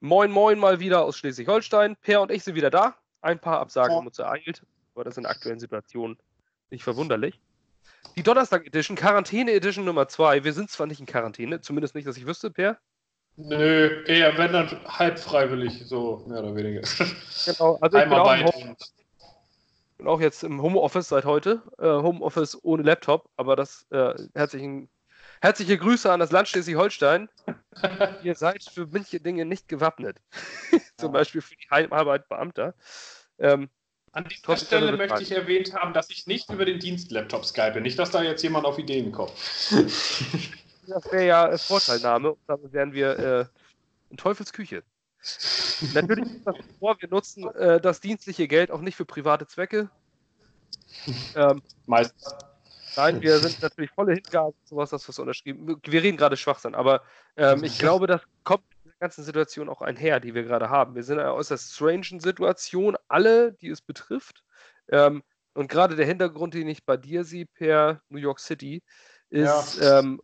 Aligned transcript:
Moin, 0.00 0.30
moin 0.30 0.60
mal 0.60 0.78
wieder 0.78 1.04
aus 1.04 1.16
Schleswig-Holstein. 1.18 1.96
Per 1.96 2.20
und 2.20 2.30
ich 2.30 2.44
sind 2.44 2.54
wieder 2.54 2.70
da. 2.70 2.94
Ein 3.20 3.40
paar 3.40 3.58
Absagen 3.58 3.96
haben 3.96 4.06
uns 4.06 4.20
ereilt, 4.20 4.62
aber 4.94 5.02
das 5.02 5.16
in 5.16 5.24
der 5.24 5.32
aktuellen 5.32 5.58
Situation 5.58 6.16
nicht 6.70 6.84
verwunderlich. 6.84 7.40
Die 8.14 8.22
Donnerstag-Edition, 8.22 8.96
Quarantäne-Edition 8.96 9.84
Nummer 9.84 10.06
2. 10.06 10.44
Wir 10.44 10.52
sind 10.52 10.70
zwar 10.70 10.86
nicht 10.86 11.00
in 11.00 11.06
Quarantäne, 11.06 11.60
zumindest 11.62 11.96
nicht, 11.96 12.06
dass 12.06 12.16
ich 12.16 12.26
wüsste, 12.26 12.52
Per. 12.52 12.78
Nö, 13.34 14.04
eher 14.06 14.38
wenn 14.38 14.52
dann 14.52 14.68
halb 14.86 15.18
freiwillig, 15.18 15.84
so 15.86 16.24
mehr 16.28 16.44
oder 16.44 16.54
weniger. 16.54 16.82
Genau, 17.46 17.78
also 17.80 17.98
ich 17.98 18.04
bin 18.04 18.12
auch, 18.12 18.52
bin 19.96 20.06
auch, 20.06 20.20
jetzt 20.20 20.44
im 20.44 20.62
Homeoffice 20.62 21.08
seit 21.08 21.24
heute. 21.24 21.62
Äh, 21.78 21.86
Homeoffice 21.86 22.56
ohne 22.62 22.84
Laptop, 22.84 23.28
aber 23.36 23.56
das 23.56 23.84
äh, 23.90 24.14
herzlichen 24.34 24.88
Herzliche 25.40 25.78
Grüße 25.78 26.10
an 26.10 26.20
das 26.20 26.32
Land 26.32 26.48
Schleswig-Holstein. 26.48 27.28
Ihr 28.22 28.34
seid 28.34 28.64
für 28.64 28.86
manche 28.86 29.20
Dinge 29.20 29.44
nicht 29.44 29.68
gewappnet. 29.68 30.18
Zum 30.96 31.12
Beispiel 31.12 31.40
für 31.40 31.54
die 31.54 31.70
Heimarbeit 31.70 32.28
Beamter. 32.28 32.74
Ähm, 33.38 33.68
an 34.12 34.24
dieser 34.24 34.56
Stelle 34.56 34.96
möchte 34.96 35.22
ich 35.22 35.32
erwähnt 35.32 35.74
haben, 35.74 35.92
dass 35.92 36.10
ich 36.10 36.26
nicht 36.26 36.50
über 36.50 36.64
den 36.64 36.80
Dienst-Laptop 36.80 37.44
skype. 37.44 37.80
Nicht, 37.80 37.98
dass 37.98 38.10
da 38.10 38.22
jetzt 38.22 38.42
jemand 38.42 38.66
auf 38.66 38.78
Ideen 38.78 39.12
kommt. 39.12 39.32
das 40.86 41.12
wäre 41.12 41.26
ja 41.26 41.48
äh, 41.48 41.58
Vorteilnahme. 41.58 42.32
Und 42.32 42.40
damit 42.46 42.72
wären 42.72 42.92
wir 42.92 43.18
äh, 43.18 43.44
in 44.10 44.16
Teufels 44.16 44.52
Küche. 44.52 44.82
Natürlich 45.94 46.26
ist 46.26 46.46
das 46.46 46.56
vor, 46.78 46.96
wir 47.00 47.08
nutzen 47.08 47.48
äh, 47.54 47.80
das 47.80 48.00
dienstliche 48.00 48.48
Geld 48.48 48.70
auch 48.70 48.80
nicht 48.80 48.96
für 48.96 49.04
private 49.04 49.46
Zwecke. 49.46 49.90
Ähm, 51.36 51.62
Meistens. 51.86 52.34
Nein, 52.96 53.20
wir 53.22 53.38
sind 53.38 53.60
natürlich 53.62 53.90
volle 53.90 54.14
Hingabe, 54.14 54.54
sowas, 54.64 54.90
das 54.90 55.08
was 55.08 55.18
unterschrieben. 55.18 55.80
Wir 55.84 56.02
reden 56.02 56.16
gerade 56.16 56.36
Schwachsinn, 56.36 56.74
aber 56.74 57.02
ähm, 57.36 57.64
ich 57.64 57.78
glaube, 57.78 58.06
das 58.06 58.22
kommt 58.44 58.64
in 58.84 58.90
der 58.90 58.98
ganzen 59.00 59.24
Situation 59.24 59.68
auch 59.68 59.82
einher, 59.82 60.20
die 60.20 60.34
wir 60.34 60.44
gerade 60.44 60.70
haben. 60.70 60.94
Wir 60.94 61.02
sind 61.02 61.18
in 61.18 61.24
einer 61.24 61.34
äußerst 61.34 61.74
strange 61.74 62.20
Situation, 62.20 62.96
alle, 63.08 63.52
die 63.52 63.68
es 63.68 63.80
betrifft. 63.80 64.44
Ähm, 64.90 65.22
und 65.54 65.68
gerade 65.68 65.96
der 65.96 66.06
Hintergrund, 66.06 66.54
den 66.54 66.68
ich 66.68 66.84
bei 66.84 66.96
dir 66.96 67.24
sehe, 67.24 67.46
per 67.46 68.00
New 68.08 68.18
York 68.18 68.40
City, 68.40 68.82
ist 69.30 69.80
ja. 69.80 69.98
ähm, 69.98 70.20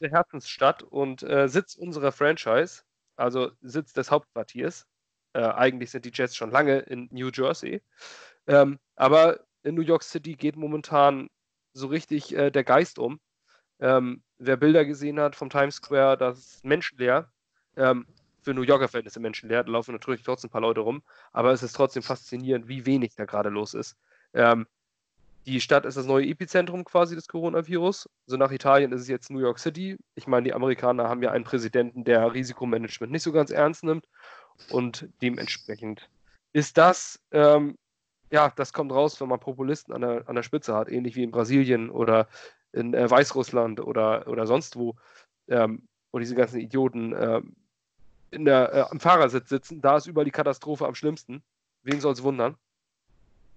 der 0.00 0.10
Herzensstadt 0.10 0.82
und 0.82 1.22
äh, 1.22 1.48
Sitz 1.48 1.74
unserer 1.74 2.12
Franchise, 2.12 2.82
also 3.16 3.50
Sitz 3.60 3.92
des 3.92 4.10
Hauptquartiers. 4.10 4.86
Äh, 5.34 5.42
eigentlich 5.42 5.90
sind 5.90 6.04
die 6.04 6.12
Jets 6.12 6.36
schon 6.36 6.50
lange 6.50 6.78
in 6.80 7.08
New 7.10 7.30
Jersey. 7.32 7.82
Ähm, 8.46 8.78
aber 8.96 9.40
in 9.62 9.74
New 9.74 9.82
York 9.82 10.02
City 10.02 10.34
geht 10.34 10.56
momentan 10.56 11.28
so 11.78 11.88
richtig 11.88 12.36
äh, 12.36 12.50
der 12.50 12.64
Geist 12.64 12.98
um. 12.98 13.20
Ähm, 13.80 14.22
wer 14.38 14.56
Bilder 14.56 14.84
gesehen 14.84 15.20
hat 15.20 15.36
vom 15.36 15.50
Times 15.50 15.76
Square, 15.76 16.18
das 16.18 16.38
ist 16.38 16.64
menschenleer. 16.64 17.30
Ähm, 17.76 18.06
für 18.42 18.54
New 18.54 18.62
Yorker 18.62 18.88
Verhältnisse 18.88 19.20
menschenleer, 19.20 19.64
da 19.64 19.70
laufen 19.70 19.92
natürlich 19.92 20.22
trotzdem 20.22 20.48
ein 20.48 20.52
paar 20.52 20.60
Leute 20.62 20.80
rum, 20.80 21.02
aber 21.32 21.52
es 21.52 21.62
ist 21.62 21.74
trotzdem 21.74 22.02
faszinierend, 22.02 22.68
wie 22.68 22.86
wenig 22.86 23.14
da 23.14 23.24
gerade 23.24 23.50
los 23.50 23.74
ist. 23.74 23.96
Ähm, 24.32 24.66
die 25.46 25.60
Stadt 25.60 25.86
ist 25.86 25.96
das 25.96 26.06
neue 26.06 26.26
Epizentrum 26.26 26.84
quasi 26.84 27.14
des 27.14 27.28
Coronavirus. 27.28 28.08
So 28.26 28.36
nach 28.36 28.50
Italien 28.50 28.92
ist 28.92 29.02
es 29.02 29.08
jetzt 29.08 29.30
New 29.30 29.38
York 29.38 29.58
City. 29.58 29.96
Ich 30.14 30.26
meine, 30.26 30.44
die 30.44 30.52
Amerikaner 30.52 31.08
haben 31.08 31.22
ja 31.22 31.30
einen 31.30 31.44
Präsidenten, 31.44 32.04
der 32.04 32.34
Risikomanagement 32.34 33.10
nicht 33.10 33.22
so 33.22 33.32
ganz 33.32 33.50
ernst 33.50 33.82
nimmt. 33.82 34.06
Und 34.70 35.08
dementsprechend 35.22 36.10
ist 36.52 36.76
das 36.76 37.20
ähm, 37.30 37.76
ja, 38.30 38.52
das 38.56 38.72
kommt 38.72 38.92
raus, 38.92 39.20
wenn 39.20 39.28
man 39.28 39.40
Populisten 39.40 39.94
an 39.94 40.02
der, 40.02 40.28
an 40.28 40.34
der 40.34 40.42
Spitze 40.42 40.74
hat, 40.74 40.88
ähnlich 40.88 41.16
wie 41.16 41.22
in 41.22 41.30
Brasilien 41.30 41.90
oder 41.90 42.28
in 42.72 42.94
äh, 42.94 43.10
Weißrussland 43.10 43.80
oder, 43.80 44.28
oder 44.28 44.46
sonst 44.46 44.76
wo, 44.76 44.96
ähm, 45.48 45.88
wo 46.12 46.18
diese 46.18 46.34
ganzen 46.34 46.60
Idioten 46.60 47.12
äh, 47.12 47.40
in 48.30 48.44
der, 48.44 48.74
äh, 48.74 48.80
am 48.90 49.00
Fahrersitz 49.00 49.48
sitzen. 49.48 49.80
Da 49.80 49.96
ist 49.96 50.06
überall 50.06 50.26
die 50.26 50.30
Katastrophe 50.30 50.86
am 50.86 50.94
schlimmsten. 50.94 51.42
Wen 51.82 52.00
soll 52.00 52.12
es 52.12 52.22
wundern? 52.22 52.56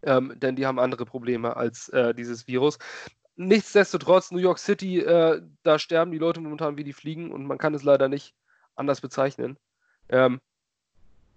Ähm, 0.04 0.34
denn 0.38 0.56
die 0.56 0.66
haben 0.66 0.80
andere 0.80 1.06
Probleme 1.06 1.56
als 1.56 1.90
äh, 1.90 2.14
dieses 2.14 2.48
Virus. 2.48 2.80
Nichtsdestotrotz, 3.36 4.32
New 4.32 4.40
York 4.40 4.60
City, 4.60 5.00
äh, 5.00 5.42
da 5.64 5.80
sterben 5.80 6.12
die 6.12 6.18
Leute 6.18 6.42
momentan 6.42 6.78
wie 6.78 6.84
die 6.84 6.94
Fliegen 6.94 7.32
und 7.32 7.46
man 7.46 7.58
kann 7.58 7.74
es 7.74 7.84
leider 7.84 8.08
nicht 8.08 8.36
anders 8.76 9.02
bezeichnen. 9.02 9.58
Ähm, 10.10 10.40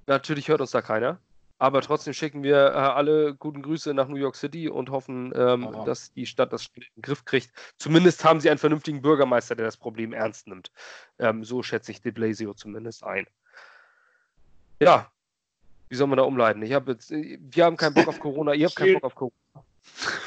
natürlich 0.07 0.49
hört 0.49 0.61
uns 0.61 0.71
da 0.71 0.83
keiner. 0.83 1.21
Aber 1.59 1.81
trotzdem 1.83 2.13
schicken 2.13 2.43
wir 2.43 2.57
äh, 2.57 2.73
alle 2.73 3.35
guten 3.35 3.63
Grüße 3.63 3.95
nach 3.95 4.09
New 4.09 4.17
York 4.17 4.35
City 4.35 4.69
und 4.69 4.91
hoffen, 4.91 5.33
ähm, 5.37 5.69
dass 5.87 6.13
die 6.13 6.27
Stadt 6.27 6.53
das 6.53 6.67
in 6.75 6.83
den 6.97 7.03
Griff 7.03 7.25
kriegt. 7.25 7.51
Zumindest 7.79 8.25
haben 8.25 8.41
sie 8.41 8.51
einen 8.51 8.59
vernünftigen 8.59 9.03
Bürgermeister, 9.03 9.55
der 9.55 9.67
das 9.67 9.77
Problem 9.77 10.13
ernst 10.13 10.49
nimmt. 10.49 10.73
Ähm, 11.19 11.45
so 11.45 11.63
schätze 11.63 11.93
ich 11.93 12.01
de 12.01 12.11
Blasio 12.11 12.55
zumindest 12.55 13.05
ein. 13.05 13.27
Ja, 14.81 15.11
wie 15.89 15.95
soll 15.95 16.09
man 16.09 16.19
da 16.19 16.25
umleiten? 16.25 16.63
Ich 16.63 16.73
hab 16.73 16.89
jetzt, 16.89 17.13
äh, 17.13 17.39
wir 17.41 17.65
haben 17.65 17.77
keinen 17.77 17.95
Bock 17.95 18.09
auf 18.09 18.19
Corona, 18.19 18.53
ihr 18.53 18.67
habt 18.67 18.77
keinen 18.77 18.95
Bock 18.95 19.05
auf 19.05 19.15
Corona. 19.15 19.35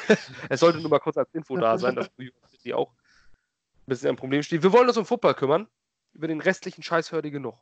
es 0.50 0.60
sollte 0.62 0.80
nur 0.80 0.90
mal 0.90 1.00
kurz 1.00 1.18
als 1.18 1.34
Info 1.34 1.58
da 1.58 1.78
sein, 1.78 1.96
dass 1.96 2.10
New 2.18 2.26
York 2.26 2.50
City 2.50 2.74
auch 2.74 2.92
ein 2.92 3.86
bisschen 3.88 4.10
ein 4.10 4.16
Problem 4.16 4.44
steht. 4.44 4.64
Wir 4.64 4.72
wollen 4.72 4.88
uns 4.88 4.98
um 4.98 5.06
Football 5.06 5.34
kümmern. 5.34 5.68
Über 6.14 6.28
den 6.28 6.40
restlichen 6.40 6.84
Scheiß 6.84 7.12
hört 7.12 7.26
ihr 7.26 7.32
genug. 7.32 7.58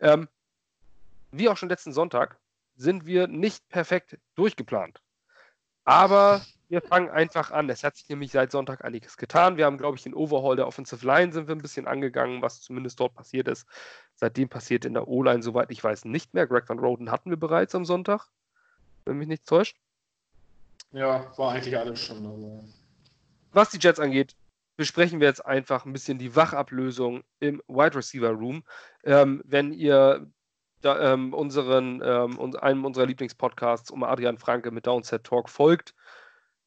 Ähm, 0.00 0.26
wie 1.32 1.48
auch 1.48 1.56
schon 1.56 1.68
letzten 1.68 1.92
Sonntag 1.92 2.38
sind 2.82 3.06
wir 3.06 3.28
nicht 3.28 3.68
perfekt 3.68 4.18
durchgeplant. 4.34 5.00
Aber 5.84 6.42
wir 6.68 6.80
fangen 6.80 7.10
einfach 7.10 7.50
an. 7.50 7.68
Es 7.68 7.84
hat 7.84 7.96
sich 7.96 8.08
nämlich 8.08 8.32
seit 8.32 8.50
Sonntag 8.50 8.84
einiges 8.84 9.16
getan. 9.16 9.56
Wir 9.56 9.66
haben, 9.66 9.78
glaube 9.78 9.96
ich, 9.96 10.02
den 10.02 10.14
Overhaul 10.14 10.56
der 10.56 10.66
Offensive 10.66 11.06
Line 11.06 11.32
sind 11.32 11.48
wir 11.48 11.54
ein 11.54 11.62
bisschen 11.62 11.86
angegangen, 11.86 12.42
was 12.42 12.60
zumindest 12.60 13.00
dort 13.00 13.14
passiert 13.14 13.48
ist. 13.48 13.66
Seitdem 14.14 14.48
passiert 14.48 14.84
in 14.84 14.94
der 14.94 15.08
O-Line, 15.08 15.42
soweit 15.42 15.70
ich 15.70 15.82
weiß, 15.82 16.04
nicht 16.04 16.34
mehr. 16.34 16.46
Greg 16.46 16.68
Van 16.68 16.78
Roden 16.78 17.10
hatten 17.10 17.30
wir 17.30 17.36
bereits 17.36 17.74
am 17.74 17.84
Sonntag, 17.84 18.28
wenn 19.04 19.18
mich 19.18 19.28
nicht 19.28 19.46
täuscht. 19.46 19.76
Ja, 20.92 21.36
war 21.36 21.52
eigentlich 21.52 21.76
alles 21.76 22.00
schon. 22.00 22.24
Aber... 22.24 22.64
Was 23.52 23.70
die 23.70 23.78
Jets 23.78 24.00
angeht, 24.00 24.36
besprechen 24.76 25.20
wir 25.20 25.28
jetzt 25.28 25.44
einfach 25.44 25.84
ein 25.84 25.92
bisschen 25.92 26.18
die 26.18 26.34
Wachablösung 26.34 27.22
im 27.40 27.62
Wide 27.68 27.96
Receiver 27.96 28.30
Room. 28.30 28.64
Ähm, 29.04 29.42
wenn 29.44 29.72
ihr 29.72 30.26
da, 30.82 31.12
ähm, 31.12 31.32
unseren, 31.32 32.02
ähm, 32.04 32.54
einem 32.56 32.84
unserer 32.84 33.06
Lieblingspodcasts 33.06 33.90
um 33.90 34.02
Adrian 34.02 34.38
Franke 34.38 34.70
mit 34.70 34.86
Downset 34.86 35.24
Talk 35.24 35.48
folgt. 35.48 35.94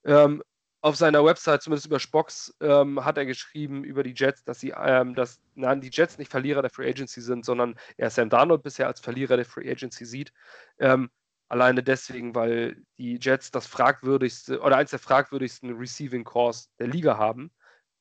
Ähm, 0.04 0.42
auf 0.82 0.96
seiner 0.96 1.26
Website, 1.26 1.64
zumindest 1.64 1.88
über 1.88 2.00
Spox, 2.00 2.56
ähm, 2.62 3.04
hat 3.04 3.18
er 3.18 3.26
geschrieben 3.26 3.84
über 3.84 4.04
die 4.04 4.14
Jets, 4.16 4.44
dass 4.44 4.60
sie, 4.60 4.74
ähm, 4.78 5.16
dass 5.16 5.40
nein, 5.56 5.82
die 5.82 5.90
Jets 5.92 6.18
nicht 6.18 6.30
Verlierer 6.30 6.62
der 6.62 6.70
Free 6.70 6.88
Agency 6.88 7.22
sind, 7.22 7.44
sondern 7.44 7.76
er 7.98 8.10
Sam 8.10 8.30
Darnold 8.30 8.62
bisher 8.62 8.88
als 8.88 9.00
Verlierer 9.00 9.36
der 9.36 9.46
Free 9.46 9.70
Agency 9.70 10.06
sieht. 10.06 10.32
Ähm, 10.78 11.10
alleine 11.50 11.82
deswegen, 11.82 12.36
weil 12.36 12.78
die 12.98 13.18
Jets 13.20 13.52
das 13.52 13.68
fragwürdigste 13.68 14.60
oder 14.62 14.78
eins 14.78 14.92
der 14.92 15.00
fragwürdigsten 15.00 15.76
Receiving 15.76 16.24
Cores 16.24 16.70
der 16.80 16.88
Liga 16.88 17.18
haben. 17.18 17.52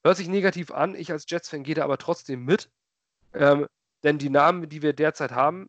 Hört 0.05 0.19
sich 0.19 0.29
negativ 0.29 0.71
an, 0.71 0.95
ich 0.95 1.11
als 1.11 1.25
Jets-Fan 1.29 1.63
gehe 1.63 1.75
da 1.75 1.85
aber 1.85 1.99
trotzdem 1.99 2.45
mit. 2.45 2.71
Denn 4.05 4.19
die 4.19 4.31
Namen, 4.31 4.69
die 4.69 4.83
wir 4.83 4.93
derzeit 4.93 5.33
haben, 5.33 5.69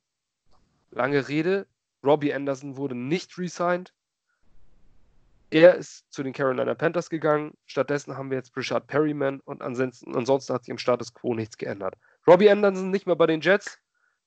Lange 0.92 1.28
Rede, 1.28 1.68
Robbie 2.04 2.34
Anderson 2.34 2.78
wurde 2.78 2.96
nicht 2.96 3.38
resigned. 3.38 3.94
Er 5.50 5.76
ist 5.76 6.12
zu 6.12 6.24
den 6.24 6.34
Carolina 6.34 6.74
Panthers 6.74 7.10
gegangen. 7.10 7.54
Stattdessen 7.66 8.18
haben 8.18 8.30
wir 8.30 8.38
jetzt 8.38 8.56
Richard 8.58 8.88
Perryman 8.88 9.40
und 9.46 9.62
ansonsten, 9.62 10.16
ansonsten 10.16 10.54
hat 10.54 10.64
sich 10.64 10.72
im 10.72 10.78
Status 10.78 11.14
quo 11.14 11.34
nichts 11.34 11.58
geändert. 11.58 11.96
Robbie 12.28 12.50
Anderson 12.50 12.92
nicht 12.92 13.06
mehr 13.06 13.16
bei 13.16 13.28
den 13.28 13.42
Jets. 13.42 13.80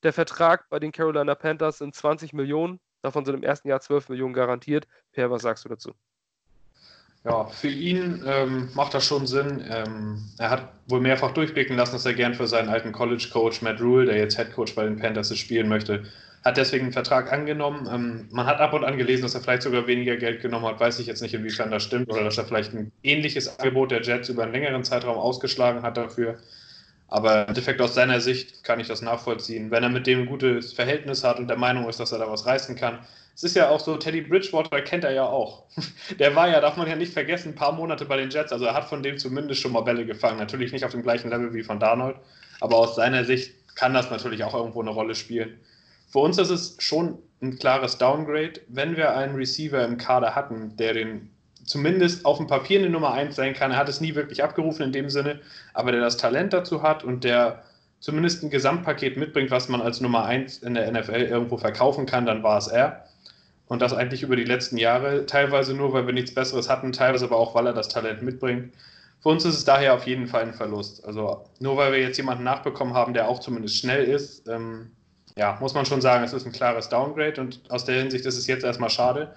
Der 0.03 0.13
Vertrag 0.13 0.69
bei 0.69 0.79
den 0.79 0.91
Carolina 0.91 1.35
Panthers 1.35 1.79
sind 1.79 1.93
20 1.93 2.33
Millionen. 2.33 2.79
Davon 3.01 3.25
sind 3.25 3.35
im 3.35 3.43
ersten 3.43 3.67
Jahr 3.67 3.81
12 3.81 4.09
Millionen 4.09 4.33
garantiert. 4.33 4.87
Per, 5.11 5.29
was 5.29 5.41
sagst 5.41 5.65
du 5.65 5.69
dazu? 5.69 5.93
Ja, 7.25 7.47
für 7.47 7.67
ihn 7.67 8.23
ähm, 8.25 8.69
macht 8.75 8.93
das 8.93 9.05
schon 9.05 9.27
Sinn. 9.27 9.63
Ähm, 9.69 10.23
er 10.37 10.49
hat 10.49 10.73
wohl 10.87 11.01
mehrfach 11.01 11.31
durchblicken 11.31 11.75
lassen, 11.75 11.91
dass 11.93 12.05
er 12.05 12.13
gern 12.13 12.33
für 12.33 12.47
seinen 12.47 12.69
alten 12.69 12.93
College-Coach 12.93 13.61
Matt 13.61 13.81
Rule, 13.81 14.05
der 14.05 14.17
jetzt 14.17 14.37
Head 14.37 14.53
Coach 14.53 14.73
bei 14.73 14.85
den 14.85 14.97
Panthers 14.97 15.31
ist, 15.31 15.39
spielen 15.39 15.67
möchte 15.67 16.05
hat 16.43 16.57
deswegen 16.57 16.85
einen 16.85 16.93
Vertrag 16.93 17.31
angenommen. 17.31 17.87
Ähm, 17.91 18.27
man 18.31 18.45
hat 18.45 18.59
ab 18.59 18.73
und 18.73 18.83
an 18.83 18.97
gelesen, 18.97 19.23
dass 19.23 19.35
er 19.35 19.41
vielleicht 19.41 19.63
sogar 19.63 19.87
weniger 19.87 20.15
Geld 20.17 20.41
genommen 20.41 20.65
hat. 20.65 20.79
Weiß 20.79 20.99
ich 20.99 21.07
jetzt 21.07 21.21
nicht, 21.21 21.33
inwiefern 21.33 21.71
das 21.71 21.83
stimmt 21.83 22.09
oder 22.09 22.23
dass 22.23 22.37
er 22.37 22.45
vielleicht 22.45 22.73
ein 22.73 22.91
ähnliches 23.03 23.59
Angebot 23.59 23.91
der 23.91 24.01
Jets 24.01 24.29
über 24.29 24.43
einen 24.43 24.53
längeren 24.53 24.83
Zeitraum 24.83 25.17
ausgeschlagen 25.17 25.81
hat 25.81 25.97
dafür. 25.97 26.37
Aber 27.09 27.41
im 27.41 27.47
Endeffekt 27.49 27.81
aus 27.81 27.95
seiner 27.95 28.21
Sicht 28.21 28.63
kann 28.63 28.79
ich 28.79 28.87
das 28.87 29.01
nachvollziehen. 29.01 29.71
Wenn 29.71 29.83
er 29.83 29.89
mit 29.89 30.07
dem 30.07 30.21
ein 30.21 30.25
gutes 30.27 30.73
Verhältnis 30.73 31.23
hat 31.23 31.39
und 31.39 31.47
der 31.47 31.57
Meinung 31.57 31.89
ist, 31.89 31.99
dass 31.99 32.11
er 32.11 32.19
da 32.19 32.31
was 32.31 32.45
reißen 32.45 32.75
kann. 32.75 32.99
Es 33.35 33.43
ist 33.43 33.55
ja 33.55 33.69
auch 33.69 33.79
so, 33.79 33.97
Teddy 33.97 34.21
Bridgewater 34.21 34.81
kennt 34.81 35.05
er 35.05 35.13
ja 35.13 35.23
auch. 35.25 35.63
Der 36.19 36.35
war 36.35 36.49
ja, 36.49 36.59
darf 36.59 36.75
man 36.75 36.89
ja 36.89 36.97
nicht 36.97 37.13
vergessen, 37.13 37.53
ein 37.53 37.55
paar 37.55 37.71
Monate 37.71 38.03
bei 38.03 38.17
den 38.17 38.29
Jets. 38.29 38.51
Also 38.51 38.65
er 38.65 38.73
hat 38.73 38.89
von 38.89 39.01
dem 39.01 39.17
zumindest 39.17 39.61
schon 39.61 39.71
mal 39.71 39.79
Bälle 39.81 40.05
gefangen. 40.05 40.37
Natürlich 40.37 40.73
nicht 40.73 40.83
auf 40.83 40.91
dem 40.91 41.03
gleichen 41.03 41.29
Level 41.29 41.53
wie 41.53 41.63
von 41.63 41.79
Darnold. 41.79 42.17
Aber 42.59 42.75
aus 42.75 42.95
seiner 42.95 43.23
Sicht 43.23 43.53
kann 43.75 43.93
das 43.93 44.11
natürlich 44.11 44.43
auch 44.43 44.53
irgendwo 44.53 44.81
eine 44.81 44.89
Rolle 44.89 45.15
spielen. 45.15 45.57
Für 46.09 46.19
uns 46.19 46.37
ist 46.37 46.49
es 46.49 46.75
schon 46.79 47.19
ein 47.41 47.57
klares 47.57 47.97
Downgrade, 47.97 48.61
wenn 48.67 48.97
wir 48.97 49.15
einen 49.15 49.35
Receiver 49.35 49.83
im 49.85 49.97
Kader 49.97 50.35
hatten, 50.35 50.75
der 50.77 50.93
den 50.93 51.29
zumindest 51.65 52.25
auf 52.25 52.37
dem 52.37 52.47
Papier 52.47 52.79
eine 52.79 52.89
Nummer 52.89 53.13
1 53.13 53.35
sein 53.35 53.53
kann. 53.53 53.71
Er 53.71 53.77
hat 53.77 53.89
es 53.89 54.01
nie 54.01 54.15
wirklich 54.15 54.43
abgerufen 54.43 54.83
in 54.83 54.91
dem 54.91 55.09
Sinne, 55.09 55.39
aber 55.73 55.91
der 55.91 56.01
das 56.01 56.17
Talent 56.17 56.51
dazu 56.51 56.81
hat 56.81 57.03
und 57.03 57.23
der 57.23 57.63
zumindest 57.99 58.43
ein 58.43 58.49
Gesamtpaket 58.49 59.17
mitbringt, 59.17 59.51
was 59.51 59.69
man 59.69 59.81
als 59.81 60.01
Nummer 60.01 60.25
1 60.25 60.59
in 60.59 60.73
der 60.73 60.91
NFL 60.91 61.21
irgendwo 61.21 61.57
verkaufen 61.57 62.05
kann, 62.05 62.25
dann 62.25 62.43
war 62.43 62.57
es 62.57 62.67
er. 62.67 63.05
Und 63.67 63.83
das 63.83 63.93
eigentlich 63.93 64.23
über 64.23 64.35
die 64.35 64.45
letzten 64.45 64.77
Jahre, 64.77 65.27
teilweise 65.27 65.75
nur, 65.75 65.93
weil 65.93 66.07
wir 66.07 66.13
nichts 66.13 66.33
Besseres 66.33 66.69
hatten, 66.69 66.91
teilweise 66.91 67.25
aber 67.25 67.37
auch, 67.37 67.53
weil 67.53 67.67
er 67.67 67.73
das 67.73 67.87
Talent 67.89 68.23
mitbringt. 68.23 68.73
Für 69.21 69.29
uns 69.29 69.45
ist 69.45 69.55
es 69.55 69.65
daher 69.65 69.93
auf 69.93 70.07
jeden 70.07 70.27
Fall 70.27 70.41
ein 70.41 70.53
Verlust. 70.55 71.05
Also 71.05 71.45
nur 71.59 71.77
weil 71.77 71.91
wir 71.91 71.99
jetzt 71.99 72.17
jemanden 72.17 72.43
nachbekommen 72.43 72.95
haben, 72.95 73.13
der 73.13 73.27
auch 73.27 73.39
zumindest 73.39 73.77
schnell 73.77 74.05
ist, 74.05 74.47
ähm, 74.47 74.91
ja, 75.39 75.57
muss 75.61 75.73
man 75.73 75.85
schon 75.85 76.01
sagen, 76.01 76.25
es 76.25 76.33
ist 76.33 76.45
ein 76.45 76.51
klares 76.51 76.89
Downgrade 76.89 77.39
und 77.39 77.61
aus 77.69 77.85
der 77.85 77.95
Hinsicht 77.95 78.25
ist 78.25 78.37
es 78.37 78.45
jetzt 78.45 78.65
erstmal 78.65 78.89
schade. 78.89 79.33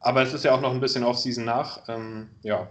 Aber 0.00 0.20
es 0.20 0.34
ist 0.34 0.44
ja 0.44 0.52
auch 0.52 0.60
noch 0.60 0.72
ein 0.72 0.80
bisschen 0.80 1.04
Off-Season 1.04 1.44
nach. 1.44 1.88
Ähm, 1.88 2.28
ja, 2.42 2.66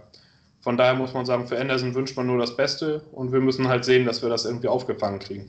von 0.60 0.76
daher 0.76 0.92
muss 0.92 1.14
man 1.14 1.24
sagen, 1.24 1.46
für 1.46 1.58
Anderson 1.58 1.94
wünscht 1.94 2.18
man 2.18 2.26
nur 2.26 2.36
das 2.36 2.54
Beste 2.54 3.00
und 3.12 3.32
wir 3.32 3.40
müssen 3.40 3.66
halt 3.66 3.86
sehen, 3.86 4.04
dass 4.04 4.20
wir 4.20 4.28
das 4.28 4.44
irgendwie 4.44 4.68
aufgefangen 4.68 5.20
kriegen. 5.20 5.48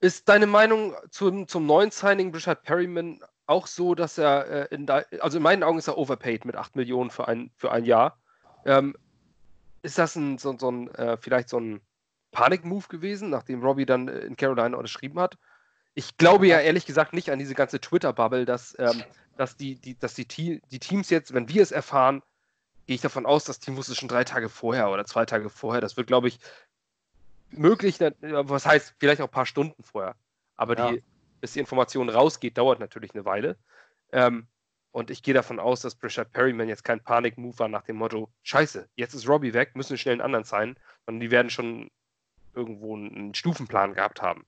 Ist 0.00 0.26
deine 0.30 0.46
Meinung 0.46 0.94
zum, 1.10 1.46
zum 1.46 1.66
neuen 1.66 1.90
Signing 1.90 2.32
Richard 2.32 2.62
Perryman 2.62 3.20
auch 3.46 3.66
so, 3.66 3.94
dass 3.94 4.16
er 4.16 4.46
äh, 4.70 4.74
in 4.74 4.88
also 4.88 5.36
in 5.36 5.42
meinen 5.42 5.62
Augen 5.62 5.76
ist 5.76 5.88
er 5.88 5.98
overpaid 5.98 6.46
mit 6.46 6.56
8 6.56 6.74
Millionen 6.74 7.10
für 7.10 7.28
ein, 7.28 7.50
für 7.54 7.70
ein 7.70 7.84
Jahr. 7.84 8.16
Ähm, 8.64 8.96
ist 9.82 9.98
das 9.98 10.16
ein, 10.16 10.38
so, 10.38 10.56
so 10.56 10.70
ein, 10.70 10.88
äh, 10.94 11.18
vielleicht 11.18 11.50
so 11.50 11.60
ein 11.60 11.82
Panik-Move 12.32 12.88
gewesen, 12.88 13.30
nachdem 13.30 13.62
Robbie 13.62 13.86
dann 13.86 14.08
äh, 14.08 14.20
in 14.20 14.36
Carolina 14.36 14.76
unterschrieben 14.76 15.18
hat? 15.18 15.38
Ich 15.94 16.16
glaube 16.16 16.46
ja 16.46 16.60
ehrlich 16.60 16.86
gesagt 16.86 17.12
nicht 17.12 17.30
an 17.30 17.38
diese 17.38 17.54
ganze 17.54 17.80
Twitter-Bubble, 17.80 18.44
dass, 18.44 18.76
ähm, 18.78 19.02
dass, 19.36 19.56
die, 19.56 19.76
die, 19.76 19.98
dass 19.98 20.14
die, 20.14 20.26
die 20.26 20.78
Teams 20.78 21.10
jetzt, 21.10 21.34
wenn 21.34 21.48
wir 21.48 21.62
es 21.62 21.72
erfahren, 21.72 22.22
gehe 22.86 22.94
ich 22.94 23.00
davon 23.00 23.26
aus, 23.26 23.44
das 23.44 23.58
Team 23.58 23.76
wusste 23.76 23.94
schon 23.94 24.08
drei 24.08 24.24
Tage 24.24 24.48
vorher 24.48 24.90
oder 24.90 25.04
zwei 25.04 25.26
Tage 25.26 25.50
vorher. 25.50 25.80
Das 25.80 25.96
wird, 25.96 26.06
glaube 26.06 26.28
ich, 26.28 26.38
möglich, 27.50 27.98
was 28.00 28.66
heißt, 28.66 28.94
vielleicht 28.98 29.20
auch 29.20 29.26
ein 29.26 29.32
paar 29.32 29.46
Stunden 29.46 29.82
vorher. 29.82 30.14
Aber 30.56 30.78
ja. 30.78 30.92
die, 30.92 31.02
bis 31.40 31.52
die 31.52 31.60
Information 31.60 32.08
rausgeht, 32.08 32.56
dauert 32.58 32.80
natürlich 32.80 33.14
eine 33.14 33.24
Weile. 33.24 33.56
Ähm, 34.12 34.46
und 34.90 35.10
ich 35.10 35.22
gehe 35.22 35.34
davon 35.34 35.60
aus, 35.60 35.80
dass 35.82 36.02
Richard 36.02 36.32
Perryman 36.32 36.68
jetzt 36.68 36.82
kein 36.82 37.02
Panik-Move 37.02 37.58
war 37.58 37.68
nach 37.68 37.82
dem 37.82 37.96
Motto: 37.96 38.30
Scheiße, 38.42 38.88
jetzt 38.96 39.14
ist 39.14 39.28
Robbie 39.28 39.52
weg, 39.52 39.76
müssen 39.76 39.90
wir 39.90 39.98
schnell 39.98 40.14
einen 40.14 40.22
anderen 40.22 40.44
sein. 40.44 40.78
sondern 41.04 41.20
die 41.20 41.30
werden 41.30 41.50
schon 41.50 41.90
irgendwo 42.58 42.96
einen 42.96 43.34
Stufenplan 43.34 43.94
gehabt 43.94 44.20
haben. 44.20 44.44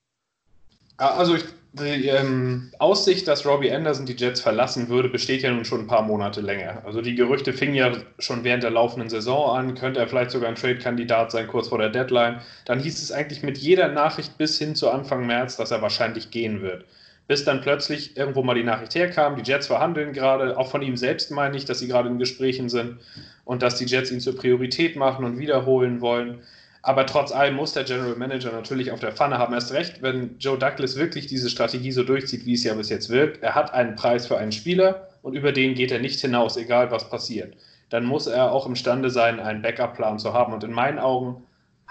Also 1.01 1.35
ich, 1.35 1.45
die 1.73 2.09
ähm, 2.09 2.73
Aussicht, 2.79 3.27
dass 3.27 3.47
Robbie 3.47 3.73
Anderson 3.73 4.05
die 4.05 4.13
Jets 4.13 4.43
verlassen 4.43 4.91
würde, 4.91 5.09
besteht 5.09 5.41
ja 5.41 5.51
nun 5.51 5.65
schon 5.65 5.81
ein 5.81 5.87
paar 5.87 6.03
Monate 6.03 6.43
länger. 6.43 6.83
Also 6.85 7.01
die 7.01 7.15
Gerüchte 7.15 7.55
fingen 7.55 7.75
ja 7.75 7.93
schon 8.19 8.45
während 8.45 8.65
der 8.65 8.71
laufenden 8.71 9.09
Saison 9.09 9.57
an, 9.57 9.75
könnte 9.75 9.99
er 9.99 10.09
vielleicht 10.09 10.31
sogar 10.31 10.51
ein 10.51 10.57
Trade-Kandidat 10.57 11.31
sein, 11.31 11.47
kurz 11.47 11.69
vor 11.69 11.79
der 11.79 11.89
Deadline. 11.89 12.43
Dann 12.67 12.81
hieß 12.81 13.03
es 13.03 13.13
eigentlich 13.13 13.43
mit 13.43 13.57
jeder 13.57 13.89
Nachricht 13.89 14.37
bis 14.37 14.59
hin 14.59 14.75
zu 14.75 14.91
Anfang 14.91 15.27
März, 15.27 15.57
dass 15.57 15.71
er 15.71 15.81
wahrscheinlich 15.81 16.31
gehen 16.31 16.61
wird. 16.61 16.85
Bis 17.29 17.45
dann 17.45 17.63
plötzlich 17.63 18.19
irgendwo 18.19 18.43
mal 18.43 18.55
die 18.55 18.65
Nachricht 18.65 18.95
herkam, 18.95 19.37
die 19.37 19.49
Jets 19.49 19.69
verhandeln 19.69 20.13
gerade, 20.13 20.59
auch 20.59 20.71
von 20.71 20.83
ihm 20.83 20.99
selbst 20.99 21.31
meine 21.31 21.57
ich, 21.57 21.65
dass 21.65 21.79
sie 21.79 21.89
gerade 21.89 22.11
in 22.11 22.19
Gesprächen 22.19 22.69
sind 22.69 22.99
und 23.47 23.63
dass 23.63 23.77
die 23.77 23.87
Jets 23.87 24.11
ihn 24.11 24.21
zur 24.21 24.37
Priorität 24.37 24.97
machen 24.97 25.25
und 25.25 25.39
wiederholen 25.39 26.03
wollen. 26.03 26.43
Aber 26.83 27.05
trotz 27.05 27.31
allem 27.33 27.57
muss 27.57 27.75
der 27.75 27.85
General 27.85 28.17
Manager 28.17 28.53
natürlich 28.53 28.91
auf 28.91 29.01
der 29.01 29.13
Pfanne 29.13 29.39
haben. 29.39 29.53
Erst 29.53 29.73
recht, 29.73 30.01
wenn 30.03 30.39
Joe 30.39 30.59
Douglas 30.59 30.97
wirklich 30.97 31.27
diese 31.27 31.51
Strategie 31.51 31.93
so 31.93 32.03
durchzieht, 32.03 32.47
wie 32.47 32.55
es 32.55 32.65
ja 32.65 32.75
bis 32.75 32.89
jetzt 32.89 33.11
wirkt. 33.11 33.43
Er 33.43 33.55
hat 33.55 33.75
einen 33.75 33.97
Preis 33.97 34.27
für 34.27 34.39
einen 34.39 34.53
Spieler 34.53 35.09
und 35.23 35.35
über 35.35 35.53
den 35.53 35.75
geht 35.75 35.93
er 35.93 35.99
nicht 35.99 36.21
hinaus, 36.21 36.57
egal 36.57 36.91
was 36.91 37.11
passiert. 37.11 37.55
Dann 37.91 38.05
muss 38.05 38.27
er 38.27 38.53
auch 38.53 38.67
imstande 38.67 39.11
sein, 39.11 39.41
einen 39.41 39.63
Backup-Plan 39.63 40.19
zu 40.19 40.33
haben. 40.33 40.55
Und 40.55 40.65
in 40.65 40.73
meinen 40.73 40.99
Augen 40.99 41.43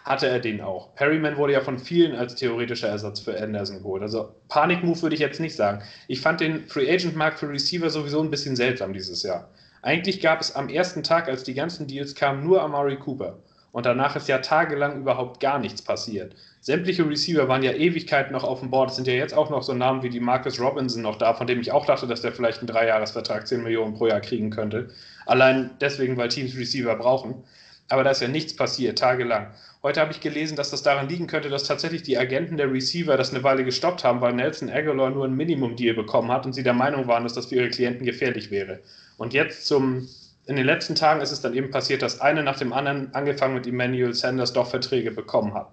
hatte 0.04 0.28
er 0.28 0.40
den 0.40 0.62
auch. 0.62 0.96
Perryman 0.96 1.38
wurde 1.38 1.54
ja 1.54 1.62
von 1.62 1.78
vielen 1.78 2.16
als 2.16 2.36
theoretischer 2.36 2.88
Ersatz 2.88 3.20
für 3.20 3.40
Anderson 3.40 3.80
geholt. 3.80 4.02
Also 4.02 4.34
Panikmove 4.48 5.04
würde 5.04 5.16
ich 5.16 5.22
jetzt 5.22 5.40
nicht 5.40 5.56
sagen. 5.56 5.84
Ich 6.08 6.22
fand 6.22 6.40
den 6.40 6.68
Free 6.68 6.92
Agent 6.92 7.16
Markt 7.16 7.40
für 7.40 7.50
Receiver 7.50 7.90
sowieso 7.90 8.22
ein 8.22 8.32
bisschen 8.32 8.56
seltsam 8.56 8.94
dieses 8.94 9.22
Jahr. 9.24 9.50
Eigentlich 9.82 10.20
gab 10.20 10.42
es 10.42 10.56
am 10.56 10.70
ersten 10.70 11.04
Tag, 11.04 11.28
als 11.28 11.44
die 11.44 11.54
ganzen 11.54 11.88
Deals 11.88 12.16
kamen, 12.16 12.44
nur 12.44 12.62
Amari 12.62 12.98
Cooper. 12.98 13.38
Und 13.72 13.86
danach 13.86 14.16
ist 14.16 14.28
ja 14.28 14.40
tagelang 14.40 15.00
überhaupt 15.00 15.40
gar 15.40 15.60
nichts 15.60 15.82
passiert. 15.82 16.36
Sämtliche 16.62 17.08
Receiver 17.08 17.48
waren 17.48 17.64
ja 17.64 17.72
Ewigkeiten 17.72 18.34
noch 18.34 18.44
auf 18.44 18.60
dem 18.60 18.70
Board. 18.70 18.90
Es 18.90 18.96
sind 18.96 19.08
ja 19.08 19.14
jetzt 19.14 19.34
auch 19.34 19.50
noch 19.50 19.64
so 19.64 19.74
Namen 19.74 20.04
wie 20.04 20.10
die 20.10 20.20
Marcus 20.20 20.60
Robinson 20.60 21.02
noch 21.02 21.18
da, 21.18 21.34
von 21.34 21.48
dem 21.48 21.62
ich 21.62 21.72
auch 21.72 21.86
dachte, 21.86 22.08
dass 22.08 22.22
der 22.22 22.32
vielleicht 22.32 22.60
einen 22.60 22.68
Dreijahresvertrag 22.68 23.48
10 23.48 23.64
Millionen 23.64 23.94
pro 23.94 24.08
Jahr 24.08 24.22
kriegen 24.22 24.50
könnte. 24.50 24.90
Allein 25.26 25.72
deswegen, 25.80 26.18
weil 26.18 26.30
Teams 26.30 26.58
Receiver 26.58 26.96
brauchen. 26.96 27.44
Aber 27.90 28.04
da 28.04 28.12
ist 28.12 28.22
ja 28.22 28.28
nichts 28.28 28.56
passiert, 28.56 29.00
tagelang. 29.00 29.48
Heute 29.82 30.02
habe 30.02 30.12
ich 30.12 30.20
gelesen, 30.20 30.58
dass 30.58 30.70
das 30.70 30.84
daran 30.84 31.08
liegen 31.08 31.28
könnte, 31.28 31.50
dass 31.50 31.64
tatsächlich 31.64 32.04
die 32.04 32.18
Agenten 32.18 32.58
der 32.58 32.72
Receiver 32.72 33.16
das 33.16 33.34
eine 33.34 33.44
Weile 33.44 33.64
gestoppt 33.64 34.04
haben, 34.04 34.20
weil 34.20 34.34
Nelson 34.34 34.70
Aguilar 34.70 35.10
nur 35.10 35.26
ein 35.26 35.36
Minimum-Deal 35.36 35.96
bekommen 35.96 36.32
hat 36.32 36.46
und 36.46 36.54
sie 36.54 36.64
der 36.64 36.74
Meinung 36.74 37.08
waren, 37.08 37.24
dass 37.24 37.34
das 37.34 37.48
für 37.48 37.56
ihre 37.56 37.70
Klienten 37.70 38.06
gefährlich 38.06 38.52
wäre. 38.52 38.80
Und 39.18 39.34
jetzt 39.34 39.66
zum 39.66 40.08
in 40.50 40.56
den 40.56 40.66
letzten 40.66 40.96
Tagen 40.96 41.22
ist 41.22 41.32
es 41.32 41.42
dann 41.42 41.54
eben 41.54 41.70
passiert, 41.70 42.02
dass 42.02 42.22
eine 42.22 42.42
nach 42.42 42.58
dem 42.58 42.74
anderen, 42.74 43.14
angefangen 43.14 43.54
mit 43.54 43.68
Emmanuel 43.68 44.16
Sanders, 44.16 44.52
doch 44.52 44.68
Verträge 44.68 45.12
bekommen 45.12 45.54
hat. 45.54 45.72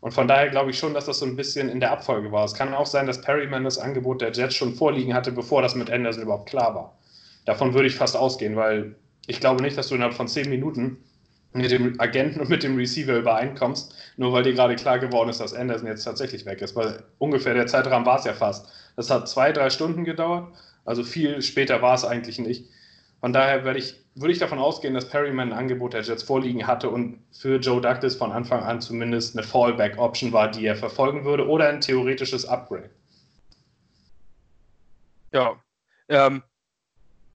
Und 0.00 0.14
von 0.14 0.28
daher 0.28 0.48
glaube 0.48 0.70
ich 0.70 0.78
schon, 0.78 0.94
dass 0.94 1.06
das 1.06 1.18
so 1.18 1.26
ein 1.26 1.34
bisschen 1.34 1.68
in 1.68 1.80
der 1.80 1.90
Abfolge 1.90 2.30
war. 2.30 2.44
Es 2.44 2.54
kann 2.54 2.72
auch 2.72 2.86
sein, 2.86 3.08
dass 3.08 3.20
Perryman 3.20 3.64
das 3.64 3.78
Angebot 3.78 4.20
der 4.20 4.30
Jets 4.30 4.54
schon 4.54 4.74
vorliegen 4.74 5.12
hatte, 5.12 5.32
bevor 5.32 5.60
das 5.60 5.74
mit 5.74 5.90
Anderson 5.90 6.22
überhaupt 6.22 6.48
klar 6.48 6.72
war. 6.72 6.96
Davon 7.46 7.74
würde 7.74 7.88
ich 7.88 7.96
fast 7.96 8.16
ausgehen, 8.16 8.54
weil 8.54 8.94
ich 9.26 9.40
glaube 9.40 9.60
nicht, 9.60 9.76
dass 9.76 9.88
du 9.88 9.96
innerhalb 9.96 10.14
von 10.14 10.28
zehn 10.28 10.48
Minuten 10.48 10.98
mit 11.52 11.72
dem 11.72 12.00
Agenten 12.00 12.40
und 12.40 12.48
mit 12.48 12.62
dem 12.62 12.76
Receiver 12.76 13.16
übereinkommst, 13.16 13.92
nur 14.16 14.32
weil 14.32 14.44
dir 14.44 14.54
gerade 14.54 14.76
klar 14.76 15.00
geworden 15.00 15.30
ist, 15.30 15.40
dass 15.40 15.52
Anderson 15.52 15.88
jetzt 15.88 16.04
tatsächlich 16.04 16.46
weg 16.46 16.62
ist. 16.62 16.76
Weil 16.76 17.02
ungefähr 17.18 17.54
der 17.54 17.66
Zeitrahmen 17.66 18.06
war 18.06 18.20
es 18.20 18.24
ja 18.24 18.34
fast. 18.34 18.68
Das 18.94 19.10
hat 19.10 19.28
zwei, 19.28 19.50
drei 19.50 19.68
Stunden 19.68 20.04
gedauert. 20.04 20.46
Also 20.84 21.02
viel 21.02 21.42
später 21.42 21.82
war 21.82 21.94
es 21.94 22.04
eigentlich 22.04 22.38
nicht. 22.38 22.70
Von 23.22 23.32
daher 23.32 23.64
würde 23.64 23.78
ich, 23.78 23.94
würde 24.16 24.32
ich 24.32 24.40
davon 24.40 24.58
ausgehen, 24.58 24.94
dass 24.94 25.08
Perryman 25.08 25.52
ein 25.52 25.58
Angebot 25.58 25.92
der 25.92 26.02
Jets 26.02 26.24
vorliegen 26.24 26.66
hatte 26.66 26.90
und 26.90 27.24
für 27.30 27.58
Joe 27.60 27.80
Douglas 27.80 28.16
von 28.16 28.32
Anfang 28.32 28.64
an 28.64 28.80
zumindest 28.80 29.36
eine 29.36 29.46
Fallback-Option 29.46 30.32
war, 30.32 30.50
die 30.50 30.66
er 30.66 30.74
verfolgen 30.74 31.24
würde 31.24 31.46
oder 31.46 31.68
ein 31.68 31.80
theoretisches 31.80 32.44
Upgrade. 32.44 32.90
Ja. 35.30 35.54
Ähm, 36.08 36.42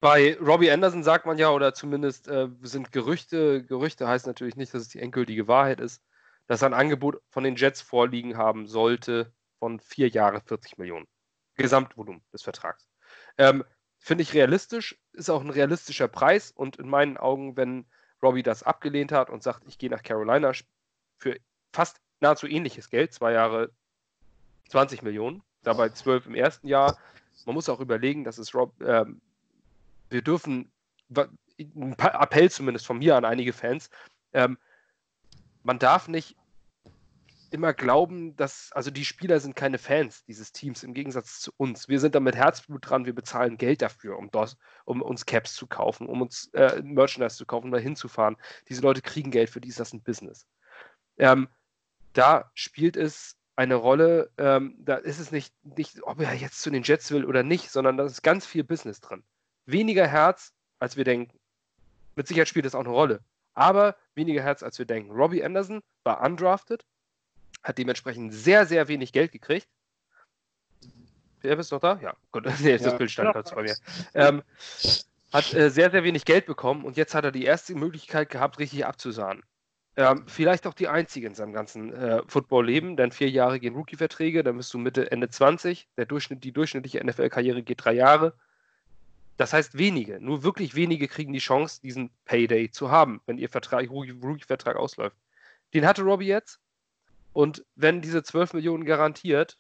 bei 0.02 0.38
Robbie 0.42 0.72
Anderson 0.72 1.04
sagt 1.04 1.26
man 1.26 1.38
ja, 1.38 1.52
oder 1.52 1.74
zumindest 1.74 2.28
äh, 2.28 2.50
sind 2.64 2.92
Gerüchte, 2.92 3.64
Gerüchte 3.64 4.10
heißt 4.10 4.28
natürlich 4.28 4.58
nicht, 4.58 4.74
dass 4.74 4.82
es 4.82 4.90
die 4.90 5.00
endgültige 5.00 5.48
Wahrheit 5.48 5.80
ist, 5.80 6.04
dass 6.48 6.64
er 6.64 6.68
ein 6.68 6.74
Angebot 6.74 7.22
von 7.30 7.46
den 7.46 7.56
Jets 7.56 7.80
vorliegen 7.80 8.36
haben 8.36 8.68
sollte 8.68 9.32
von 9.60 9.80
vier 9.80 10.10
Jahre 10.10 10.42
40 10.42 10.78
Millionen. 10.78 11.08
Gesamtvolumen 11.56 12.22
des 12.34 12.44
Vertrags. 12.44 12.90
Ähm, 13.38 13.64
Finde 14.08 14.22
ich 14.22 14.34
realistisch, 14.34 14.98
ist 15.12 15.30
auch 15.30 15.42
ein 15.42 15.50
realistischer 15.50 16.08
Preis 16.08 16.52
und 16.52 16.78
in 16.78 16.88
meinen 16.88 17.18
Augen, 17.18 17.58
wenn 17.58 17.84
Robbie 18.24 18.42
das 18.42 18.64
abgelehnt 18.64 19.12
hat 19.12 19.30
und 19.30 19.44
sagt, 19.44 19.68
ich 19.68 19.78
gehe 19.78 19.90
nach 19.90 20.02
Carolina 20.02 20.54
für 21.18 21.36
fast 21.74 22.00
nahezu 22.22 22.48
ähnliches 22.48 22.90
Geld, 22.90 23.12
zwei 23.12 23.34
Jahre 23.34 23.70
20 24.70 25.02
Millionen, 25.02 25.44
dabei 25.62 25.90
12 25.90 26.28
im 26.28 26.36
ersten 26.36 26.70
Jahr. 26.70 26.98
Man 27.46 27.54
muss 27.54 27.68
auch 27.68 27.82
überlegen, 27.82 28.24
dass 28.24 28.38
es 28.38 28.56
Rob, 28.56 28.82
äh, 28.82 29.04
wir 30.10 30.22
dürfen, 30.22 30.72
ein 31.14 31.94
Appell 32.00 32.50
zumindest 32.50 32.88
von 32.88 33.00
mir 33.00 33.18
an 33.18 33.26
einige 33.26 33.52
Fans, 33.52 33.90
ähm, 34.32 34.58
man 35.64 35.80
darf 35.80 36.08
nicht 36.08 36.38
immer 37.54 37.74
glauben, 37.74 38.36
dass, 38.36 38.72
also 38.74 38.92
die 38.92 39.06
Spieler 39.06 39.40
sind 39.40 39.56
keine 39.56 39.78
Fans 39.78 40.24
dieses 40.26 40.52
Teams 40.52 40.84
im 40.84 40.94
Gegensatz 40.94 41.40
zu 41.40 41.52
uns. 41.58 41.88
Wir 41.88 42.00
sind 42.00 42.16
da 42.16 42.20
mit 42.20 42.36
Herzblut 42.36 42.90
dran, 42.90 43.06
wir 43.06 43.16
bezahlen 43.16 43.58
Geld 43.58 43.82
dafür, 43.82 44.18
um, 44.18 44.30
das, 44.32 44.58
um 44.86 45.02
uns 45.02 45.26
Caps 45.26 45.54
zu 45.56 45.68
kaufen, 45.68 46.08
um 46.08 46.22
uns 46.22 46.50
äh, 46.54 46.82
Merchandise 46.84 47.38
zu 47.38 47.46
kaufen, 47.46 47.66
um 47.66 47.72
da 47.72 47.78
hinzufahren. 47.78 48.38
Diese 48.70 48.82
Leute 48.82 49.02
kriegen 49.02 49.32
Geld, 49.32 49.50
für 49.50 49.62
die 49.62 49.70
ist 49.70 49.80
das 49.80 49.94
ein 49.94 50.02
Business. 50.02 50.48
Ähm, 51.18 51.48
da 52.14 52.52
spielt 52.54 52.98
es 52.98 53.38
eine 53.56 53.76
Rolle, 53.76 54.32
ähm, 54.38 54.76
da 54.80 54.96
ist 54.96 55.20
es 55.20 55.32
nicht, 55.32 55.54
nicht, 55.64 56.04
ob 56.04 56.20
er 56.20 56.34
jetzt 56.34 56.62
zu 56.62 56.70
den 56.70 56.84
Jets 56.84 57.12
will 57.12 57.26
oder 57.26 57.44
nicht, 57.44 57.72
sondern 57.72 57.98
da 57.98 58.06
ist 58.06 58.22
ganz 58.22 58.46
viel 58.46 58.64
Business 58.64 59.02
drin. 59.02 59.24
Weniger 59.66 60.08
Herz, 60.08 60.54
als 60.80 60.96
wir 60.96 61.04
denken. 61.04 61.40
Mit 62.16 62.28
Sicherheit 62.28 62.48
spielt 62.48 62.66
das 62.66 62.76
auch 62.76 62.82
eine 62.82 62.90
Rolle. 62.90 63.22
Aber 63.54 63.96
weniger 64.14 64.44
Herz, 64.44 64.62
als 64.62 64.78
wir 64.78 64.86
denken. 64.86 65.12
Robbie 65.12 65.44
Anderson 65.44 65.82
war 66.04 66.22
undrafted, 66.22 66.86
hat 67.64 67.78
dementsprechend 67.78 68.34
sehr, 68.34 68.66
sehr 68.66 68.88
wenig 68.88 69.12
Geld 69.12 69.32
gekriegt. 69.32 69.68
Wer 71.42 71.56
bist 71.56 71.72
noch 71.72 71.80
da? 71.80 72.00
Ja, 72.02 72.16
gut, 72.32 72.46
nee, 72.62 72.72
ja. 72.72 72.78
das 72.78 72.98
Bild 72.98 73.12
stand 73.12 73.36
ja. 73.36 73.42
bei 73.42 73.64
mir. 73.64 73.76
Ähm, 74.14 74.44
hat 75.32 75.54
äh, 75.54 75.70
sehr, 75.70 75.92
sehr 75.92 76.04
wenig 76.04 76.26
Geld 76.26 76.46
bekommen 76.46 76.84
und 76.84 76.98
jetzt 76.98 77.14
hat 77.14 77.26
er 77.26 77.32
die 77.32 77.46
erste 77.46 77.76
Möglichkeit 77.76 78.30
gehabt, 78.30 78.60
richtig 78.60 78.86
abzusahnen. 78.86 79.44
Ähm, 79.96 80.26
vielleicht 80.28 80.68
auch 80.68 80.76
die 80.76 80.88
einzige 80.88 81.26
in 81.26 81.34
seinem 81.34 81.54
ganzen 81.54 81.92
äh, 81.92 82.22
Football-Leben, 82.28 82.98
denn 82.98 83.12
vier 83.12 83.30
Jahre 83.30 83.60
gehen 83.60 83.74
Rookie-Verträge, 83.74 84.44
dann 84.44 84.58
bist 84.58 84.72
du 84.74 84.78
Mitte, 84.78 85.12
Ende 85.12 85.28
20. 85.28 85.88
Der 85.98 86.06
Durchschnitt, 86.06 86.44
die 86.44 86.52
durchschnittliche 86.52 87.04
NFL-Karriere 87.04 87.64
geht 87.64 87.84
drei 87.84 87.94
Jahre. 87.94 88.34
Das 89.38 89.54
heißt, 89.54 89.78
wenige, 89.78 90.20
nur 90.20 90.44
wirklich 90.44 90.76
wenige 90.76 91.08
kriegen 91.08 91.34
die 91.34 91.40
Chance, 91.40 91.82
diesen 91.82 92.12
Payday 92.26 92.70
zu 92.70 92.92
haben, 92.92 93.22
wenn 93.26 93.40
ihr 93.40 93.50
Vertrag, 93.50 93.90
Rookie-Vertrag 93.90 94.76
ausläuft. 94.76 95.18
Den 95.74 95.86
hatte 95.86 96.04
Robbie 96.04 96.28
jetzt 96.28 96.60
Und 97.38 97.64
wenn 97.76 98.02
diese 98.02 98.24
12 98.24 98.54
Millionen 98.54 98.84
garantiert 98.84 99.58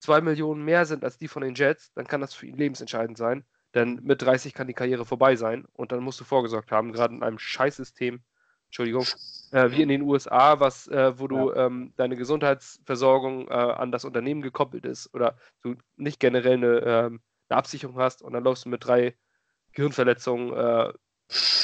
2 0.00 0.22
Millionen 0.22 0.64
mehr 0.64 0.86
sind 0.86 1.04
als 1.04 1.16
die 1.16 1.28
von 1.28 1.42
den 1.42 1.54
Jets, 1.54 1.92
dann 1.94 2.08
kann 2.08 2.20
das 2.20 2.34
für 2.34 2.46
ihn 2.46 2.56
lebensentscheidend 2.56 3.16
sein. 3.16 3.44
Denn 3.74 4.00
mit 4.02 4.22
30 4.22 4.54
kann 4.54 4.66
die 4.66 4.74
Karriere 4.74 5.04
vorbei 5.04 5.36
sein 5.36 5.66
und 5.74 5.92
dann 5.92 6.02
musst 6.02 6.18
du 6.18 6.24
vorgesorgt 6.24 6.72
haben, 6.72 6.92
gerade 6.92 7.14
in 7.14 7.22
einem 7.22 7.38
Scheißsystem, 7.38 8.24
Entschuldigung, 8.66 9.06
äh, 9.52 9.70
wie 9.70 9.82
in 9.82 9.88
den 9.88 10.02
USA, 10.02 10.58
was, 10.58 10.88
äh, 10.88 11.16
wo 11.16 11.28
du 11.28 11.52
ja. 11.52 11.66
ähm, 11.66 11.92
deine 11.94 12.16
Gesundheitsversorgung 12.16 13.46
äh, 13.46 13.52
an 13.52 13.92
das 13.92 14.04
Unternehmen 14.04 14.42
gekoppelt 14.42 14.84
ist 14.84 15.14
oder 15.14 15.38
du 15.62 15.76
nicht 15.94 16.18
generell 16.18 16.54
eine, 16.54 16.78
ähm, 16.80 17.20
eine, 17.48 17.56
Absicherung 17.56 18.00
hast 18.00 18.20
und 18.20 18.32
dann 18.32 18.42
läufst 18.42 18.64
du 18.64 18.68
mit 18.68 18.84
drei 18.84 19.14
Gehirnverletzungen 19.74 20.52
äh, 20.52 20.92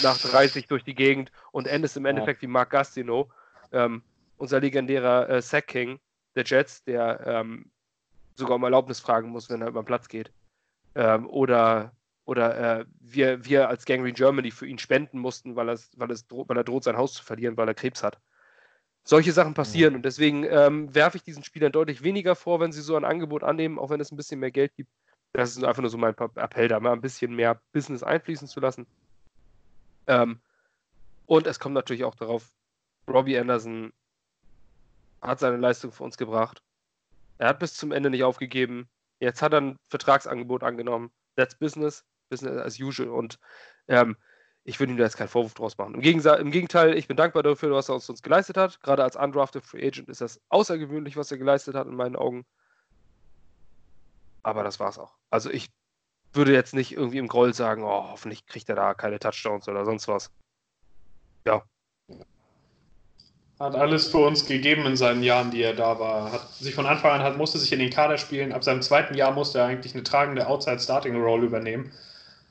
nach 0.05 0.19
30 0.19 0.69
durch 0.69 0.85
die 0.85 0.95
Gegend 0.95 1.33
und 1.51 1.67
endest 1.67 1.97
im 1.97 2.05
Endeffekt 2.05 2.43
ja. 2.43 2.47
wie 2.47 2.53
Mark 2.53 2.71
Gastino, 2.71 3.29
ähm, 3.73 4.05
unser 4.41 4.61
legendärer 4.61 5.29
äh, 5.29 5.43
Sack 5.43 5.69
King 5.69 6.01
der 6.35 6.45
Jets, 6.45 6.83
der 6.85 7.21
ähm, 7.27 7.71
sogar 8.37 8.57
um 8.57 8.63
Erlaubnis 8.63 9.01
fragen 9.01 9.29
muss, 9.31 9.51
wenn 9.51 9.63
er 9.63 9.69
über 9.69 9.83
den 9.83 9.87
Platz 9.87 10.09
geht. 10.09 10.33
Ähm, 10.95 11.29
oder 11.29 11.93
oder 12.25 12.81
äh, 12.81 12.85
wir, 13.01 13.45
wir 13.45 13.69
als 13.69 13.85
Gangrene 13.85 14.13
Germany 14.13 14.53
für 14.53 14.67
ihn 14.67 14.79
spenden 14.79 15.19
mussten, 15.19 15.57
weil, 15.57 15.67
weil, 15.67 16.11
es, 16.13 16.27
weil 16.31 16.57
er 16.57 16.65
droht, 16.65 16.85
sein 16.85 16.97
Haus 16.97 17.15
zu 17.15 17.25
verlieren, 17.25 17.57
weil 17.57 17.67
er 17.67 17.75
Krebs 17.75 18.05
hat. 18.05 18.21
Solche 19.03 19.33
Sachen 19.33 19.55
passieren 19.55 19.95
ja. 19.95 19.97
und 19.97 20.05
deswegen 20.05 20.45
ähm, 20.45 20.95
werfe 20.95 21.17
ich 21.17 21.25
diesen 21.25 21.43
Spielern 21.43 21.73
deutlich 21.73 22.05
weniger 22.05 22.37
vor, 22.37 22.61
wenn 22.61 22.71
sie 22.71 22.83
so 22.83 22.95
ein 22.95 23.05
Angebot 23.05 23.43
annehmen, 23.43 23.81
auch 23.81 23.91
wenn 23.91 24.01
es 24.01 24.13
ein 24.13 24.17
bisschen 24.17 24.39
mehr 24.39 24.53
Geld 24.53 24.77
gibt. 24.77 24.93
Das 25.33 25.57
ist 25.57 25.65
einfach 25.65 25.83
nur 25.83 25.91
so 25.91 25.99
mein 25.99 26.15
Appell, 26.37 26.69
da 26.69 26.79
mal 26.79 26.93
ein 26.93 27.01
bisschen 27.01 27.35
mehr 27.35 27.61
Business 27.73 28.05
einfließen 28.05 28.47
zu 28.47 28.61
lassen. 28.61 28.87
Ähm, 30.07 30.39
und 31.27 31.49
es 31.49 31.59
kommt 31.59 31.75
natürlich 31.75 32.05
auch 32.05 32.15
darauf, 32.15 32.53
Robbie 33.09 33.39
Anderson 33.39 33.93
hat 35.21 35.41
seine 35.41 35.57
Leistung 35.57 35.93
für 35.93 36.05
uns 36.05 36.17
gebracht. 36.17 36.63
Er 37.39 37.49
hat 37.49 37.59
bis 37.59 37.75
zum 37.75 37.93
Ende 37.93 38.11
nicht 38.11 38.25
aufgegeben. 38.25 38.89
Jetzt 39.19 39.43
hat 39.43 39.53
er 39.53 39.61
ein 39.61 39.77
Vertragsangebot 39.89 40.63
angenommen. 40.63 41.11
That's 41.37 41.55
business. 41.55 42.05
Business 42.29 42.59
as 42.59 42.79
usual. 42.79 43.09
Und 43.09 43.39
ähm, 43.89 44.17
ich 44.65 44.79
würde 44.79 44.93
ihm 44.93 44.97
da 44.97 45.05
jetzt 45.05 45.17
keinen 45.17 45.29
Vorwurf 45.29 45.55
draus 45.55 45.79
machen. 45.79 45.95
Im, 45.95 46.01
Im, 46.01 46.51
Gegenteil, 46.51 46.97
ich 46.97 47.09
bin 47.09 47.17
dankbar 47.17 47.43
dafür, 47.43 47.73
was 47.73 47.89
er 47.89 47.95
uns, 47.95 48.09
uns 48.09 48.23
geleistet 48.23 48.57
hat. 48.57 48.81
Gerade 48.83 49.03
als 49.03 49.17
undrafted 49.17 49.65
Free 49.65 49.87
Agent 49.87 50.09
ist 50.09 50.21
das 50.21 50.41
außergewöhnlich, 50.49 51.17
was 51.17 51.31
er 51.31 51.39
geleistet 51.39 51.75
hat, 51.75 51.87
in 51.87 51.97
meinen 51.97 52.17
Augen. 52.17 52.45
Aber 54.43 54.63
das 54.63 54.81
war's 54.81 54.99
auch. 54.99 55.17
Also 55.31 55.51
ich 55.51 55.71
würde 56.33 56.53
jetzt 56.53 56.75
nicht 56.75 56.93
irgendwie 56.93 57.19
im 57.19 57.29
Groll 57.29 57.55
sagen, 57.55 57.83
oh, 57.83 58.11
hoffentlich 58.11 58.47
kriegt 58.47 58.69
er 58.69 58.77
da 58.77 58.95
keine 58.95 59.19
Touchdowns 59.19 59.69
oder 59.69 59.85
sonst 59.85 60.09
was. 60.09 60.31
Ja. 61.45 61.63
Hat 63.61 63.77
alles 63.77 64.09
für 64.09 64.19
uns 64.27 64.47
gegeben 64.47 64.87
in 64.87 64.97
seinen 64.97 65.23
Jahren, 65.23 65.51
die 65.51 65.63
er 65.63 65.75
da 65.75 66.01
war. 66.01 66.33
Hat 66.33 66.49
sich 66.55 66.75
von 66.75 66.87
Anfang 66.87 67.11
an 67.13 67.23
hat, 67.23 67.37
musste 67.37 67.59
sich 67.59 67.71
in 67.75 67.79
den 67.79 67.91
Kader 67.91 68.17
spielen. 68.17 68.55
Ab 68.55 68.65
seinem 68.65 68.81
zweiten 68.81 69.15
Jahr 69.15 69.33
musste 69.33 69.59
er 69.59 69.67
eigentlich 69.67 69.93
eine 69.93 70.03
tragende 70.03 70.47
Outside-Starting-Rolle 70.47 71.45
übernehmen. 71.45 71.93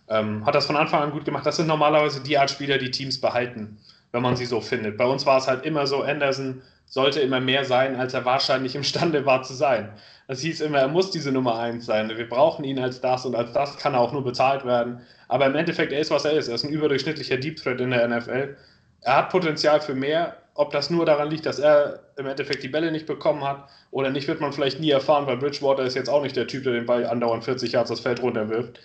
Ähm, 0.08 0.46
hat 0.46 0.54
das 0.54 0.68
von 0.68 0.78
Anfang 0.78 1.02
an 1.02 1.12
gut 1.12 1.26
gemacht. 1.26 1.48
Das 1.48 1.56
sind 1.56 1.66
normalerweise 1.66 2.22
die 2.22 2.38
Art 2.38 2.52
Spieler, 2.52 2.78
die 2.78 2.92
Teams 2.92 3.20
behalten, 3.20 3.80
wenn 4.12 4.22
man 4.22 4.36
sie 4.36 4.46
so 4.46 4.62
findet. 4.62 4.98
Bei 4.98 5.06
uns 5.06 5.26
war 5.26 5.40
es 5.40 5.48
halt 5.48 5.66
immer 5.66 5.88
so, 5.88 6.04
Anderson 6.04 6.62
sollte 6.86 7.22
immer 7.22 7.40
mehr 7.40 7.66
sein, 7.66 7.96
als 7.96 8.14
er 8.14 8.26
wahrscheinlich 8.26 8.76
imstande 8.76 9.26
war 9.26 9.42
zu 9.42 9.56
sein. 9.56 9.90
Das 10.28 10.42
hieß 10.42 10.62
immer, 10.62 10.78
er 10.78 10.90
muss 10.90 11.10
diese 11.10 11.32
Nummer 11.32 11.58
1 11.58 11.88
sein. 11.88 12.10
Wir 12.16 12.30
brauchen 12.30 12.64
ihn 12.64 12.78
als 12.78 13.02
das 13.02 13.26
und 13.26 13.34
als 13.34 13.52
das 13.54 13.78
kann 13.78 13.96
er 13.96 14.00
auch 14.00 14.14
nur 14.14 14.24
bezahlt 14.24 14.64
werden. 14.64 15.02
Aber 15.28 15.48
im 15.48 15.56
Endeffekt, 15.56 15.92
er 15.92 16.02
ist, 16.02 16.12
was 16.12 16.26
er 16.26 16.34
ist. 16.34 16.50
Er 16.50 16.56
ist 16.56 16.66
ein 16.66 16.70
überdurchschnittlicher 16.70 17.38
Deep 17.38 17.56
Threat 17.56 17.82
in 17.82 17.90
der 17.90 18.08
NFL. 18.08 18.56
Er 19.02 19.16
hat 19.16 19.30
Potenzial 19.30 19.82
für 19.82 19.96
mehr. 19.96 20.38
Ob 20.54 20.72
das 20.72 20.90
nur 20.90 21.06
daran 21.06 21.30
liegt, 21.30 21.46
dass 21.46 21.60
er 21.60 22.02
im 22.18 22.26
Endeffekt 22.26 22.64
die 22.64 22.68
Bälle 22.68 22.92
nicht 22.92 23.06
bekommen 23.06 23.44
hat 23.44 23.70
oder 23.92 24.10
nicht, 24.10 24.28
wird 24.28 24.42
man 24.42 24.52
vielleicht 24.52 24.80
nie 24.80 24.92
erfahren, 24.92 25.26
weil 25.26 25.38
Bridgewater 25.38 25.84
ist 25.84 25.96
jetzt 25.96 26.10
auch 26.10 26.22
nicht 26.22 26.36
der 26.36 26.48
Typ, 26.48 26.64
der 26.64 26.74
den 26.74 26.86
Ball 26.86 27.06
andauernd 27.06 27.44
40 27.44 27.72
Yards 27.72 27.90
das 27.90 28.02
Feld 28.02 28.22
runterwirft. 28.22 28.80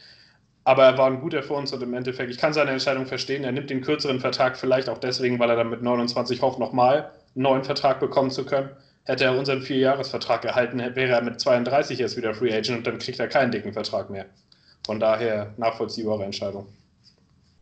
Aber 0.64 0.84
er 0.84 0.96
war 0.96 1.08
ein 1.08 1.20
guter 1.20 1.42
für 1.42 1.54
uns 1.54 1.72
und 1.72 1.82
im 1.82 1.92
Endeffekt, 1.92 2.30
ich 2.30 2.38
kann 2.38 2.54
seine 2.54 2.70
Entscheidung 2.70 3.06
verstehen. 3.06 3.44
Er 3.44 3.52
nimmt 3.52 3.68
den 3.68 3.82
kürzeren 3.82 4.20
Vertrag 4.20 4.56
vielleicht 4.56 4.88
auch 4.88 4.98
deswegen, 4.98 5.38
weil 5.38 5.50
er 5.50 5.56
dann 5.56 5.68
mit 5.68 5.82
29 5.82 6.40
hofft, 6.40 6.58
nochmal 6.58 7.10
einen 7.34 7.42
neuen 7.42 7.64
Vertrag 7.64 8.00
bekommen 8.00 8.30
zu 8.30 8.46
können. 8.46 8.70
Hätte 9.04 9.24
er 9.24 9.38
unseren 9.38 9.60
Vierjahresvertrag 9.60 10.44
erhalten, 10.46 10.78
wäre 10.78 11.12
er 11.12 11.20
mit 11.22 11.38
32 11.38 12.00
erst 12.00 12.16
wieder 12.16 12.34
Free 12.34 12.54
Agent 12.54 12.78
und 12.78 12.86
dann 12.86 12.98
kriegt 12.98 13.20
er 13.20 13.28
keinen 13.28 13.52
dicken 13.52 13.74
Vertrag 13.74 14.08
mehr. 14.08 14.26
Von 14.86 15.00
daher 15.00 15.52
nachvollziehbare 15.58 16.24
Entscheidung. 16.24 16.66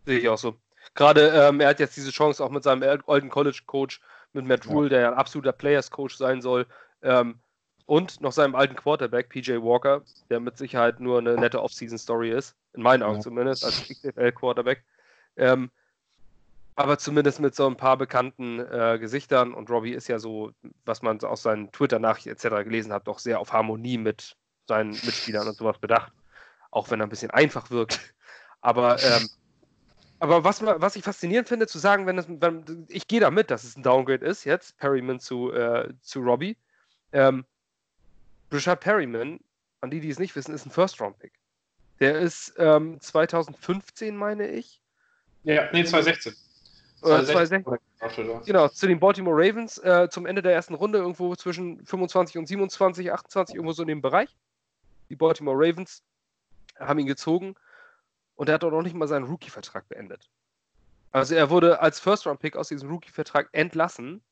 Sehe 0.06 0.18
ich 0.18 0.28
auch 0.28 0.38
so. 0.38 0.61
Gerade 0.94 1.28
ähm, 1.28 1.60
er 1.60 1.68
hat 1.68 1.80
jetzt 1.80 1.96
diese 1.96 2.10
Chance 2.10 2.44
auch 2.44 2.50
mit 2.50 2.62
seinem 2.62 2.82
alten 3.06 3.28
College-Coach, 3.28 4.00
mit 4.32 4.46
Matt 4.46 4.66
Rule, 4.66 4.90
ja. 4.90 4.98
der 4.98 5.08
ein 5.08 5.14
absoluter 5.14 5.52
Players-Coach 5.52 6.16
sein 6.16 6.42
soll, 6.42 6.66
ähm, 7.02 7.38
und 7.86 8.20
noch 8.20 8.32
seinem 8.32 8.54
alten 8.54 8.76
Quarterback, 8.76 9.28
PJ 9.28 9.52
Walker, 9.54 10.02
der 10.30 10.40
mit 10.40 10.56
Sicherheit 10.56 11.00
nur 11.00 11.18
eine 11.18 11.34
nette 11.34 11.62
Off-Season-Story 11.62 12.30
ist, 12.30 12.54
in 12.74 12.82
meinen 12.82 13.02
Augen 13.02 13.16
ja. 13.16 13.22
zumindest, 13.22 13.64
als 13.64 13.88
XFL-Quarterback. 13.88 14.84
Ähm, 15.36 15.70
aber 16.74 16.98
zumindest 16.98 17.40
mit 17.40 17.54
so 17.54 17.66
ein 17.66 17.76
paar 17.76 17.96
bekannten 17.96 18.60
äh, 18.60 18.98
Gesichtern 18.98 19.52
und 19.52 19.68
Robbie 19.68 19.92
ist 19.92 20.08
ja 20.08 20.18
so, 20.18 20.52
was 20.84 21.02
man 21.02 21.20
aus 21.20 21.42
seinen 21.42 21.70
Twitter-Nachrichten 21.72 22.30
etc. 22.30 22.64
gelesen 22.64 22.92
hat, 22.92 23.06
doch 23.08 23.18
sehr 23.18 23.40
auf 23.40 23.52
Harmonie 23.52 23.98
mit 23.98 24.36
seinen 24.68 24.90
Mitspielern 24.90 25.48
und 25.48 25.56
sowas 25.56 25.78
bedacht. 25.78 26.12
Auch 26.70 26.90
wenn 26.90 27.00
er 27.00 27.06
ein 27.06 27.10
bisschen 27.10 27.30
einfach 27.30 27.70
wirkt. 27.70 28.00
Aber, 28.62 29.02
ähm, 29.02 29.28
aber 30.22 30.44
was, 30.44 30.62
was 30.62 30.94
ich 30.94 31.02
faszinierend 31.02 31.48
finde, 31.48 31.66
zu 31.66 31.80
sagen, 31.80 32.06
wenn, 32.06 32.16
es, 32.16 32.26
wenn 32.28 32.86
ich 32.88 33.08
gehe 33.08 33.18
damit, 33.18 33.50
dass 33.50 33.64
es 33.64 33.76
ein 33.76 33.82
Downgrade 33.82 34.24
ist, 34.24 34.44
jetzt 34.44 34.78
Perryman 34.78 35.18
zu, 35.18 35.52
äh, 35.52 35.92
zu 36.00 36.20
Robbie. 36.20 36.56
Ähm, 37.12 37.44
Richard 38.52 38.78
Perryman, 38.78 39.40
an 39.80 39.90
die, 39.90 39.98
die 39.98 40.10
es 40.10 40.20
nicht 40.20 40.36
wissen, 40.36 40.54
ist 40.54 40.64
ein 40.64 40.70
First-Round-Pick. 40.70 41.32
Der 41.98 42.20
ist 42.20 42.54
ähm, 42.58 43.00
2015, 43.00 44.16
meine 44.16 44.46
ich. 44.46 44.80
Ja, 45.42 45.68
nee, 45.72 45.82
2016. 45.82 46.36
Oder 47.02 47.24
2016. 47.24 48.44
Genau, 48.46 48.68
zu 48.68 48.86
den 48.86 49.00
Baltimore 49.00 49.36
Ravens 49.36 49.78
äh, 49.78 50.08
zum 50.08 50.26
Ende 50.26 50.40
der 50.40 50.52
ersten 50.52 50.74
Runde, 50.74 51.00
irgendwo 51.00 51.34
zwischen 51.34 51.84
25 51.84 52.38
und 52.38 52.46
27, 52.46 53.10
28, 53.10 53.56
irgendwo 53.56 53.72
so 53.72 53.82
in 53.82 53.88
dem 53.88 54.00
Bereich. 54.00 54.36
Die 55.08 55.16
Baltimore 55.16 55.56
Ravens 55.58 56.04
haben 56.78 57.00
ihn 57.00 57.06
gezogen 57.06 57.56
und 58.36 58.48
er 58.48 58.54
hat 58.54 58.64
auch 58.64 58.70
noch 58.70 58.82
nicht 58.82 58.94
mal 58.94 59.08
seinen 59.08 59.24
Rookie-Vertrag 59.24 59.88
beendet. 59.88 60.30
Also 61.10 61.34
er 61.34 61.50
wurde 61.50 61.80
als 61.80 62.00
First-Round-Pick 62.00 62.56
aus 62.56 62.68
diesem 62.68 62.90
Rookie-Vertrag 62.90 63.48
entlassen, 63.52 64.22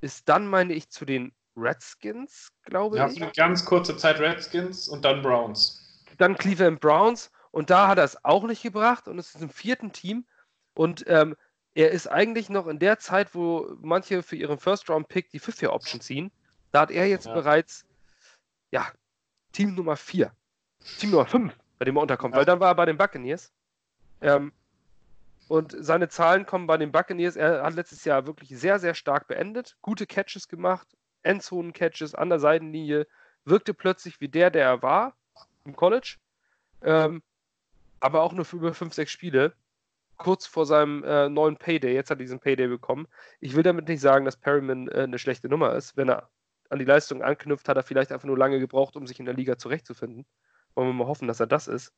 ist 0.00 0.28
dann, 0.28 0.46
meine 0.46 0.74
ich, 0.74 0.90
zu 0.90 1.04
den 1.04 1.32
Redskins, 1.56 2.52
glaube 2.62 2.98
ja, 2.98 3.08
ich. 3.08 3.16
Ja, 3.16 3.24
eine 3.24 3.32
ganz 3.32 3.64
kurze 3.64 3.96
Zeit 3.96 4.20
Redskins 4.20 4.88
und 4.88 5.04
dann 5.04 5.22
Browns. 5.22 6.04
Dann 6.18 6.36
Cleveland 6.36 6.80
Browns 6.80 7.30
und 7.50 7.70
da 7.70 7.88
hat 7.88 7.98
er 7.98 8.04
es 8.04 8.22
auch 8.24 8.44
nicht 8.44 8.62
gebracht 8.62 9.08
und 9.08 9.18
es 9.18 9.34
ist 9.34 9.40
im 9.40 9.50
vierten 9.50 9.92
Team 9.92 10.26
und 10.74 11.04
ähm, 11.08 11.36
er 11.74 11.90
ist 11.90 12.06
eigentlich 12.06 12.48
noch 12.48 12.66
in 12.66 12.78
der 12.78 12.98
Zeit, 12.98 13.34
wo 13.34 13.76
manche 13.80 14.22
für 14.22 14.36
ihren 14.36 14.58
First-Round-Pick 14.58 15.30
die 15.30 15.38
Fifth-Year-Option 15.38 16.00
ziehen. 16.00 16.30
Da 16.72 16.80
hat 16.80 16.90
er 16.90 17.06
jetzt 17.06 17.26
ja. 17.26 17.34
bereits, 17.34 17.86
ja, 18.70 18.86
Team 19.52 19.74
Nummer 19.74 19.96
4, 19.96 20.32
Team 20.98 21.10
Nummer 21.10 21.26
5, 21.26 21.54
bei 21.78 21.84
dem 21.84 21.96
er 21.96 22.02
unterkommt, 22.02 22.34
ja. 22.34 22.38
weil 22.38 22.46
dann 22.46 22.60
war 22.60 22.68
er 22.68 22.74
bei 22.74 22.86
den 22.86 22.96
Buccaneers. 22.96 23.52
Ähm, 24.20 24.52
und 25.48 25.76
seine 25.78 26.08
Zahlen 26.08 26.46
kommen 26.46 26.66
bei 26.66 26.76
den 26.76 26.90
Buccaneers. 26.90 27.36
Er 27.36 27.62
hat 27.62 27.74
letztes 27.74 28.04
Jahr 28.04 28.26
wirklich 28.26 28.50
sehr, 28.58 28.78
sehr 28.78 28.94
stark 28.94 29.28
beendet, 29.28 29.76
gute 29.80 30.06
Catches 30.06 30.48
gemacht, 30.48 30.88
Endzonen-Catches 31.22 32.14
an 32.14 32.30
der 32.30 32.40
Seitenlinie, 32.40 33.06
wirkte 33.44 33.74
plötzlich 33.74 34.20
wie 34.20 34.28
der, 34.28 34.50
der 34.50 34.64
er 34.64 34.82
war 34.82 35.14
im 35.64 35.76
College. 35.76 36.16
Ähm, 36.82 37.22
aber 38.00 38.22
auch 38.22 38.32
nur 38.32 38.44
für 38.44 38.56
über 38.56 38.74
5, 38.74 38.92
6 38.92 39.10
Spiele. 39.10 39.54
Kurz 40.16 40.46
vor 40.46 40.66
seinem 40.66 41.04
äh, 41.04 41.28
neuen 41.28 41.56
Payday. 41.56 41.94
Jetzt 41.94 42.10
hat 42.10 42.18
er 42.18 42.24
diesen 42.24 42.40
Payday 42.40 42.68
bekommen. 42.68 43.06
Ich 43.40 43.54
will 43.54 43.62
damit 43.62 43.86
nicht 43.88 44.00
sagen, 44.00 44.24
dass 44.24 44.36
Perryman 44.36 44.88
äh, 44.88 45.02
eine 45.02 45.18
schlechte 45.18 45.48
Nummer 45.48 45.74
ist. 45.74 45.96
Wenn 45.96 46.08
er 46.08 46.30
an 46.70 46.78
die 46.78 46.84
Leistung 46.84 47.22
anknüpft, 47.22 47.68
hat 47.68 47.76
er 47.76 47.82
vielleicht 47.82 48.12
einfach 48.12 48.26
nur 48.26 48.38
lange 48.38 48.58
gebraucht, 48.58 48.96
um 48.96 49.06
sich 49.06 49.20
in 49.20 49.26
der 49.26 49.34
Liga 49.34 49.58
zurechtzufinden. 49.58 50.24
Wollen 50.76 50.88
wir 50.88 50.94
mal 50.94 51.08
hoffen, 51.08 51.26
dass 51.26 51.40
er 51.40 51.46
das 51.46 51.66
ist. 51.66 51.92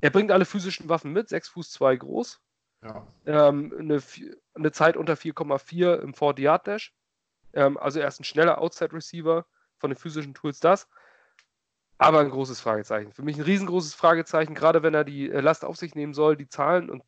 Er 0.00 0.10
bringt 0.10 0.32
alle 0.32 0.44
physischen 0.44 0.88
Waffen 0.88 1.12
mit, 1.12 1.28
6 1.28 1.48
Fuß 1.48 1.70
2 1.70 1.96
groß. 1.96 2.40
Ja. 2.82 3.06
Ähm, 3.26 3.72
eine, 3.78 4.02
eine, 4.54 4.72
Zeit 4.72 4.96
unter 4.96 5.14
4,4 5.14 6.00
im 6.00 6.12
40-Yard-Dash. 6.12 6.94
Ähm, 7.52 7.78
also 7.78 8.00
er 8.00 8.08
ist 8.08 8.20
ein 8.20 8.24
schneller 8.24 8.58
Outside-Receiver 8.58 9.46
von 9.78 9.90
den 9.90 9.96
physischen 9.96 10.34
Tools 10.34 10.60
das. 10.60 10.88
Aber 11.98 12.20
ein 12.20 12.30
großes 12.30 12.60
Fragezeichen. 12.60 13.12
Für 13.12 13.22
mich 13.22 13.36
ein 13.36 13.42
riesengroßes 13.42 13.94
Fragezeichen, 13.94 14.54
gerade 14.54 14.82
wenn 14.82 14.94
er 14.94 15.04
die 15.04 15.30
äh, 15.30 15.40
Last 15.40 15.64
auf 15.64 15.76
sich 15.76 15.94
nehmen 15.94 16.14
soll. 16.14 16.36
Die 16.36 16.48
Zahlen 16.48 16.88
und 16.88 17.02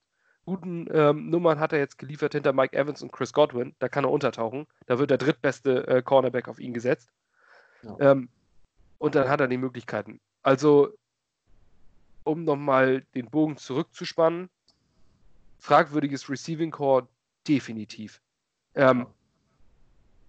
guten 0.44 0.86
ähm, 0.92 1.30
Nummern 1.30 1.60
hat 1.60 1.72
er 1.72 1.78
jetzt 1.78 1.98
geliefert 1.98 2.34
hinter 2.34 2.52
Mike 2.52 2.76
Evans 2.76 3.02
und 3.02 3.10
Chris 3.10 3.32
Godwin. 3.32 3.74
Da 3.78 3.88
kann 3.88 4.04
er 4.04 4.10
untertauchen. 4.10 4.66
Da 4.86 4.98
wird 4.98 5.10
der 5.10 5.18
drittbeste 5.18 5.86
äh, 5.88 6.02
Cornerback 6.02 6.48
auf 6.48 6.58
ihn 6.58 6.74
gesetzt. 6.74 7.10
Ja. 7.82 8.12
Ähm, 8.12 8.28
und 8.98 9.14
dann 9.14 9.28
hat 9.28 9.40
er 9.40 9.48
die 9.48 9.56
Möglichkeiten. 9.56 10.20
Also, 10.42 10.96
um 12.24 12.44
nochmal 12.44 13.02
den 13.14 13.30
Bogen 13.30 13.56
zurückzuspannen, 13.56 14.48
fragwürdiges 15.58 16.28
Receiving 16.28 16.70
Core 16.70 17.08
definitiv. 17.46 18.20
Ähm, 18.74 19.06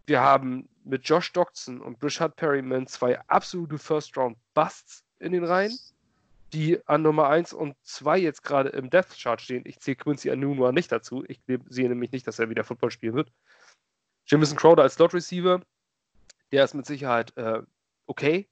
wir 0.06 0.22
haben 0.22 0.70
mit 0.84 1.08
Josh 1.08 1.32
Doxson 1.32 1.82
und 1.82 2.00
Brishard 2.00 2.36
Perryman 2.36 2.88
zwei 2.88 3.20
absolute 3.28 3.78
First-Round-Busts 3.78 5.04
in 5.20 5.32
den 5.32 5.46
Reihen, 5.46 5.78
die 6.52 6.86
an 6.88 7.02
Nummer 7.02 7.30
1 7.30 7.54
und 7.54 7.76
2 7.84 8.20
jetzt 8.20 8.44
gerade 8.44 8.70
im 8.70 8.90
Death 8.90 9.18
Chart 9.18 9.42
stehen. 9.42 9.64
Ich 9.66 9.80
zähle 9.80 9.96
Quincy 9.96 10.30
Anunua 10.30 10.72
nicht 10.72 10.92
dazu. 10.92 11.24
Ich 11.28 11.42
sehe 11.70 11.90
nämlich 11.90 12.12
nicht, 12.12 12.28
dass 12.28 12.40
er 12.40 12.50
wieder 12.50 12.64
Football 12.64 12.92
spielen 12.92 13.16
wird. 13.16 13.32
Jamison 14.26 14.58
Crowder 14.58 14.84
als 14.84 14.96
Slot 14.96 15.14
Receiver, 15.14 15.62
der 16.52 16.64
ist 16.64 16.76
mit 16.76 16.86
Sicherheit 16.86 17.36
äh, 17.38 17.62
okay. 18.06 18.50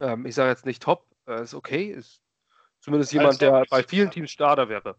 Ähm, 0.00 0.26
ich 0.26 0.34
sage 0.34 0.50
jetzt 0.50 0.66
nicht 0.66 0.82
top, 0.82 1.06
äh, 1.26 1.42
ist 1.42 1.54
okay, 1.54 1.86
ist 1.86 2.20
zumindest 2.80 3.12
jemand, 3.12 3.40
der 3.40 3.64
bei 3.70 3.82
vielen 3.82 4.10
Teams 4.10 4.30
Starter 4.30 4.68
wäre. 4.68 4.96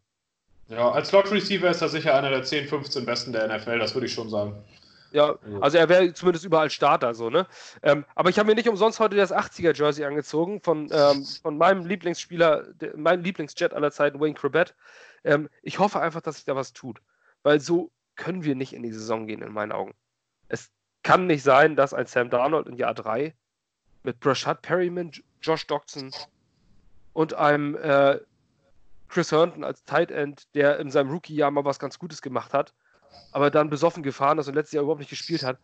Ja, 0.67 0.89
als 0.91 1.09
Slot 1.09 1.29
Receiver 1.31 1.69
ist 1.69 1.81
er 1.81 1.89
sicher 1.89 2.15
einer 2.15 2.29
der 2.29 2.43
10, 2.43 2.67
15 2.67 3.05
besten 3.05 3.33
der 3.33 3.47
NFL, 3.47 3.79
das 3.79 3.93
würde 3.93 4.07
ich 4.07 4.13
schon 4.13 4.29
sagen. 4.29 4.63
Ja, 5.11 5.35
also 5.59 5.77
er 5.77 5.89
wäre 5.89 6.13
zumindest 6.13 6.45
überall 6.45 6.69
Starter, 6.69 7.13
so, 7.13 7.29
ne? 7.29 7.45
Ähm, 7.83 8.05
aber 8.15 8.29
ich 8.29 8.39
habe 8.39 8.47
mir 8.47 8.55
nicht 8.55 8.69
umsonst 8.69 8.99
heute 9.01 9.17
das 9.17 9.33
80er-Jersey 9.33 10.05
angezogen 10.05 10.61
von, 10.61 10.89
ähm, 10.91 11.25
von 11.41 11.57
meinem 11.57 11.85
Lieblingsspieler, 11.85 12.71
de, 12.73 12.95
meinem 12.95 13.21
Lieblingsjet 13.21 13.73
aller 13.73 13.91
Zeiten, 13.91 14.21
Wayne 14.21 14.35
Corbett. 14.35 14.73
Ähm, 15.25 15.49
ich 15.61 15.79
hoffe 15.79 15.99
einfach, 15.99 16.21
dass 16.21 16.35
sich 16.35 16.45
da 16.45 16.55
was 16.55 16.71
tut. 16.71 17.01
Weil 17.43 17.59
so 17.59 17.91
können 18.15 18.45
wir 18.45 18.55
nicht 18.55 18.71
in 18.71 18.83
die 18.83 18.93
Saison 18.93 19.27
gehen, 19.27 19.41
in 19.41 19.51
meinen 19.51 19.73
Augen. 19.73 19.93
Es 20.47 20.71
kann 21.03 21.27
nicht 21.27 21.43
sein, 21.43 21.75
dass 21.75 21.93
ein 21.93 22.05
Sam 22.05 22.29
Darnold 22.29 22.67
in 22.67 22.77
Jahr 22.77 22.93
3 22.93 23.35
mit 24.03 24.19
Brashad 24.19 24.61
Perryman, 24.61 25.11
Josh 25.41 25.67
Doxson 25.67 26.11
und 27.13 27.33
einem 27.33 27.75
äh, 27.75 28.19
Chris 29.09 29.31
Herndon 29.31 29.63
als 29.63 29.83
Tight 29.83 30.11
End, 30.11 30.47
der 30.55 30.79
in 30.79 30.89
seinem 30.89 31.11
Rookie-Jahr 31.11 31.51
mal 31.51 31.65
was 31.65 31.79
ganz 31.79 31.99
Gutes 31.99 32.21
gemacht 32.21 32.53
hat, 32.53 32.73
aber 33.31 33.51
dann 33.51 33.69
besoffen 33.69 34.03
gefahren 34.03 34.37
ist 34.37 34.47
und 34.47 34.55
letztes 34.55 34.73
Jahr 34.73 34.83
überhaupt 34.83 35.01
nicht 35.01 35.09
gespielt 35.09 35.43
hat, 35.43 35.59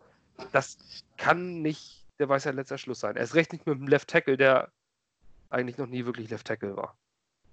das 0.51 0.77
kann 1.17 1.61
nicht 1.61 2.05
der 2.19 2.29
Weisheit 2.29 2.55
letzter 2.55 2.77
Schluss 2.77 2.99
sein. 2.99 3.15
Er 3.15 3.23
ist 3.23 3.35
recht 3.35 3.51
nicht 3.53 3.65
mit 3.65 3.79
dem 3.79 3.87
Left 3.87 4.09
Tackle, 4.09 4.37
der 4.37 4.69
eigentlich 5.49 5.77
noch 5.77 5.87
nie 5.87 6.05
wirklich 6.05 6.29
Left 6.29 6.47
Tackle 6.47 6.75
war. 6.75 6.97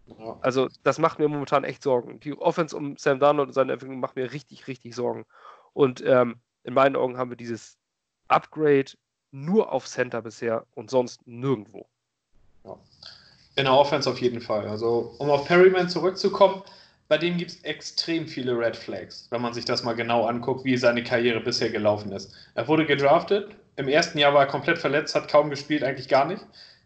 Ja. 0.06 0.38
Also, 0.42 0.68
das 0.82 0.98
macht 0.98 1.18
mir 1.18 1.28
momentan 1.28 1.64
echt 1.64 1.82
Sorgen. 1.82 2.20
Die 2.20 2.36
Offense 2.36 2.76
um 2.76 2.96
Sam 2.96 3.20
Darnold 3.20 3.48
und 3.48 3.54
seine 3.54 3.72
Entwicklung 3.72 4.00
macht 4.00 4.16
mir 4.16 4.32
richtig, 4.32 4.66
richtig 4.66 4.94
Sorgen. 4.94 5.24
Und 5.72 6.02
ähm, 6.04 6.36
in 6.62 6.74
meinen 6.74 6.96
Augen 6.96 7.16
haben 7.16 7.30
wir 7.30 7.36
dieses 7.36 7.78
Upgrade 8.28 8.92
nur 9.34 9.72
auf 9.72 9.86
Center 9.88 10.22
bisher 10.22 10.64
und 10.74 10.90
sonst 10.90 11.26
nirgendwo. 11.26 11.86
Ja. 12.64 12.78
In 13.56 13.64
der 13.64 13.74
Offense 13.74 14.08
auf 14.08 14.20
jeden 14.20 14.40
Fall. 14.40 14.68
Also, 14.68 15.14
um 15.18 15.28
auf 15.28 15.46
Perryman 15.46 15.88
zurückzukommen, 15.88 16.62
bei 17.08 17.18
dem 17.18 17.36
gibt 17.36 17.50
es 17.50 17.64
extrem 17.64 18.26
viele 18.28 18.56
Red 18.56 18.76
Flags, 18.76 19.26
wenn 19.30 19.42
man 19.42 19.52
sich 19.52 19.64
das 19.64 19.82
mal 19.82 19.94
genau 19.94 20.24
anguckt, 20.26 20.64
wie 20.64 20.76
seine 20.76 21.02
Karriere 21.02 21.40
bisher 21.40 21.68
gelaufen 21.68 22.12
ist. 22.12 22.32
Er 22.54 22.66
wurde 22.68 22.86
gedraftet, 22.86 23.50
im 23.76 23.88
ersten 23.88 24.18
Jahr 24.18 24.32
war 24.34 24.42
er 24.42 24.46
komplett 24.46 24.78
verletzt, 24.78 25.14
hat 25.14 25.28
kaum 25.28 25.50
gespielt, 25.50 25.82
eigentlich 25.82 26.08
gar 26.08 26.26
nicht. 26.26 26.44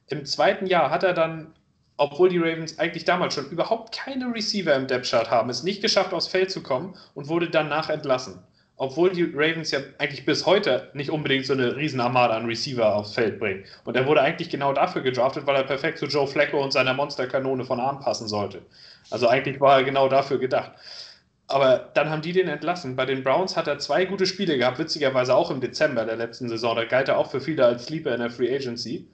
Im 0.08 0.24
zweiten 0.24 0.66
Jahr 0.66 0.90
hat 0.90 1.02
er 1.02 1.12
dann, 1.12 1.54
obwohl 1.98 2.30
die 2.30 2.38
Ravens 2.38 2.78
eigentlich 2.78 3.04
damals 3.04 3.34
schon 3.34 3.50
überhaupt 3.50 3.94
keine 3.94 4.32
Receiver 4.34 4.74
im 4.74 4.86
Depth 4.86 5.10
Chart 5.10 5.30
haben, 5.30 5.50
es 5.50 5.62
nicht 5.62 5.82
geschafft, 5.82 6.14
aufs 6.14 6.28
Feld 6.28 6.50
zu 6.50 6.62
kommen 6.62 6.96
und 7.14 7.28
wurde 7.28 7.50
danach 7.50 7.90
entlassen 7.90 8.42
obwohl 8.78 9.10
die 9.10 9.24
Ravens 9.34 9.72
ja 9.72 9.80
eigentlich 9.98 10.24
bis 10.24 10.46
heute 10.46 10.88
nicht 10.94 11.10
unbedingt 11.10 11.44
so 11.44 11.52
eine 11.52 11.76
Riesenarmada 11.76 12.36
an 12.36 12.46
Receiver 12.46 12.94
aufs 12.94 13.14
Feld 13.14 13.40
bringen. 13.40 13.64
Und 13.84 13.96
er 13.96 14.06
wurde 14.06 14.22
eigentlich 14.22 14.50
genau 14.50 14.72
dafür 14.72 15.02
gedraftet, 15.02 15.46
weil 15.46 15.56
er 15.56 15.64
perfekt 15.64 15.98
zu 15.98 16.06
Joe 16.06 16.28
Flacco 16.28 16.62
und 16.62 16.72
seiner 16.72 16.94
Monsterkanone 16.94 17.64
von 17.64 17.80
Arm 17.80 17.98
passen 17.98 18.28
sollte. 18.28 18.62
Also 19.10 19.28
eigentlich 19.28 19.60
war 19.60 19.78
er 19.78 19.84
genau 19.84 20.08
dafür 20.08 20.38
gedacht. 20.38 20.72
Aber 21.48 21.90
dann 21.94 22.08
haben 22.10 22.22
die 22.22 22.32
den 22.32 22.46
entlassen. 22.46 22.94
Bei 22.94 23.04
den 23.04 23.24
Browns 23.24 23.56
hat 23.56 23.66
er 23.66 23.78
zwei 23.78 24.04
gute 24.04 24.26
Spiele 24.26 24.56
gehabt, 24.58 24.78
witzigerweise 24.78 25.34
auch 25.34 25.50
im 25.50 25.60
Dezember 25.60 26.04
der 26.04 26.16
letzten 26.16 26.48
Saison. 26.48 26.76
Da 26.76 26.84
galt 26.84 27.08
er 27.08 27.18
auch 27.18 27.30
für 27.30 27.40
viele 27.40 27.64
als 27.64 27.86
Sleeper 27.86 28.14
in 28.14 28.20
der 28.20 28.30
Free 28.30 28.54
Agency. 28.54 29.08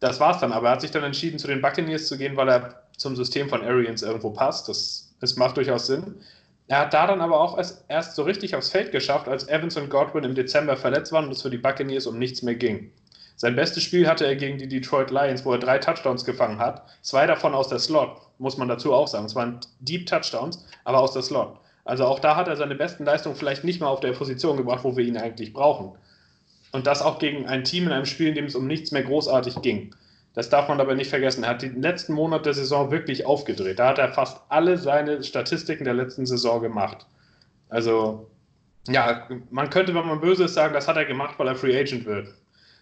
Das 0.00 0.20
war's 0.20 0.40
dann, 0.40 0.52
aber 0.52 0.68
er 0.68 0.72
hat 0.72 0.82
sich 0.82 0.90
dann 0.90 1.04
entschieden, 1.04 1.38
zu 1.38 1.46
den 1.46 1.62
Buccaneers 1.62 2.06
zu 2.06 2.18
gehen, 2.18 2.36
weil 2.36 2.50
er 2.50 2.82
zum 2.98 3.16
System 3.16 3.48
von 3.48 3.62
Arians 3.62 4.02
irgendwo 4.02 4.30
passt. 4.30 4.68
Das, 4.68 5.14
das 5.20 5.36
macht 5.36 5.56
durchaus 5.56 5.86
Sinn. 5.86 6.16
Er 6.68 6.80
hat 6.80 6.94
da 6.94 7.06
dann 7.06 7.20
aber 7.20 7.40
auch 7.40 7.56
erst, 7.56 7.84
erst 7.88 8.16
so 8.16 8.24
richtig 8.24 8.56
aufs 8.56 8.70
Feld 8.70 8.90
geschafft, 8.90 9.28
als 9.28 9.48
Evans 9.48 9.76
und 9.76 9.88
Godwin 9.88 10.24
im 10.24 10.34
Dezember 10.34 10.76
verletzt 10.76 11.12
waren 11.12 11.26
und 11.26 11.32
es 11.32 11.42
für 11.42 11.50
die 11.50 11.58
Buccaneers 11.58 12.06
um 12.06 12.18
nichts 12.18 12.42
mehr 12.42 12.56
ging. 12.56 12.90
Sein 13.36 13.54
bestes 13.54 13.82
Spiel 13.82 14.08
hatte 14.08 14.26
er 14.26 14.34
gegen 14.34 14.58
die 14.58 14.66
Detroit 14.66 15.10
Lions, 15.10 15.44
wo 15.44 15.52
er 15.52 15.58
drei 15.58 15.78
Touchdowns 15.78 16.24
gefangen 16.24 16.58
hat. 16.58 16.82
Zwei 17.02 17.26
davon 17.26 17.54
aus 17.54 17.68
der 17.68 17.78
Slot, 17.78 18.16
muss 18.38 18.56
man 18.56 18.66
dazu 18.66 18.94
auch 18.94 19.06
sagen. 19.06 19.26
Es 19.26 19.34
waren 19.34 19.60
Deep 19.80 20.06
Touchdowns, 20.06 20.64
aber 20.84 21.00
aus 21.00 21.12
der 21.12 21.22
Slot. 21.22 21.58
Also 21.84 22.06
auch 22.06 22.18
da 22.18 22.34
hat 22.34 22.48
er 22.48 22.56
seine 22.56 22.74
besten 22.74 23.04
Leistungen 23.04 23.36
vielleicht 23.36 23.62
nicht 23.62 23.80
mal 23.80 23.88
auf 23.88 24.00
der 24.00 24.12
Position 24.12 24.56
gebracht, 24.56 24.82
wo 24.82 24.96
wir 24.96 25.04
ihn 25.04 25.18
eigentlich 25.18 25.52
brauchen. 25.52 25.92
Und 26.72 26.86
das 26.86 27.00
auch 27.00 27.18
gegen 27.18 27.46
ein 27.46 27.62
Team 27.62 27.86
in 27.86 27.92
einem 27.92 28.06
Spiel, 28.06 28.28
in 28.28 28.34
dem 28.34 28.46
es 28.46 28.56
um 28.56 28.66
nichts 28.66 28.90
mehr 28.90 29.04
großartig 29.04 29.60
ging. 29.62 29.94
Das 30.36 30.50
darf 30.50 30.68
man 30.68 30.82
aber 30.82 30.94
nicht 30.94 31.08
vergessen. 31.08 31.44
Er 31.44 31.50
hat 31.50 31.62
den 31.62 31.80
letzten 31.80 32.12
Monat 32.12 32.44
der 32.44 32.52
Saison 32.52 32.90
wirklich 32.90 33.24
aufgedreht. 33.24 33.78
Da 33.78 33.88
hat 33.88 33.98
er 33.98 34.12
fast 34.12 34.38
alle 34.50 34.76
seine 34.76 35.24
Statistiken 35.24 35.84
der 35.84 35.94
letzten 35.94 36.26
Saison 36.26 36.60
gemacht. 36.60 37.06
Also, 37.70 38.28
ja, 38.86 39.26
man 39.50 39.70
könnte, 39.70 39.94
wenn 39.94 40.06
man 40.06 40.20
böse 40.20 40.44
ist, 40.44 40.52
sagen, 40.52 40.74
das 40.74 40.86
hat 40.86 40.98
er 40.98 41.06
gemacht, 41.06 41.36
weil 41.38 41.48
er 41.48 41.56
Free 41.56 41.74
Agent 41.80 42.04
wird. 42.04 42.28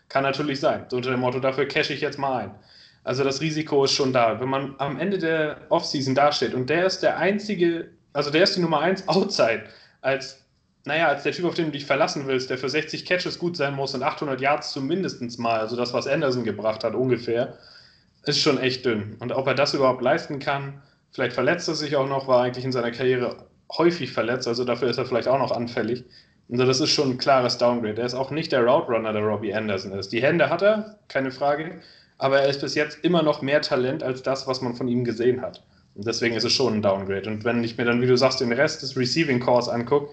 Kann 0.09 0.25
natürlich 0.25 0.59
sein. 0.59 0.87
So 0.89 0.97
unter 0.97 1.13
dem 1.13 1.21
Motto, 1.21 1.39
dafür 1.39 1.67
cash 1.67 1.91
ich 1.91 2.01
jetzt 2.01 2.19
mal 2.19 2.43
ein. 2.43 2.55
Also 3.05 3.23
das 3.23 3.41
Risiko 3.41 3.85
ist 3.85 3.93
schon 3.93 4.13
da. 4.13 4.41
Wenn 4.41 4.49
man 4.49 4.75
am 4.79 4.99
Ende 4.99 5.19
der 5.19 5.59
Offseason 5.69 6.17
dasteht 6.17 6.55
und 6.55 6.69
der 6.69 6.87
ist 6.87 7.05
der 7.05 7.19
einzige, 7.19 7.89
also 8.15 8.31
der 8.31 8.43
ist 8.43 8.57
die 8.57 8.63
Nummer 8.63 8.81
1 8.81 9.07
outside 9.07 9.63
als 10.01 10.44
naja, 10.85 11.09
als 11.09 11.23
der 11.23 11.33
Typ, 11.33 11.47
auf 11.47 11.55
den 11.55 11.67
du 11.67 11.71
dich 11.73 11.87
verlassen 11.87 12.27
willst, 12.27 12.51
der 12.51 12.59
für 12.59 12.69
60 12.69 13.07
Catches 13.07 13.39
gut 13.39 13.57
sein 13.57 13.75
muss 13.75 13.95
und 13.95 14.03
800 14.03 14.41
Yards 14.41 14.73
zumindest 14.73 15.39
mal, 15.39 15.61
also 15.61 15.77
das, 15.77 15.95
was 15.95 16.07
Anderson 16.07 16.45
gebracht 16.45 16.85
hat 16.85 16.95
ungefähr, 16.95 17.59
ist 18.27 18.41
schon 18.41 18.59
echt 18.59 18.85
dünn. 18.85 19.17
Und 19.19 19.33
ob 19.33 19.47
er 19.47 19.55
das 19.55 19.75
überhaupt 19.75 20.03
leisten 20.03 20.39
kann, 20.39 20.83
vielleicht 21.13 21.33
verletzt 21.33 21.69
er 21.69 21.75
sich 21.75 21.97
auch 21.97 22.09
noch, 22.09 22.29
war 22.29 22.43
eigentlich 22.43 22.65
in 22.65 22.73
seiner 22.73 22.91
Karriere 22.91 23.47
häufig 23.73 24.13
verletzt, 24.13 24.47
also 24.47 24.65
dafür 24.65 24.89
ist 24.89 24.99
er 24.99 25.07
vielleicht 25.07 25.29
auch 25.29 25.39
noch 25.39 25.53
anfällig. 25.53 26.05
Also 26.51 26.67
das 26.67 26.81
ist 26.81 26.91
schon 26.91 27.13
ein 27.13 27.19
klares 27.19 27.57
Downgrade. 27.57 28.01
Er 28.01 28.07
ist 28.07 28.15
auch 28.15 28.31
nicht 28.31 28.53
der 28.53 28.65
Route 28.65 28.93
Runner, 28.93 29.13
der 29.13 29.23
Robbie 29.23 29.55
Anderson 29.55 29.93
ist. 29.93 30.13
Die 30.13 30.23
Hände 30.23 30.51
hat 30.51 30.61
er, 30.61 30.99
keine 31.09 31.31
Frage, 31.31 31.81
aber 32.19 32.41
er 32.41 32.49
ist 32.49 32.61
bis 32.61 32.75
jetzt 32.75 33.03
immer 33.03 33.23
noch 33.23 33.41
mehr 33.41 33.63
Talent 33.63 34.03
als 34.03 34.23
das, 34.23 34.47
was 34.47 34.61
man 34.61 34.75
von 34.75 34.89
ihm 34.89 35.05
gesehen 35.05 35.41
hat. 35.41 35.63
Und 35.95 36.07
deswegen 36.07 36.35
ist 36.35 36.45
es 36.45 36.53
schon 36.53 36.75
ein 36.75 36.83
Downgrade. 36.83 37.29
Und 37.31 37.45
wenn 37.45 37.65
ich 37.65 37.79
mir 37.79 37.85
dann, 37.85 38.03
wie 38.03 38.07
du 38.07 38.17
sagst, 38.17 38.41
den 38.41 38.53
Rest 38.53 38.83
des 38.83 38.97
Receiving 38.97 39.41
Cores 39.41 39.69
angucke, 39.69 40.11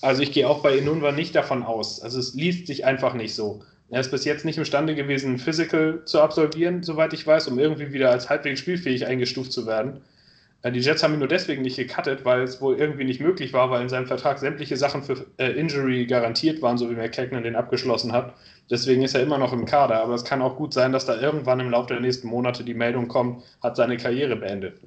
also 0.00 0.22
ich 0.22 0.32
gehe 0.32 0.48
auch 0.48 0.62
bei 0.62 0.76
Inunwa 0.76 1.12
nicht 1.12 1.34
davon 1.34 1.62
aus. 1.62 2.00
Also 2.00 2.18
es 2.18 2.34
liest 2.34 2.66
sich 2.66 2.84
einfach 2.84 3.14
nicht 3.14 3.34
so. 3.34 3.62
Er 3.90 4.00
ist 4.00 4.10
bis 4.10 4.24
jetzt 4.24 4.44
nicht 4.44 4.56
imstande 4.58 4.94
gewesen, 4.94 5.38
Physical 5.38 6.02
zu 6.06 6.20
absolvieren, 6.20 6.82
soweit 6.82 7.12
ich 7.12 7.26
weiß, 7.26 7.48
um 7.48 7.58
irgendwie 7.58 7.92
wieder 7.92 8.10
als 8.10 8.30
halbwegs 8.30 8.60
spielfähig 8.60 9.06
eingestuft 9.06 9.52
zu 9.52 9.66
werden. 9.66 10.00
Äh, 10.62 10.72
die 10.72 10.80
Jets 10.80 11.02
haben 11.02 11.12
ihn 11.12 11.18
nur 11.18 11.28
deswegen 11.28 11.62
nicht 11.62 11.76
gecuttet, 11.76 12.24
weil 12.24 12.42
es 12.42 12.60
wohl 12.60 12.78
irgendwie 12.78 13.04
nicht 13.04 13.20
möglich 13.20 13.52
war, 13.52 13.70
weil 13.70 13.82
in 13.82 13.88
seinem 13.88 14.06
Vertrag 14.06 14.38
sämtliche 14.38 14.76
Sachen 14.76 15.02
für 15.02 15.26
äh, 15.36 15.50
Injury 15.52 16.06
garantiert 16.06 16.62
waren, 16.62 16.78
so 16.78 16.88
wie 16.88 16.94
McKagan 16.94 17.42
den 17.42 17.56
abgeschlossen 17.56 18.12
hat. 18.12 18.34
Deswegen 18.70 19.02
ist 19.02 19.14
er 19.14 19.22
immer 19.22 19.38
noch 19.38 19.52
im 19.52 19.66
Kader. 19.66 20.02
Aber 20.02 20.14
es 20.14 20.24
kann 20.24 20.40
auch 20.40 20.56
gut 20.56 20.72
sein, 20.72 20.92
dass 20.92 21.04
da 21.04 21.20
irgendwann 21.20 21.60
im 21.60 21.70
Laufe 21.70 21.88
der 21.88 22.00
nächsten 22.00 22.28
Monate 22.28 22.64
die 22.64 22.74
Meldung 22.74 23.08
kommt, 23.08 23.42
hat 23.62 23.76
seine 23.76 23.96
Karriere 23.98 24.36
beendet. 24.36 24.80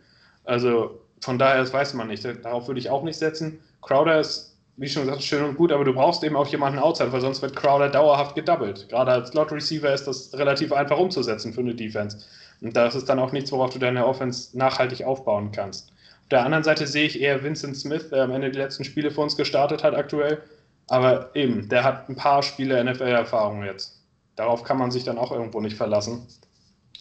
Also 0.45 0.99
von 1.21 1.37
daher, 1.37 1.59
das 1.59 1.73
weiß 1.73 1.93
man 1.93 2.07
nicht. 2.07 2.25
Darauf 2.25 2.67
würde 2.67 2.79
ich 2.79 2.89
auch 2.89 3.03
nicht 3.03 3.17
setzen. 3.17 3.59
Crowder 3.81 4.19
ist 4.19 4.54
wie 4.77 4.89
schon 4.89 5.03
gesagt, 5.03 5.23
schön 5.23 5.43
und 5.43 5.55
gut, 5.55 5.71
aber 5.71 5.85
du 5.85 5.93
brauchst 5.93 6.23
eben 6.23 6.35
auch 6.35 6.47
jemanden 6.47 6.79
outside, 6.79 7.11
weil 7.11 7.21
sonst 7.21 7.41
wird 7.41 7.55
Crowder 7.55 7.89
dauerhaft 7.89 8.35
gedoubled. 8.35 8.89
Gerade 8.89 9.11
als 9.11 9.29
Slot 9.29 9.51
Receiver 9.51 9.93
ist 9.93 10.05
das 10.05 10.33
relativ 10.37 10.73
einfach 10.73 10.97
umzusetzen 10.97 11.53
für 11.53 11.61
eine 11.61 11.75
Defense. 11.75 12.25
Und 12.61 12.75
das 12.75 12.95
ist 12.95 13.07
dann 13.07 13.19
auch 13.19 13.31
nichts, 13.31 13.51
worauf 13.51 13.71
du 13.71 13.79
deine 13.79 14.05
Offense 14.05 14.57
nachhaltig 14.57 15.03
aufbauen 15.03 15.51
kannst. 15.51 15.89
Auf 16.23 16.29
der 16.29 16.43
anderen 16.43 16.63
Seite 16.63 16.87
sehe 16.87 17.05
ich 17.05 17.21
eher 17.21 17.43
Vincent 17.43 17.77
Smith, 17.77 18.09
der 18.09 18.23
am 18.23 18.31
Ende 18.31 18.51
die 18.51 18.57
letzten 18.57 18.83
Spiele 18.83 19.11
für 19.11 19.21
uns 19.21 19.37
gestartet 19.37 19.83
hat 19.83 19.95
aktuell. 19.95 20.41
Aber 20.87 21.29
eben, 21.35 21.69
der 21.69 21.83
hat 21.83 22.09
ein 22.09 22.15
paar 22.15 22.43
Spiele 22.43 22.83
NFL-Erfahrung 22.83 23.63
jetzt. 23.63 24.01
Darauf 24.35 24.63
kann 24.63 24.77
man 24.77 24.91
sich 24.91 25.03
dann 25.03 25.17
auch 25.17 25.31
irgendwo 25.31 25.61
nicht 25.61 25.77
verlassen. 25.77 26.27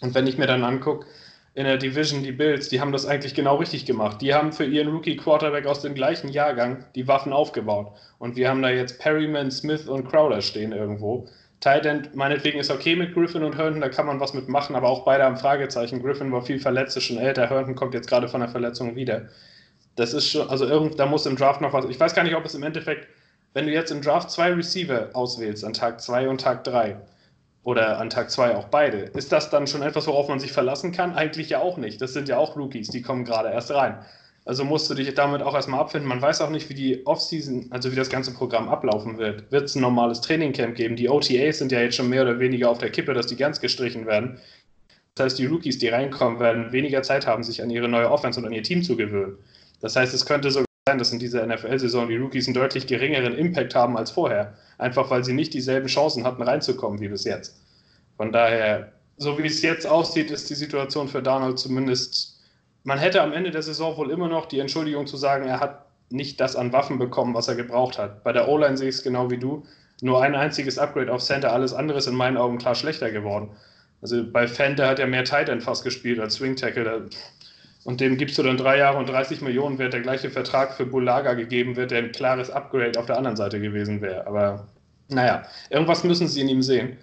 Und 0.01 0.15
wenn 0.15 0.27
ich 0.27 0.39
mir 0.39 0.47
dann 0.47 0.63
angucke, 0.63 1.07
in 1.55 1.65
der 1.65 1.77
Division, 1.77 2.25
die 2.25 2.33
Bills, 2.33 2.69
die 2.69 2.81
haben 2.81 2.91
das 2.91 3.07
eigentlich 3.07 3.35
genau 3.35 3.57
richtig 3.57 3.87
gemacht. 3.87 4.21
Die 4.21 4.35
haben 4.35 4.53
für 4.53 4.65
ihren 4.65 4.89
Rookie-Quarterback 4.89 5.67
aus 5.67 5.83
dem 5.83 5.95
gleichen 5.95 6.29
Jahrgang 6.29 6.85
die 6.97 7.07
Waffen 7.07 7.33
aufgebaut. 7.33 7.93
Und 8.19 8.35
wir 8.35 8.49
haben 8.49 8.61
da 8.61 8.71
jetzt 8.71 8.99
Perryman, 8.99 9.53
Smith 9.53 9.87
und 9.87 10.09
Crowder 10.09 10.43
stehen 10.43 10.73
irgendwo. 10.73 11.29
Tight 11.61 11.87
End, 11.87 12.15
meinetwegen 12.15 12.59
ist 12.59 12.73
okay 12.73 12.97
mit 12.97 13.15
Griffin 13.15 13.45
und 13.45 13.57
Herndon, 13.57 13.81
da 13.81 13.89
kann 13.89 14.07
man 14.07 14.19
was 14.19 14.35
mitmachen, 14.35 14.75
aber 14.75 14.89
auch 14.89 15.05
beide 15.05 15.25
haben 15.25 15.37
Fragezeichen. 15.37 16.03
Griffin 16.03 16.33
war 16.33 16.43
viel 16.43 16.59
verletzt, 16.59 16.97
ist 16.97 17.05
schon 17.05 17.19
älter, 17.19 17.49
Herndon 17.49 17.77
kommt 17.77 17.95
jetzt 17.95 18.09
gerade 18.09 18.29
von 18.29 18.41
der 18.41 18.51
Verletzung 18.51 18.97
wieder. 18.97 19.29
Das 19.95 20.13
ist 20.13 20.29
schon, 20.29 20.51
also 20.51 20.67
irgend, 20.67 20.99
da 20.99 21.07
muss 21.07 21.25
im 21.25 21.37
Draft 21.37 21.61
noch 21.61 21.73
was. 21.73 21.87
Ich 21.87 21.99
weiß 21.99 22.15
gar 22.15 22.25
nicht, 22.25 22.35
ob 22.35 22.45
es 22.45 22.55
im 22.55 22.65
Endeffekt, 22.65 23.07
wenn 23.53 23.67
du 23.67 23.73
jetzt 23.73 23.93
im 23.93 24.03
Draft 24.03 24.31
zwei 24.31 24.53
Receiver 24.53 25.11
auswählst, 25.15 25.65
an 25.65 25.73
Tag 25.73 26.01
2 26.01 26.29
und 26.29 26.41
Tag 26.41 26.65
3, 26.65 26.97
oder 27.65 27.99
an 27.99 28.11
Tag 28.11 28.31
2 28.31 28.57
auch 28.57 28.69
beide. 28.69 28.99
Ist 28.99 29.33
das 29.33 29.51
dann 29.51 29.67
schon 29.67 29.83
etwas, 29.83 30.07
worauf 30.07 30.29
man 30.29 30.39
sich 30.39 30.53
verlassen 30.53 30.93
kann? 30.93 31.15
Eigentlich 31.15 31.51
ja 31.51 31.61
auch 31.61 31.79
nicht. 31.79 32.01
Das 32.01 32.13
sind 32.13 32.29
ja 32.29 32.39
auch 32.39 32.57
Rookies, 32.57 32.89
die 32.89 33.03
kommen 33.03 33.25
gerade 33.25 33.51
erst 33.51 33.71
rein. 33.73 33.99
Also 34.47 34.65
musst 34.65 34.91
du 34.91 34.95
dich 34.95 35.13
damit 35.15 35.41
auch 35.41 35.55
erstmal 35.55 35.81
abfinden. 35.81 36.07
Man 36.07 36.21
weiß 36.21 36.43
auch 36.43 36.51
nicht, 36.51 36.69
wie 36.69 36.75
die 36.75 37.07
Offseason, 37.07 37.69
also 37.71 37.91
wie 37.91 37.97
das 37.97 38.11
ganze 38.11 38.35
Programm 38.35 38.69
ablaufen 38.69 39.17
wird. 39.17 39.51
Wird 39.51 39.65
es 39.65 39.75
ein 39.75 39.81
normales 39.81 40.21
Trainingcamp 40.21 40.77
geben? 40.77 40.97
Die 40.97 41.09
OTAs 41.09 41.59
sind 41.59 41.73
ja 41.73 41.81
jetzt 41.81 41.97
schon 41.97 42.11
mehr 42.11 42.23
oder 42.23 42.39
weniger 42.39 42.69
auf 42.69 42.77
der 42.77 42.91
Kippe, 42.91 43.15
dass 43.15 43.27
die 43.27 43.37
ganz 43.37 43.59
gestrichen 43.61 44.05
werden. 44.05 44.39
Das 45.15 45.25
heißt, 45.25 45.39
die 45.39 45.47
Rookies, 45.47 45.79
die 45.79 45.89
reinkommen, 45.89 46.41
werden 46.41 46.73
weniger 46.73 47.03
Zeit 47.03 47.27
haben, 47.27 47.43
sich 47.43 47.63
an 47.63 47.71
ihre 47.71 47.89
neue 47.89 48.11
Offense 48.11 48.39
und 48.39 48.47
an 48.47 48.53
ihr 48.53 48.63
Team 48.63 48.83
zu 48.83 48.97
gewöhnen. 48.97 49.39
Das 49.81 49.97
heißt, 49.97 50.13
es 50.13 50.27
könnte 50.27 50.51
sogar 50.51 50.67
sein, 50.87 50.99
dass 50.99 51.13
in 51.13 51.19
dieser 51.19 51.47
NFL-Saison 51.47 52.09
die 52.09 52.17
Rookies 52.17 52.47
einen 52.47 52.53
deutlich 52.53 52.87
geringeren 52.87 53.35
Impact 53.35 53.75
haben 53.75 53.97
als 53.97 54.11
vorher. 54.11 54.53
Einfach 54.77 55.09
weil 55.09 55.25
sie 55.25 55.33
nicht 55.33 55.55
dieselben 55.55 55.87
Chancen 55.89 56.25
hatten, 56.25 56.43
reinzukommen 56.43 57.01
wie 57.01 57.09
bis 57.09 57.25
jetzt. 57.25 57.59
Von 58.19 58.33
daher, 58.33 58.93
so 59.17 59.39
wie 59.39 59.47
es 59.47 59.63
jetzt 59.63 59.87
aussieht, 59.87 60.31
ist 60.31 60.51
die 60.51 60.55
Situation 60.55 61.09
für 61.09 61.23
Donald 61.23 61.59
zumindest 61.59 62.35
man 62.87 62.99
hätte 62.99 63.23
am 63.23 63.33
Ende 63.33 63.51
der 63.51 63.63
Saison 63.63 63.97
wohl 63.97 64.11
immer 64.11 64.29
noch 64.29 64.45
die 64.45 64.59
Entschuldigung 64.59 65.07
zu 65.07 65.17
sagen, 65.17 65.47
er 65.47 65.59
hat 65.59 65.87
nicht 66.11 66.39
das 66.39 66.55
an 66.55 66.75
Waffen 66.75 66.99
bekommen, 66.99 67.33
was 67.33 67.49
er 67.49 67.55
gebraucht 67.55 67.97
hat. 67.97 68.23
Bei 68.23 68.33
der 68.33 68.47
O-Line 68.47 68.77
sehe 68.77 68.91
ich 68.91 68.97
es 68.97 69.03
genau 69.03 69.31
wie 69.31 69.39
du. 69.39 69.65
Nur 70.03 70.23
ein 70.23 70.35
einziges 70.35 70.79
Upgrade 70.79 71.11
auf 71.11 71.23
Center, 71.23 71.51
alles 71.51 71.73
andere 71.73 71.97
ist 71.97 72.09
in 72.09 72.15
meinen 72.15 72.37
Augen 72.37 72.59
klar 72.59 72.75
schlechter 72.75 73.11
geworden. 73.11 73.49
Also 74.03 74.23
bei 74.31 74.47
Fender 74.47 74.87
hat 74.87 74.99
er 74.99 75.07
mehr 75.07 75.25
Tight 75.25 75.49
End 75.49 75.63
fast 75.63 75.83
gespielt 75.83 76.21
als 76.21 76.35
Swing 76.35 76.57
Tackle. 76.57 77.09
Und 77.85 78.01
dem 78.01 78.17
gibst 78.17 78.39
du 78.39 78.43
dann 78.43 78.57
drei 78.57 78.79
Jahre 78.79 78.99
und 78.99 79.09
30 79.09 79.43
Millionen, 79.43 79.79
während 79.79 79.93
der 79.93 80.01
gleiche 80.01 80.31
Vertrag 80.31 80.75
für 80.75 80.87
Bulaga 80.87 81.35
gegeben 81.35 81.77
wird, 81.77 81.91
der 81.91 81.99
ein 81.99 82.13
klares 82.13 82.51
Upgrade 82.51 82.99
auf 82.99 83.07
der 83.07 83.19
anderen 83.19 83.37
Seite 83.37 83.61
gewesen 83.61 84.01
wäre. 84.01 84.27
Aber 84.27 84.67
naja, 85.09 85.43
irgendwas 85.69 86.03
müssen 86.03 86.27
sie 86.27 86.41
in 86.41 86.49
ihm 86.49 86.63
sehen. 86.63 86.97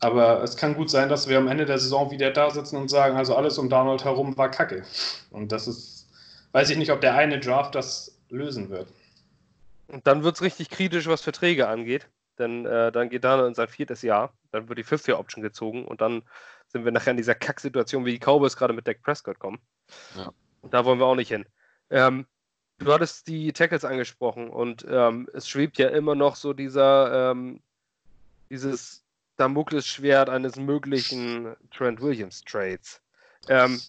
Aber 0.00 0.42
es 0.42 0.56
kann 0.56 0.74
gut 0.74 0.90
sein, 0.90 1.08
dass 1.08 1.28
wir 1.28 1.38
am 1.38 1.48
Ende 1.48 1.64
der 1.64 1.78
Saison 1.78 2.10
wieder 2.10 2.30
da 2.30 2.50
sitzen 2.50 2.76
und 2.76 2.88
sagen, 2.88 3.16
also 3.16 3.34
alles 3.34 3.58
um 3.58 3.68
Donald 3.68 4.04
herum 4.04 4.36
war 4.36 4.50
Kacke. 4.50 4.84
Und 5.30 5.50
das 5.50 5.66
ist, 5.66 6.08
weiß 6.52 6.70
ich 6.70 6.76
nicht, 6.76 6.92
ob 6.92 7.00
der 7.00 7.14
eine 7.14 7.40
Draft 7.40 7.74
das 7.74 8.20
lösen 8.28 8.68
wird. 8.68 8.92
Und 9.88 10.06
dann 10.06 10.22
wird 10.22 10.36
es 10.36 10.42
richtig 10.42 10.68
kritisch, 10.68 11.06
was 11.06 11.22
Verträge 11.22 11.68
angeht. 11.68 12.06
Denn 12.38 12.66
äh, 12.66 12.92
dann 12.92 13.08
geht 13.08 13.24
Donald 13.24 13.48
in 13.48 13.54
sein 13.54 13.68
viertes 13.68 14.02
Jahr. 14.02 14.32
Dann 14.52 14.68
wird 14.68 14.78
die 14.78 14.84
Fifth-Year-Option 14.84 15.42
gezogen. 15.42 15.84
Und 15.84 16.00
dann 16.00 16.22
sind 16.68 16.84
wir 16.84 16.92
nachher 16.92 17.12
in 17.12 17.16
dieser 17.16 17.34
Kacksituation, 17.34 18.04
wie 18.04 18.12
die 18.12 18.18
Cowboys 18.18 18.56
gerade 18.56 18.74
mit 18.74 18.86
Dak 18.86 19.02
Prescott 19.02 19.38
kommen. 19.38 19.58
Ja. 20.16 20.32
Und 20.60 20.74
da 20.74 20.84
wollen 20.84 20.98
wir 20.98 21.06
auch 21.06 21.14
nicht 21.14 21.28
hin. 21.28 21.46
Ähm, 21.90 22.26
du 22.78 22.92
hattest 22.92 23.26
die 23.28 23.52
Tackles 23.52 23.84
angesprochen 23.84 24.50
und 24.50 24.86
ähm, 24.88 25.28
es 25.32 25.48
schwebt 25.48 25.78
ja 25.78 25.88
immer 25.88 26.14
noch 26.14 26.36
so 26.36 26.52
dieser, 26.52 27.30
ähm, 27.30 27.60
dieses 28.50 29.04
Damoklesschwert 29.36 30.28
eines 30.28 30.56
möglichen 30.56 31.54
Trent 31.70 32.00
Williams 32.00 32.42
Trades. 32.42 33.00
Ähm, 33.48 33.80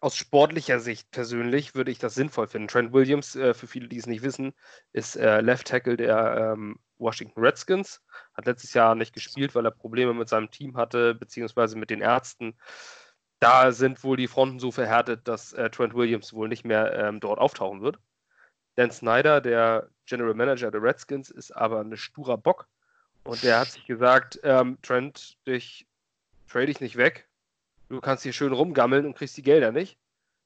aus 0.00 0.16
sportlicher 0.16 0.80
Sicht 0.80 1.10
persönlich 1.10 1.74
würde 1.74 1.90
ich 1.90 1.98
das 1.98 2.14
sinnvoll 2.14 2.46
finden. 2.46 2.68
Trent 2.68 2.92
Williams, 2.92 3.36
äh, 3.36 3.54
für 3.54 3.66
viele, 3.66 3.88
die 3.88 3.98
es 3.98 4.06
nicht 4.06 4.22
wissen, 4.22 4.52
ist 4.92 5.16
äh, 5.16 5.40
Left 5.40 5.68
Tackle 5.68 5.96
der 5.96 6.54
ähm, 6.54 6.78
Washington 6.98 7.40
Redskins. 7.40 8.02
Hat 8.34 8.46
letztes 8.46 8.74
Jahr 8.74 8.94
nicht 8.94 9.12
gespielt, 9.12 9.54
weil 9.54 9.64
er 9.64 9.70
Probleme 9.70 10.14
mit 10.14 10.28
seinem 10.28 10.50
Team 10.50 10.76
hatte, 10.76 11.14
beziehungsweise 11.14 11.76
mit 11.76 11.90
den 11.90 12.00
Ärzten. 12.00 12.54
Da 13.38 13.72
sind 13.72 14.02
wohl 14.02 14.16
die 14.16 14.28
Fronten 14.28 14.58
so 14.58 14.70
verhärtet, 14.70 15.28
dass 15.28 15.52
äh, 15.52 15.68
Trent 15.70 15.94
Williams 15.94 16.32
wohl 16.32 16.48
nicht 16.48 16.64
mehr 16.64 16.92
ähm, 16.94 17.20
dort 17.20 17.38
auftauchen 17.38 17.82
wird. 17.82 17.98
Dan 18.76 18.90
Snyder, 18.90 19.40
der 19.40 19.88
General 20.06 20.34
Manager 20.34 20.70
der 20.70 20.82
Redskins, 20.82 21.30
ist 21.30 21.50
aber 21.50 21.80
ein 21.80 21.96
sturer 21.96 22.38
Bock 22.38 22.66
und 23.26 23.42
der 23.42 23.58
hat 23.58 23.68
sich 23.68 23.84
gesagt, 23.86 24.38
ähm, 24.44 24.78
Trent, 24.82 25.36
dich 25.46 25.86
trade 26.48 26.70
ich 26.70 26.80
nicht 26.80 26.96
weg. 26.96 27.28
Du 27.88 28.00
kannst 28.00 28.22
hier 28.22 28.32
schön 28.32 28.52
rumgammeln 28.52 29.04
und 29.04 29.16
kriegst 29.16 29.36
die 29.36 29.42
Gelder 29.42 29.72
nicht, 29.72 29.98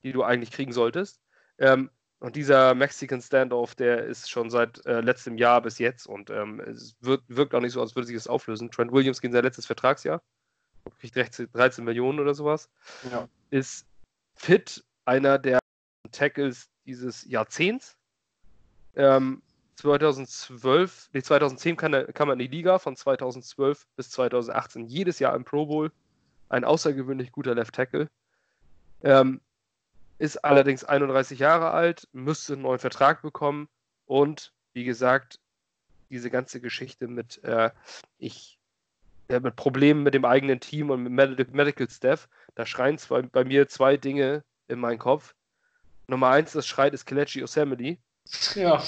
die 0.03 0.13
du 0.13 0.23
eigentlich 0.23 0.51
kriegen 0.51 0.73
solltest. 0.73 1.21
Ähm, 1.59 1.91
und 2.21 2.37
dieser 2.37 2.75
Mexican 2.75 3.23
Standoff, 3.23 3.75
der 3.75 4.05
ist 4.05 4.31
schon 4.31 4.51
seit 4.51 4.85
äh, 4.87 5.01
letztem 5.01 5.39
Jahr 5.39 5.63
bis 5.63 5.79
jetzt 5.79 6.07
und 6.07 6.31
ähm, 6.31 6.61
es 6.61 6.95
wird, 7.01 7.23
wirkt 7.29 7.55
auch 7.55 7.61
nicht 7.61 7.73
so, 7.73 7.81
als 7.81 7.97
würde 7.97 8.07
sich 8.07 8.17
das 8.17 8.29
auflösen. 8.29 8.71
Trent 8.71 8.93
Williams 8.93 9.21
in 9.21 9.33
sein 9.33 9.43
letztes 9.43 9.67
Vertragsjahr, 9.67 10.23
kriegt 10.99 11.17
13 11.17 11.85
Millionen 11.85 12.21
oder 12.21 12.35
sowas, 12.35 12.69
ja. 13.11 13.27
ist 13.51 13.87
fit, 14.35 14.85
einer 15.07 15.39
der 15.39 15.59
Tackles 16.13 16.69
dieses 16.85 17.25
Jahrzehnts. 17.25 17.97
Ähm, 18.97 19.43
2012, 19.77 21.09
nee, 21.15 21.23
2010 21.23 21.77
kam 21.77 21.95
er, 21.95 22.13
kam 22.13 22.29
er 22.29 22.35
in 22.35 22.41
die 22.41 22.49
Liga, 22.49 22.79
von 22.79 22.97
2012 22.97 23.87
bis 23.97 24.11
2018 24.11 24.87
jedes 24.87 25.19
Jahr 25.21 25.35
im 25.35 25.45
Pro 25.45 25.65
Bowl. 25.67 25.91
Ein 26.51 26.65
außergewöhnlich 26.65 27.33
guter 27.33 27.55
Left 27.55 27.75
Tackle. 27.75 28.09
Ähm, 29.03 29.41
ist 30.21 30.37
allerdings 30.45 30.85
31 30.85 31.39
Jahre 31.39 31.71
alt, 31.71 32.07
müsste 32.13 32.53
einen 32.53 32.63
neuen 32.63 32.79
Vertrag 32.79 33.23
bekommen 33.23 33.69
und 34.05 34.53
wie 34.75 34.85
gesagt, 34.85 35.41
diese 36.11 36.31
ganze 36.31 36.61
Geschichte 36.61 37.09
mit, 37.09 37.43
äh, 37.43 37.71
ich, 38.19 38.59
äh, 39.29 39.41
mit 39.41 39.57
Problemen 39.57 40.03
mit 40.03 40.13
dem 40.13 40.27
eigenen 40.27 40.61
Team 40.61 40.91
und 40.91 41.05
mit 41.05 41.13
Med 41.13 41.55
Medical 41.55 41.89
Staff, 41.89 42.29
da 42.55 42.67
schreien 42.67 42.99
zwei, 42.99 43.23
bei 43.23 43.45
mir 43.45 43.67
zwei 43.69 43.97
Dinge 43.97 44.45
in 44.69 44.79
meinen 44.79 44.99
Kopf. 44.99 45.35
Nummer 46.07 46.29
eins, 46.29 46.53
das 46.53 46.67
schreit 46.67 46.93
ist 46.93 47.07
Kelechi 47.07 47.43
Osamele. 47.43 47.97
Ja. 48.55 48.83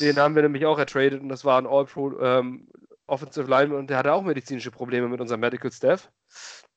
Den 0.00 0.16
haben 0.16 0.34
wir 0.34 0.42
nämlich 0.42 0.64
auch 0.64 0.78
ertradet 0.78 1.20
und 1.20 1.28
das 1.28 1.44
war 1.44 1.60
ein 1.60 1.66
All-Pro 1.66 2.18
ähm, 2.20 2.68
Offensive 3.06 3.50
Lineman 3.50 3.80
und 3.80 3.90
der 3.90 3.98
hatte 3.98 4.14
auch 4.14 4.22
medizinische 4.22 4.70
Probleme 4.70 5.08
mit 5.08 5.20
unserem 5.20 5.40
Medical 5.40 5.70
Staff. 5.70 6.10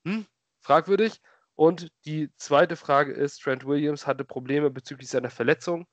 Hm, 0.03 0.25
fragwürdig. 0.61 1.21
Und 1.55 1.91
die 2.05 2.29
zweite 2.37 2.75
Frage 2.75 3.11
ist, 3.11 3.41
Trent 3.41 3.65
Williams 3.65 4.07
hatte 4.07 4.23
Probleme 4.23 4.69
bezüglich 4.69 5.09
seiner 5.09 5.29
Verletzung. 5.29 5.85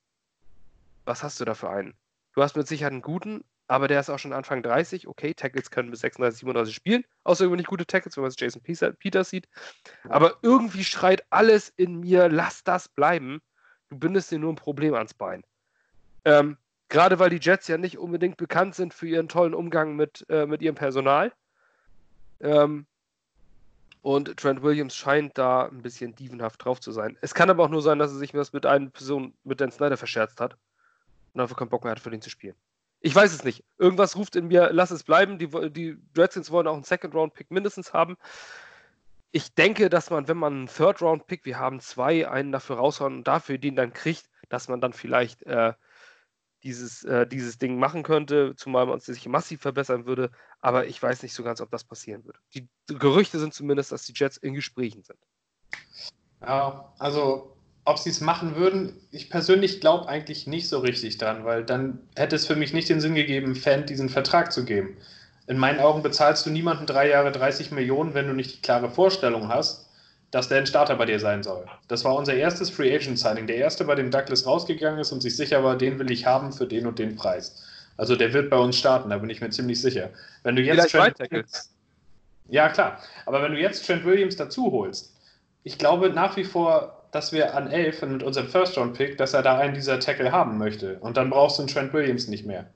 Was 1.04 1.22
hast 1.22 1.40
du 1.40 1.44
da 1.44 1.54
für 1.54 1.70
einen? 1.70 1.94
Du 2.34 2.42
hast 2.42 2.56
mit 2.56 2.68
Sicherheit 2.68 2.92
einen 2.92 3.02
guten, 3.02 3.44
aber 3.66 3.88
der 3.88 4.00
ist 4.00 4.10
auch 4.10 4.18
schon 4.18 4.32
Anfang 4.32 4.62
30. 4.62 5.08
Okay, 5.08 5.34
Tackles 5.34 5.70
können 5.70 5.90
bis 5.90 6.00
36, 6.00 6.40
37 6.40 6.74
spielen. 6.74 7.04
Außergewöhnlich 7.24 7.66
gute 7.66 7.86
Tackles, 7.86 8.16
wenn 8.16 8.22
man 8.22 8.30
es 8.30 8.38
Jason 8.38 8.62
Peters 8.62 9.30
sieht. 9.30 9.48
Aber 10.08 10.36
irgendwie 10.42 10.84
schreit 10.84 11.24
alles 11.30 11.72
in 11.76 12.00
mir, 12.00 12.28
lass 12.28 12.64
das 12.64 12.88
bleiben. 12.88 13.40
Du 13.88 13.98
bindest 13.98 14.30
dir 14.30 14.38
nur 14.38 14.52
ein 14.52 14.56
Problem 14.56 14.94
ans 14.94 15.14
Bein. 15.14 15.42
Ähm, 16.24 16.56
Gerade 16.88 17.18
weil 17.18 17.28
die 17.30 17.40
Jets 17.40 17.68
ja 17.68 17.76
nicht 17.76 17.98
unbedingt 17.98 18.38
bekannt 18.38 18.74
sind 18.74 18.94
für 18.94 19.06
ihren 19.06 19.28
tollen 19.28 19.52
Umgang 19.52 19.94
mit, 19.96 20.24
äh, 20.30 20.46
mit 20.46 20.62
ihrem 20.62 20.74
Personal. 20.74 21.32
Ähm, 22.40 22.86
und 24.02 24.36
Trent 24.36 24.62
Williams 24.62 24.94
scheint 24.94 25.36
da 25.38 25.66
ein 25.66 25.82
bisschen 25.82 26.14
dievenhaft 26.14 26.64
drauf 26.64 26.80
zu 26.80 26.92
sein. 26.92 27.16
Es 27.20 27.34
kann 27.34 27.50
aber 27.50 27.64
auch 27.64 27.68
nur 27.68 27.82
sein, 27.82 27.98
dass 27.98 28.12
er 28.12 28.18
sich 28.18 28.34
was 28.34 28.52
mit 28.52 28.66
einer 28.66 28.90
Person, 28.90 29.34
mit 29.44 29.60
Dan 29.60 29.70
Snyder 29.70 29.96
verscherzt 29.96 30.40
hat 30.40 30.56
und 31.34 31.40
einfach 31.40 31.56
keinen 31.56 31.68
Bock 31.68 31.84
mehr 31.84 31.90
hat, 31.90 32.00
für 32.00 32.10
den 32.10 32.22
zu 32.22 32.30
spielen. 32.30 32.54
Ich 33.00 33.14
weiß 33.14 33.32
es 33.32 33.44
nicht. 33.44 33.64
Irgendwas 33.78 34.16
ruft 34.16 34.34
in 34.36 34.48
mir, 34.48 34.70
lass 34.72 34.90
es 34.90 35.04
bleiben. 35.04 35.38
Die, 35.38 35.48
die 35.70 35.96
Redskins 36.16 36.50
wollen 36.50 36.66
auch 36.66 36.74
einen 36.74 36.84
Second-Round-Pick 36.84 37.50
mindestens 37.50 37.92
haben. 37.92 38.16
Ich 39.30 39.54
denke, 39.54 39.88
dass 39.88 40.10
man, 40.10 40.26
wenn 40.26 40.38
man 40.38 40.52
einen 40.54 40.66
Third-Round-Pick, 40.66 41.44
wir 41.44 41.58
haben 41.58 41.80
zwei, 41.80 42.28
einen 42.28 42.50
dafür 42.50 42.76
raushauen 42.76 43.18
und 43.18 43.28
dafür 43.28 43.58
den 43.58 43.76
dann 43.76 43.92
kriegt, 43.92 44.28
dass 44.48 44.68
man 44.68 44.80
dann 44.80 44.92
vielleicht 44.92 45.42
äh, 45.44 45.74
dieses, 46.62 47.04
äh, 47.04 47.26
dieses 47.26 47.58
Ding 47.58 47.78
machen 47.78 48.02
könnte, 48.02 48.54
zumal 48.56 48.86
man 48.86 49.00
sich 49.00 49.26
massiv 49.26 49.60
verbessern 49.60 50.06
würde. 50.06 50.30
Aber 50.60 50.86
ich 50.86 51.02
weiß 51.02 51.22
nicht 51.22 51.34
so 51.34 51.42
ganz, 51.42 51.60
ob 51.60 51.70
das 51.70 51.84
passieren 51.84 52.24
würde. 52.24 52.38
Die 52.54 52.68
Gerüchte 52.86 53.38
sind 53.38 53.54
zumindest, 53.54 53.92
dass 53.92 54.04
die 54.04 54.12
Jets 54.14 54.36
in 54.36 54.54
Gesprächen 54.54 55.02
sind. 55.02 55.18
Ja, 56.40 56.92
also 56.98 57.56
ob 57.84 57.98
sie 57.98 58.10
es 58.10 58.20
machen 58.20 58.54
würden, 58.54 59.00
ich 59.10 59.30
persönlich 59.30 59.80
glaube 59.80 60.08
eigentlich 60.08 60.46
nicht 60.46 60.68
so 60.68 60.78
richtig 60.80 61.16
dran, 61.16 61.44
weil 61.44 61.64
dann 61.64 62.00
hätte 62.16 62.36
es 62.36 62.46
für 62.46 62.56
mich 62.56 62.72
nicht 62.72 62.88
den 62.88 63.00
Sinn 63.00 63.14
gegeben, 63.14 63.54
Fan 63.56 63.86
diesen 63.86 64.10
Vertrag 64.10 64.52
zu 64.52 64.64
geben. 64.64 64.96
In 65.46 65.56
meinen 65.56 65.80
Augen 65.80 66.02
bezahlst 66.02 66.44
du 66.44 66.50
niemanden 66.50 66.84
drei 66.84 67.08
Jahre 67.08 67.32
30 67.32 67.70
Millionen, 67.70 68.12
wenn 68.12 68.26
du 68.26 68.34
nicht 68.34 68.56
die 68.56 68.60
klare 68.60 68.90
Vorstellung 68.90 69.48
hast, 69.48 69.87
dass 70.30 70.48
der 70.48 70.58
ein 70.58 70.66
Starter 70.66 70.96
bei 70.96 71.06
dir 71.06 71.20
sein 71.20 71.42
soll. 71.42 71.64
Das 71.88 72.04
war 72.04 72.14
unser 72.14 72.34
erstes 72.34 72.68
Free 72.70 72.94
Agent 72.94 73.18
Signing. 73.18 73.46
Der 73.46 73.56
erste, 73.56 73.84
bei 73.84 73.94
dem 73.94 74.10
Douglas 74.10 74.46
rausgegangen 74.46 75.00
ist 75.00 75.12
und 75.12 75.22
sich 75.22 75.36
sicher 75.36 75.64
war, 75.64 75.76
den 75.76 75.98
will 75.98 76.10
ich 76.10 76.26
haben 76.26 76.52
für 76.52 76.66
den 76.66 76.86
und 76.86 76.98
den 76.98 77.16
Preis. 77.16 77.64
Also 77.96 78.14
der 78.14 78.32
wird 78.32 78.50
bei 78.50 78.58
uns 78.58 78.76
starten, 78.78 79.10
da 79.10 79.18
bin 79.18 79.30
ich 79.30 79.40
mir 79.40 79.50
ziemlich 79.50 79.80
sicher. 79.80 80.10
Wenn 80.42 80.54
du 80.56 80.62
jetzt 80.62 80.90
Trent 80.90 81.18
Williams, 81.18 81.74
ja 82.48 82.68
klar, 82.68 82.98
aber 83.26 83.42
wenn 83.42 83.52
du 83.52 83.58
jetzt 83.58 83.86
Trent 83.86 84.04
Williams 84.04 84.36
dazu 84.36 84.70
holst, 84.70 85.14
ich 85.64 85.78
glaube 85.78 86.10
nach 86.10 86.36
wie 86.36 86.44
vor, 86.44 87.02
dass 87.10 87.32
wir 87.32 87.56
an 87.56 87.70
11 87.70 88.02
mit 88.02 88.22
unserem 88.22 88.48
First 88.48 88.76
Round 88.78 88.96
Pick, 88.96 89.18
dass 89.18 89.34
er 89.34 89.42
da 89.42 89.58
einen 89.58 89.74
dieser 89.74 89.98
Tackle 89.98 90.30
haben 90.30 90.58
möchte 90.58 90.98
und 91.00 91.16
dann 91.16 91.30
brauchst 91.30 91.58
du 91.58 91.62
einen 91.62 91.68
Trent 91.68 91.92
Williams 91.92 92.28
nicht 92.28 92.46
mehr. 92.46 92.66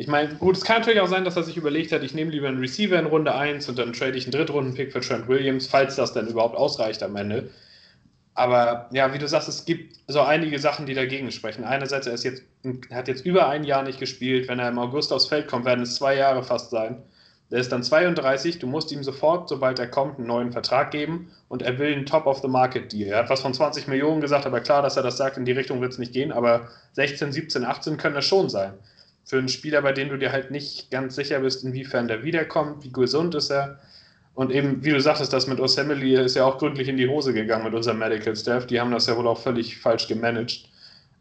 Ich 0.00 0.06
meine, 0.06 0.34
gut, 0.36 0.56
es 0.56 0.64
kann 0.64 0.78
natürlich 0.78 1.02
auch 1.02 1.08
sein, 1.08 1.26
dass 1.26 1.36
er 1.36 1.42
sich 1.42 1.58
überlegt 1.58 1.92
hat, 1.92 2.02
ich 2.02 2.14
nehme 2.14 2.30
lieber 2.30 2.48
einen 2.48 2.58
Receiver 2.58 2.98
in 2.98 3.04
Runde 3.04 3.34
1 3.34 3.68
und 3.68 3.78
dann 3.78 3.92
trade 3.92 4.16
ich 4.16 4.24
einen 4.24 4.32
Drittrunden-Pick 4.32 4.92
für 4.92 5.00
Trent 5.00 5.28
Williams, 5.28 5.66
falls 5.66 5.94
das 5.96 6.14
dann 6.14 6.26
überhaupt 6.26 6.56
ausreicht 6.56 7.02
am 7.02 7.16
Ende. 7.16 7.50
Aber 8.32 8.88
ja, 8.92 9.12
wie 9.12 9.18
du 9.18 9.28
sagst, 9.28 9.50
es 9.50 9.66
gibt 9.66 9.98
so 10.06 10.22
einige 10.22 10.58
Sachen, 10.58 10.86
die 10.86 10.94
dagegen 10.94 11.30
sprechen. 11.30 11.64
Einerseits, 11.64 12.06
er 12.06 12.14
ist 12.14 12.24
jetzt, 12.24 12.42
hat 12.90 13.08
jetzt 13.08 13.26
über 13.26 13.50
ein 13.50 13.62
Jahr 13.62 13.82
nicht 13.82 14.00
gespielt. 14.00 14.48
Wenn 14.48 14.58
er 14.58 14.70
im 14.70 14.78
August 14.78 15.12
aufs 15.12 15.26
Feld 15.26 15.48
kommt, 15.48 15.66
werden 15.66 15.82
es 15.82 15.96
zwei 15.96 16.16
Jahre 16.16 16.42
fast 16.42 16.70
sein. 16.70 17.02
Der 17.50 17.58
ist 17.58 17.70
dann 17.70 17.82
32, 17.82 18.58
du 18.58 18.66
musst 18.66 18.90
ihm 18.92 19.04
sofort, 19.04 19.50
sobald 19.50 19.78
er 19.78 19.88
kommt, 19.88 20.16
einen 20.16 20.28
neuen 20.28 20.50
Vertrag 20.50 20.92
geben 20.92 21.30
und 21.48 21.60
er 21.60 21.78
will 21.78 21.92
einen 21.92 22.06
Top-of-the-Market-Deal. 22.06 23.10
Er 23.10 23.18
hat 23.18 23.28
was 23.28 23.42
von 23.42 23.52
20 23.52 23.86
Millionen 23.86 24.22
gesagt, 24.22 24.46
aber 24.46 24.60
klar, 24.60 24.80
dass 24.80 24.96
er 24.96 25.02
das 25.02 25.18
sagt, 25.18 25.36
in 25.36 25.44
die 25.44 25.52
Richtung 25.52 25.82
wird 25.82 25.92
es 25.92 25.98
nicht 25.98 26.14
gehen, 26.14 26.32
aber 26.32 26.68
16, 26.94 27.32
17, 27.32 27.66
18 27.66 27.98
können 27.98 28.14
das 28.14 28.24
schon 28.24 28.48
sein. 28.48 28.72
Für 29.30 29.38
einen 29.38 29.48
Spieler, 29.48 29.80
bei 29.80 29.92
dem 29.92 30.08
du 30.08 30.18
dir 30.18 30.32
halt 30.32 30.50
nicht 30.50 30.90
ganz 30.90 31.14
sicher 31.14 31.38
bist, 31.38 31.62
inwiefern 31.62 32.08
der 32.08 32.24
wiederkommt, 32.24 32.82
wie 32.82 32.90
gesund 32.90 33.36
ist 33.36 33.48
er. 33.50 33.78
Und 34.34 34.50
eben, 34.50 34.84
wie 34.84 34.90
du 34.90 35.00
sagtest, 35.00 35.32
das 35.32 35.46
mit 35.46 35.60
Osemele 35.60 36.22
ist 36.22 36.34
ja 36.34 36.44
auch 36.44 36.58
gründlich 36.58 36.88
in 36.88 36.96
die 36.96 37.06
Hose 37.06 37.32
gegangen 37.32 37.62
mit 37.62 37.72
unserem 37.72 38.00
Medical 38.00 38.34
Staff. 38.34 38.66
Die 38.66 38.80
haben 38.80 38.90
das 38.90 39.06
ja 39.06 39.16
wohl 39.16 39.28
auch 39.28 39.38
völlig 39.38 39.78
falsch 39.78 40.08
gemanagt. 40.08 40.68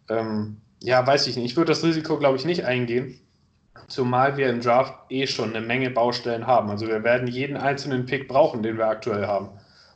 Ähm, 0.10 0.58
ja, 0.82 1.06
weiß 1.06 1.28
ich 1.28 1.36
nicht. 1.36 1.52
Ich 1.52 1.56
würde 1.56 1.70
das 1.70 1.84
Risiko, 1.84 2.18
glaube 2.18 2.36
ich, 2.38 2.46
nicht 2.46 2.66
eingehen. 2.66 3.20
Zumal 3.88 4.38
wir 4.38 4.50
im 4.50 4.62
Draft 4.62 4.96
eh 5.12 5.28
schon 5.28 5.56
eine 5.56 5.64
Menge 5.64 5.92
Baustellen 5.92 6.48
haben. 6.48 6.72
Also 6.72 6.88
wir 6.88 7.04
werden 7.04 7.28
jeden 7.28 7.58
einzelnen 7.58 8.08
Pick 8.08 8.28
brauchen, 8.28 8.64
den 8.64 8.80
wir 8.80 8.88
aktuell 8.88 9.28
haben. 9.28 9.50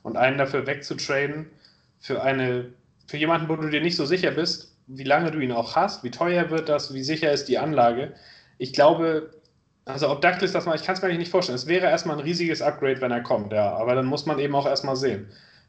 Und 0.03 0.17
einen 0.17 0.37
dafür 0.37 0.67
wegzutraden 0.67 1.47
für 1.99 2.21
eine, 2.21 2.73
für 3.07 3.17
jemanden, 3.17 3.49
wo 3.49 3.55
du 3.55 3.69
dir 3.69 3.81
nicht 3.81 3.95
so 3.95 4.05
sicher 4.05 4.29
bist, 4.29 4.72
wie 4.87 5.03
lange 5.03 5.31
du 5.31 5.39
ihn 5.39 5.51
auch 5.51 5.75
hast, 5.75 6.03
wie 6.03 6.11
teuer 6.11 6.49
wird 6.49 6.69
das, 6.69 6.93
wie 6.93 7.03
sicher 7.03 7.31
ist 7.31 7.45
die 7.45 7.57
Anlage. 7.57 8.13
Ich 8.57 8.73
glaube, 8.73 9.31
also 9.85 10.09
ob 10.09 10.21
Douglas 10.21 10.51
das 10.51 10.65
mal, 10.65 10.75
ich 10.75 10.83
kann 10.83 10.95
es 10.95 11.01
mir 11.01 11.17
nicht 11.17 11.31
vorstellen. 11.31 11.55
Es 11.55 11.67
wäre 11.67 11.87
erstmal 11.87 12.17
ein 12.17 12.23
riesiges 12.23 12.61
Upgrade, 12.61 13.01
wenn 13.01 13.11
er 13.11 13.21
kommt, 13.21 13.51
ja. 13.51 13.75
Aber 13.75 13.95
dann 13.95 14.05
muss 14.05 14.25
man 14.25 14.39
eben 14.39 14.55
auch 14.55 14.65
erstmal 14.65 14.95
sehen. 14.95 15.27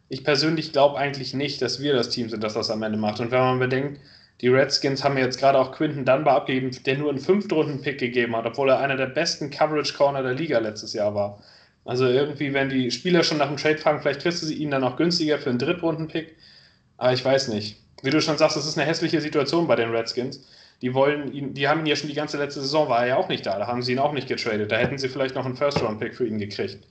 Ich 0.08 0.24
persönlich 0.24 0.72
glaube 0.72 0.98
eigentlich 0.98 1.34
nicht, 1.34 1.62
dass 1.62 1.80
wir 1.80 1.94
das 1.94 2.10
Team 2.10 2.28
sind, 2.28 2.44
das 2.44 2.54
das 2.54 2.70
am 2.70 2.82
Ende 2.82 2.98
macht. 2.98 3.20
Und 3.20 3.30
wenn 3.30 3.40
man 3.40 3.58
bedenkt, 3.58 4.00
die 4.40 4.48
Redskins 4.48 5.02
haben 5.02 5.16
jetzt 5.16 5.38
gerade 5.38 5.58
auch 5.58 5.72
Quinton 5.72 6.04
Dunbar 6.04 6.36
abgegeben, 6.36 6.70
der 6.84 6.98
nur 6.98 7.10
einen 7.10 7.18
Fünftrunden-Pick 7.18 7.98
gegeben 7.98 8.36
hat, 8.36 8.46
obwohl 8.46 8.68
er 8.68 8.78
einer 8.78 8.96
der 8.96 9.06
besten 9.06 9.50
Coverage-Corner 9.50 10.22
der 10.22 10.34
Liga 10.34 10.58
letztes 10.58 10.92
Jahr 10.92 11.14
war. 11.14 11.42
Also 11.84 12.06
irgendwie, 12.06 12.52
wenn 12.52 12.68
die 12.68 12.90
Spieler 12.90 13.22
schon 13.22 13.38
nach 13.38 13.48
dem 13.48 13.56
Trade 13.56 13.78
fragen, 13.78 14.00
vielleicht 14.00 14.22
kriegst 14.22 14.42
du 14.42 14.52
ihn 14.52 14.70
dann 14.70 14.84
auch 14.84 14.96
günstiger 14.96 15.38
für 15.38 15.50
einen 15.50 15.58
Drittrunden-Pick. 15.58 16.36
Aber 16.96 17.12
ich 17.12 17.24
weiß 17.24 17.48
nicht. 17.48 17.83
Wie 18.04 18.10
du 18.10 18.20
schon 18.20 18.36
sagst, 18.36 18.54
das 18.54 18.66
ist 18.66 18.76
eine 18.76 18.86
hässliche 18.86 19.18
Situation 19.18 19.66
bei 19.66 19.76
den 19.76 19.90
Redskins. 19.90 20.46
Die 20.82 20.92
wollen 20.92 21.32
ihn, 21.32 21.54
die 21.54 21.66
haben 21.66 21.80
ihn 21.80 21.86
ja 21.86 21.96
schon 21.96 22.10
die 22.10 22.14
ganze 22.14 22.36
letzte 22.36 22.60
Saison, 22.60 22.90
war 22.90 23.00
er 23.00 23.06
ja 23.06 23.16
auch 23.16 23.28
nicht 23.30 23.46
da. 23.46 23.58
Da 23.58 23.66
haben 23.66 23.80
sie 23.80 23.92
ihn 23.92 23.98
auch 23.98 24.12
nicht 24.12 24.28
getradet. 24.28 24.70
Da 24.70 24.76
hätten 24.76 24.98
sie 24.98 25.08
vielleicht 25.08 25.34
noch 25.34 25.46
einen 25.46 25.56
First-Round-Pick 25.56 26.14
für 26.14 26.26
ihn 26.26 26.36
gekriegt. 26.36 26.86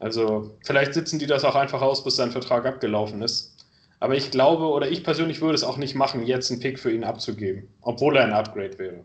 Also 0.00 0.50
vielleicht 0.64 0.94
sitzen 0.94 1.20
die 1.20 1.28
das 1.28 1.44
auch 1.44 1.54
einfach 1.54 1.80
aus, 1.80 2.02
bis 2.02 2.16
sein 2.16 2.32
Vertrag 2.32 2.66
abgelaufen 2.66 3.22
ist. 3.22 3.54
Aber 4.00 4.16
ich 4.16 4.32
glaube, 4.32 4.64
oder 4.64 4.88
ich 4.88 5.04
persönlich 5.04 5.40
würde 5.40 5.54
es 5.54 5.62
auch 5.62 5.76
nicht 5.76 5.94
machen, 5.94 6.26
jetzt 6.26 6.50
einen 6.50 6.60
Pick 6.60 6.80
für 6.80 6.90
ihn 6.90 7.04
abzugeben, 7.04 7.68
obwohl 7.82 8.16
er 8.16 8.24
ein 8.24 8.32
Upgrade 8.32 8.76
wäre. 8.80 9.04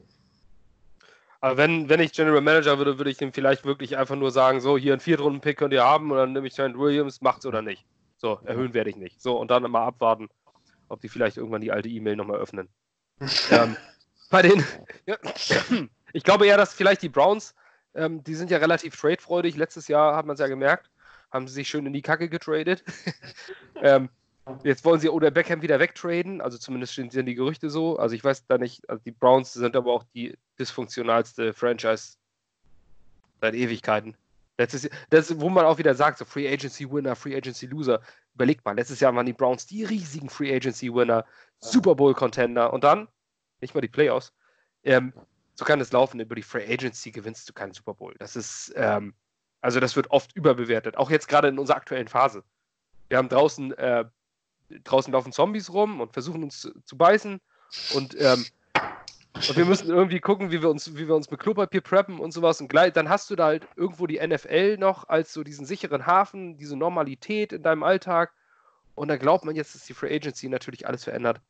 Aber 1.42 1.58
wenn, 1.58 1.88
wenn 1.88 2.00
ich 2.00 2.14
General 2.14 2.42
Manager 2.42 2.80
würde, 2.80 2.98
würde 2.98 3.12
ich 3.12 3.22
ihm 3.22 3.32
vielleicht 3.32 3.64
wirklich 3.64 3.96
einfach 3.96 4.16
nur 4.16 4.32
sagen: 4.32 4.60
So, 4.60 4.76
hier 4.76 4.94
einen 4.94 5.02
Viertrunden-Pick 5.02 5.58
könnt 5.58 5.74
ihr 5.74 5.84
haben 5.84 6.10
und 6.10 6.18
dann 6.18 6.34
nehme 6.34 6.48
ich 6.48 6.56
Trent 6.56 6.80
Williams, 6.80 7.22
macht's 7.22 7.46
oder 7.46 7.62
nicht. 7.62 7.86
So, 8.18 8.40
erhöhen 8.46 8.74
werde 8.74 8.90
ich 8.90 8.96
nicht. 8.96 9.22
So, 9.22 9.38
und 9.38 9.52
dann 9.52 9.70
mal 9.70 9.86
abwarten, 9.86 10.30
ob 10.90 11.02
die 11.02 11.10
vielleicht 11.10 11.38
irgendwann 11.38 11.62
die 11.62 11.72
alte 11.72 11.90
E-Mail 11.90 12.16
nochmal 12.16 12.40
öffnen. 12.40 12.70
ähm, 13.52 13.76
bei 14.30 14.42
den, 14.42 14.64
ich 16.14 16.24
glaube 16.24 16.48
eher, 16.48 16.58
dass 16.58 16.74
vielleicht 16.74 17.02
die 17.02 17.10
Browns, 17.10 17.56
ähm, 17.96 18.24
die 18.24 18.36
sind 18.36 18.50
ja 18.52 18.58
relativ 18.58 18.96
tradefreudig. 19.00 19.56
Letztes 19.56 19.88
Jahr 19.88 20.16
hat 20.16 20.26
man 20.26 20.34
es 20.36 20.40
ja 20.40 20.48
gemerkt, 20.48 20.90
haben 21.32 21.48
sie 21.48 21.54
sich 21.54 21.70
schön 21.70 21.86
in 21.86 21.94
die 21.94 22.02
Kacke 22.02 22.30
getradet. 22.30 22.84
ähm, 23.82 24.10
Jetzt 24.64 24.84
wollen 24.84 25.00
sie 25.00 25.10
Oder 25.10 25.32
Beckham 25.32 25.62
wieder 25.62 25.80
wegtraden, 25.80 26.42
also 26.42 26.58
zumindest 26.58 26.96
sind 26.96 27.14
die 27.14 27.36
Gerüchte 27.36 27.70
so. 27.70 27.98
Also 27.98 28.16
ich 28.16 28.24
weiß 28.24 28.46
da 28.48 28.58
nicht, 28.58 28.88
also 28.90 29.02
die 29.06 29.12
Browns 29.12 29.54
sind 29.54 29.76
aber 29.76 29.94
auch 29.94 30.04
die 30.14 30.38
dysfunktionalste 30.60 31.54
Franchise 31.54 32.18
seit 33.40 33.56
Ewigkeiten. 33.56 34.16
Letztes, 34.64 34.90
das, 35.10 35.40
wo 35.40 35.50
man 35.50 35.66
auch 35.66 35.78
wieder 35.78 35.94
sagt, 35.94 36.18
so 36.18 36.26
Free 36.26 36.52
Agency 36.52 36.90
Winner, 36.90 37.16
Free 37.16 37.36
Agency 37.36 37.66
Loser. 37.66 38.02
Überlegt 38.34 38.64
mal, 38.66 38.76
letztes 38.76 39.00
Jahr 39.00 39.16
waren 39.16 39.26
die 39.26 39.34
Browns 39.34 39.66
die 39.66 39.84
riesigen 39.84 40.30
Free 40.30 40.56
Agency 40.56 40.94
Winner, 40.94 41.26
Super 41.60 41.96
Bowl 41.96 42.14
Contender 42.14 42.72
und 42.72 42.84
dann, 42.84 43.08
nicht 43.62 43.76
mal 43.76 43.82
die 43.82 43.88
Playoffs, 43.88 44.34
ähm, 44.84 45.14
so 45.56 45.66
kann 45.66 45.82
es 45.82 45.92
laufen, 45.92 46.20
über 46.20 46.36
die 46.36 46.42
Free 46.42 46.66
Agency 46.66 47.12
gewinnst 47.12 47.48
du 47.48 47.54
keinen 47.54 47.74
Super 47.74 47.94
Bowl. 47.94 48.16
Das 48.20 48.36
ist, 48.36 48.74
ähm, 48.76 49.14
also 49.62 49.80
das 49.80 49.96
wird 49.96 50.10
oft 50.10 50.36
überbewertet, 50.36 50.98
auch 50.98 51.12
jetzt 51.12 51.28
gerade 51.28 51.50
in 51.50 51.60
unserer 51.60 51.78
aktuellen 51.78 52.08
Phase. 52.08 52.44
Wir 53.10 53.18
haben 53.18 53.30
draußen 53.30 53.74
äh, 53.74 54.06
draußen 54.84 55.14
laufen 55.14 55.32
Zombies 55.32 55.72
rum 55.72 56.02
und 56.02 56.14
versuchen 56.14 56.44
uns 56.44 56.62
zu, 56.62 56.72
zu 56.82 56.98
beißen. 56.98 57.40
Und, 57.94 58.20
ähm, 58.20 58.46
und 59.36 59.58
wir 59.58 59.66
müssen 59.66 59.90
irgendwie 59.90 60.20
gucken, 60.20 60.52
wie 60.52 60.62
wir 60.62 60.70
uns, 60.70 60.96
wie 60.96 61.08
wir 61.08 61.16
uns 61.16 61.30
mit 61.32 61.40
Klopapier 61.40 61.82
preppen 61.82 62.20
und 62.20 62.32
sowas. 62.32 62.62
Und 62.62 62.68
gleich, 62.68 62.94
dann 62.94 63.10
hast 63.10 63.30
du 63.30 63.36
da 63.36 63.46
halt 63.46 63.68
irgendwo 63.76 64.08
die 64.08 64.26
NFL 64.26 64.78
noch 64.78 65.10
als 65.10 65.34
so 65.34 65.44
diesen 65.44 65.66
sicheren 65.66 66.06
Hafen, 66.06 66.58
diese 66.58 66.76
Normalität 66.76 67.52
in 67.52 67.64
deinem 67.64 67.84
Alltag. 67.84 68.32
Und 68.96 69.08
da 69.08 69.18
glaubt 69.18 69.44
man 69.44 69.56
jetzt, 69.56 69.74
dass 69.74 69.86
die 69.86 69.94
Free 69.94 70.16
Agency 70.16 70.50
natürlich 70.50 70.88
alles 70.88 71.04
verändert. 71.04 71.42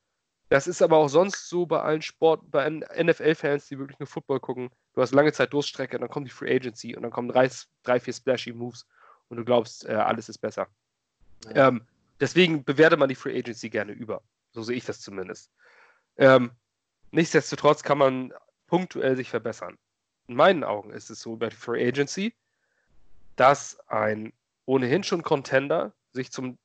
Das 0.50 0.68
ist 0.68 0.82
aber 0.82 0.98
auch 0.98 1.10
sonst 1.10 1.50
so 1.50 1.66
bei 1.66 1.82
allen 1.82 2.02
Sport, 2.02 2.52
bei 2.52 2.70
NFL-Fans, 2.70 3.68
die 3.68 3.80
wirklich 3.80 4.00
nur 4.00 4.08
Football 4.08 4.40
gucken. 4.40 4.70
Du 4.94 5.02
hast 5.02 5.14
lange 5.14 5.34
Zeit 5.34 5.52
Durststrecke, 5.52 6.00
dann 6.00 6.10
kommt 6.10 6.28
die 6.28 6.32
Free 6.32 6.56
Agency 6.56 6.96
und 6.96 7.04
dann 7.04 7.12
kommen 7.12 7.28
drei, 7.28 7.50
drei 7.84 8.00
vier 8.00 8.14
splashy 8.14 8.54
Moves 8.54 8.88
und 9.30 9.38
du 9.38 9.44
glaubst, 9.44 9.86
äh, 9.86 9.94
alles 9.94 10.30
ist 10.30 10.38
besser. 10.38 10.68
Ja. 11.54 11.70
Ähm, 11.70 11.86
Deswegen 12.24 12.64
bewertet 12.64 13.00
man 13.00 13.10
die 13.10 13.16
Free 13.16 13.38
Agency 13.38 13.70
gerne 13.70 13.92
über. 13.92 14.22
So 14.54 14.64
sehe 14.64 14.78
ich 14.78 14.86
das 14.86 15.02
zumindest. 15.02 15.52
Ähm, 16.16 16.52
nichtsdestotrotz 17.14 17.84
kann 17.84 17.98
man 17.98 18.34
punktuell 18.68 19.16
sich 19.16 19.30
verbessern. 19.30 19.78
In 20.28 20.36
meinen 20.36 20.64
Augen 20.64 20.92
ist 20.92 21.10
es 21.10 21.22
so 21.22 21.36
bei 21.36 21.50
Free 21.50 21.88
Agency, 21.88 22.34
dass 23.36 23.80
ein 23.88 24.34
ohnehin 24.66 25.04
schon 25.04 25.24
Contender 25.24 25.94
sich 26.12 26.32
zum, 26.32 26.58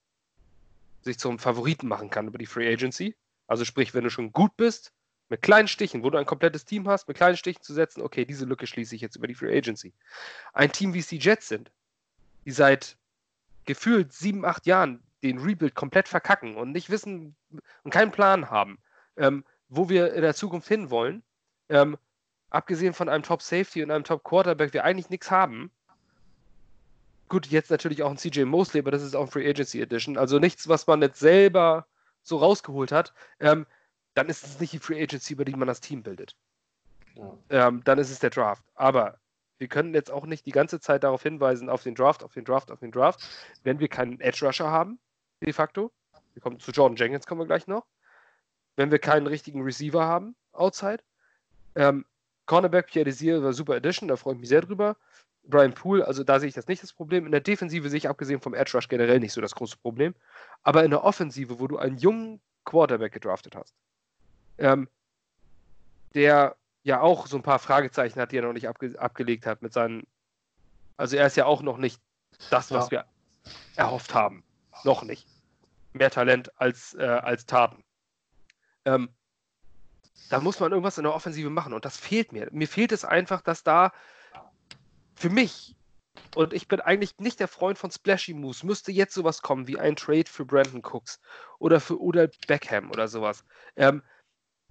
sich 1.03 1.19
zum 1.19 1.39
Favoriten 1.39 1.89
machen 1.89 2.11
kann 2.11 2.29
über 2.29 2.39
die 2.39 2.47
Free 2.47 2.73
Agency. 2.73 3.17
Also 3.47 3.65
sprich, 3.65 3.95
wenn 3.95 4.05
du 4.05 4.11
schon 4.11 4.33
gut 4.33 4.57
bist, 4.57 4.93
mit 5.29 5.43
kleinen 5.43 5.69
Stichen, 5.69 6.03
wo 6.03 6.11
du 6.11 6.19
ein 6.19 6.27
komplettes 6.27 6.65
Team 6.65 6.89
hast, 6.89 7.09
mit 7.09 7.17
kleinen 7.17 7.37
Stichen 7.37 7.63
zu 7.63 7.75
setzen, 7.75 8.03
okay, 8.03 8.25
diese 8.25 8.47
Lücke 8.47 8.67
schließe 8.67 8.95
ich 8.95 9.03
jetzt 9.03 9.17
über 9.17 9.27
die 9.27 9.35
Free 9.35 9.57
Agency. 9.57 9.93
Ein 10.55 10.73
Team, 10.73 10.95
wie 10.95 11.01
es 11.01 11.09
die 11.09 11.19
Jets 11.19 11.49
sind, 11.49 11.71
die 12.47 12.53
seit 12.53 12.97
gefühlt 13.67 14.13
sieben, 14.13 14.47
acht 14.47 14.67
Jahren 14.67 15.03
den 15.23 15.39
Rebuild 15.39 15.75
komplett 15.75 16.09
verkacken 16.09 16.57
und 16.57 16.73
nicht 16.73 16.89
wissen 16.89 17.37
und 17.83 17.91
keinen 17.91 18.13
Plan 18.13 18.49
haben, 18.49 18.79
ähm, 19.17 19.45
wo 19.69 19.89
wir 19.89 20.15
in 20.15 20.23
der 20.23 20.35
Zukunft 20.35 20.69
hinwollen, 20.69 21.23
ähm, 21.69 21.99
abgesehen 22.51 22.95
von 22.95 23.09
einem 23.09 23.23
Top 23.23 23.43
Safety 23.43 23.83
und 23.83 23.91
einem 23.91 24.05
Top 24.05 24.25
Quarterback, 24.25 24.73
wir 24.73 24.85
eigentlich 24.85 25.11
nichts 25.11 25.31
haben. 25.31 25.71
Gut, 27.29 27.47
jetzt 27.49 27.71
natürlich 27.71 28.03
auch 28.03 28.11
ein 28.11 28.17
CJ 28.17 28.45
Mosley, 28.45 28.81
aber 28.81 28.91
das 28.91 29.03
ist 29.03 29.15
auch 29.15 29.31
Free 29.31 29.49
Agency 29.49 29.83
Edition, 29.83 30.17
also 30.17 30.39
nichts, 30.39 30.69
was 30.69 30.87
man 30.87 31.03
jetzt 31.03 31.21
selber 31.21 31.87
so 32.23 32.39
rausgeholt 32.39 32.91
hat. 32.91 33.13
Ähm, 33.39 33.67
dann 34.15 34.29
ist 34.29 34.45
es 34.45 34.61
nicht 34.61 34.73
die 34.73 34.79
Free 34.79 35.03
Agency, 35.03 35.35
über 35.35 35.45
die 35.45 35.55
man 35.55 35.69
das 35.69 35.81
Team 35.81 36.03
bildet. 36.03 36.35
Ja. 37.15 37.37
Ähm, 37.51 37.83
dann 37.85 37.99
ist 37.99 38.11
es 38.11 38.19
der 38.19 38.31
Draft. 38.31 38.65
Aber 38.75 39.19
wir 39.59 39.69
können 39.69 39.93
jetzt 39.93 40.11
auch 40.11 40.25
nicht 40.25 40.47
die 40.47 40.53
ganze 40.53 40.81
Zeit 40.81 41.05
darauf 41.05 41.23
hinweisen, 41.23 41.69
auf 41.69 41.83
den 41.83 41.95
Draft, 41.95 42.23
auf 42.23 42.33
den 42.33 42.45
Draft, 42.45 42.71
auf 42.71 42.81
den 42.81 42.93
Draft, 42.93 43.21
wenn 43.65 43.79
wir 43.81 43.89
keinen 43.89 44.21
Edge 44.21 44.47
Rusher 44.47 44.71
haben, 44.71 44.99
de 45.43 45.53
facto. 45.53 45.93
Wir 46.33 46.43
kommen 46.43 46.61
zu 46.61 46.71
Jordan 46.71 46.97
Jenkins, 46.97 47.27
kommen 47.27 47.41
wir 47.41 47.47
gleich 47.47 47.67
noch. 47.67 47.85
Wenn 48.79 48.93
wir 48.93 49.01
keinen 49.01 49.27
richtigen 49.27 49.63
Receiver 49.63 50.05
haben, 50.05 50.37
outside. 50.53 51.03
Ähm, 51.75 52.05
Cornerback 52.47 52.87
Pierre 52.87 53.07
Desir 53.07 53.43
war 53.43 53.53
super 53.53 53.75
Edition, 53.75 54.07
da 54.07 54.15
freue 54.15 54.35
ich 54.35 54.41
mich 54.41 54.49
sehr 54.49 54.61
drüber. 54.61 54.97
Brian 55.43 55.75
Poole, 55.75 56.07
also 56.07 56.23
da 56.23 56.39
sehe 56.39 56.49
ich 56.49 56.55
das 56.55 56.69
nicht 56.69 56.85
das 56.85 56.93
Problem. 56.93 57.27
In 57.27 57.33
der 57.33 57.41
Defensive 57.41 57.89
sehe 57.89 57.97
ich 57.99 58.09
abgesehen 58.09 58.41
vom 58.41 58.55
Edge 58.55 58.71
Rush 58.75 58.87
generell 58.87 59.19
nicht 59.19 59.33
so 59.33 59.41
das 59.41 59.57
große 59.57 59.79
Problem. 59.79 60.15
Aber 60.63 60.85
in 60.85 60.93
der 60.93 61.03
Offensive, 61.03 61.59
wo 61.59 61.67
du 61.67 61.77
einen 61.77 61.99
jungen 61.99 62.41
Quarterback 62.65 63.13
gedraftet 63.13 63.57
hast, 63.57 63.75
ähm, 64.59 64.89
der 66.15 66.55
ja 66.85 67.01
auch 67.01 67.27
so 67.27 67.37
ein 67.37 67.43
paar 67.43 67.59
Fragezeichen 67.59 68.21
hat, 68.21 68.31
die 68.31 68.37
er 68.37 68.43
noch 68.43 68.53
nicht 68.53 68.69
abge 68.69 68.97
abgelegt 68.97 69.45
hat 69.45 69.61
mit 69.61 69.73
seinen. 69.73 70.07
Also 70.97 71.17
er 71.17 71.27
ist 71.27 71.37
ja 71.37 71.47
auch 71.47 71.63
noch 71.63 71.79
nicht 71.79 72.01
das, 72.51 72.71
was 72.71 72.87
ja. 72.87 72.91
wir 72.93 73.05
erhofft 73.75 74.15
haben. 74.15 74.45
Noch 74.85 75.03
nicht. 75.03 75.27
Mehr 75.95 76.13
Talent 76.13 76.53
als, 76.61 76.95
äh, 76.95 77.03
als 77.03 77.45
Taten. 77.45 77.83
Ähm, 78.89 79.11
da 80.31 80.41
muss 80.41 80.61
man 80.61 80.73
irgendwas 80.73 80.99
in 80.99 81.05
der 81.05 81.15
Offensive 81.15 81.51
machen 81.51 81.73
und 81.73 81.85
das 81.85 81.97
fehlt 81.97 82.33
mir. 82.33 82.49
Mir 82.53 82.69
fehlt 82.69 82.93
es 82.93 83.05
einfach, 83.05 83.43
dass 83.43 83.63
da 83.63 83.93
für 85.15 85.31
mich, 85.31 85.77
und 86.35 86.53
ich 86.53 86.69
bin 86.69 86.81
eigentlich 86.81 87.19
nicht 87.19 87.41
der 87.41 87.49
Freund 87.49 87.79
von 87.79 87.91
Splashy 87.91 88.35
Moves, 88.35 88.63
müsste 88.63 88.93
jetzt 88.93 89.15
sowas 89.15 89.43
kommen 89.43 89.67
wie 89.69 89.79
ein 89.79 89.97
Trade 89.97 90.27
für 90.27 90.45
Brandon 90.45 90.83
Cooks 90.83 91.21
oder 91.59 91.81
für 91.81 92.01
Odell 92.01 92.31
Beckham 92.47 92.91
oder 92.91 93.09
sowas. 93.09 93.45
Ähm, 93.77 94.03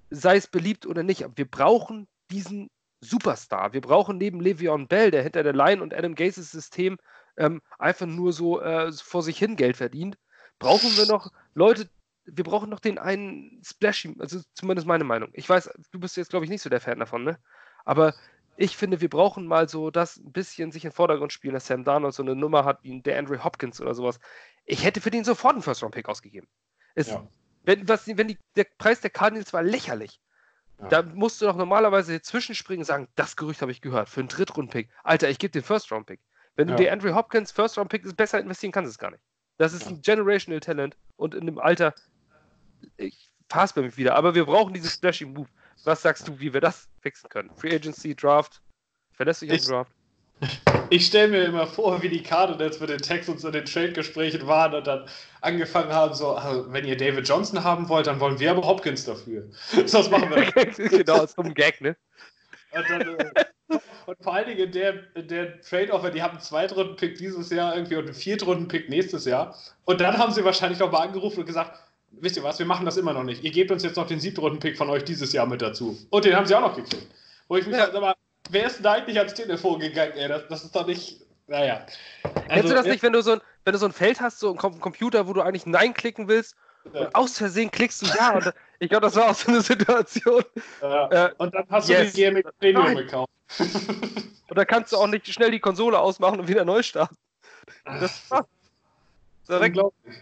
sei 0.10 0.38
es 0.38 0.48
beliebt 0.48 0.86
oder 0.86 1.04
nicht, 1.04 1.26
wir 1.36 1.50
brauchen 1.50 2.08
diesen 2.32 2.70
Superstar. 3.02 3.74
Wir 3.74 3.82
brauchen 3.82 4.18
neben 4.18 4.42
Le'Veon 4.42 4.88
Bell, 4.88 5.12
der 5.12 5.24
hinter 5.24 5.44
der 5.44 5.54
Line 5.54 5.82
und 5.82 5.94
Adam 5.94 6.16
Gases 6.16 6.52
System 6.52 6.98
ähm, 7.38 7.62
einfach 7.78 8.08
nur 8.08 8.34
so 8.34 8.62
äh, 8.62 8.92
vor 8.92 9.22
sich 9.22 9.38
hin 9.38 9.56
Geld 9.56 9.78
verdient, 9.78 10.18
brauchen 10.60 10.96
wir 10.98 11.06
noch 11.06 11.32
Leute, 11.54 11.90
wir 12.28 12.44
brauchen 12.44 12.70
noch 12.70 12.80
den 12.80 12.98
einen 12.98 13.62
Splashy, 13.64 14.16
also 14.20 14.40
zumindest 14.54 14.88
meine 14.88 15.04
Meinung. 15.04 15.30
Ich 15.34 15.48
weiß, 15.50 15.70
du 15.92 16.00
bist 16.00 16.18
jetzt, 16.18 16.30
glaube 16.30 16.46
ich, 16.46 16.52
nicht 16.52 16.62
so 16.62 16.70
der 16.70 16.82
Fan 16.82 17.00
davon, 17.00 17.24
ne? 17.24 17.40
Aber 17.86 18.14
ich 18.58 18.76
finde, 18.76 19.02
wir 19.02 19.10
brauchen 19.10 19.48
mal 19.48 19.70
so 19.70 19.92
das 19.92 20.18
ein 20.18 20.32
bisschen 20.32 20.72
sich 20.72 20.84
in 20.84 20.90
den 20.90 20.96
Vordergrund 20.96 21.32
spielen, 21.32 21.54
dass 21.54 21.68
Sam 21.68 21.84
Darnold 21.84 22.14
so 22.14 22.24
eine 22.24 22.36
Nummer 22.36 22.66
hat 22.66 22.84
wie 22.84 23.02
der 23.02 23.18
Andrew 23.18 23.42
Hopkins 23.44 23.80
oder 23.80 23.94
sowas. 23.94 24.20
Ich 24.66 24.84
hätte 24.84 25.00
für 25.00 25.12
den 25.12 25.24
sofort 25.24 25.54
einen 25.54 25.62
First-Round-Pick 25.62 26.10
ausgegeben. 26.10 26.48
Es, 26.96 27.08
ja. 27.08 27.26
Wenn, 27.64 27.88
was, 27.88 28.08
wenn 28.08 28.28
die, 28.28 28.38
der 28.56 28.66
Preis 28.78 29.00
der 29.00 29.12
Cardinals 29.12 29.54
war 29.54 29.64
lächerlich. 29.64 30.20
Ja. 30.82 30.88
Da 30.88 31.04
musst 31.04 31.42
du 31.42 31.46
doch 31.46 31.56
normalerweise 31.56 32.22
zwischenspringen 32.22 32.82
und 32.82 32.86
sagen, 32.86 33.08
das 33.16 33.36
Gerücht 33.36 33.62
habe 33.62 33.72
ich 33.72 33.82
gehört, 33.82 34.10
für 34.10 34.20
einen 34.20 34.30
Drittrunden-Pick. 34.30 34.90
Alter, 35.04 35.30
ich 35.30 35.40
gebe 35.40 35.52
den 35.52 35.64
First-Round-Pick. 35.64 36.20
Wenn 36.56 36.68
du 36.68 36.74
ja. 36.74 36.78
dir 36.78 36.94
Andrew 36.94 37.14
Hopkins 37.14 37.52
First-Round-Pick 37.52 38.18
besser 38.18 38.40
investieren 38.40 38.72
kannst, 38.72 38.92
es 38.92 38.98
gar 38.98 39.12
nicht. 39.12 39.24
Das 39.58 39.74
ist 39.74 39.88
ein 39.88 40.02
Generational 40.02 40.60
Talent 40.60 40.98
und 41.16 41.34
in 41.34 41.46
dem 41.46 41.60
Alter, 41.60 41.94
ich 42.98 43.30
bei 43.50 43.82
mich 43.82 43.98
wieder, 43.98 44.16
aber 44.16 44.36
wir 44.36 44.46
brauchen 44.46 44.74
dieses 44.74 44.94
Splashy 44.94 45.26
Move. 45.26 45.48
Was 45.84 46.02
sagst 46.02 46.28
du, 46.28 46.38
wie 46.40 46.54
wir 46.54 46.62
das 46.62 46.90
fixen 47.02 47.30
können? 47.30 47.50
Free 47.56 47.74
Agency, 47.74 48.14
Draft. 48.16 48.62
Verlässt 49.14 49.42
dich 49.42 49.52
auf 49.52 49.58
den 49.58 49.70
Draft? 49.70 49.92
Ich 50.90 51.08
stelle 51.08 51.30
mir 51.30 51.44
immer 51.46 51.66
vor, 51.66 52.02
wie 52.02 52.10
die 52.10 52.22
Cardinals 52.22 52.80
mit 52.80 52.90
den 52.90 53.00
Texans 53.00 53.44
in 53.44 53.52
den 53.52 53.66
Trade-Gesprächen 53.66 54.46
waren 54.48 54.74
und 54.76 54.86
dann 54.86 55.06
angefangen 55.42 55.92
haben, 55.92 56.14
so, 56.14 56.36
also, 56.36 56.72
wenn 56.72 56.86
ihr 56.86 56.96
David 56.96 57.28
Johnson 57.28 57.64
haben 57.64 57.90
wollt, 57.90 58.08
dann 58.08 58.20
wollen 58.20 58.40
wir 58.40 58.52
aber 58.52 58.62
Hopkins 58.66 59.06
dafür. 59.06 59.50
Was 59.76 60.10
machen 60.10 60.30
wir. 60.30 60.90
genau, 60.90 61.24
ist 61.24 61.38
ein 61.40 61.54
Gag, 61.54 61.82
ne? 61.82 61.96
Und, 62.72 62.90
dann, 62.90 63.02
äh, 63.02 63.80
und 64.06 64.18
vor 64.22 64.36
allen 64.36 64.48
Dingen 64.48 64.60
in 64.60 64.72
der, 64.72 64.94
der 65.16 65.62
Trade-Offer, 65.62 66.12
die 66.12 66.22
haben 66.22 66.34
einen 66.34 66.42
Zweitrunden-Pick 66.42 67.18
dieses 67.18 67.50
Jahr 67.50 67.76
irgendwie 67.76 67.96
und 67.96 68.06
einen 68.06 68.14
Viertrunden-Pick 68.14 68.90
nächstes 68.90 69.26
Jahr. 69.26 69.58
Und 69.86 70.00
dann 70.00 70.18
haben 70.18 70.32
sie 70.32 70.46
wahrscheinlich 70.46 70.80
noch 70.80 70.92
mal 70.92 71.08
angerufen 71.08 71.40
und 71.40 71.46
gesagt, 71.48 71.80
wisst 72.22 72.38
ihr 72.38 72.44
was, 72.44 72.60
wir 72.60 72.66
machen 72.66 72.86
das 72.86 72.98
immer 72.98 73.14
noch 73.14 73.24
nicht. 73.24 73.44
Ihr 73.44 73.52
gebt 73.52 73.72
uns 73.72 73.84
jetzt 73.84 73.96
noch 73.96 74.08
den 74.08 74.20
Siebtrunden-Pick 74.20 74.78
von 74.78 74.90
euch 74.90 75.04
dieses 75.04 75.34
Jahr 75.34 75.46
mit 75.46 75.62
dazu. 75.62 75.98
Und 76.10 76.26
den 76.26 76.36
haben 76.36 76.46
sie 76.46 76.56
auch 76.56 76.62
noch 76.62 76.76
gekriegt. 76.76 77.08
Wo 77.48 77.58
ich 77.58 77.66
mich 77.66 77.76
ja. 77.76 77.92
sag 77.92 78.02
mal, 78.02 78.16
wer 78.50 78.68
ist 78.68 78.78
denn 78.78 78.84
da 78.84 78.94
eigentlich 78.94 79.18
ans 79.18 79.34
Telefon 79.34 79.80
gegangen, 79.80 80.14
ey? 80.14 80.28
Das, 80.28 80.48
das 80.48 80.64
ist 80.66 80.76
doch 80.76 80.86
nicht. 80.86 81.22
Naja. 81.48 81.86
Also, 82.24 82.40
Kennst 82.50 82.70
du 82.72 82.76
das 82.76 82.86
nicht, 82.86 83.04
wenn 83.04 83.14
du, 83.14 83.22
so 83.22 83.34
ein, 83.34 83.42
wenn 83.64 83.72
du 83.72 83.80
so 83.80 83.86
ein 83.86 83.94
Feld 83.94 84.20
hast, 84.20 84.40
so 84.40 84.52
ein 84.52 84.58
Computer, 84.58 85.28
wo 85.28 85.34
du 85.34 85.42
eigentlich 85.42 85.66
Nein 85.66 85.94
klicken 85.94 86.28
willst 86.28 86.56
ja. 86.94 87.02
und 87.02 87.16
aus 87.16 87.38
Versehen 87.38 87.72
klickst 87.72 88.02
du 88.02 88.08
Ja? 88.08 88.36
Und 88.36 88.54
ich 88.80 88.90
glaube, 88.90 89.06
das 89.06 89.16
war 89.16 89.30
auch 89.30 89.36
so 89.36 89.52
eine 89.52 89.62
Situation. 89.62 90.44
Ja. 90.82 91.28
Äh, 91.28 91.34
und 91.38 91.54
dann 91.54 91.66
hast 91.70 91.88
yes. 91.88 92.14
du 92.14 92.22
den 92.22 92.34
GMX 92.34 92.52
Premium 92.60 92.96
gekauft. 92.96 93.32
und 93.60 94.58
dann 94.58 94.68
kannst 94.68 94.92
du 94.92 94.98
auch 94.98 95.08
nicht 95.08 95.28
schnell 95.28 95.52
die 95.52 95.60
Konsole 95.60 95.98
ausmachen 95.98 96.40
und 96.40 96.48
wieder 96.48 96.66
neu 96.66 96.84
starten. 96.84 97.16
Das 97.86 98.30
war. 98.30 98.46
Unglaublich. 99.48 100.16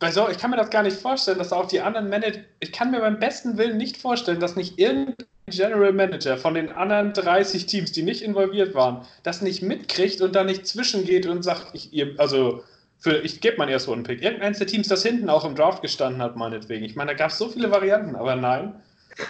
Äh, 0.00 0.10
so, 0.10 0.28
ich 0.28 0.38
kann 0.38 0.50
mir 0.50 0.56
das 0.56 0.70
gar 0.70 0.82
nicht 0.82 0.96
vorstellen, 0.96 1.38
dass 1.38 1.52
auch 1.52 1.66
die 1.66 1.80
anderen 1.80 2.08
Manager. 2.08 2.40
Ich 2.60 2.72
kann 2.72 2.90
mir 2.90 3.00
beim 3.00 3.18
besten 3.18 3.56
Willen 3.56 3.76
nicht 3.76 3.96
vorstellen, 3.96 4.40
dass 4.40 4.56
nicht 4.56 4.78
irgendein 4.78 5.26
General 5.48 5.92
Manager 5.92 6.36
von 6.36 6.54
den 6.54 6.70
anderen 6.70 7.12
30 7.12 7.66
Teams, 7.66 7.92
die 7.92 8.02
nicht 8.02 8.22
involviert 8.22 8.74
waren, 8.74 9.06
das 9.22 9.42
nicht 9.42 9.62
mitkriegt 9.62 10.20
und 10.20 10.34
da 10.34 10.44
nicht 10.44 10.66
zwischengeht 10.66 11.26
und 11.26 11.42
sagt, 11.42 11.68
ich, 11.72 12.18
also 12.18 12.64
für, 12.98 13.18
ich 13.18 13.40
gebe 13.40 13.58
meinen 13.58 13.68
ersten 13.68 14.02
Pick. 14.02 14.22
Irgendeins 14.22 14.58
der 14.58 14.66
Teams, 14.66 14.88
das 14.88 15.02
hinten 15.02 15.30
auch 15.30 15.44
im 15.44 15.54
Draft 15.54 15.82
gestanden 15.82 16.20
hat, 16.20 16.36
meinetwegen. 16.36 16.84
Ich 16.84 16.96
meine, 16.96 17.12
da 17.12 17.16
gab 17.16 17.30
es 17.30 17.38
so 17.38 17.48
viele 17.48 17.70
Varianten, 17.70 18.16
aber 18.16 18.36
nein. 18.36 18.74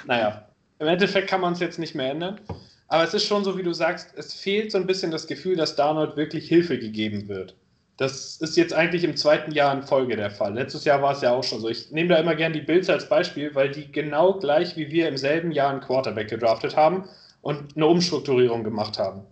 Naja, 0.07 0.49
im 0.79 0.87
Endeffekt 0.87 1.29
kann 1.29 1.41
man 1.41 1.53
es 1.53 1.61
jetzt 1.61 1.79
nicht 1.79 1.95
mehr 1.95 2.11
ändern. 2.11 2.41
Aber 2.89 3.05
es 3.05 3.15
ist 3.15 3.27
schon 3.27 3.45
so, 3.45 3.59
wie 3.59 3.63
du 3.63 3.73
sagst, 3.73 4.17
es 4.17 4.33
fehlt 4.33 4.71
so 4.73 4.79
ein 4.79 4.87
bisschen 4.87 5.11
das 5.11 5.27
Gefühl, 5.27 5.57
dass 5.57 5.77
Darnold 5.77 6.17
wirklich 6.17 6.49
Hilfe 6.49 6.79
gegeben 6.79 7.29
wird. 7.29 7.57
Das 7.97 8.37
ist 8.37 8.57
jetzt 8.57 8.75
eigentlich 8.75 9.05
im 9.05 9.17
zweiten 9.17 9.53
Jahr 9.53 9.73
in 9.75 9.83
Folge 9.83 10.17
der 10.17 10.31
Fall. 10.31 10.55
Letztes 10.55 10.85
Jahr 10.85 11.01
war 11.01 11.13
es 11.13 11.23
ja 11.23 11.33
auch 11.33 11.45
schon 11.45 11.61
so. 11.61 11.69
Ich 11.69 11.91
nehme 11.93 12.11
da 12.11 12.21
immer 12.21 12.35
gerne 12.35 12.55
die 12.55 12.61
Bills 12.61 12.91
als 12.91 13.09
Beispiel, 13.09 13.55
weil 13.55 13.71
die 13.71 13.91
genau 13.91 14.35
gleich 14.35 14.77
wie 14.77 14.91
wir 14.91 15.09
im 15.09 15.17
selben 15.17 15.51
Jahr 15.51 15.71
einen 15.71 15.81
Quarterback 15.81 16.29
gedraftet 16.29 16.77
haben 16.77 17.05
und 17.41 17.75
eine 17.75 17.87
Umstrukturierung 17.87 18.65
gemacht 18.65 18.99
haben. 18.99 19.23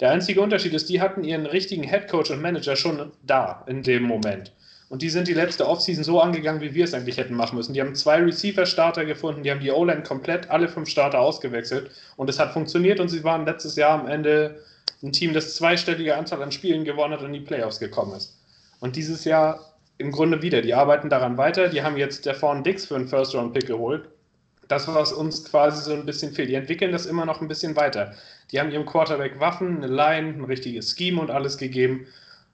Der 0.00 0.10
einzige 0.10 0.40
Unterschied 0.40 0.74
ist, 0.74 0.88
die 0.88 1.00
hatten 1.00 1.24
ihren 1.24 1.46
richtigen 1.46 1.82
Headcoach 1.82 2.30
und 2.30 2.40
Manager 2.40 2.76
schon 2.76 3.10
da 3.26 3.64
in 3.66 3.82
dem 3.82 4.04
Moment. 4.04 4.52
Und 4.88 5.00
die 5.00 5.08
sind 5.08 5.26
die 5.26 5.32
letzte 5.32 5.66
Offseason 5.66 6.04
so 6.04 6.20
angegangen, 6.20 6.60
wie 6.60 6.74
wir 6.74 6.84
es 6.84 6.92
eigentlich 6.92 7.16
hätten 7.16 7.34
machen 7.34 7.56
müssen. 7.56 7.72
Die 7.72 7.80
haben 7.80 7.94
zwei 7.94 8.18
Receiver-Starter 8.18 9.04
gefunden, 9.04 9.42
die 9.42 9.50
haben 9.50 9.60
die 9.60 9.70
O-Line 9.70 10.02
komplett 10.02 10.50
alle 10.50 10.68
fünf 10.68 10.88
Starter 10.88 11.18
ausgewechselt 11.18 11.90
und 12.16 12.28
es 12.28 12.38
hat 12.38 12.52
funktioniert 12.52 13.00
und 13.00 13.08
sie 13.08 13.24
waren 13.24 13.46
letztes 13.46 13.76
Jahr 13.76 13.98
am 13.98 14.06
Ende 14.06 14.60
ein 15.02 15.12
Team, 15.12 15.34
das 15.34 15.56
zweistellige 15.56 16.16
Anzahl 16.16 16.42
an 16.42 16.52
Spielen 16.52 16.84
gewonnen 16.84 17.14
hat 17.14 17.20
und 17.20 17.26
in 17.26 17.32
die 17.32 17.40
Playoffs 17.40 17.80
gekommen 17.80 18.14
ist. 18.14 18.38
Und 18.80 18.96
dieses 18.96 19.24
Jahr 19.24 19.72
im 19.98 20.12
Grunde 20.12 20.42
wieder. 20.42 20.62
Die 20.62 20.74
arbeiten 20.74 21.08
daran 21.08 21.36
weiter. 21.38 21.68
Die 21.68 21.82
haben 21.82 21.96
jetzt 21.96 22.26
der 22.26 22.34
Vorn 22.34 22.64
Dix 22.64 22.86
für 22.86 22.96
einen 22.96 23.08
First-Round-Pick 23.08 23.66
geholt. 23.66 24.08
Das, 24.68 24.88
was 24.88 25.12
uns 25.12 25.44
quasi 25.44 25.82
so 25.82 25.92
ein 25.92 26.06
bisschen 26.06 26.32
fehlt. 26.32 26.48
Die 26.48 26.54
entwickeln 26.54 26.92
das 26.92 27.06
immer 27.06 27.24
noch 27.24 27.40
ein 27.40 27.48
bisschen 27.48 27.76
weiter. 27.76 28.14
Die 28.50 28.60
haben 28.60 28.70
ihrem 28.70 28.86
Quarterback 28.86 29.38
Waffen, 29.40 29.78
eine 29.78 29.86
Line, 29.86 30.34
ein 30.34 30.44
richtiges 30.44 30.94
Scheme 30.96 31.20
und 31.20 31.30
alles 31.30 31.58
gegeben. 31.58 32.06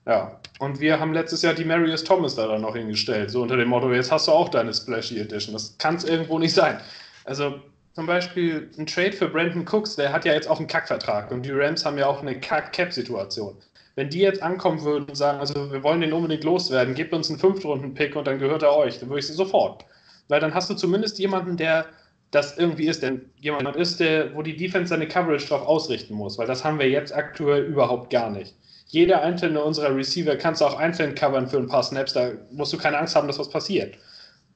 Ja, 0.05 0.39
und 0.59 0.79
wir 0.79 0.99
haben 0.99 1.13
letztes 1.13 1.41
Jahr 1.41 1.53
die 1.53 1.65
Marius 1.65 2.03
Thomas 2.03 2.35
da 2.35 2.47
dann 2.47 2.61
noch 2.61 2.75
hingestellt. 2.75 3.31
So 3.31 3.41
unter 3.41 3.57
dem 3.57 3.69
Motto, 3.69 3.91
jetzt 3.93 4.11
hast 4.11 4.27
du 4.27 4.31
auch 4.31 4.49
deine 4.49 4.73
Splashy 4.73 5.19
Edition. 5.19 5.53
Das 5.53 5.77
kann 5.77 5.95
es 5.95 6.03
irgendwo 6.03 6.39
nicht 6.39 6.53
sein. 6.53 6.79
Also 7.25 7.59
zum 7.99 8.05
Beispiel 8.05 8.71
ein 8.77 8.85
Trade 8.85 9.11
für 9.11 9.27
Brandon 9.27 9.65
Cooks, 9.69 9.97
der 9.97 10.13
hat 10.13 10.23
ja 10.23 10.31
jetzt 10.31 10.49
auch 10.49 10.57
einen 10.57 10.69
Kackvertrag 10.69 11.31
und 11.31 11.45
die 11.45 11.51
Rams 11.51 11.83
haben 11.83 11.97
ja 11.97 12.07
auch 12.07 12.21
eine 12.21 12.39
Kack-Cap-Situation. 12.39 13.57
Wenn 13.95 14.09
die 14.09 14.19
jetzt 14.19 14.41
ankommen 14.41 14.81
würden 14.83 15.09
und 15.09 15.15
sagen, 15.15 15.37
also 15.41 15.69
wir 15.69 15.83
wollen 15.83 15.99
den 15.99 16.13
unbedingt 16.13 16.45
loswerden, 16.45 16.95
gebt 16.95 17.13
uns 17.13 17.29
einen 17.29 17.39
Fünftrunden-Pick 17.39 18.15
und 18.15 18.25
dann 18.25 18.39
gehört 18.39 18.63
er 18.63 18.73
euch, 18.73 18.99
dann 18.99 19.09
würde 19.09 19.19
ich 19.19 19.27
sie 19.27 19.33
sofort. 19.33 19.83
Weil 20.29 20.39
dann 20.39 20.53
hast 20.53 20.69
du 20.69 20.75
zumindest 20.75 21.19
jemanden, 21.19 21.57
der 21.57 21.87
das 22.31 22.57
irgendwie 22.57 22.87
ist, 22.87 23.03
denn 23.03 23.29
jemand 23.35 23.75
ist, 23.75 23.99
der, 23.99 24.33
wo 24.33 24.43
die 24.43 24.55
Defense 24.55 24.91
seine 24.91 25.05
Coverage 25.05 25.49
drauf 25.49 25.67
ausrichten 25.67 26.13
muss, 26.13 26.37
weil 26.37 26.47
das 26.47 26.63
haben 26.63 26.79
wir 26.79 26.89
jetzt 26.89 27.13
aktuell 27.13 27.65
überhaupt 27.65 28.11
gar 28.11 28.29
nicht. 28.29 28.55
Jeder 28.85 29.23
einzelne 29.23 29.61
unserer 29.61 29.93
Receiver 29.93 30.37
kannst 30.37 30.61
du 30.61 30.65
auch 30.65 30.79
einzeln 30.79 31.15
covern 31.15 31.49
für 31.49 31.57
ein 31.57 31.67
paar 31.67 31.83
Snaps, 31.83 32.13
da 32.13 32.31
musst 32.49 32.71
du 32.71 32.77
keine 32.77 32.97
Angst 32.97 33.17
haben, 33.17 33.27
dass 33.27 33.39
was 33.39 33.49
passiert. 33.49 33.97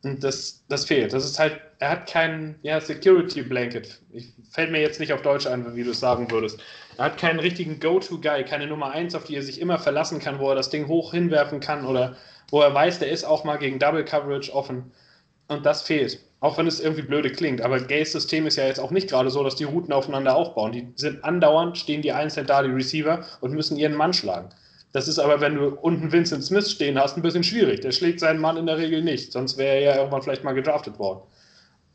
Und 0.03 0.21
das, 0.21 0.65
das 0.67 0.85
fehlt. 0.85 1.13
Das 1.13 1.23
ist 1.23 1.39
halt, 1.39 1.61
er 1.79 1.91
hat 1.91 2.09
kein 2.09 2.59
ja, 2.61 2.79
Security 2.81 3.41
Blanket. 3.41 4.01
Ich, 4.11 4.33
fällt 4.51 4.71
mir 4.71 4.81
jetzt 4.81 4.99
nicht 4.99 5.13
auf 5.13 5.21
Deutsch 5.21 5.47
ein, 5.47 5.75
wie 5.75 5.83
du 5.83 5.91
es 5.91 6.01
sagen 6.01 6.29
würdest. 6.29 6.59
Er 6.97 7.05
hat 7.05 7.17
keinen 7.17 7.39
richtigen 7.39 7.79
Go-To-Guy, 7.79 8.43
keine 8.43 8.67
Nummer 8.67 8.91
1, 8.91 9.15
auf 9.15 9.23
die 9.23 9.37
er 9.37 9.41
sich 9.41 9.61
immer 9.61 9.79
verlassen 9.79 10.19
kann, 10.19 10.39
wo 10.39 10.49
er 10.49 10.55
das 10.55 10.69
Ding 10.69 10.87
hoch 10.87 11.13
hinwerfen 11.13 11.61
kann 11.61 11.85
oder 11.85 12.17
wo 12.49 12.61
er 12.61 12.73
weiß, 12.73 12.99
der 12.99 13.09
ist 13.09 13.23
auch 13.23 13.45
mal 13.45 13.57
gegen 13.57 13.79
Double 13.79 14.03
Coverage 14.03 14.53
offen. 14.53 14.91
Und 15.47 15.65
das 15.65 15.81
fehlt. 15.81 16.19
Auch 16.41 16.57
wenn 16.57 16.67
es 16.67 16.81
irgendwie 16.81 17.03
blöde 17.03 17.31
klingt. 17.31 17.61
Aber 17.61 17.79
Gays 17.79 18.11
System 18.11 18.45
ist 18.45 18.57
ja 18.57 18.67
jetzt 18.67 18.79
auch 18.79 18.91
nicht 18.91 19.09
gerade 19.09 19.29
so, 19.29 19.41
dass 19.41 19.55
die 19.55 19.63
Routen 19.63 19.93
aufeinander 19.93 20.35
aufbauen. 20.35 20.73
Die 20.73 20.87
sind 20.95 21.23
andauernd, 21.23 21.77
stehen 21.77 22.01
die 22.01 22.11
einzeln 22.11 22.45
da, 22.45 22.61
die 22.61 22.69
Receiver, 22.69 23.25
und 23.39 23.53
müssen 23.53 23.77
ihren 23.77 23.95
Mann 23.95 24.11
schlagen. 24.11 24.49
Das 24.93 25.07
ist 25.07 25.17
aber, 25.17 25.41
wenn 25.41 25.55
du 25.55 25.69
unten 25.69 26.11
Vincent 26.11 26.43
Smith 26.43 26.71
stehen 26.71 26.99
hast, 26.99 27.17
ein 27.17 27.23
bisschen 27.23 27.43
schwierig. 27.43 27.81
Der 27.81 27.91
schlägt 27.91 28.19
seinen 28.19 28.39
Mann 28.39 28.57
in 28.57 28.67
der 28.67 28.77
Regel 28.77 29.01
nicht, 29.01 29.31
sonst 29.31 29.57
wäre 29.57 29.75
er 29.75 29.81
ja 29.81 29.95
irgendwann 29.97 30.21
vielleicht 30.21 30.43
mal 30.43 30.53
gedraftet 30.53 30.99
worden. 30.99 31.19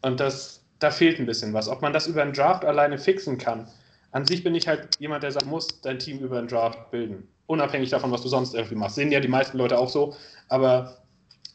Und 0.02 0.18
das, 0.18 0.64
da 0.80 0.90
fehlt 0.90 1.20
ein 1.20 1.26
bisschen 1.26 1.54
was. 1.54 1.68
Ob 1.68 1.80
man 1.80 1.92
das 1.92 2.08
über 2.08 2.22
einen 2.22 2.32
Draft 2.32 2.64
alleine 2.64 2.98
fixen 2.98 3.38
kann. 3.38 3.68
An 4.10 4.26
sich 4.26 4.42
bin 4.42 4.54
ich 4.54 4.66
halt 4.66 4.88
jemand, 4.98 5.22
der 5.22 5.30
sagt, 5.30 5.46
muss 5.46 5.80
dein 5.80 6.00
Team 6.00 6.18
über 6.18 6.38
einen 6.38 6.48
Draft 6.48 6.90
bilden. 6.90 7.28
Unabhängig 7.46 7.90
davon, 7.90 8.10
was 8.10 8.22
du 8.22 8.28
sonst 8.28 8.54
irgendwie 8.54 8.74
machst. 8.74 8.96
Sehen 8.96 9.12
ja 9.12 9.20
die 9.20 9.28
meisten 9.28 9.58
Leute 9.58 9.78
auch 9.78 9.88
so. 9.88 10.16
Aber 10.48 10.98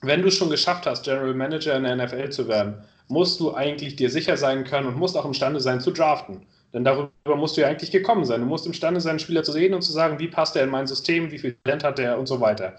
wenn 0.01 0.21
du 0.21 0.29
es 0.29 0.35
schon 0.35 0.49
geschafft 0.49 0.85
hast, 0.85 1.03
General 1.03 1.33
Manager 1.33 1.75
in 1.75 1.83
der 1.83 1.95
NFL 1.97 2.29
zu 2.29 2.47
werden, 2.47 2.85
musst 3.09 3.39
du 3.41 3.53
eigentlich 3.53 3.97
dir 3.97 4.09
sicher 4.09 4.37
sein 4.37 4.63
können 4.63 4.87
und 4.87 4.97
musst 4.97 5.17
auch 5.17 5.25
imstande 5.25 5.59
sein 5.59 5.81
zu 5.81 5.91
draften. 5.91 6.45
Denn 6.73 6.83
darüber 6.83 7.35
musst 7.35 7.55
du 7.55 7.61
ja 7.61 7.67
eigentlich 7.67 7.91
gekommen 7.91 8.25
sein. 8.25 8.41
Du 8.41 8.47
musst 8.47 8.65
imstande 8.65 8.99
sein, 8.99 9.11
einen 9.11 9.19
Spieler 9.19 9.43
zu 9.43 9.51
sehen 9.51 9.73
und 9.73 9.83
zu 9.83 9.91
sagen, 9.91 10.19
wie 10.19 10.27
passt 10.27 10.55
er 10.55 10.63
in 10.63 10.69
mein 10.69 10.87
System, 10.87 11.31
wie 11.31 11.37
viel 11.37 11.55
Talent 11.63 11.83
hat 11.83 11.99
er 11.99 12.17
und 12.17 12.27
so 12.27 12.41
weiter. 12.41 12.75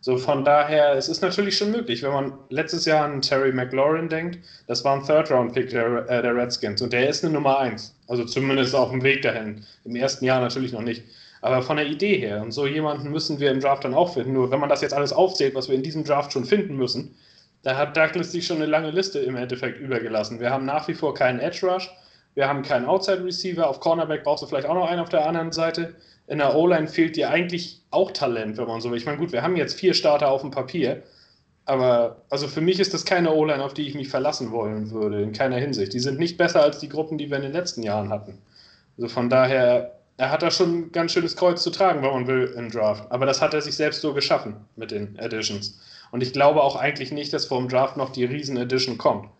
So 0.00 0.18
von 0.18 0.44
daher, 0.44 0.92
es 0.94 1.08
ist 1.08 1.22
natürlich 1.22 1.56
schon 1.56 1.70
möglich, 1.72 2.02
wenn 2.02 2.12
man 2.12 2.32
letztes 2.50 2.84
Jahr 2.84 3.04
an 3.04 3.22
Terry 3.22 3.52
McLaurin 3.52 4.08
denkt, 4.08 4.38
das 4.66 4.84
war 4.84 4.94
ein 4.94 5.04
Third-Round-Pick 5.04 5.70
der, 5.70 6.08
äh, 6.08 6.22
der, 6.22 6.36
Redskins 6.36 6.82
und 6.82 6.92
der 6.92 7.08
ist 7.08 7.24
eine 7.24 7.34
Nummer 7.34 7.58
1. 7.58 7.94
Also 8.06 8.24
zumindest 8.24 8.74
auf 8.74 8.90
dem 8.90 9.02
Weg 9.02 9.22
dahin. 9.22 9.64
Im 9.84 9.96
ersten 9.96 10.24
Jahr 10.24 10.40
natürlich 10.40 10.72
noch 10.72 10.82
nicht. 10.82 11.02
Aber 11.40 11.62
von 11.62 11.76
der 11.76 11.86
Idee 11.86 12.18
her, 12.18 12.42
und 12.42 12.52
so 12.52 12.66
jemanden 12.66 13.10
müssen 13.10 13.40
wir 13.40 13.50
im 13.50 13.60
Draft 13.60 13.84
dann 13.84 13.94
auch 13.94 14.14
finden. 14.14 14.32
Nur 14.32 14.50
wenn 14.50 14.60
man 14.60 14.68
das 14.68 14.80
jetzt 14.80 14.94
alles 14.94 15.12
aufzählt, 15.12 15.54
was 15.54 15.68
wir 15.68 15.74
in 15.74 15.82
diesem 15.82 16.04
Draft 16.04 16.32
schon 16.32 16.44
finden 16.44 16.76
müssen, 16.76 17.16
da 17.62 17.76
hat 17.76 17.96
Douglas 17.96 18.32
sich 18.32 18.46
schon 18.46 18.58
eine 18.58 18.66
lange 18.66 18.90
Liste 18.90 19.18
im 19.18 19.34
Endeffekt 19.34 19.80
übergelassen. 19.80 20.40
Wir 20.40 20.50
haben 20.50 20.66
nach 20.66 20.86
wie 20.86 20.94
vor 20.94 21.14
keinen 21.14 21.40
Edge 21.40 21.66
Rush. 21.66 21.90
Wir 22.36 22.48
haben 22.48 22.62
keinen 22.62 22.84
Outside 22.84 23.24
Receiver. 23.24 23.66
Auf 23.66 23.80
Cornerback 23.80 24.22
brauchst 24.22 24.42
du 24.42 24.46
vielleicht 24.46 24.68
auch 24.68 24.74
noch 24.74 24.88
einen 24.88 25.00
auf 25.00 25.08
der 25.08 25.26
anderen 25.26 25.52
Seite. 25.52 25.94
In 26.26 26.38
der 26.38 26.54
O-Line 26.54 26.86
fehlt 26.86 27.16
dir 27.16 27.30
eigentlich 27.30 27.80
auch 27.90 28.10
Talent, 28.10 28.58
wenn 28.58 28.68
man 28.68 28.82
so 28.82 28.90
will. 28.90 28.98
Ich 28.98 29.06
meine, 29.06 29.16
gut, 29.16 29.32
wir 29.32 29.42
haben 29.42 29.56
jetzt 29.56 29.74
vier 29.74 29.94
Starter 29.94 30.28
auf 30.28 30.42
dem 30.42 30.50
Papier. 30.50 31.02
Aber 31.64 32.22
also 32.28 32.46
für 32.46 32.60
mich 32.60 32.78
ist 32.78 32.92
das 32.92 33.06
keine 33.06 33.32
O-Line, 33.32 33.64
auf 33.64 33.72
die 33.72 33.88
ich 33.88 33.94
mich 33.94 34.10
verlassen 34.10 34.52
wollen 34.52 34.90
würde, 34.90 35.22
in 35.22 35.32
keiner 35.32 35.56
Hinsicht. 35.56 35.94
Die 35.94 35.98
sind 35.98 36.18
nicht 36.18 36.36
besser 36.36 36.62
als 36.62 36.78
die 36.78 36.90
Gruppen, 36.90 37.16
die 37.16 37.30
wir 37.30 37.38
in 37.38 37.42
den 37.42 37.52
letzten 37.52 37.82
Jahren 37.82 38.10
hatten. 38.10 38.38
Also 38.98 39.08
von 39.08 39.30
daher, 39.30 39.94
er 40.18 40.30
hat 40.30 40.42
da 40.42 40.50
schon 40.50 40.74
ein 40.74 40.92
ganz 40.92 41.12
schönes 41.12 41.36
Kreuz 41.36 41.62
zu 41.62 41.70
tragen, 41.70 42.02
wenn 42.02 42.10
man 42.10 42.26
will, 42.26 42.54
im 42.54 42.70
Draft. 42.70 43.10
Aber 43.10 43.24
das 43.24 43.40
hat 43.40 43.54
er 43.54 43.62
sich 43.62 43.76
selbst 43.76 44.02
so 44.02 44.12
geschaffen 44.12 44.56
mit 44.76 44.90
den 44.90 45.18
Editions. 45.18 45.80
Und 46.10 46.22
ich 46.22 46.34
glaube 46.34 46.62
auch 46.62 46.76
eigentlich 46.76 47.12
nicht, 47.12 47.32
dass 47.32 47.46
vor 47.46 47.60
dem 47.60 47.70
Draft 47.70 47.96
noch 47.96 48.10
die 48.10 48.26
Riesen-Edition 48.26 48.98
kommt. 48.98 49.30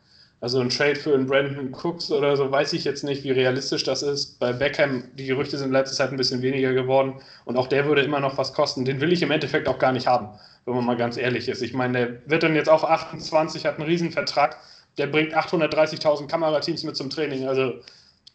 Also 0.40 0.60
ein 0.60 0.68
Trade 0.68 0.96
für 0.96 1.14
einen 1.14 1.26
Brandon 1.26 1.72
Cooks 1.72 2.10
oder 2.10 2.36
so, 2.36 2.50
weiß 2.50 2.74
ich 2.74 2.84
jetzt 2.84 3.04
nicht, 3.04 3.24
wie 3.24 3.30
realistisch 3.30 3.84
das 3.84 4.02
ist. 4.02 4.38
Bei 4.38 4.52
Beckham, 4.52 5.04
die 5.14 5.26
Gerüchte 5.26 5.56
sind 5.56 5.72
letzte 5.72 5.96
Zeit 5.96 6.10
ein 6.10 6.18
bisschen 6.18 6.42
weniger 6.42 6.74
geworden 6.74 7.14
und 7.46 7.56
auch 7.56 7.68
der 7.68 7.86
würde 7.86 8.02
immer 8.02 8.20
noch 8.20 8.36
was 8.36 8.52
kosten. 8.52 8.84
Den 8.84 9.00
will 9.00 9.12
ich 9.12 9.22
im 9.22 9.30
Endeffekt 9.30 9.66
auch 9.66 9.78
gar 9.78 9.92
nicht 9.92 10.06
haben, 10.06 10.28
wenn 10.66 10.74
man 10.74 10.84
mal 10.84 10.96
ganz 10.96 11.16
ehrlich 11.16 11.48
ist. 11.48 11.62
Ich 11.62 11.72
meine, 11.72 11.98
der 11.98 12.30
wird 12.30 12.42
dann 12.42 12.54
jetzt 12.54 12.68
auch 12.68 12.84
28, 12.84 13.64
hat 13.64 13.78
einen 13.78 13.88
Riesenvertrag, 13.88 14.58
der 14.98 15.06
bringt 15.06 15.34
830.000 15.34 16.26
Kamerateams 16.26 16.82
mit 16.82 16.96
zum 16.96 17.08
Training. 17.08 17.48
Also 17.48 17.72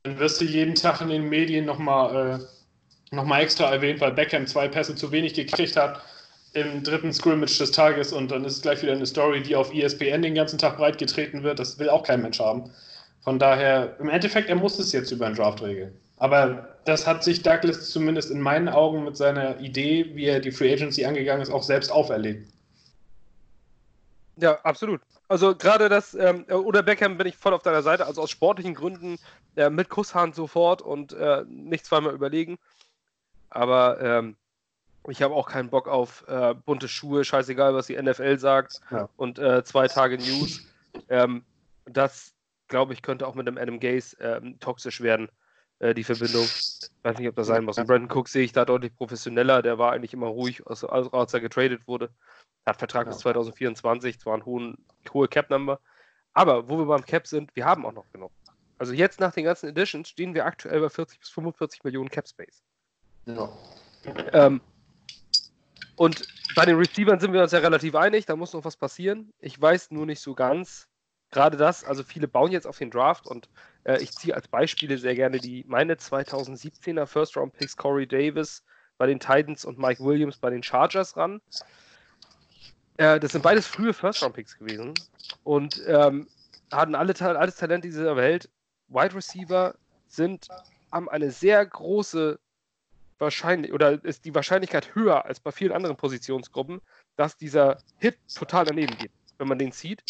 dann 0.01 0.17
wirst 0.17 0.41
du 0.41 0.45
jeden 0.45 0.73
Tag 0.73 1.01
in 1.01 1.09
den 1.09 1.29
Medien 1.29 1.65
nochmal 1.65 2.41
äh, 3.11 3.15
noch 3.15 3.37
extra 3.37 3.71
erwähnt, 3.71 4.01
weil 4.01 4.13
Beckham 4.13 4.47
zwei 4.47 4.67
Pässe 4.67 4.95
zu 4.95 5.11
wenig 5.11 5.35
gekriegt 5.35 5.75
hat 5.75 6.01
im 6.53 6.83
dritten 6.83 7.13
Scrimmage 7.13 7.57
des 7.57 7.71
Tages 7.71 8.11
und 8.11 8.29
dann 8.29 8.43
ist 8.43 8.57
es 8.57 8.61
gleich 8.61 8.81
wieder 8.81 8.91
eine 8.91 9.05
Story, 9.05 9.41
die 9.41 9.55
auf 9.55 9.73
ESPN 9.73 10.21
den 10.21 10.35
ganzen 10.35 10.57
Tag 10.57 10.77
breit 10.77 10.97
getreten 10.97 11.43
wird. 11.43 11.59
Das 11.59 11.79
will 11.79 11.89
auch 11.89 12.03
kein 12.03 12.21
Mensch 12.21 12.39
haben. 12.39 12.69
Von 13.23 13.39
daher, 13.39 13.95
im 13.99 14.09
Endeffekt, 14.09 14.49
er 14.49 14.55
muss 14.55 14.79
es 14.79 14.91
jetzt 14.91 15.11
über 15.11 15.27
einen 15.27 15.35
Draft 15.35 15.61
regeln. 15.61 15.93
Aber 16.17 16.75
das 16.85 17.07
hat 17.07 17.23
sich 17.23 17.41
Douglas 17.41 17.89
zumindest 17.89 18.31
in 18.31 18.41
meinen 18.41 18.67
Augen 18.67 19.03
mit 19.03 19.15
seiner 19.15 19.59
Idee, 19.59 20.11
wie 20.13 20.25
er 20.25 20.39
die 20.39 20.51
Free 20.51 20.73
Agency 20.73 21.05
angegangen 21.05 21.41
ist, 21.41 21.51
auch 21.51 21.63
selbst 21.63 21.91
auferlegt. 21.91 22.51
Ja, 24.37 24.59
absolut. 24.63 25.01
Also 25.27 25.55
gerade 25.55 25.87
das, 25.87 26.13
ähm, 26.13 26.45
oder 26.49 26.83
Beckham 26.83 27.17
bin 27.17 27.27
ich 27.27 27.37
voll 27.37 27.53
auf 27.53 27.61
deiner 27.61 27.83
Seite, 27.83 28.05
also 28.05 28.21
aus 28.21 28.29
sportlichen 28.29 28.73
Gründen 28.73 29.17
äh, 29.55 29.69
mit 29.69 29.89
Kusshand 29.89 30.35
sofort 30.35 30.81
und 30.81 31.13
äh, 31.13 31.43
nicht 31.47 31.85
zweimal 31.85 32.13
überlegen. 32.13 32.57
Aber 33.49 34.01
ähm, 34.01 34.35
ich 35.07 35.21
habe 35.21 35.33
auch 35.33 35.47
keinen 35.47 35.69
Bock 35.69 35.87
auf 35.87 36.23
äh, 36.27 36.53
bunte 36.53 36.87
Schuhe, 36.87 37.23
scheißegal, 37.23 37.73
was 37.73 37.87
die 37.87 38.01
NFL 38.01 38.37
sagt 38.37 38.81
ja. 38.91 39.09
und 39.17 39.39
äh, 39.39 39.63
zwei 39.63 39.87
Tage 39.87 40.17
News. 40.17 40.61
Ähm, 41.09 41.43
das, 41.85 42.33
glaube 42.67 42.93
ich, 42.93 43.01
könnte 43.01 43.27
auch 43.27 43.35
mit 43.35 43.47
dem 43.47 43.57
Adam 43.57 43.79
Gaze 43.79 44.15
ähm, 44.19 44.59
toxisch 44.59 45.01
werden, 45.01 45.29
äh, 45.79 45.93
die 45.93 46.03
Verbindung. 46.03 46.43
Ich 46.43 46.89
weiß 47.01 47.17
nicht, 47.17 47.27
ob 47.27 47.35
das 47.35 47.47
sein 47.47 47.63
muss. 47.63 47.77
Und 47.77 47.87
Brandon 47.87 48.15
Cook 48.15 48.27
sehe 48.27 48.43
ich 48.43 48.51
da 48.51 48.65
deutlich 48.65 48.95
professioneller. 48.95 49.61
Der 49.61 49.77
war 49.77 49.91
eigentlich 49.91 50.13
immer 50.13 50.27
ruhig, 50.27 50.65
als, 50.67 50.83
als 50.83 51.33
er 51.33 51.39
getradet 51.39 51.87
wurde. 51.87 52.11
Hat 52.65 52.77
Vertrag 52.77 53.07
ja. 53.07 53.11
bis 53.11 53.19
2024, 53.19 54.19
zwar 54.19 54.35
eine 54.35 54.45
hohen, 54.45 54.77
hohe 55.11 55.27
Cap-Number. 55.27 55.79
Aber 56.33 56.69
wo 56.69 56.77
wir 56.77 56.85
beim 56.85 57.05
Cap 57.05 57.25
sind, 57.25 57.55
wir 57.55 57.65
haben 57.65 57.85
auch 57.85 57.93
noch 57.93 58.09
genug. 58.11 58.31
Also 58.77 58.93
jetzt 58.93 59.19
nach 59.19 59.33
den 59.33 59.45
ganzen 59.45 59.69
Editions 59.69 60.09
stehen 60.09 60.33
wir 60.33 60.45
aktuell 60.45 60.81
bei 60.81 60.89
40 60.89 61.19
bis 61.19 61.29
45 61.29 61.83
Millionen 61.83 62.09
Cap 62.09 62.27
Space. 62.27 62.63
Ja. 63.25 63.49
Ähm, 64.33 64.61
und 65.95 66.27
bei 66.55 66.65
den 66.65 66.77
Receivern 66.77 67.19
sind 67.19 67.33
wir 67.33 67.41
uns 67.41 67.51
ja 67.51 67.59
relativ 67.59 67.95
einig, 67.95 68.25
da 68.25 68.35
muss 68.35 68.53
noch 68.53 68.65
was 68.65 68.77
passieren. 68.77 69.31
Ich 69.39 69.59
weiß 69.59 69.91
nur 69.91 70.05
nicht 70.05 70.19
so 70.19 70.33
ganz, 70.33 70.87
gerade 71.31 71.57
das, 71.57 71.83
also 71.83 72.03
viele 72.03 72.27
bauen 72.27 72.51
jetzt 72.51 72.67
auf 72.67 72.77
den 72.77 72.91
Draft 72.91 73.25
und 73.27 73.49
äh, 73.83 74.01
ich 74.01 74.11
ziehe 74.11 74.35
als 74.35 74.47
Beispiele 74.47 74.97
sehr 74.97 75.15
gerne 75.15 75.39
die 75.39 75.63
meine 75.67 75.95
2017er 75.95 77.05
First 77.05 77.37
Round 77.37 77.53
Picks 77.53 77.75
Corey 77.75 78.05
Davis 78.05 78.63
bei 78.97 79.07
den 79.07 79.19
Titans 79.19 79.65
und 79.65 79.79
Mike 79.79 80.03
Williams 80.03 80.37
bei 80.37 80.49
den 80.49 80.61
Chargers 80.61 81.15
ran. 81.17 81.41
Äh, 82.97 83.19
das 83.19 83.31
sind 83.31 83.41
beides 83.41 83.65
frühe 83.65 83.93
First 83.93 84.21
Round 84.21 84.35
Picks 84.35 84.57
gewesen 84.57 84.93
und 85.43 85.81
ähm, 85.87 86.27
hatten 86.71 86.95
alle, 86.95 87.13
alles 87.19 87.55
Talent 87.55 87.83
dieser 87.83 88.15
Welt. 88.15 88.49
Wide 88.89 89.15
Receiver 89.15 89.75
sind, 90.07 90.47
haben 90.91 91.09
eine 91.09 91.31
sehr 91.31 91.65
große 91.65 92.39
wahrscheinlich 93.21 93.71
oder 93.71 94.03
ist 94.03 94.25
die 94.25 94.35
Wahrscheinlichkeit 94.35 94.93
höher 94.95 95.25
als 95.25 95.39
bei 95.39 95.51
vielen 95.51 95.71
anderen 95.71 95.95
Positionsgruppen, 95.95 96.81
dass 97.15 97.37
dieser 97.37 97.77
Hit 97.97 98.17
total 98.35 98.65
daneben 98.65 98.97
geht, 98.97 99.11
wenn 99.37 99.47
man 99.47 99.59
den 99.59 99.71
zieht. 99.71 100.03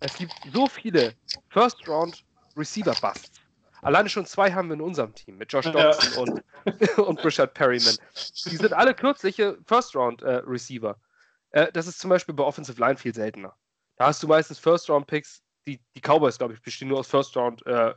Es 0.00 0.16
gibt 0.16 0.32
so 0.52 0.66
viele 0.66 1.14
First 1.50 1.86
Round 1.86 2.24
Receiver 2.56 2.94
Busts. 3.00 3.40
Alleine 3.82 4.08
schon 4.08 4.24
zwei 4.24 4.50
haben 4.50 4.68
wir 4.68 4.74
in 4.74 4.80
unserem 4.80 5.14
Team 5.14 5.36
mit 5.36 5.52
Josh 5.52 5.70
Dodson 5.70 6.26
ja. 6.26 6.72
und, 6.72 6.98
und 6.98 7.24
Richard 7.24 7.52
Perryman. 7.52 7.96
Die 8.46 8.56
sind 8.56 8.72
alle 8.72 8.94
kürzliche 8.94 9.58
First 9.66 9.94
Round 9.94 10.22
äh, 10.22 10.36
Receiver. 10.46 10.96
Äh, 11.50 11.70
das 11.72 11.86
ist 11.86 12.00
zum 12.00 12.08
Beispiel 12.08 12.34
bei 12.34 12.42
Offensive 12.42 12.80
Line 12.80 12.96
viel 12.96 13.14
seltener. 13.14 13.54
Da 13.96 14.06
hast 14.06 14.22
du 14.22 14.26
meistens 14.26 14.58
First 14.58 14.88
Round 14.88 15.06
Picks. 15.06 15.42
Die, 15.66 15.80
die 15.94 16.00
Cowboys, 16.00 16.38
glaube 16.38 16.54
ich, 16.54 16.62
bestehen 16.62 16.88
nur 16.88 16.98
aus 16.98 17.08
First 17.08 17.36
Round 17.36 17.64
äh, 17.66 17.92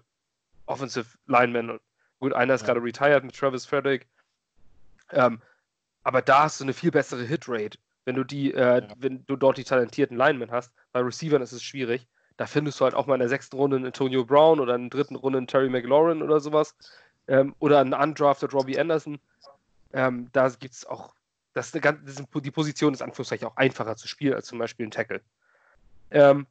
Offensive 0.65 1.07
Linemen. 1.25 1.79
Gut, 2.19 2.33
einer 2.33 2.53
ist 2.53 2.61
ja. 2.61 2.67
gerade 2.67 2.83
retired 2.83 3.23
mit 3.23 3.35
Travis 3.35 3.65
Frederick. 3.65 4.07
Ähm, 5.11 5.41
aber 6.03 6.21
da 6.21 6.43
hast 6.43 6.59
du 6.59 6.63
eine 6.63 6.73
viel 6.73 6.91
bessere 6.91 7.23
Hitrate, 7.23 7.77
wenn 8.05 8.15
du 8.15 8.23
die, 8.23 8.53
äh, 8.53 8.81
ja. 8.81 8.87
wenn 8.97 9.25
du 9.25 9.35
dort 9.35 9.57
die 9.57 9.63
talentierten 9.63 10.17
Linemen 10.17 10.51
hast. 10.51 10.71
Bei 10.91 11.01
Receivern 11.01 11.41
ist 11.41 11.51
es 11.51 11.63
schwierig. 11.63 12.07
Da 12.37 12.45
findest 12.45 12.79
du 12.79 12.85
halt 12.85 12.93
auch 12.93 13.07
mal 13.07 13.15
in 13.15 13.19
der 13.19 13.29
sechsten 13.29 13.57
Runde 13.57 13.75
einen 13.75 13.87
Antonio 13.87 14.23
Brown 14.23 14.59
oder 14.59 14.75
in 14.75 14.89
der 14.89 14.99
dritten 14.99 15.15
Runde 15.15 15.39
einen 15.39 15.47
Terry 15.47 15.69
McLaurin 15.69 16.21
oder 16.21 16.39
sowas. 16.39 16.75
Ähm, 17.27 17.55
oder 17.59 17.79
einen 17.79 17.93
undrafted 17.93 18.53
Robbie 18.53 18.79
Anderson. 18.79 19.19
Ähm, 19.91 20.29
da 20.31 20.47
gibt 20.49 20.75
es 20.75 20.85
auch, 20.85 21.13
das 21.53 21.67
ist 21.67 21.83
eine 21.83 21.99
das 22.05 22.19
ist, 22.19 22.27
die 22.33 22.51
Position 22.51 22.93
ist 22.93 23.01
Anführungszeichen 23.01 23.47
auch 23.47 23.57
einfacher 23.57 23.95
zu 23.95 24.07
spielen 24.07 24.33
als 24.33 24.45
zum 24.47 24.59
Beispiel 24.59 24.87
ein 24.87 24.91
Tackle. 24.91 25.21
Ähm, 26.11 26.47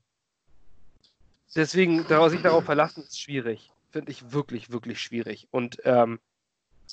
deswegen, 1.54 2.04
sich 2.28 2.42
darauf 2.42 2.64
verlassen, 2.64 3.04
ist 3.04 3.20
schwierig. 3.20 3.72
Finde 3.90 4.10
ich 4.10 4.32
wirklich, 4.32 4.70
wirklich 4.70 5.00
schwierig. 5.00 5.48
Und 5.50 5.78
ähm, 5.84 6.18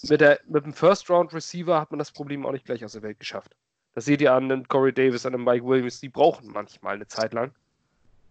mit, 0.03 0.21
der, 0.21 0.39
mit 0.47 0.65
dem 0.65 0.73
First-Round-Receiver 0.73 1.79
hat 1.79 1.91
man 1.91 1.99
das 1.99 2.11
Problem 2.11 2.45
auch 2.45 2.51
nicht 2.51 2.65
gleich 2.65 2.83
aus 2.83 2.93
der 2.93 3.03
Welt 3.03 3.19
geschafft. 3.19 3.55
Das 3.93 4.05
seht 4.05 4.21
ihr 4.21 4.33
an 4.33 4.49
den 4.49 4.67
Corey 4.67 4.91
Davis, 4.91 5.25
an 5.25 5.33
den 5.33 5.43
Mike 5.43 5.65
Williams, 5.65 5.99
die 5.99 6.09
brauchen 6.09 6.51
manchmal 6.51 6.95
eine 6.95 7.07
Zeit 7.07 7.33
lang, 7.33 7.51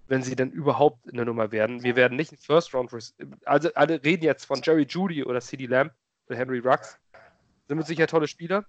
wenn 0.09 0.23
sie 0.23 0.35
denn 0.35 0.51
überhaupt 0.51 1.13
eine 1.13 1.25
Nummer 1.25 1.53
werden. 1.53 1.83
Wir 1.83 1.95
werden 1.95 2.17
nicht 2.17 2.33
ein 2.33 2.39
First-Round, 2.39 2.91
also 3.45 3.73
alle 3.75 4.03
reden 4.03 4.25
jetzt 4.25 4.45
von 4.45 4.61
Jerry 4.63 4.87
Judy 4.89 5.25
oder 5.25 5.41
CD 5.41 5.67
Lamb 5.67 5.93
oder 6.29 6.37
Henry 6.37 6.59
Rux. 6.59 6.99
Sind 7.69 7.79
mit 7.79 7.87
sicher 7.87 8.07
tolle 8.07 8.27
Spieler. 8.27 8.65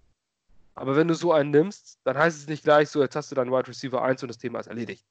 Aber 0.76 0.96
wenn 0.96 1.08
du 1.08 1.14
so 1.14 1.34
einen 1.34 1.52
nimmst, 1.52 2.00
dann 2.04 2.18
heißt 2.18 2.38
es 2.38 2.48
nicht 2.48 2.64
gleich 2.64 2.90
so, 2.90 3.02
jetzt 3.02 3.16
hast 3.16 3.32
du 3.32 3.36
deinen 3.36 3.52
Wide 3.52 3.68
Receiver 3.68 4.02
1 4.02 4.24
und 4.24 4.30
das 4.30 4.38
Thema 4.38 4.60
ist 4.60 4.68
erledigt. 4.68 5.06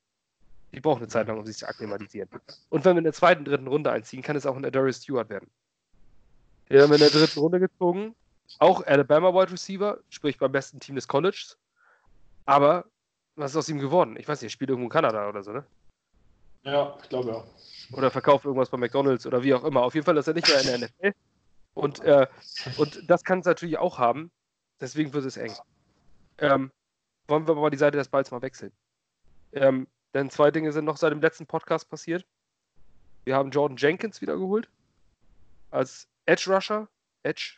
Die 0.72 0.80
brauchen 0.80 1.00
eine 1.00 1.08
Zeit 1.08 1.28
lang, 1.28 1.38
um 1.38 1.44
sich 1.44 1.58
zu 1.58 1.68
akklimatisieren. 1.68 2.28
Und 2.70 2.84
wenn 2.84 2.94
wir 2.94 2.98
in 2.98 3.04
der 3.04 3.12
zweiten, 3.12 3.44
dritten 3.44 3.66
Runde 3.66 3.92
einziehen, 3.92 4.22
kann 4.22 4.36
es 4.36 4.46
auch 4.46 4.56
ein 4.56 4.62
Darius 4.62 5.02
Stewart 5.02 5.28
werden. 5.28 5.50
Den 6.72 6.80
haben 6.80 6.88
wir 6.88 6.94
in 6.94 7.00
der 7.02 7.10
dritten 7.10 7.38
Runde 7.38 7.60
gezogen. 7.60 8.14
Auch 8.58 8.86
Alabama 8.86 9.34
Wide 9.34 9.52
Receiver, 9.52 9.98
sprich 10.08 10.38
beim 10.38 10.52
besten 10.52 10.80
Team 10.80 10.94
des 10.94 11.06
Colleges. 11.06 11.58
Aber 12.46 12.86
was 13.36 13.50
ist 13.50 13.58
aus 13.58 13.68
ihm 13.68 13.78
geworden? 13.78 14.16
Ich 14.18 14.26
weiß 14.26 14.40
nicht, 14.40 14.50
er 14.50 14.52
spielt 14.52 14.70
irgendwo 14.70 14.86
in 14.86 14.90
Kanada 14.90 15.28
oder 15.28 15.42
so, 15.42 15.52
ne? 15.52 15.66
Ja, 16.62 16.96
ich 17.02 17.10
glaube 17.10 17.30
ja. 17.30 17.44
Oder 17.96 18.10
verkauft 18.10 18.46
irgendwas 18.46 18.70
bei 18.70 18.78
McDonalds 18.78 19.26
oder 19.26 19.42
wie 19.42 19.52
auch 19.52 19.64
immer. 19.64 19.82
Auf 19.82 19.94
jeden 19.94 20.06
Fall 20.06 20.16
ist 20.16 20.28
er 20.28 20.32
nicht 20.32 20.48
mehr 20.48 20.60
in 20.60 20.66
der 20.66 20.78
NFL. 20.78 21.18
Und, 21.74 22.00
äh, 22.00 22.26
und 22.78 23.02
das 23.06 23.22
kann 23.22 23.40
es 23.40 23.44
natürlich 23.44 23.76
auch 23.76 23.98
haben. 23.98 24.30
Deswegen 24.80 25.12
wird 25.12 25.26
es 25.26 25.36
eng. 25.36 25.52
Ähm, 26.38 26.70
wollen 27.28 27.46
wir 27.46 27.54
mal 27.54 27.70
die 27.70 27.76
Seite 27.76 27.98
des 27.98 28.08
Balls 28.08 28.30
mal 28.30 28.40
wechseln. 28.40 28.72
Ähm, 29.52 29.86
denn 30.14 30.30
zwei 30.30 30.50
Dinge 30.50 30.72
sind 30.72 30.86
noch 30.86 30.96
seit 30.96 31.12
dem 31.12 31.20
letzten 31.20 31.46
Podcast 31.46 31.90
passiert. 31.90 32.24
Wir 33.24 33.36
haben 33.36 33.50
Jordan 33.50 33.76
Jenkins 33.76 34.22
wiedergeholt 34.22 34.70
als 35.70 36.08
Edge 36.26 36.52
Rusher, 36.52 36.88
Edge 37.22 37.54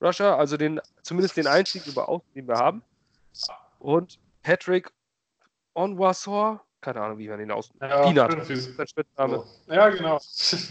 Rusher, 0.00 0.38
also 0.38 0.56
den, 0.56 0.80
zumindest 1.02 1.36
den 1.36 1.46
Einstieg 1.46 1.86
über 1.86 2.08
Außen, 2.08 2.28
den 2.34 2.48
wir 2.48 2.56
haben. 2.56 2.82
Und 3.78 4.18
Patrick 4.42 4.90
Onwasor, 5.74 6.64
keine 6.80 7.00
Ahnung, 7.00 7.18
wie 7.18 7.28
man 7.28 7.40
ihn 7.40 7.50
aus. 7.50 7.70
Ja, 7.80 8.02
Peanut, 8.02 8.50
ist 8.50 8.76
sein 8.76 8.86
Spitzname. 8.86 9.44
Ja, 9.66 9.88
genau. 9.88 10.20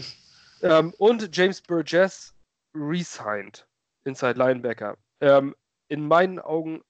ähm, 0.62 0.94
und 0.98 1.34
James 1.36 1.60
Burgess 1.60 2.34
resigned, 2.74 3.66
Inside 4.04 4.38
Linebacker. 4.38 4.96
Ähm, 5.20 5.54
in 5.88 6.06
meinen 6.06 6.38
Augen, 6.38 6.82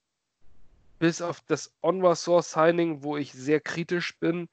bis 0.98 1.22
auf 1.22 1.40
das 1.46 1.72
Onwasor 1.82 2.42
Signing, 2.42 3.02
wo 3.02 3.16
ich 3.16 3.32
sehr 3.32 3.60
kritisch 3.60 4.18
bin, 4.18 4.48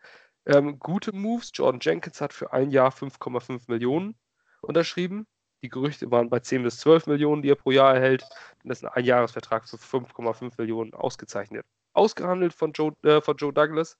ähm, 0.46 0.80
gute 0.80 1.14
Moves. 1.14 1.52
Jordan 1.54 1.80
Jenkins 1.82 2.22
hat 2.22 2.34
für 2.34 2.54
ein 2.54 2.72
Jahr 2.72 2.92
5,5 2.92 3.64
Millionen 3.68 4.16
unterschrieben. 4.62 5.28
Die 5.62 5.70
Gerüchte 5.70 6.10
waren 6.10 6.30
bei 6.30 6.40
10 6.40 6.64
bis 6.64 6.80
12 6.80 7.08
Millionen, 7.08 7.42
die 7.42 7.50
er 7.50 7.56
pro 7.56 7.72
Jahr 7.72 7.94
erhält. 7.94 8.26
Dann 8.64 8.72
ist 8.72 8.84
ein 8.84 8.92
Einjahresvertrag 8.92 9.68
für 9.68 9.78
5,5 9.78 10.54
Millionen 10.58 10.94
ausgezeichnet. 10.94 11.66
Ausgehandelt 11.94 12.54
von 12.54 12.72
Joe, 12.72 12.94
äh, 13.04 13.20
von 13.20 13.36
Joe 13.36 13.52
Douglas, 13.52 13.98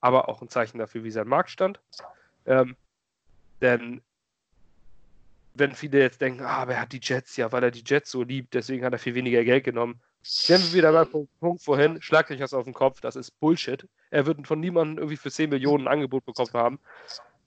aber 0.00 0.28
auch 0.28 0.42
ein 0.42 0.48
Zeichen 0.48 0.78
dafür, 0.78 1.04
wie 1.04 1.10
sein 1.10 1.28
Marktstand. 1.28 1.80
Ähm, 2.44 2.76
denn 3.60 4.00
wenn 5.54 5.74
viele 5.74 6.00
jetzt 6.00 6.20
denken, 6.20 6.42
ah, 6.42 6.58
aber 6.58 6.74
er 6.74 6.82
hat 6.82 6.92
die 6.92 7.00
Jets 7.02 7.36
ja, 7.36 7.50
weil 7.52 7.62
er 7.62 7.70
die 7.70 7.84
Jets 7.84 8.10
so 8.10 8.22
liebt, 8.22 8.54
deswegen 8.54 8.84
hat 8.84 8.92
er 8.92 8.98
viel 8.98 9.14
weniger 9.14 9.42
Geld 9.44 9.64
genommen. 9.64 10.00
Sind 10.22 10.72
wir 10.72 10.78
wieder 10.78 10.92
beim 10.92 11.28
Punkt 11.40 11.62
vorhin, 11.62 12.02
schlagt 12.02 12.30
euch 12.30 12.40
das 12.40 12.52
auf 12.52 12.64
den 12.64 12.74
Kopf, 12.74 13.00
das 13.00 13.16
ist 13.16 13.30
Bullshit. 13.38 13.88
Er 14.10 14.26
wird 14.26 14.46
von 14.46 14.60
niemandem 14.60 14.98
irgendwie 14.98 15.16
für 15.16 15.30
10 15.30 15.50
Millionen 15.50 15.86
ein 15.86 15.92
Angebot 15.92 16.24
bekommen 16.24 16.52
haben, 16.52 16.80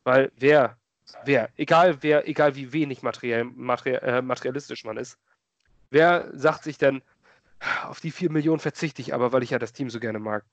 weil 0.03 0.32
wer 0.38 0.78
wer, 1.26 1.49
egal 1.57 2.01
wer, 2.01 2.28
egal 2.28 2.55
wie 2.55 2.74
wenig 2.74 3.01
materiell, 3.01 3.43
materiell, 3.43 3.99
äh, 4.03 4.22
materialistisch 4.22 4.84
man 4.84 4.97
ist, 4.97 5.18
wer 5.89 6.30
sagt 6.34 6.64
sich 6.64 6.78
denn, 6.78 7.01
auf 7.84 7.99
die 7.99 8.12
4 8.12 8.32
Millionen 8.32 8.60
verzichte 8.60 9.01
ich 9.01 9.14
aber, 9.14 9.34
weil 9.34 9.43
ich 9.43 9.49
ja 9.49 9.60
das 9.60 9.74
Team 9.74 9.89
so 9.89 9.99
gerne 9.99 10.20
mag. 10.20 10.45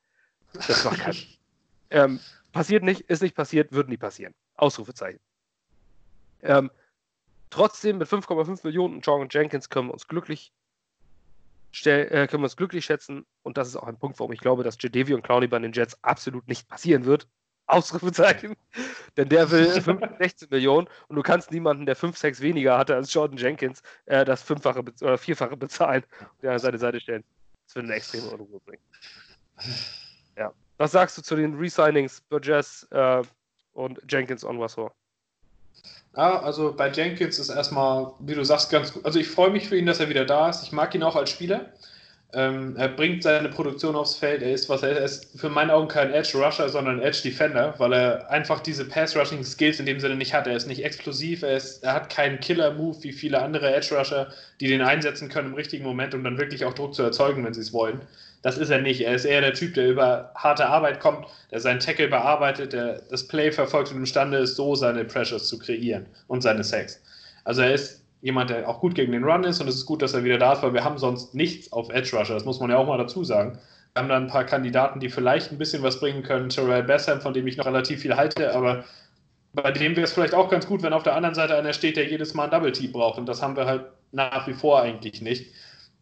Das 0.52 0.84
macht 0.84 1.00
keinen. 1.00 1.18
ähm, 1.90 2.20
passiert 2.52 2.82
nicht, 2.82 3.02
ist 3.02 3.22
nicht 3.22 3.36
passiert, 3.36 3.72
wird 3.72 3.88
nie 3.88 3.96
passieren. 3.96 4.34
Ausrufezeichen. 4.56 5.20
Ähm, 6.42 6.70
trotzdem 7.50 7.98
mit 7.98 8.08
5,5 8.08 8.60
Millionen 8.64 9.00
John 9.00 9.28
Jenkins 9.30 9.68
können 9.68 9.88
wir 9.88 9.92
uns 9.92 10.08
glücklich 10.08 10.52
stell, 11.76 12.06
äh, 12.06 12.26
können 12.26 12.42
wir 12.42 12.46
uns 12.46 12.56
glücklich 12.56 12.84
schätzen. 12.84 13.26
Und 13.42 13.56
das 13.58 13.68
ist 13.68 13.76
auch 13.76 13.86
ein 13.86 13.98
Punkt, 13.98 14.18
warum 14.18 14.32
ich 14.32 14.40
glaube, 14.40 14.64
dass 14.64 14.76
Jadevi 14.80 15.14
und 15.14 15.22
Clowney 15.22 15.46
bei 15.46 15.58
den 15.58 15.72
Jets 15.72 16.02
absolut 16.02 16.48
nicht 16.48 16.68
passieren 16.68 17.04
wird. 17.04 17.28
Ausrufezeichen. 17.66 18.56
Denn 19.16 19.28
der 19.28 19.50
will 19.50 19.70
16 20.18 20.48
Millionen 20.50 20.88
und 21.08 21.16
du 21.16 21.22
kannst 21.22 21.50
niemanden, 21.50 21.86
der 21.86 21.96
5, 21.96 22.16
6 22.16 22.40
weniger 22.40 22.78
hatte 22.78 22.94
als 22.94 23.12
Jordan 23.12 23.36
Jenkins, 23.36 23.82
äh, 24.06 24.24
das 24.24 24.42
Fünffache 24.42 24.84
oder 25.00 25.18
Vierfache 25.18 25.56
bezahlen 25.56 26.04
und 26.42 26.48
an 26.48 26.58
seine 26.58 26.78
Seite 26.78 27.00
stellen. 27.00 27.24
Das 27.66 27.74
würde 27.74 27.88
eine 27.88 27.96
extreme 27.96 28.28
Unruhe 28.28 28.60
bringen. 28.60 28.82
Ja. 30.36 30.52
Was 30.78 30.92
sagst 30.92 31.16
du 31.18 31.22
zu 31.22 31.36
den 31.36 31.54
Resignings 31.54 32.20
Burgess 32.20 32.86
äh, 32.90 33.22
und 33.72 34.00
Jenkins 34.08 34.44
on 34.44 34.60
Wassor? 34.60 34.92
Ja, 36.16 36.40
also 36.40 36.72
bei 36.72 36.90
Jenkins 36.90 37.38
ist 37.38 37.50
erstmal, 37.50 38.12
wie 38.20 38.34
du 38.34 38.44
sagst, 38.44 38.70
ganz 38.70 38.92
gut. 38.92 39.04
Also 39.04 39.18
ich 39.18 39.28
freue 39.28 39.50
mich 39.50 39.68
für 39.68 39.76
ihn, 39.76 39.86
dass 39.86 40.00
er 40.00 40.08
wieder 40.08 40.24
da 40.24 40.48
ist. 40.48 40.62
Ich 40.62 40.72
mag 40.72 40.94
ihn 40.94 41.02
auch 41.02 41.16
als 41.16 41.30
Spieler. 41.30 41.72
Ähm, 42.36 42.76
er 42.76 42.88
bringt 42.88 43.22
seine 43.22 43.48
Produktion 43.48 43.96
aufs 43.96 44.14
Feld. 44.14 44.42
Er 44.42 44.52
ist, 44.52 44.68
was 44.68 44.82
er, 44.82 45.00
ist 45.02 45.40
für 45.40 45.48
meine 45.48 45.72
Augen 45.72 45.88
kein 45.88 46.12
Edge 46.12 46.36
Rusher, 46.36 46.68
sondern 46.68 47.00
Edge 47.00 47.22
Defender, 47.24 47.74
weil 47.78 47.94
er 47.94 48.30
einfach 48.30 48.60
diese 48.60 48.84
Pass 48.84 49.16
Rushing 49.16 49.42
Skills 49.42 49.80
in 49.80 49.86
dem 49.86 50.00
Sinne 50.00 50.16
nicht 50.16 50.34
hat. 50.34 50.46
Er 50.46 50.54
ist 50.54 50.66
nicht 50.66 50.84
explosiv, 50.84 51.42
er, 51.42 51.56
ist, 51.56 51.82
er 51.82 51.94
hat 51.94 52.10
keinen 52.10 52.38
Killer 52.38 52.74
Move 52.74 53.02
wie 53.02 53.12
viele 53.12 53.40
andere 53.40 53.74
Edge 53.74 53.96
Rusher, 53.96 54.28
die 54.60 54.68
den 54.68 54.82
einsetzen 54.82 55.30
können 55.30 55.48
im 55.48 55.54
richtigen 55.54 55.82
Moment, 55.82 56.14
um 56.14 56.22
dann 56.22 56.36
wirklich 56.36 56.66
auch 56.66 56.74
Druck 56.74 56.94
zu 56.94 57.02
erzeugen, 57.02 57.42
wenn 57.42 57.54
sie 57.54 57.62
es 57.62 57.72
wollen. 57.72 58.02
Das 58.42 58.58
ist 58.58 58.68
er 58.68 58.82
nicht. 58.82 59.00
Er 59.00 59.14
ist 59.14 59.24
eher 59.24 59.40
der 59.40 59.54
Typ, 59.54 59.72
der 59.72 59.88
über 59.88 60.30
harte 60.34 60.66
Arbeit 60.66 61.00
kommt, 61.00 61.26
der 61.50 61.60
seinen 61.60 61.80
Tackle 61.80 62.08
bearbeitet, 62.08 62.74
der 62.74 63.00
das 63.08 63.26
Play 63.26 63.50
verfolgt 63.50 63.92
und 63.92 63.96
imstande 63.96 64.36
ist, 64.36 64.56
so 64.56 64.74
seine 64.74 65.06
Pressures 65.06 65.48
zu 65.48 65.58
kreieren 65.58 66.04
und 66.28 66.42
seine 66.42 66.64
Sacks. 66.64 67.00
Also 67.44 67.62
er 67.62 67.72
ist 67.72 68.02
jemand, 68.22 68.50
der 68.50 68.68
auch 68.68 68.80
gut 68.80 68.94
gegen 68.94 69.12
den 69.12 69.24
Run 69.24 69.44
ist 69.44 69.60
und 69.60 69.68
es 69.68 69.76
ist 69.76 69.86
gut, 69.86 70.02
dass 70.02 70.14
er 70.14 70.24
wieder 70.24 70.38
da 70.38 70.54
ist, 70.54 70.62
weil 70.62 70.74
wir 70.74 70.84
haben 70.84 70.98
sonst 70.98 71.34
nichts 71.34 71.72
auf 71.72 71.90
Edge 71.90 72.16
Rusher, 72.16 72.34
das 72.34 72.44
muss 72.44 72.60
man 72.60 72.70
ja 72.70 72.78
auch 72.78 72.86
mal 72.86 72.98
dazu 72.98 73.24
sagen. 73.24 73.58
Wir 73.92 74.02
haben 74.02 74.08
da 74.08 74.16
ein 74.16 74.26
paar 74.26 74.44
Kandidaten, 74.44 75.00
die 75.00 75.08
vielleicht 75.08 75.52
ein 75.52 75.58
bisschen 75.58 75.82
was 75.82 76.00
bringen 76.00 76.22
können. 76.22 76.50
Terrell 76.50 76.82
Bessam, 76.82 77.22
von 77.22 77.32
dem 77.32 77.46
ich 77.46 77.56
noch 77.56 77.64
relativ 77.64 78.02
viel 78.02 78.14
halte, 78.14 78.54
aber 78.54 78.84
bei 79.54 79.72
dem 79.72 79.96
wäre 79.96 80.04
es 80.04 80.12
vielleicht 80.12 80.34
auch 80.34 80.50
ganz 80.50 80.66
gut, 80.66 80.82
wenn 80.82 80.92
auf 80.92 81.02
der 81.02 81.14
anderen 81.14 81.34
Seite 81.34 81.56
einer 81.56 81.72
steht, 81.72 81.96
der 81.96 82.06
jedes 82.06 82.34
Mal 82.34 82.44
ein 82.44 82.50
Double 82.50 82.72
Team 82.72 82.92
braucht 82.92 83.18
und 83.18 83.26
das 83.26 83.40
haben 83.40 83.56
wir 83.56 83.64
halt 83.64 83.86
nach 84.12 84.46
wie 84.46 84.52
vor 84.52 84.82
eigentlich 84.82 85.22
nicht. 85.22 85.50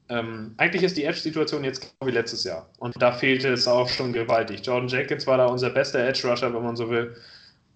Ähm, 0.09 0.55
eigentlich 0.59 0.83
ist 0.83 0.97
die 0.97 1.05
Edge-Situation 1.05 1.65
jetzt 1.65 1.95
wie 2.05 2.11
letztes 2.11 2.45
Jahr 2.45 2.69
und 2.79 3.01
da 3.01 3.13
fehlte 3.13 3.49
es 3.53 3.69
auch 3.69 3.89
schon 3.89 4.13
gewaltig. 4.13 4.67
Jordan 4.67 4.89
Jenkins 4.89 5.27
war 5.27 5.39
da 5.39 5.47
unser 5.47 5.71
bester 5.71 6.01
Edge-Rusher, 6.01 6.53
wenn 6.53 6.63
man 6.63 6.77
so 6.77 6.91
will. 6.91 7.15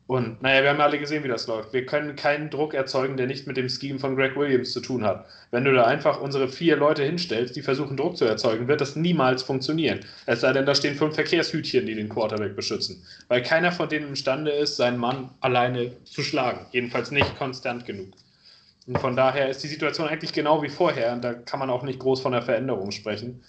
Und 0.08 0.40
naja, 0.40 0.62
wir 0.62 0.70
haben 0.70 0.80
alle 0.80 0.98
gesehen, 0.98 1.22
wie 1.22 1.28
das 1.28 1.46
läuft. 1.48 1.74
Wir 1.74 1.84
können 1.84 2.16
keinen 2.16 2.48
Druck 2.48 2.72
erzeugen, 2.72 3.18
der 3.18 3.26
nicht 3.26 3.46
mit 3.46 3.58
dem 3.58 3.68
Scheme 3.68 3.98
von 3.98 4.16
Greg 4.16 4.36
Williams 4.36 4.72
zu 4.72 4.80
tun 4.80 5.04
hat. 5.04 5.26
Wenn 5.50 5.66
du 5.66 5.74
da 5.74 5.84
einfach 5.84 6.18
unsere 6.22 6.48
vier 6.48 6.76
Leute 6.76 7.04
hinstellst, 7.04 7.54
die 7.54 7.60
versuchen 7.60 7.98
Druck 7.98 8.16
zu 8.16 8.24
erzeugen, 8.24 8.68
wird 8.68 8.80
das 8.80 8.96
niemals 8.96 9.42
funktionieren. 9.42 10.00
Es 10.24 10.40
sei 10.40 10.54
denn, 10.54 10.64
da 10.64 10.74
stehen 10.74 10.94
fünf 10.94 11.14
Verkehrshütchen, 11.14 11.84
die 11.84 11.94
den 11.94 12.08
Quarterback 12.08 12.56
beschützen. 12.56 13.04
Weil 13.28 13.42
keiner 13.42 13.70
von 13.70 13.90
denen 13.90 14.08
imstande 14.08 14.50
ist, 14.50 14.76
seinen 14.76 14.96
Mann 14.96 15.28
alleine 15.40 15.92
zu 16.04 16.22
schlagen. 16.22 16.64
Jedenfalls 16.72 17.10
nicht 17.10 17.36
konstant 17.36 17.84
genug. 17.84 18.08
Und 18.86 18.98
von 19.00 19.14
daher 19.14 19.50
ist 19.50 19.62
die 19.62 19.68
Situation 19.68 20.08
eigentlich 20.08 20.32
genau 20.32 20.62
wie 20.62 20.70
vorher 20.70 21.12
und 21.12 21.22
da 21.22 21.34
kann 21.34 21.60
man 21.60 21.68
auch 21.68 21.82
nicht 21.82 21.98
groß 21.98 22.22
von 22.22 22.32
der 22.32 22.40
Veränderung 22.40 22.92
sprechen. 22.92 23.42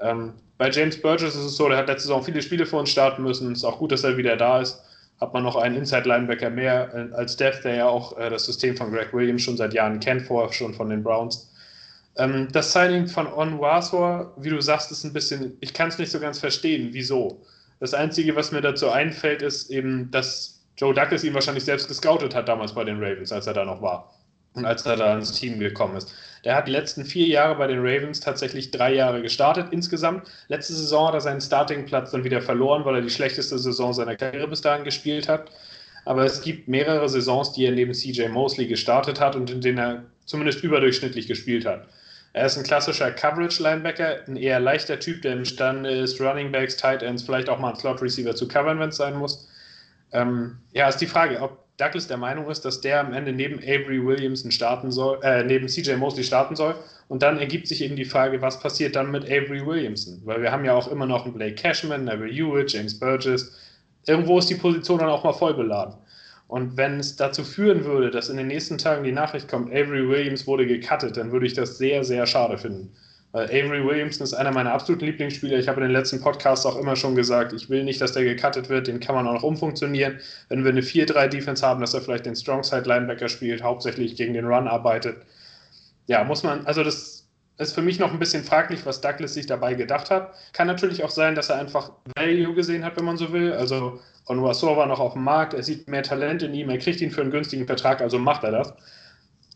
Ähm, 0.00 0.32
bei 0.56 0.70
James 0.70 0.98
Burgess 1.02 1.34
ist 1.34 1.44
es 1.44 1.56
so, 1.58 1.68
der 1.68 1.76
hat 1.76 1.88
letzte 1.88 2.08
Saison 2.08 2.24
viele 2.24 2.40
Spiele 2.40 2.64
für 2.64 2.76
uns 2.76 2.88
starten 2.88 3.22
müssen. 3.22 3.52
Es 3.52 3.58
ist 3.58 3.64
auch 3.64 3.78
gut, 3.78 3.92
dass 3.92 4.04
er 4.04 4.16
wieder 4.16 4.38
da 4.38 4.62
ist 4.62 4.82
hat 5.20 5.32
man 5.32 5.42
noch 5.42 5.56
einen 5.56 5.76
Inside-Linebacker 5.76 6.50
mehr 6.50 6.92
äh, 6.94 7.14
als 7.14 7.36
Death, 7.36 7.64
der 7.64 7.74
ja 7.74 7.88
auch 7.88 8.16
äh, 8.18 8.30
das 8.30 8.44
System 8.44 8.76
von 8.76 8.92
Greg 8.92 9.12
Williams 9.12 9.42
schon 9.42 9.56
seit 9.56 9.74
Jahren 9.74 10.00
kennt, 10.00 10.22
vorher 10.22 10.52
schon 10.52 10.74
von 10.74 10.90
den 10.90 11.02
Browns. 11.02 11.52
Ähm, 12.16 12.48
das 12.52 12.72
Signing 12.72 13.06
von 13.06 13.26
Onwasor, 13.26 14.32
wie 14.36 14.50
du 14.50 14.60
sagst, 14.60 14.90
ist 14.92 15.04
ein 15.04 15.12
bisschen, 15.12 15.56
ich 15.60 15.74
kann 15.74 15.88
es 15.88 15.98
nicht 15.98 16.10
so 16.10 16.20
ganz 16.20 16.38
verstehen, 16.38 16.90
wieso. 16.92 17.42
Das 17.80 17.94
Einzige, 17.94 18.34
was 18.36 18.52
mir 18.52 18.60
dazu 18.60 18.90
einfällt, 18.90 19.42
ist 19.42 19.70
eben, 19.70 20.10
dass 20.10 20.60
Joe 20.76 20.94
Douglas 20.94 21.24
ihn 21.24 21.34
wahrscheinlich 21.34 21.64
selbst 21.64 21.88
gescoutet 21.88 22.34
hat 22.34 22.48
damals 22.48 22.72
bei 22.72 22.84
den 22.84 23.02
Ravens, 23.02 23.32
als 23.32 23.46
er 23.46 23.54
da 23.54 23.64
noch 23.64 23.82
war 23.82 24.12
als 24.64 24.86
er 24.86 24.96
da 24.96 25.14
ins 25.14 25.32
Team 25.32 25.58
gekommen 25.58 25.96
ist. 25.96 26.12
Der 26.44 26.54
hat 26.54 26.68
die 26.68 26.72
letzten 26.72 27.04
vier 27.04 27.26
Jahre 27.26 27.56
bei 27.56 27.66
den 27.66 27.80
Ravens 27.80 28.20
tatsächlich 28.20 28.70
drei 28.70 28.94
Jahre 28.94 29.22
gestartet 29.22 29.68
insgesamt. 29.70 30.28
Letzte 30.48 30.74
Saison 30.74 31.08
hat 31.08 31.14
er 31.14 31.20
seinen 31.20 31.40
Startingplatz 31.40 32.12
dann 32.12 32.24
wieder 32.24 32.40
verloren, 32.40 32.84
weil 32.84 32.96
er 32.96 33.02
die 33.02 33.10
schlechteste 33.10 33.58
Saison 33.58 33.92
seiner 33.92 34.16
Karriere 34.16 34.48
bis 34.48 34.60
dahin 34.60 34.84
gespielt 34.84 35.28
hat. 35.28 35.50
Aber 36.04 36.24
es 36.24 36.40
gibt 36.40 36.68
mehrere 36.68 37.08
Saisons, 37.08 37.52
die 37.52 37.66
er 37.66 37.72
neben 37.72 37.92
CJ 37.92 38.28
Mosley 38.28 38.66
gestartet 38.66 39.20
hat 39.20 39.36
und 39.36 39.50
in 39.50 39.60
denen 39.60 39.78
er 39.78 40.04
zumindest 40.24 40.62
überdurchschnittlich 40.62 41.26
gespielt 41.26 41.66
hat. 41.66 41.86
Er 42.34 42.46
ist 42.46 42.56
ein 42.56 42.64
klassischer 42.64 43.10
Coverage-Linebacker, 43.10 44.20
ein 44.26 44.36
eher 44.36 44.60
leichter 44.60 45.00
Typ, 45.00 45.22
der 45.22 45.32
imstande 45.32 45.90
ist, 45.90 46.20
Running 46.20 46.52
Backs, 46.52 46.76
Tight 46.76 47.02
Ends, 47.02 47.22
vielleicht 47.22 47.48
auch 47.48 47.58
mal 47.58 47.70
einen 47.70 47.78
Slot-Receiver 47.78 48.34
zu 48.34 48.46
covern, 48.46 48.78
wenn 48.78 48.90
es 48.90 48.96
sein 48.96 49.16
muss. 49.16 49.48
Ähm, 50.12 50.58
ja, 50.72 50.88
ist 50.88 50.98
die 50.98 51.06
Frage, 51.06 51.40
ob 51.40 51.67
Douglas 51.78 52.08
der 52.08 52.16
Meinung 52.16 52.50
ist, 52.50 52.64
dass 52.64 52.80
der 52.80 53.00
am 53.00 53.12
Ende 53.12 53.32
neben 53.32 53.58
Avery 53.60 54.04
Williamson 54.04 54.50
starten 54.50 54.90
soll, 54.90 55.20
äh, 55.22 55.44
neben 55.44 55.68
CJ 55.68 55.94
Mosley 55.94 56.24
starten 56.24 56.56
soll. 56.56 56.74
Und 57.06 57.22
dann 57.22 57.38
ergibt 57.38 57.68
sich 57.68 57.82
eben 57.82 57.94
die 57.94 58.04
Frage, 58.04 58.42
was 58.42 58.58
passiert 58.60 58.96
dann 58.96 59.12
mit 59.12 59.24
Avery 59.24 59.64
Williamson? 59.64 60.20
Weil 60.24 60.42
wir 60.42 60.50
haben 60.50 60.64
ja 60.64 60.74
auch 60.74 60.90
immer 60.90 61.06
noch 61.06 61.24
einen 61.24 61.34
Blake 61.34 61.54
Cashman, 61.54 62.04
Neville 62.04 62.32
Hewitt, 62.32 62.72
James 62.72 62.98
Burgess. 62.98 63.56
Irgendwo 64.06 64.38
ist 64.38 64.50
die 64.50 64.56
Position 64.56 64.98
dann 64.98 65.08
auch 65.08 65.22
mal 65.22 65.32
voll 65.32 65.54
beladen. 65.54 65.94
Und 66.48 66.76
wenn 66.76 66.98
es 66.98 67.14
dazu 67.14 67.44
führen 67.44 67.84
würde, 67.84 68.10
dass 68.10 68.28
in 68.28 68.38
den 68.38 68.48
nächsten 68.48 68.78
Tagen 68.78 69.04
die 69.04 69.12
Nachricht 69.12 69.48
kommt, 69.48 69.70
Avery 69.70 70.08
Williams 70.08 70.46
wurde 70.46 70.66
gecuttet, 70.66 71.16
dann 71.16 71.30
würde 71.30 71.46
ich 71.46 71.54
das 71.54 71.78
sehr, 71.78 72.02
sehr 72.02 72.26
schade 72.26 72.58
finden. 72.58 72.92
Weil 73.32 73.44
Avery 73.46 73.84
Williamson 73.84 74.24
ist 74.24 74.32
einer 74.32 74.52
meiner 74.52 74.72
absoluten 74.72 75.04
Lieblingsspieler. 75.04 75.58
Ich 75.58 75.68
habe 75.68 75.80
in 75.80 75.88
den 75.88 75.92
letzten 75.92 76.20
Podcasts 76.20 76.64
auch 76.64 76.76
immer 76.76 76.96
schon 76.96 77.14
gesagt, 77.14 77.52
ich 77.52 77.68
will 77.68 77.84
nicht, 77.84 78.00
dass 78.00 78.12
der 78.12 78.24
gecuttet 78.24 78.70
wird. 78.70 78.86
Den 78.86 79.00
kann 79.00 79.14
man 79.14 79.26
auch 79.26 79.34
noch 79.34 79.42
umfunktionieren. 79.42 80.18
Wenn 80.48 80.64
wir 80.64 80.70
eine 80.70 80.80
4-3-Defense 80.80 81.66
haben, 81.66 81.80
dass 81.80 81.92
er 81.92 82.00
vielleicht 82.00 82.24
den 82.24 82.36
Strongside-Linebacker 82.36 83.28
spielt, 83.28 83.62
hauptsächlich 83.62 84.16
gegen 84.16 84.32
den 84.32 84.46
Run 84.46 84.66
arbeitet. 84.66 85.18
Ja, 86.06 86.24
muss 86.24 86.42
man, 86.42 86.66
also 86.66 86.82
das 86.82 87.28
ist 87.58 87.74
für 87.74 87.82
mich 87.82 87.98
noch 87.98 88.12
ein 88.12 88.18
bisschen 88.18 88.44
fraglich, 88.44 88.86
was 88.86 89.00
Douglas 89.02 89.34
sich 89.34 89.46
dabei 89.46 89.74
gedacht 89.74 90.10
hat. 90.10 90.34
Kann 90.54 90.68
natürlich 90.68 91.04
auch 91.04 91.10
sein, 91.10 91.34
dass 91.34 91.50
er 91.50 91.56
einfach 91.56 91.90
Value 92.16 92.54
gesehen 92.54 92.84
hat, 92.84 92.96
wenn 92.96 93.04
man 93.04 93.18
so 93.18 93.32
will. 93.32 93.52
Also 93.52 94.00
Onuasor 94.26 94.76
war 94.76 94.86
noch 94.86 95.00
auf 95.00 95.14
dem 95.14 95.24
Markt, 95.24 95.54
er 95.54 95.62
sieht 95.62 95.88
mehr 95.88 96.02
Talent 96.02 96.42
in 96.42 96.54
ihm, 96.54 96.70
er 96.70 96.78
kriegt 96.78 97.00
ihn 97.00 97.10
für 97.10 97.20
einen 97.20 97.30
günstigen 97.30 97.66
Vertrag, 97.66 98.00
also 98.00 98.18
macht 98.18 98.44
er 98.44 98.52
das. 98.52 98.72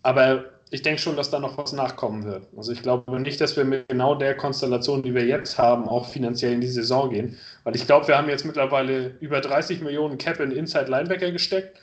Aber 0.03 0.45
ich 0.73 0.81
denke 0.81 0.99
schon, 1.03 1.17
dass 1.17 1.31
da 1.31 1.39
noch 1.39 1.59
was 1.59 1.75
nachkommen 1.75 2.25
wird. 2.25 2.49
Also 2.57 2.73
ich 2.73 2.81
glaube 2.81 3.21
nicht, 3.21 3.43
dass 3.43 3.55
wir 3.59 3.65
mit 3.65 3.91
genau 3.91 4.15
der 4.15 4.35
Konstellation, 4.35 5.03
die 5.03 5.15
wir 5.15 5.27
jetzt 5.27 5.59
haben, 5.59 5.87
auch 5.87 6.09
finanziell 6.09 6.55
in 6.55 6.63
die 6.63 6.67
Saison 6.67 7.11
gehen. 7.11 7.39
Weil 7.65 7.77
ich 7.77 7.87
glaube, 7.87 8.09
wir 8.09 8.17
haben 8.17 8.31
jetzt 8.31 8.47
mittlerweile 8.47 9.09
über 9.21 9.43
30 9.43 9.83
Millionen 9.83 10.17
Cap 10.17 10.41
in 10.41 10.51
Inside 10.51 10.87
Linebacker 10.91 11.31
gesteckt. 11.31 11.79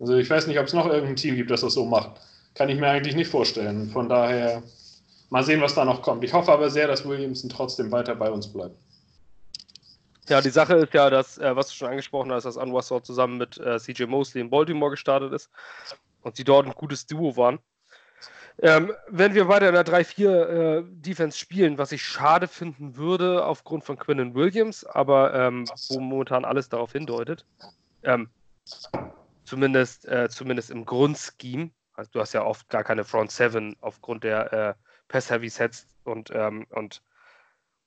Also 0.00 0.16
ich 0.16 0.28
weiß 0.28 0.48
nicht, 0.48 0.58
ob 0.58 0.66
es 0.66 0.72
noch 0.72 0.86
irgendein 0.86 1.14
Team 1.14 1.36
gibt, 1.36 1.52
das 1.52 1.60
das 1.60 1.74
so 1.74 1.84
macht. 1.84 2.20
Kann 2.54 2.68
ich 2.68 2.80
mir 2.80 2.88
eigentlich 2.88 3.14
nicht 3.14 3.30
vorstellen. 3.30 3.88
Von 3.90 4.08
daher 4.08 4.64
mal 5.30 5.44
sehen, 5.44 5.60
was 5.60 5.76
da 5.76 5.84
noch 5.84 6.02
kommt. 6.02 6.24
Ich 6.24 6.32
hoffe 6.32 6.50
aber 6.50 6.68
sehr, 6.68 6.88
dass 6.88 7.08
Williamson 7.08 7.48
trotzdem 7.48 7.92
weiter 7.92 8.16
bei 8.16 8.28
uns 8.28 8.52
bleibt. 8.52 8.74
Ja, 10.28 10.40
die 10.40 10.50
Sache 10.50 10.74
ist 10.74 10.94
ja, 10.94 11.10
dass, 11.10 11.38
äh, 11.38 11.54
was 11.54 11.68
du 11.68 11.74
schon 11.74 11.90
angesprochen 11.90 12.32
hast, 12.32 12.42
dass 12.42 12.58
Anwar 12.58 12.82
zusammen 13.04 13.38
mit 13.38 13.58
äh, 13.58 13.78
CJ 13.78 14.06
Mosley 14.06 14.40
in 14.40 14.50
Baltimore 14.50 14.90
gestartet 14.90 15.32
ist 15.32 15.48
und 16.22 16.34
sie 16.34 16.44
dort 16.44 16.66
ein 16.66 16.72
gutes 16.72 17.06
Duo 17.06 17.36
waren. 17.36 17.60
Ähm, 18.58 18.92
wenn 19.08 19.34
wir 19.34 19.48
weiter 19.48 19.68
in 19.68 19.74
der 19.74 19.86
3-4 19.86 20.28
äh, 20.28 20.84
Defense 20.86 21.38
spielen, 21.38 21.78
was 21.78 21.92
ich 21.92 22.02
schade 22.02 22.48
finden 22.48 22.96
würde 22.96 23.44
aufgrund 23.44 23.84
von 23.84 23.98
Quinnen 23.98 24.34
Williams, 24.34 24.84
aber 24.84 25.34
ähm, 25.34 25.64
wo 25.88 26.00
momentan 26.00 26.44
alles 26.44 26.68
darauf 26.68 26.92
hindeutet, 26.92 27.46
ähm, 28.02 28.28
zumindest, 29.44 30.06
äh, 30.06 30.28
zumindest 30.28 30.70
im 30.70 30.84
Grundscheme, 30.84 31.70
also 31.94 32.10
du 32.12 32.20
hast 32.20 32.34
ja 32.34 32.44
oft 32.44 32.68
gar 32.68 32.84
keine 32.84 33.04
Front 33.04 33.30
7 33.30 33.76
aufgrund 33.80 34.24
der 34.24 34.52
äh, 34.52 34.74
Pass-Heavy-Sets 35.08 35.86
und, 36.04 36.30
ähm, 36.32 36.66
und 36.70 37.02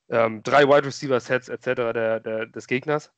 ähm, 0.10 0.44
drei 0.44 0.68
Wide 0.68 0.86
Receiver-Sets 0.86 1.50
etc. 1.50 1.66
Der, 1.66 2.20
der, 2.20 2.46
des 2.48 2.68
Gegners, 2.68 3.12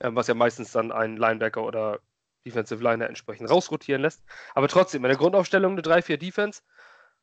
ähm, 0.00 0.14
was 0.16 0.26
ja 0.26 0.34
meistens 0.34 0.72
dann 0.72 0.92
ein 0.92 1.16
Linebacker 1.16 1.62
oder 1.62 2.00
Defensive 2.46 2.82
Liner 2.82 3.08
entsprechend 3.08 3.50
rausrotieren 3.50 4.02
lässt. 4.02 4.22
Aber 4.54 4.68
trotzdem, 4.68 5.04
in 5.04 5.08
der 5.08 5.18
Grundaufstellung 5.18 5.72
eine 5.72 5.82
3-4 5.82 6.16
Defense 6.16 6.62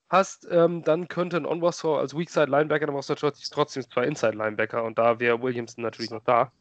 hast, 0.09 0.47
ähm, 0.49 0.83
dann 0.83 1.07
könnte 1.07 1.37
ein 1.37 1.45
Onwasor 1.45 1.99
als 1.99 2.15
Weakside 2.15 2.49
Linebacker, 2.49 2.85
dann 2.85 2.95
brauchst 2.95 3.09
du 3.09 3.15
trotzdem 3.15 3.83
zwei 3.89 4.05
Inside 4.05 4.37
Linebacker 4.37 4.83
und 4.83 4.97
da 4.97 5.19
wäre 5.19 5.41
Williamson 5.41 5.83
natürlich 5.83 6.11
noch 6.11 6.23
da. 6.23 6.51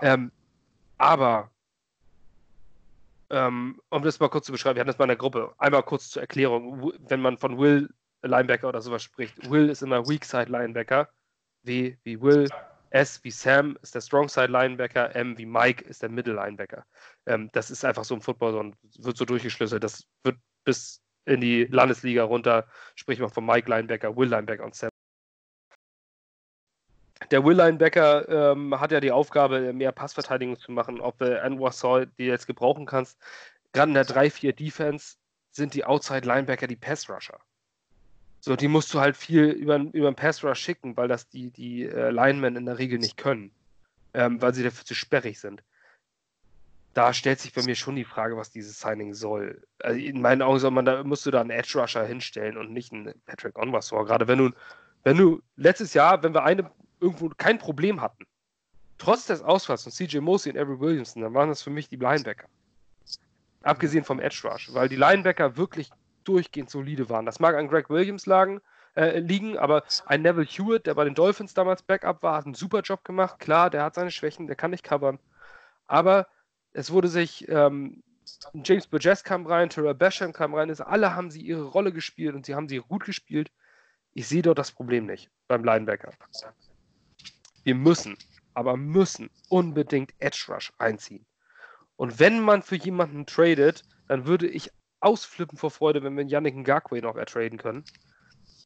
Ähm, 0.00 0.32
aber, 0.96 1.50
ähm, 3.30 3.80
um 3.90 4.02
das 4.02 4.20
mal 4.20 4.28
kurz 4.28 4.46
zu 4.46 4.52
beschreiben, 4.52 4.76
wir 4.76 4.80
hatten 4.80 4.88
das 4.88 4.98
mal 4.98 5.04
in 5.04 5.08
der 5.08 5.16
Gruppe, 5.16 5.52
einmal 5.58 5.82
kurz 5.82 6.10
zur 6.10 6.22
Erklärung, 6.22 6.92
wenn 7.08 7.20
man 7.20 7.36
von 7.36 7.58
Will 7.58 7.90
Linebacker 8.22 8.68
oder 8.68 8.80
sowas 8.80 9.02
spricht, 9.02 9.50
Will 9.50 9.68
ist 9.68 9.82
immer 9.82 10.08
Weakside 10.08 10.50
Linebacker, 10.50 11.08
W 11.64 11.96
wie 12.04 12.20
Will, 12.20 12.48
S 12.90 13.22
wie 13.24 13.30
Sam 13.30 13.76
ist 13.82 13.94
der 13.94 14.00
Strongside 14.00 14.46
Linebacker, 14.46 15.14
M 15.14 15.36
wie 15.36 15.46
Mike 15.46 15.84
ist 15.84 16.02
der 16.02 16.08
Middle 16.08 16.34
Linebacker. 16.34 16.86
Ähm, 17.26 17.50
das 17.52 17.70
ist 17.70 17.84
einfach 17.84 18.04
so 18.04 18.14
im 18.14 18.20
Football 18.20 18.56
und 18.56 18.76
wird 18.98 19.16
so 19.16 19.24
durchgeschlüsselt. 19.24 19.82
Das 19.82 20.04
wird 20.22 20.36
bis 20.64 21.00
in 21.26 21.40
die 21.40 21.64
Landesliga 21.64 22.24
runter, 22.24 22.66
sprich 22.94 23.18
mal 23.18 23.28
von 23.28 23.46
Mike 23.46 23.68
Linebacker, 23.70 24.16
Will 24.16 24.28
Linebacker 24.28 24.64
und 24.64 24.74
Sam. 24.74 24.90
Der 27.30 27.44
Will 27.44 27.56
Linebacker 27.56 28.52
ähm, 28.52 28.78
hat 28.78 28.92
ja 28.92 29.00
die 29.00 29.12
Aufgabe, 29.12 29.72
mehr 29.72 29.92
Passverteidigung 29.92 30.58
zu 30.58 30.72
machen. 30.72 31.00
Ob 31.00 31.18
du 31.18 31.40
Anwar 31.42 31.72
Saul 31.72 32.06
die 32.18 32.26
jetzt 32.26 32.46
gebrauchen 32.46 32.84
kannst, 32.84 33.18
gerade 33.72 33.90
in 33.90 33.94
der 33.94 34.06
3-4 34.06 34.52
Defense 34.52 35.16
sind 35.50 35.74
die 35.74 35.84
Outside 35.84 36.26
Linebacker 36.26 36.66
die 36.66 36.76
Pass 36.76 37.08
Rusher. 37.08 37.38
So, 38.40 38.56
die 38.56 38.68
musst 38.68 38.92
du 38.92 39.00
halt 39.00 39.16
viel 39.16 39.44
über, 39.44 39.78
über 39.78 40.10
den 40.10 40.16
Pass 40.16 40.44
Rush 40.44 40.60
schicken, 40.60 40.98
weil 40.98 41.08
das 41.08 41.30
die, 41.30 41.50
die 41.50 41.84
äh, 41.84 42.10
Linemen 42.10 42.56
in 42.56 42.66
der 42.66 42.78
Regel 42.78 42.98
nicht 42.98 43.16
können, 43.16 43.50
ähm, 44.12 44.42
weil 44.42 44.52
sie 44.52 44.62
dafür 44.62 44.84
zu 44.84 44.94
sperrig 44.94 45.40
sind. 45.40 45.62
Da 46.94 47.12
stellt 47.12 47.40
sich 47.40 47.52
bei 47.52 47.62
mir 47.62 47.74
schon 47.74 47.96
die 47.96 48.04
Frage, 48.04 48.36
was 48.36 48.50
dieses 48.50 48.80
Signing 48.80 49.14
soll. 49.14 49.66
Also 49.80 49.98
in 49.98 50.20
meinen 50.22 50.42
Augen 50.42 50.60
soll 50.60 50.70
man 50.70 50.84
da, 50.84 51.02
musst 51.02 51.26
du 51.26 51.32
da 51.32 51.40
einen 51.40 51.50
Edge 51.50 51.78
Rusher 51.78 52.06
hinstellen 52.06 52.56
und 52.56 52.72
nicht 52.72 52.92
einen 52.92 53.12
Patrick 53.26 53.58
Onwasor. 53.58 54.06
Gerade 54.06 54.28
wenn 54.28 54.38
du, 54.38 54.50
wenn 55.02 55.16
du 55.16 55.42
letztes 55.56 55.92
Jahr, 55.92 56.22
wenn 56.22 56.34
wir 56.34 56.44
eine 56.44 56.70
irgendwo 57.00 57.28
kein 57.36 57.58
Problem 57.58 58.00
hatten, 58.00 58.24
trotz 58.98 59.26
des 59.26 59.42
Ausfalls 59.42 59.82
von 59.82 59.92
CJ 59.92 60.18
Mosley 60.18 60.52
und 60.52 60.60
Avery 60.60 60.78
Williamson, 60.78 61.22
dann 61.22 61.34
waren 61.34 61.48
das 61.48 61.62
für 61.62 61.70
mich 61.70 61.88
die 61.88 61.96
Linebacker. 61.96 62.46
Abgesehen 63.62 64.04
vom 64.04 64.20
Edge 64.20 64.42
Rush, 64.44 64.72
weil 64.72 64.88
die 64.88 64.96
Linebacker 64.96 65.56
wirklich 65.56 65.90
durchgehend 66.22 66.70
solide 66.70 67.08
waren. 67.10 67.26
Das 67.26 67.40
mag 67.40 67.56
an 67.56 67.68
Greg 67.68 67.90
Williams 67.90 68.26
lagen, 68.26 68.60
äh, 68.94 69.18
liegen, 69.18 69.58
aber 69.58 69.82
ein 70.06 70.22
Neville 70.22 70.46
Hewitt, 70.46 70.86
der 70.86 70.94
bei 70.94 71.04
den 71.04 71.14
Dolphins 71.14 71.54
damals 71.54 71.82
Backup 71.82 72.22
war, 72.22 72.36
hat 72.36 72.44
einen 72.44 72.54
super 72.54 72.80
Job 72.80 73.04
gemacht. 73.04 73.40
Klar, 73.40 73.70
der 73.70 73.82
hat 73.82 73.94
seine 73.94 74.10
Schwächen, 74.10 74.46
der 74.46 74.56
kann 74.56 74.70
nicht 74.70 74.84
covern. 74.84 75.18
Aber 75.86 76.26
es 76.74 76.90
wurde 76.90 77.08
sich, 77.08 77.48
ähm, 77.48 78.02
James 78.52 78.86
Burgess 78.86 79.24
kam 79.24 79.46
rein, 79.46 79.70
Terrell 79.70 79.94
Basham 79.94 80.32
kam 80.32 80.54
rein, 80.54 80.68
also 80.68 80.84
alle 80.84 81.14
haben 81.14 81.30
sie 81.30 81.40
ihre 81.40 81.64
Rolle 81.64 81.92
gespielt 81.92 82.34
und 82.34 82.44
sie 82.44 82.54
haben 82.54 82.68
sie 82.68 82.78
gut 82.78 83.04
gespielt. 83.04 83.50
Ich 84.12 84.28
sehe 84.28 84.42
dort 84.42 84.58
das 84.58 84.72
Problem 84.72 85.06
nicht 85.06 85.30
beim 85.48 85.64
Linebacker. 85.64 86.12
Wir 87.62 87.74
müssen, 87.74 88.16
aber 88.54 88.76
müssen 88.76 89.30
unbedingt 89.48 90.12
Edge 90.18 90.46
Rush 90.48 90.72
einziehen. 90.78 91.24
Und 91.96 92.18
wenn 92.18 92.40
man 92.40 92.62
für 92.62 92.76
jemanden 92.76 93.24
tradet, 93.24 93.84
dann 94.08 94.26
würde 94.26 94.48
ich 94.48 94.70
ausflippen 95.00 95.56
vor 95.56 95.70
Freude, 95.70 96.02
wenn 96.02 96.16
wir 96.16 96.24
Yannick 96.24 96.56
Ngakwe 96.56 97.02
noch 97.02 97.16
ertraden 97.16 97.58
können. 97.58 97.84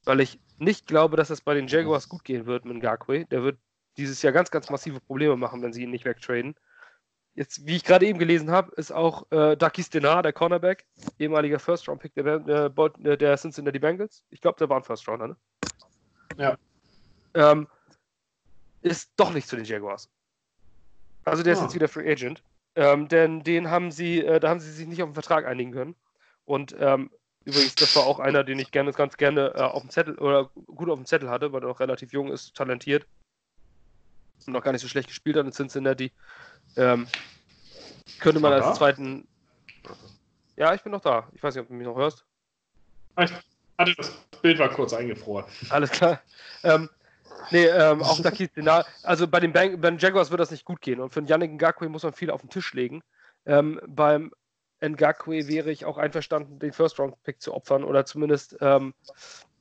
Weil 0.05 0.21
ich 0.21 0.41
nicht 0.57 0.87
glaube, 0.87 1.17
dass 1.17 1.31
es 1.31 1.43
bei 1.43 1.55
den 1.55 1.67
Jaguars 1.67 2.09
gut 2.09 2.25
gehen 2.25 2.47
wird 2.47 2.65
mit 2.65 2.79
Ngakwe. 2.79 3.27
Der 3.27 3.43
wird 3.43 3.59
dieses 3.97 4.23
Jahr 4.23 4.33
ganz, 4.33 4.51
ganz 4.51 4.71
massive 4.71 5.01
Probleme 5.01 5.37
machen, 5.37 5.61
wenn 5.63 5.73
sie 5.73 5.83
ihn 5.83 5.91
nicht 5.91 6.05
wegtraden. 6.05 6.55
Jetzt, 7.39 7.65
wie 7.65 7.77
ich 7.77 7.85
gerade 7.85 8.05
eben 8.05 8.19
gelesen 8.19 8.51
habe, 8.51 8.75
ist 8.75 8.91
auch 8.91 9.31
äh, 9.31 9.57
Ducky 9.57 9.85
Stenar, 9.85 10.25
der 10.25 10.33
Cornerback, 10.33 10.85
ehemaliger 11.21 11.61
First-Round-Pick 11.61 12.13
der, 12.15 12.41
der, 12.41 13.17
der 13.17 13.37
Cincinnati 13.37 13.79
Bengals. 13.79 14.25
Ich 14.31 14.41
glaube, 14.41 14.59
der 14.59 14.69
war 14.69 14.79
ein 14.79 14.83
First-Rounder, 14.83 15.29
ne? 15.29 15.37
Ja. 16.37 16.59
Ähm, 17.35 17.69
ist 18.83 19.13
doch 19.17 19.33
nicht 19.33 19.47
zu 19.47 19.55
den 19.55 19.65
Jaguars. 19.65 20.11
Also 21.25 21.45
der 21.45 21.53
ist 21.53 21.61
ah. 21.61 21.63
jetzt 21.63 21.77
wieder 21.77 21.87
Free 21.87 22.11
Agent. 22.11 22.43
Ähm, 22.75 23.07
denn 23.07 23.45
den 23.45 23.71
haben 23.71 23.93
sie, 23.93 24.19
äh, 24.19 24.41
da 24.41 24.49
haben 24.49 24.59
sie 24.59 24.73
sich 24.73 24.89
nicht 24.89 25.05
auf 25.05 25.11
den 25.11 25.15
Vertrag 25.15 25.47
einigen 25.47 25.71
können. 25.71 25.95
Und 26.45 26.75
ähm, 26.81 27.09
übrigens, 27.45 27.77
das 27.77 27.95
war 27.95 28.03
auch 28.03 28.19
einer, 28.19 28.43
den 28.43 28.59
ich 28.59 28.73
gerne, 28.73 28.91
ganz 28.91 29.17
gerne 29.17 29.53
äh, 29.55 29.61
auf 29.61 29.83
dem 29.83 29.91
Zettel 29.91 30.19
oder 30.19 30.51
gut 30.67 30.91
auf 30.91 30.99
dem 30.99 31.07
Zettel 31.07 31.31
hatte, 31.31 31.53
weil 31.53 31.63
er 31.63 31.69
noch 31.69 31.79
relativ 31.79 32.13
jung 32.13 32.33
ist, 32.33 32.57
talentiert 32.57 33.07
und 34.47 34.53
noch 34.53 34.63
gar 34.63 34.73
nicht 34.73 34.83
so 34.83 34.89
schlecht 34.89 35.09
gespielt 35.09 35.37
hat 35.37 35.47
in 35.47 35.53
Cincinnati. 35.53 36.13
Ähm, 36.77 37.07
könnte 38.21 38.41
man 38.41 38.53
als 38.53 38.67
da? 38.67 38.75
zweiten. 38.75 39.27
Ja, 40.57 40.75
ich 40.75 40.83
bin 40.83 40.93
noch 40.93 41.01
da. 41.01 41.29
Ich 41.33 41.43
weiß 41.43 41.55
nicht, 41.55 41.63
ob 41.63 41.69
du 41.69 41.75
mich 41.75 41.87
noch 41.87 41.97
hörst. 41.97 42.25
Ich 43.19 43.33
hatte 43.79 43.95
das 43.97 44.11
Bild 44.43 44.59
war 44.59 44.69
kurz 44.69 44.93
eingefroren. 44.93 45.45
Alles 45.71 45.91
klar. 45.91 46.21
Ähm, 46.63 46.89
nee, 47.51 47.67
ähm, 47.67 48.03
auch 48.03 48.21
da 48.21 48.33
Szenar. 48.33 48.87
Also 49.03 49.29
bei 49.29 49.41
den, 49.41 49.53
Bang, 49.53 49.81
bei 49.81 49.91
den 49.91 49.99
Jaguars 49.99 50.31
wird 50.31 50.41
das 50.41 50.51
nicht 50.51 50.65
gut 50.65 50.81
gehen. 50.81 51.01
Und 51.01 51.13
für 51.13 51.23
Yannick 51.23 51.53
Ngakwe 51.53 51.89
muss 51.89 52.03
man 52.03 52.13
viel 52.13 52.31
auf 52.31 52.41
den 52.41 52.51
Tisch 52.51 52.75
legen. 52.75 53.03
Ähm, 53.47 53.81
beim 53.87 54.33
Ngakwe 54.81 55.49
wäre 55.49 55.71
ich 55.71 55.85
auch 55.85 55.99
einverstanden, 55.99 56.59
den 56.59 56.73
First-Round-Pick 56.73 57.41
zu 57.41 57.55
opfern 57.55 57.85
oder 57.85 58.05
zumindest, 58.05 58.57
ähm, 58.61 58.95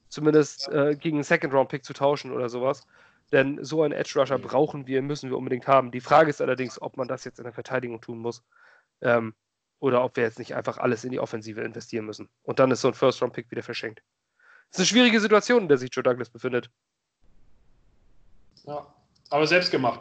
zumindest 0.10 0.68
äh, 0.70 0.96
gegen 0.96 1.18
einen 1.18 1.24
Second-Round-Pick 1.24 1.84
zu 1.84 1.94
tauschen 1.94 2.32
oder 2.32 2.50
sowas. 2.50 2.86
Denn 3.32 3.64
so 3.64 3.84
einen 3.84 3.94
Edge-Rusher 3.94 4.40
brauchen 4.40 4.88
wir, 4.88 5.02
müssen 5.02 5.30
wir 5.30 5.38
unbedingt 5.38 5.68
haben. 5.68 5.92
Die 5.92 6.00
Frage 6.00 6.30
ist 6.30 6.42
allerdings, 6.42 6.82
ob 6.82 6.98
man 6.98 7.08
das 7.08 7.26
jetzt 7.26 7.40
in 7.40 7.44
der 7.44 7.54
Verteidigung 7.54 8.00
tun 8.00 8.20
muss 8.20 8.42
ähm, 9.02 9.34
oder 9.80 10.04
ob 10.04 10.16
wir 10.16 10.24
jetzt 10.24 10.40
nicht 10.40 10.56
einfach 10.56 10.78
alles 10.78 11.04
in 11.04 11.12
die 11.12 11.20
Offensive 11.20 11.62
investieren 11.62 12.06
müssen. 12.06 12.30
Und 12.44 12.60
dann 12.60 12.72
ist 12.72 12.82
so 12.82 12.88
ein 12.88 12.94
First-Round-Pick 12.94 13.52
wieder 13.52 13.64
verschenkt. 13.64 14.02
Das 14.70 14.80
ist 14.80 14.80
eine 14.80 14.88
schwierige 14.88 15.20
Situation, 15.20 15.64
in 15.64 15.68
der 15.68 15.78
sich 15.78 15.90
Joe 15.94 16.04
Douglas 16.04 16.30
befindet. 16.30 16.70
Ja, 18.64 18.86
aber 19.30 19.48
selbst 19.48 19.72
gemacht, 19.72 20.00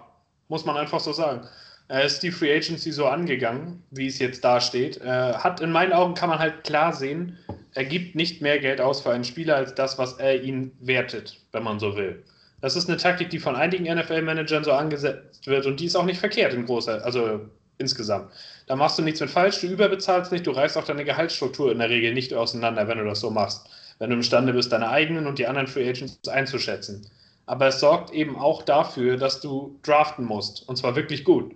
muss 0.49 0.64
man 0.64 0.77
einfach 0.77 1.01
so 1.01 1.12
sagen. 1.12 1.47
Er 1.89 2.05
ist 2.05 2.20
die 2.22 2.33
Free 2.33 2.53
Agency 2.53 2.91
so 2.91 3.07
angegangen, 3.07 3.85
wie 3.91 4.09
es 4.09 4.18
jetzt 4.18 4.45
da 4.45 4.61
steht. 4.61 4.97
Er 4.97 5.45
hat 5.45 5.61
in 5.61 5.70
meinen 5.70 5.93
Augen 5.93 6.14
kann 6.14 6.29
man 6.29 6.41
halt 6.41 6.64
klar 6.64 6.93
sehen, 6.93 7.39
er 7.74 7.85
gibt 7.85 8.14
nicht 8.14 8.41
mehr 8.41 8.59
Geld 8.59 8.81
aus 8.81 9.03
für 9.03 9.12
einen 9.12 9.22
Spieler 9.22 9.57
als 9.57 9.74
das, 9.74 9.99
was 9.99 10.14
er 10.14 10.43
ihn 10.43 10.72
wertet, 10.81 11.41
wenn 11.53 11.62
man 11.62 11.79
so 11.79 11.95
will. 11.95 12.24
Das 12.61 12.77
ist 12.77 12.89
eine 12.89 12.97
Taktik, 12.97 13.31
die 13.31 13.39
von 13.39 13.55
einigen 13.55 13.85
NFL-Managern 13.85 14.65
so 14.65 14.73
angesetzt 14.73 15.47
wird 15.47 15.67
und 15.67 15.79
die 15.81 15.87
ist 15.87 15.97
auch 15.97 16.05
nicht 16.05 16.19
verkehrt 16.19 16.55
in 16.55 16.67
großer, 16.67 17.05
also 17.05 17.41
insgesamt. 17.79 18.31
Da 18.67 18.77
machst 18.77 18.99
du 18.99 19.03
nichts 19.03 19.21
mit 19.21 19.31
falsch, 19.31 19.61
du 19.61 19.67
überbezahlst 19.67 20.33
nicht, 20.33 20.47
du 20.47 20.51
reißt 20.51 20.77
auch 20.77 20.85
deine 20.85 21.05
Gehaltsstruktur 21.05 21.71
in 21.71 21.79
der 21.79 21.91
Regel 21.91 22.15
nicht 22.15 22.33
auseinander, 22.33 22.89
wenn 22.89 22.99
du 22.99 23.05
das 23.05 23.21
so 23.21 23.31
machst. 23.31 23.69
Wenn 23.99 24.11
du 24.11 24.17
imstande 24.17 24.53
bist, 24.53 24.73
deine 24.73 24.91
eigenen 24.91 25.27
und 25.27 25.39
die 25.39 25.47
anderen 25.47 25.67
Free 25.67 25.89
Agents 25.89 26.29
einzuschätzen. 26.29 27.07
Aber 27.47 27.69
es 27.69 27.81
sorgt 27.81 28.13
eben 28.13 28.37
auch 28.37 28.63
dafür, 28.63 29.17
dass 29.17 29.41
du 29.41 29.79
draften 29.83 30.25
musst. 30.25 30.69
Und 30.69 30.77
zwar 30.77 30.97
wirklich 30.97 31.25
gut. 31.25 31.55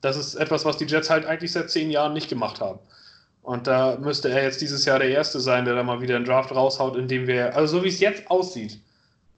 Das 0.00 0.16
ist 0.16 0.34
etwas, 0.34 0.64
was 0.64 0.78
die 0.78 0.86
Jets 0.86 1.10
halt 1.10 1.26
eigentlich 1.26 1.52
seit 1.52 1.70
zehn 1.70 1.90
Jahren 1.90 2.12
nicht 2.12 2.28
gemacht 2.28 2.60
haben. 2.60 2.78
Und 3.42 3.66
da 3.68 3.96
müsste 4.00 4.28
er 4.28 4.42
jetzt 4.42 4.60
dieses 4.60 4.84
Jahr 4.84 4.98
der 4.98 5.10
Erste 5.10 5.38
sein, 5.38 5.64
der 5.64 5.76
da 5.76 5.82
mal 5.84 6.00
wieder 6.00 6.16
einen 6.16 6.24
Draft 6.24 6.52
raushaut, 6.52 6.96
in 6.96 7.06
dem 7.06 7.28
wir, 7.28 7.54
also 7.54 7.78
so 7.78 7.84
wie 7.84 7.88
es 7.88 8.00
jetzt 8.00 8.28
aussieht, 8.28 8.80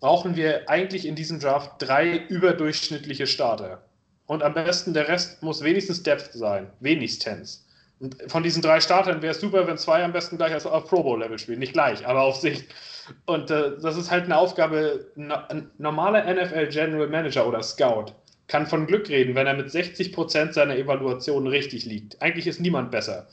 brauchen 0.00 0.36
wir 0.36 0.68
eigentlich 0.68 1.06
in 1.06 1.14
diesem 1.14 1.40
Draft 1.40 1.72
drei 1.78 2.16
überdurchschnittliche 2.28 3.26
Starter. 3.26 3.82
Und 4.26 4.42
am 4.42 4.54
besten 4.54 4.94
der 4.94 5.08
Rest 5.08 5.42
muss 5.42 5.62
wenigstens 5.62 6.02
Depth 6.02 6.32
sein, 6.32 6.70
wenigstens. 6.80 7.66
Und 8.00 8.16
von 8.30 8.42
diesen 8.42 8.62
drei 8.62 8.80
Startern 8.80 9.22
wäre 9.22 9.32
es 9.32 9.40
super, 9.40 9.66
wenn 9.66 9.78
zwei 9.78 10.04
am 10.04 10.12
besten 10.12 10.36
gleich 10.36 10.54
auf 10.54 10.88
Pro 10.88 11.02
Bowl-Level 11.02 11.38
spielen. 11.38 11.58
Nicht 11.58 11.72
gleich, 11.72 12.06
aber 12.06 12.22
auf 12.22 12.36
sich. 12.36 12.64
Und 13.26 13.50
äh, 13.50 13.72
das 13.80 13.96
ist 13.96 14.10
halt 14.10 14.24
eine 14.24 14.36
Aufgabe, 14.36 15.06
ein 15.16 15.70
normaler 15.78 16.32
NFL 16.32 16.68
General 16.68 17.08
Manager 17.08 17.46
oder 17.48 17.62
Scout 17.62 18.12
kann 18.48 18.66
von 18.66 18.86
Glück 18.86 19.08
reden, 19.08 19.34
wenn 19.34 19.46
er 19.46 19.54
mit 19.54 19.68
60% 19.68 20.52
seiner 20.52 20.76
Evaluation 20.76 21.46
richtig 21.46 21.84
liegt. 21.84 22.20
Eigentlich 22.20 22.46
ist 22.46 22.60
niemand 22.60 22.90
besser. 22.90 23.28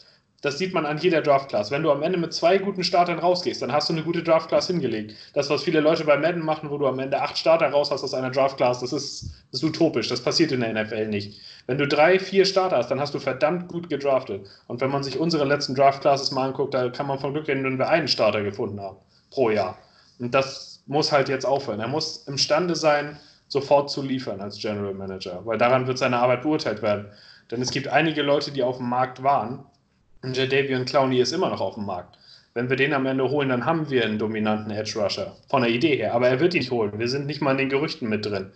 Das 0.46 0.60
sieht 0.60 0.76
man 0.76 0.86
an 0.86 1.00
jeder 1.00 1.24
Draft-Class. 1.24 1.72
Wenn 1.72 1.82
du 1.82 1.90
am 1.90 2.04
Ende 2.04 2.20
mit 2.20 2.32
zwei 2.32 2.60
guten 2.60 2.84
Startern 2.84 3.18
rausgehst, 3.18 3.64
dann 3.64 3.72
hast 3.72 3.90
du 3.90 3.94
eine 3.94 4.04
gute 4.04 4.22
Draft-Class 4.22 4.68
hingelegt. 4.68 5.16
Das, 5.34 5.50
was 5.50 5.64
viele 5.64 5.80
Leute 5.80 6.04
bei 6.04 6.18
Madden 6.18 6.46
machen, 6.46 6.70
wo 6.70 6.78
du 6.78 6.86
am 6.86 7.00
Ende 7.00 7.20
acht 7.20 7.36
Starter 7.36 7.68
raus 7.70 7.90
hast 7.90 8.04
aus 8.04 8.14
einer 8.14 8.30
Draft-Class, 8.30 8.82
das 8.82 8.94
ist, 8.94 9.32
das 9.52 9.64
ist 9.64 9.64
utopisch. 9.64 10.08
Das 10.08 10.22
passiert 10.22 10.52
in 10.52 10.60
der 10.60 10.72
NFL 10.84 11.08
nicht. 11.08 11.42
Wenn 11.66 11.80
du 11.80 11.88
drei, 11.88 12.20
vier 12.20 12.46
Starter 12.46 12.78
hast, 12.78 12.92
dann 12.92 13.00
hast 13.00 13.16
du 13.16 13.20
verdammt 13.20 13.70
gut 13.70 13.90
gedraftet. 13.90 14.46
Und 14.68 14.82
wenn 14.82 14.92
man 14.92 15.02
sich 15.02 15.18
unsere 15.18 15.46
letzten 15.46 15.74
Draft-Classes 15.74 16.30
mal 16.30 16.50
anguckt, 16.50 16.76
da 16.76 16.90
kann 16.90 17.08
man 17.08 17.18
von 17.18 17.34
Glück 17.34 17.48
reden, 17.48 17.64
wenn 17.64 17.80
wir 17.80 17.90
einen 17.90 18.08
Starter 18.08 18.44
gefunden 18.44 18.80
haben 18.80 18.98
pro 19.32 19.50
Jahr. 19.50 19.80
Und 20.20 20.36
das 20.36 20.84
muss 20.86 21.12
halt 21.12 21.28
jetzt 21.28 21.48
aufhören. 21.48 21.80
Er 21.80 21.88
muss 21.88 22.28
imstande 22.28 22.76
sein, 22.76 23.18
sofort 23.48 23.90
zu 23.90 24.04
liefern 24.04 24.42
als 24.42 24.60
General 24.60 24.94
Manager, 24.94 25.44
weil 25.44 25.58
daran 25.58 25.88
wird 25.88 25.98
seine 25.98 26.20
Arbeit 26.20 26.44
beurteilt 26.44 26.84
werden. 26.84 27.08
Denn 27.50 27.64
es 27.64 27.72
gibt 27.72 27.88
einige 27.88 28.22
Leute, 28.22 28.52
die 28.52 28.62
auf 28.62 28.78
dem 28.78 28.90
Markt 28.90 29.24
waren 29.24 29.66
und 30.26 30.38
Jadavion 30.38 30.86
Clowney 30.86 31.20
ist 31.20 31.32
immer 31.32 31.50
noch 31.50 31.62
auf 31.62 31.76
dem 31.76 31.86
Markt. 31.86 32.18
Wenn 32.54 32.70
wir 32.70 32.78
den 32.78 32.94
am 32.94 33.06
Ende 33.06 33.30
holen, 33.30 33.50
dann 33.50 33.66
haben 33.66 33.90
wir 33.90 34.04
einen 34.04 34.18
dominanten 34.18 34.72
Edge 34.72 34.98
Rusher 35.00 35.36
von 35.50 35.62
der 35.62 35.72
Idee 35.72 35.98
her. 35.98 36.14
Aber 36.14 36.30
er 36.30 36.40
wird 36.40 36.54
ihn 36.54 36.60
nicht 36.60 36.72
holen. 36.72 36.98
Wir 36.98 37.08
sind 37.08 37.28
nicht 37.28 37.42
mal 37.42 37.52
in 37.52 37.58
den 37.58 37.70
Gerüchten 37.70 38.10
mit 38.10 38.26
drin. 38.26 38.52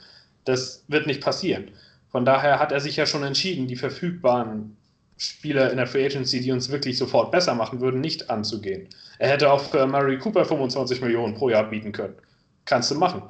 Das 0.45 0.83
wird 0.87 1.05
nicht 1.05 1.21
passieren. 1.21 1.71
Von 2.11 2.25
daher 2.25 2.59
hat 2.59 2.71
er 2.71 2.79
sich 2.79 2.95
ja 2.95 3.05
schon 3.05 3.23
entschieden, 3.23 3.67
die 3.67 3.75
verfügbaren 3.75 4.75
Spieler 5.17 5.69
in 5.69 5.77
der 5.77 5.85
Free 5.85 6.05
Agency, 6.05 6.39
die 6.39 6.51
uns 6.51 6.71
wirklich 6.71 6.97
sofort 6.97 7.31
besser 7.31 7.53
machen 7.53 7.81
würden, 7.81 7.99
nicht 7.99 8.29
anzugehen. 8.29 8.87
Er 9.19 9.29
hätte 9.29 9.51
auch 9.51 9.59
für 9.59 9.85
Murray 9.85 10.17
Cooper 10.17 10.45
25 10.45 11.01
Millionen 11.01 11.35
pro 11.35 11.49
Jahr 11.49 11.69
bieten 11.69 11.91
können. 11.91 12.15
Kannst 12.65 12.89
du 12.89 12.95
machen 12.95 13.23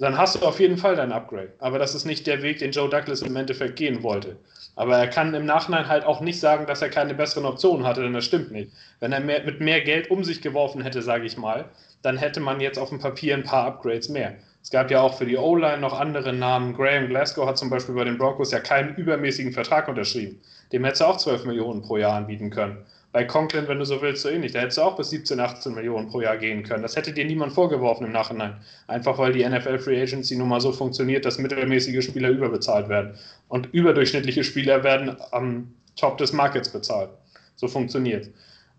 dann 0.00 0.16
hast 0.16 0.34
du 0.36 0.46
auf 0.46 0.58
jeden 0.58 0.78
Fall 0.78 0.96
dein 0.96 1.12
Upgrade. 1.12 1.52
Aber 1.58 1.78
das 1.78 1.94
ist 1.94 2.06
nicht 2.06 2.26
der 2.26 2.42
Weg, 2.42 2.58
den 2.58 2.72
Joe 2.72 2.88
Douglas 2.88 3.20
im 3.20 3.36
Endeffekt 3.36 3.76
gehen 3.76 4.02
wollte. 4.02 4.36
Aber 4.76 4.96
er 4.96 5.08
kann 5.08 5.34
im 5.34 5.46
Nachhinein 5.46 5.88
halt 5.88 6.04
auch 6.04 6.20
nicht 6.20 6.40
sagen, 6.40 6.66
dass 6.66 6.82
er 6.82 6.88
keine 6.90 7.14
besseren 7.14 7.44
Optionen 7.44 7.86
hatte, 7.86 8.02
denn 8.02 8.12
das 8.12 8.24
stimmt 8.24 8.52
nicht. 8.52 8.72
Wenn 9.00 9.12
er 9.12 9.20
mehr, 9.20 9.42
mit 9.44 9.60
mehr 9.60 9.80
Geld 9.82 10.10
um 10.10 10.24
sich 10.24 10.40
geworfen 10.40 10.82
hätte, 10.82 11.02
sage 11.02 11.26
ich 11.26 11.36
mal, 11.36 11.66
dann 12.02 12.16
hätte 12.16 12.40
man 12.40 12.60
jetzt 12.60 12.78
auf 12.78 12.88
dem 12.88 12.98
Papier 12.98 13.34
ein 13.34 13.44
paar 13.44 13.66
Upgrades 13.66 14.08
mehr. 14.08 14.34
Es 14.62 14.70
gab 14.70 14.90
ja 14.90 15.00
auch 15.00 15.16
für 15.16 15.26
die 15.26 15.36
O-Line 15.36 15.78
noch 15.78 15.98
andere 15.98 16.32
Namen. 16.32 16.74
Graham 16.74 17.08
Glasgow 17.08 17.46
hat 17.46 17.58
zum 17.58 17.70
Beispiel 17.70 17.94
bei 17.94 18.04
den 18.04 18.18
Broncos 18.18 18.52
ja 18.52 18.60
keinen 18.60 18.94
übermäßigen 18.94 19.52
Vertrag 19.52 19.88
unterschrieben. 19.88 20.40
Dem 20.72 20.84
hätte 20.84 21.04
er 21.04 21.08
auch 21.08 21.16
12 21.16 21.46
Millionen 21.46 21.82
pro 21.82 21.96
Jahr 21.96 22.16
anbieten 22.16 22.50
können. 22.50 22.84
Bei 23.12 23.24
Conklin, 23.24 23.66
wenn 23.66 23.78
du 23.80 23.84
so 23.84 24.00
willst, 24.02 24.22
so 24.22 24.28
ähnlich. 24.28 24.52
Da 24.52 24.60
hättest 24.60 24.78
du 24.78 24.82
auch 24.82 24.96
bis 24.96 25.10
17, 25.10 25.40
18 25.40 25.74
Millionen 25.74 26.08
pro 26.08 26.20
Jahr 26.20 26.36
gehen 26.36 26.62
können. 26.62 26.82
Das 26.82 26.94
hätte 26.94 27.12
dir 27.12 27.24
niemand 27.24 27.52
vorgeworfen 27.52 28.06
im 28.06 28.12
Nachhinein. 28.12 28.60
Einfach 28.86 29.18
weil 29.18 29.32
die 29.32 29.48
NFL 29.48 29.78
Free 29.78 30.00
Agency 30.00 30.36
nun 30.36 30.48
mal 30.48 30.60
so 30.60 30.70
funktioniert, 30.70 31.24
dass 31.24 31.38
mittelmäßige 31.38 32.04
Spieler 32.04 32.28
überbezahlt 32.28 32.88
werden. 32.88 33.18
Und 33.48 33.68
überdurchschnittliche 33.72 34.44
Spieler 34.44 34.84
werden 34.84 35.16
am 35.32 35.74
Top 35.96 36.18
des 36.18 36.32
Markets 36.32 36.68
bezahlt. 36.68 37.10
So 37.56 37.66
funktioniert. 37.66 38.30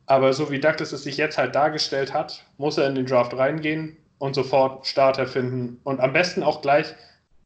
Aber 0.05 0.32
so 0.34 0.49
wie 0.49 0.59
Douglas 0.59 0.93
es 0.93 1.03
sich 1.03 1.17
jetzt 1.17 1.38
halt 1.38 1.53
dargestellt 1.53 2.13
hat, 2.13 2.45
muss 2.57 2.77
er 2.77 2.88
in 2.88 2.95
den 2.95 3.05
Draft 3.05 3.36
reingehen 3.38 3.97
und 4.17 4.34
sofort 4.34 4.88
Starter 4.88 5.27
finden 5.27 5.79
und 5.84 5.99
am 5.99 6.13
besten 6.13 6.43
auch 6.43 6.61
gleich 6.61 6.93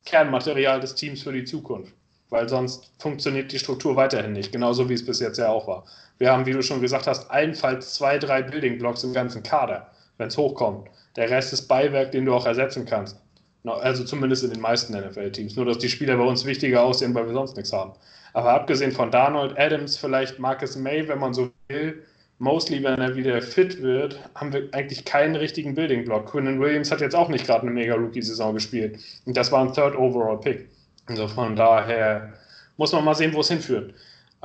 Kernmaterial 0.06 0.80
des 0.80 0.96
Teams 0.96 1.24
für 1.24 1.34
die 1.34 1.46
Zukunft. 1.46 1.94
Weil 2.30 2.50
sonst 2.50 2.92
funktioniert 3.00 3.52
die 3.52 3.60
Struktur 3.60 3.96
weiterhin 3.96 4.34
nicht, 4.34 4.52
genauso 4.52 4.90
wie 4.90 4.94
es 4.94 5.06
bis 5.06 5.20
jetzt 5.20 5.38
ja 5.38 5.50
auch 5.50 5.68
war. 5.68 5.86
Wir 6.18 6.32
haben, 6.32 6.46
wie 6.46 6.54
du 6.54 6.62
schon 6.62 6.82
gesagt 6.82 7.08
hast, 7.08 7.30
allenfalls 7.30 7.96
zwei, 7.96 8.18
drei 8.18 8.42
Building 8.42 8.78
Blocks 8.78 9.04
im 9.04 9.14
ganzen 9.14 9.44
Kader, 9.44 9.92
wenn 10.18 10.28
es 10.28 10.38
hochkommt. 10.38 10.90
Der 11.16 11.30
Rest 11.30 11.54
ist 11.54 11.68
Beiwerk, 11.68 12.12
den 12.12 12.26
du 12.26 12.34
auch 12.34 12.46
ersetzen 12.46 12.86
kannst. 12.86 13.20
Also 13.66 14.04
zumindest 14.04 14.44
in 14.44 14.52
den 14.52 14.62
meisten 14.62 14.98
NFL-Teams. 14.98 15.56
Nur, 15.56 15.66
dass 15.66 15.80
die 15.80 15.90
Spieler 15.90 16.18
bei 16.18 16.24
uns 16.24 16.46
wichtiger 16.46 16.84
aussehen, 16.84 17.16
weil 17.16 17.26
wir 17.26 17.34
sonst 17.34 17.56
nichts 17.56 17.74
haben. 17.74 17.94
Aber 18.34 18.52
abgesehen 18.52 18.92
von 18.92 19.12
Darnold, 19.12 19.58
Adams, 19.58 19.98
vielleicht 19.98 20.40
Marcus 20.40 20.76
May, 20.76 21.08
wenn 21.08 21.20
man 21.20 21.34
so 21.34 21.50
will, 21.70 22.04
mostly, 22.38 22.84
wenn 22.84 23.00
er 23.00 23.16
wieder 23.16 23.42
fit 23.42 23.82
wird, 23.82 24.20
haben 24.36 24.54
wir 24.54 24.68
eigentlich 24.74 25.06
keinen 25.06 25.36
richtigen 25.36 25.74
Building-Block. 25.74 26.32
Quinnen 26.32 26.60
Williams 26.60 26.92
hat 26.92 27.02
jetzt 27.02 27.16
auch 27.16 27.30
nicht 27.30 27.46
gerade 27.46 27.62
eine 27.62 27.72
Mega-Rookie-Saison 27.72 28.54
gespielt. 28.54 29.00
Und 29.26 29.36
das 29.36 29.52
war 29.52 29.62
ein 29.62 29.74
Third-Overall-Pick. 29.74 30.68
Also 31.08 31.28
von 31.28 31.56
daher 31.56 32.34
muss 32.78 32.92
man 32.92 33.06
mal 33.06 33.16
sehen, 33.16 33.34
wo 33.34 33.40
es 33.40 33.48
hinführt. 33.48 33.94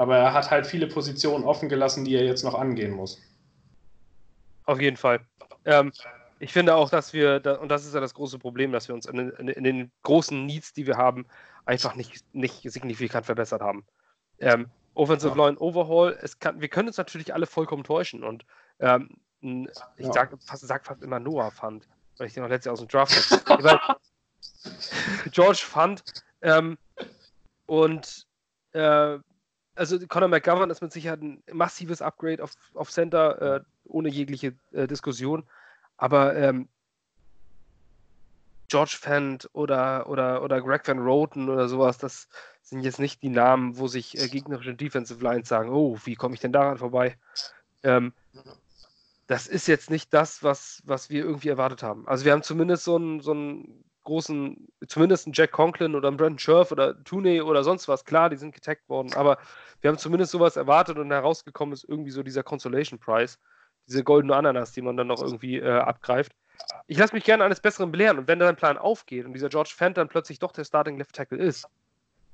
Aber 0.01 0.17
er 0.17 0.33
hat 0.33 0.51
halt 0.51 0.67
viele 0.67 0.87
Positionen 0.87 1.45
offen 1.45 1.69
gelassen, 1.69 2.07
die 2.07 2.15
er 2.15 2.25
jetzt 2.25 2.43
noch 2.43 2.55
angehen 2.55 2.93
muss. 2.93 3.21
Auf 4.65 4.81
jeden 4.81 4.97
Fall. 4.97 5.21
Ähm, 5.67 5.93
ich 6.39 6.55
finde 6.55 6.75
auch, 6.75 6.89
dass 6.89 7.13
wir, 7.13 7.43
und 7.61 7.69
das 7.69 7.85
ist 7.85 7.93
ja 7.93 8.01
das 8.01 8.15
große 8.15 8.39
Problem, 8.39 8.73
dass 8.73 8.89
wir 8.89 8.95
uns 8.95 9.05
in, 9.05 9.29
in, 9.33 9.49
in 9.49 9.63
den 9.63 9.93
großen 10.03 10.47
Needs, 10.47 10.73
die 10.73 10.87
wir 10.87 10.97
haben, 10.97 11.27
einfach 11.67 11.97
nicht, 11.97 12.25
nicht 12.33 12.63
signifikant 12.63 13.27
verbessert 13.27 13.61
haben. 13.61 13.85
Ähm, 14.39 14.71
Offensive 14.95 15.37
ja. 15.37 15.47
Line 15.47 15.59
Overhaul, 15.59 16.19
kann, 16.39 16.63
wir 16.63 16.69
können 16.69 16.89
uns 16.89 16.97
natürlich 16.97 17.35
alle 17.35 17.45
vollkommen 17.45 17.85
täuschen 17.85 18.25
und 18.25 18.47
ähm, 18.79 19.19
ich 19.43 20.07
ja. 20.07 20.13
sage 20.15 20.39
fast, 20.39 20.67
sag 20.67 20.87
fast 20.87 21.03
immer 21.03 21.21
Noah 21.21 21.51
Fund, 21.51 21.87
weil 22.17 22.27
ich 22.27 22.33
den 22.33 22.43
noch 22.43 22.49
letztes 22.49 22.65
Jahr 22.65 22.73
aus 22.73 22.79
dem 22.79 22.89
Draft 22.89 23.47
habe. 23.51 23.79
George 25.31 25.63
Fund 25.63 26.03
ähm, 26.41 26.79
und 27.67 28.27
äh, 28.73 29.19
also 29.75 29.99
Conor 30.07 30.29
McGovern 30.29 30.71
ist 30.71 30.83
mit 30.83 30.93
Sicherheit 30.93 31.23
ein 31.23 31.43
massives 31.53 32.03
Upgrade 32.03 32.43
auf, 32.43 32.53
auf 32.75 32.91
Center, 32.91 33.57
äh, 33.57 33.61
ohne 33.85 34.09
jegliche 34.09 34.55
äh, 34.73 34.87
Diskussion. 34.87 35.45
Aber 35.97 36.35
ähm, 36.37 36.69
George 38.69 38.97
Fent 39.01 39.51
oder, 39.53 40.09
oder, 40.09 40.43
oder 40.43 40.61
Greg 40.63 40.87
Van 40.87 41.01
Roten 41.01 41.49
oder 41.49 41.69
sowas, 41.69 41.99
das 41.99 42.29
sind 42.63 42.83
jetzt 42.83 43.01
nicht 43.01 43.23
die 43.23 43.29
Namen, 43.29 43.79
wo 43.79 43.89
sich 43.89 44.17
äh, 44.17 44.29
gegnerische 44.29 44.75
Defensive 44.75 45.23
Lines 45.23 45.49
sagen, 45.49 45.71
oh, 45.71 45.99
wie 46.05 46.15
komme 46.15 46.35
ich 46.35 46.41
denn 46.41 46.53
daran 46.53 46.79
vorbei? 46.79 47.17
Ähm, 47.83 48.13
das 49.27 49.47
ist 49.47 49.67
jetzt 49.67 49.91
nicht 49.91 50.15
das, 50.15 50.43
was, 50.43 50.83
was 50.85 51.11
wir 51.11 51.25
irgendwie 51.25 51.49
erwartet 51.49 51.83
haben. 51.83 52.07
Also 52.07 52.25
wir 52.25 52.33
haben 52.33 52.43
zumindest 52.43 52.85
so 52.85 52.97
einen, 52.97 53.21
so 53.21 53.33
einen 53.33 53.85
großen, 54.05 54.69
zumindest 54.87 55.27
einen 55.27 55.35
Jack 55.35 55.53
Conklin 55.53 55.95
oder 55.95 56.09
einen 56.09 56.17
Brandon 56.17 56.39
Scherf 56.39 56.73
oder 56.73 57.03
Tooney 57.05 57.41
oder 57.43 57.65
sonst 57.65 57.89
was. 57.89 58.05
Klar, 58.05 58.31
die 58.31 58.37
sind 58.37 58.55
getaggt 58.55 58.89
worden, 58.89 59.13
aber 59.15 59.39
wir 59.81 59.91
haben 59.91 59.99
zumindest 59.99 60.33
sowas 60.33 60.57
erwartet 60.57 60.99
und 60.99 61.11
herausgekommen 61.11 61.73
ist 61.73 61.85
irgendwie 61.85 62.11
so 62.11 62.23
dieser 62.23 62.43
Consolation 62.43 62.99
Prize, 62.99 63.37
diese 63.87 64.05
goldene 64.05 64.35
Ananas, 64.35 64.73
die 64.73 64.83
man 64.83 64.97
dann 64.97 65.07
noch 65.07 65.23
irgendwie 65.23 65.59
äh, 65.59 65.71
abgreift. 65.71 66.33
Ich 66.87 66.99
lasse 66.99 67.15
mich 67.15 67.25
gerne 67.25 67.45
eines 67.45 67.61
Besseren 67.61 67.91
belehren 67.91 68.19
und 68.19 68.29
wenn 68.29 68.39
dein 68.39 68.57
Plan 68.57 68.79
aufgeht 68.79 69.25
und 69.25 69.33
dieser 69.33 69.49
George 69.49 69.73
Fent 69.75 69.97
dann 69.97 70.09
plötzlich 70.09 70.39
doch 70.39 70.53
der 70.53 70.65
Starting 70.65 70.99
Left 70.99 71.15
Tackle 71.15 71.39
ist, 71.39 71.67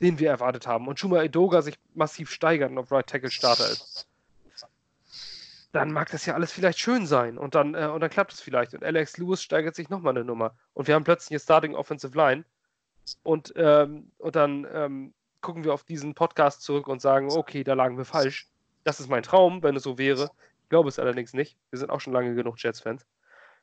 den 0.01 0.19
wir 0.19 0.31
erwartet 0.31 0.67
haben 0.67 0.89
und 0.89 0.99
Shuma 0.99 1.23
Edoga 1.23 1.63
sich 1.63 1.79
massiv 1.95 2.31
steigert 2.31 2.71
und 2.71 2.79
auf 2.79 2.91
Right 2.91 3.07
Tackle 3.07 3.31
Starter 3.31 3.65
ist, 3.65 4.07
dann 5.77 5.93
mag 5.93 6.11
das 6.11 6.27
ja 6.27 6.35
alles 6.35 6.53
vielleicht 6.53 6.79
schön 6.79 7.07
sein 7.07 7.39
und 7.39 7.55
dann, 7.55 7.75
äh, 7.75 7.87
und 7.87 8.01
dann 8.01 8.11
klappt 8.11 8.33
es 8.33 8.41
vielleicht. 8.41 8.75
Und 8.75 8.85
Alex 8.85 9.19
Lewis 9.19 9.43
steigert 9.43 9.75
sich 9.75 9.89
nochmal 9.91 10.17
eine 10.17 10.25
Nummer. 10.25 10.57
Und 10.75 10.89
wir 10.89 10.95
haben 10.95 11.05
plötzlich 11.05 11.31
eine 11.33 11.41
Starting 11.41 11.75
Offensive 11.75 12.17
Line. 12.17 12.45
Und, 13.23 13.53
ähm, 13.57 14.11
und 14.19 14.37
dann 14.37 14.67
ähm, 14.73 15.15
gucken 15.41 15.65
wir 15.65 15.75
auf 15.75 15.85
diesen 15.85 16.15
Podcast 16.15 16.63
zurück 16.63 16.89
und 16.89 17.01
sagen, 17.01 17.31
okay, 17.31 17.63
da 17.63 17.75
lagen 17.75 17.99
wir 17.99 18.05
falsch. 18.05 18.49
Das 18.85 19.01
ist 19.01 19.09
mein 19.09 19.23
Traum, 19.23 19.63
wenn 19.63 19.77
es 19.77 19.83
so 19.83 19.99
wäre. 19.99 20.31
Ich 20.63 20.69
glaube 20.69 20.89
es 20.89 20.99
allerdings 20.99 21.33
nicht. 21.35 21.57
Wir 21.71 21.79
sind 21.79 21.91
auch 21.91 22.01
schon 22.01 22.13
lange 22.13 22.35
genug 22.35 22.57
Jets-Fans. 22.59 23.07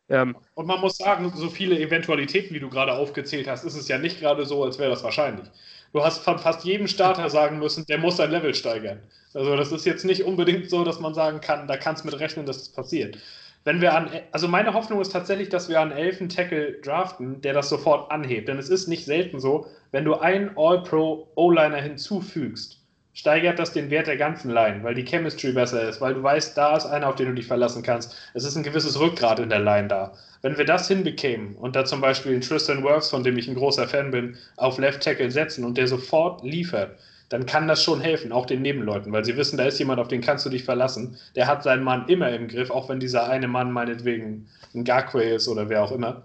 Ähm, 0.10 0.36
und 0.56 0.68
man 0.68 0.82
muss 0.82 0.98
sagen, 0.98 1.32
so 1.36 1.50
viele 1.50 1.80
Eventualitäten, 1.80 2.54
wie 2.54 2.60
du 2.60 2.70
gerade 2.70 2.94
aufgezählt 2.94 3.48
hast, 3.48 3.64
ist 3.64 3.76
es 3.76 3.88
ja 3.88 3.98
nicht 3.98 4.20
gerade 4.20 4.46
so, 4.46 4.64
als 4.64 4.78
wäre 4.78 4.90
das 4.90 5.04
wahrscheinlich. 5.04 5.46
Du 5.94 6.04
hast 6.04 6.20
von 6.20 6.40
fast 6.40 6.66
jedem 6.66 6.88
Starter 6.88 7.30
sagen 7.30 7.60
müssen, 7.60 7.86
der 7.86 8.00
muss 8.00 8.18
sein 8.18 8.32
Level 8.32 8.54
steigern. 8.54 9.00
Also 9.34 9.56
das 9.56 9.72
ist 9.72 9.86
jetzt 9.86 10.06
nicht 10.06 10.24
unbedingt 10.24 10.70
so, 10.70 10.84
dass 10.84 11.00
man 11.00 11.14
sagen 11.14 11.40
kann, 11.40 11.68
da 11.68 11.78
kannst 11.78 12.04
du 12.04 12.10
mit 12.10 12.20
rechnen, 12.20 12.46
dass 12.46 12.58
das 12.58 12.70
passiert. 12.70 13.18
Wenn 13.64 13.80
wir 13.80 13.96
an, 13.96 14.10
also 14.32 14.48
meine 14.48 14.74
Hoffnung 14.74 15.00
ist 15.00 15.14
tatsächlich, 15.14 15.50
dass 15.50 15.70
wir 15.70 15.80
an 15.80 15.92
elfen 15.92 16.28
Tackle 16.28 16.74
draften, 16.82 17.40
der 17.42 17.54
das 17.54 17.70
sofort 17.70 18.12
anhebt. 18.12 18.50
Denn 18.50 18.58
es 18.58 18.70
ist 18.70 18.88
nicht 18.88 19.06
selten 19.06 19.40
so, 19.40 19.68
wenn 19.92 20.04
du 20.04 20.16
einen 20.16 20.58
All-Pro 20.58 21.30
O-Liner 21.36 21.78
hinzufügst, 21.78 22.83
steigert 23.14 23.60
das 23.60 23.74
den 23.74 23.90
Wert 23.90 24.08
der 24.08 24.18
ganzen 24.18 24.52
Line, 24.52 24.84
weil 24.84 24.96
die 24.96 25.06
Chemistry 25.06 25.52
besser 25.52 25.88
ist, 25.88 26.02
weil 26.02 26.16
du 26.16 26.24
weißt, 26.24 26.58
da 26.58 26.76
ist 26.76 26.86
einer, 26.86 27.08
auf 27.08 27.16
den 27.16 27.28
du 27.28 27.34
dich 27.34 27.48
verlassen 27.48 27.84
kannst. 27.84 28.16
Es 28.34 28.44
ist 28.44 28.56
ein 28.56 28.64
gewisses 28.64 29.00
Rückgrat 29.00 29.40
in 29.40 29.50
der 29.50 29.60
Line 29.60 29.88
da. 29.88 30.14
Wenn 30.42 30.58
wir 30.58 30.66
das 30.66 30.88
hinbekämen 30.88 31.56
und 31.56 31.76
da 31.76 31.86
zum 31.86 32.02
Beispiel 32.02 32.34
den 32.34 32.42
Tristan 32.42 32.84
Works, 32.84 33.10
von 33.10 33.24
dem 33.24 33.38
ich 33.38 33.48
ein 33.48 33.56
großer 33.56 33.88
Fan 33.88 34.12
bin, 34.12 34.36
auf 34.58 34.78
Left 34.78 35.04
Tackle 35.04 35.32
setzen 35.32 35.64
und 35.64 35.78
der 35.78 35.88
sofort 35.88 36.44
liefert, 36.44 36.98
dann 37.30 37.46
kann 37.46 37.68
das 37.68 37.84
schon 37.84 38.02
helfen, 38.02 38.32
auch 38.32 38.46
den 38.46 38.62
Nebenleuten, 38.62 39.12
weil 39.12 39.26
sie 39.26 39.38
wissen, 39.38 39.58
da 39.58 39.66
ist 39.66 39.80
jemand, 39.80 40.00
auf 40.00 40.08
den 40.08 40.22
kannst 40.22 40.46
du 40.46 40.50
dich 40.50 40.64
verlassen. 40.64 41.18
Der 41.36 41.48
hat 41.48 41.64
seinen 41.64 41.84
Mann 41.84 42.08
immer 42.08 42.30
im 42.30 42.48
Griff, 42.48 42.70
auch 42.70 42.90
wenn 42.90 43.00
dieser 43.00 43.30
eine 43.30 43.48
Mann 43.48 43.72
meinetwegen 43.72 44.48
ein 44.76 44.84
Garquay 44.84 45.36
ist 45.36 45.48
oder 45.48 45.70
wer 45.70 45.84
auch 45.84 45.92
immer. 45.92 46.24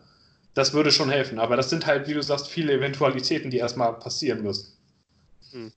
Das 0.55 0.73
würde 0.73 0.91
schon 0.91 1.11
helfen. 1.11 1.39
Aber 1.39 1.57
das 1.57 1.71
sind 1.71 1.87
halt, 1.87 2.09
wie 2.09 2.15
du 2.15 2.23
sagst, 2.23 2.49
viele 2.49 2.73
Eventualitäten, 2.73 3.51
die 3.51 3.59
erstmal 3.59 3.95
passieren 3.95 4.43
müssen. 4.43 4.73
Hm. 5.53 5.73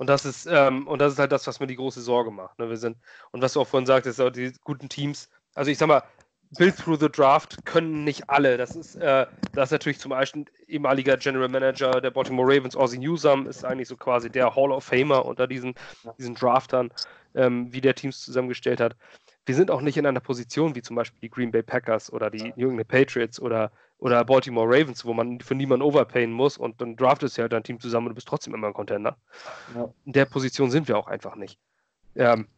Und 0.00 0.06
das 0.06 0.24
ist, 0.24 0.46
ähm, 0.46 0.86
und 0.86 0.98
das 0.98 1.12
ist 1.12 1.18
halt 1.18 1.30
das, 1.30 1.46
was 1.46 1.60
mir 1.60 1.66
die 1.66 1.76
große 1.76 2.00
Sorge 2.00 2.30
macht. 2.30 2.58
Ne? 2.58 2.70
Wir 2.70 2.78
sind, 2.78 2.96
und 3.32 3.42
was 3.42 3.52
du 3.52 3.60
auch 3.60 3.66
vorhin 3.66 3.84
sagtest, 3.84 4.18
die 4.34 4.50
guten 4.64 4.88
Teams, 4.88 5.28
also 5.54 5.70
ich 5.70 5.76
sag 5.76 5.88
mal, 5.88 6.02
Build 6.56 6.74
through 6.78 6.98
the 6.98 7.10
Draft 7.10 7.66
können 7.66 8.02
nicht 8.02 8.30
alle. 8.30 8.56
Das 8.56 8.76
ist, 8.76 8.96
äh, 8.96 9.26
das 9.52 9.68
ist 9.68 9.72
natürlich 9.72 9.98
zum 9.98 10.08
Beispiel 10.08 10.46
ehemaliger 10.66 11.18
General 11.18 11.50
Manager 11.50 12.00
der 12.00 12.10
Baltimore 12.12 12.48
Ravens, 12.48 12.76
Ozzy 12.76 12.96
Newsome, 12.96 13.46
ist 13.46 13.62
eigentlich 13.62 13.88
so 13.88 13.96
quasi 13.98 14.30
der 14.30 14.56
Hall 14.56 14.72
of 14.72 14.84
Famer 14.84 15.26
unter 15.26 15.46
diesen, 15.46 15.74
diesen 16.16 16.34
Draftern, 16.34 16.90
ähm, 17.34 17.70
wie 17.70 17.82
der 17.82 17.94
Teams 17.94 18.22
zusammengestellt 18.22 18.80
hat. 18.80 18.96
Wir 19.44 19.54
sind 19.54 19.70
auch 19.70 19.82
nicht 19.82 19.98
in 19.98 20.06
einer 20.06 20.20
Position 20.20 20.74
wie 20.74 20.82
zum 20.82 20.96
Beispiel 20.96 21.20
die 21.20 21.30
Green 21.30 21.50
Bay 21.50 21.62
Packers 21.62 22.10
oder 22.10 22.30
die 22.30 22.54
New 22.56 22.70
England 22.70 22.88
Patriots 22.88 23.38
oder 23.38 23.70
oder 24.00 24.24
Baltimore 24.24 24.66
Ravens, 24.66 25.04
wo 25.04 25.12
man 25.12 25.40
für 25.40 25.54
niemanden 25.54 25.84
overpayen 25.84 26.32
muss 26.32 26.56
und 26.56 26.80
dann 26.80 26.96
draftest 26.96 27.36
du 27.36 27.42
halt 27.42 27.52
dein 27.52 27.62
Team 27.62 27.78
zusammen 27.78 28.06
und 28.06 28.10
du 28.10 28.14
bist 28.14 28.28
trotzdem 28.28 28.54
immer 28.54 28.66
ein 28.66 28.74
Contender. 28.74 29.16
Ja. 29.74 29.92
In 30.04 30.12
der 30.12 30.24
Position 30.24 30.70
sind 30.70 30.88
wir 30.88 30.98
auch 30.98 31.06
einfach 31.06 31.36
nicht. 31.36 31.58
Ähm, 32.16 32.48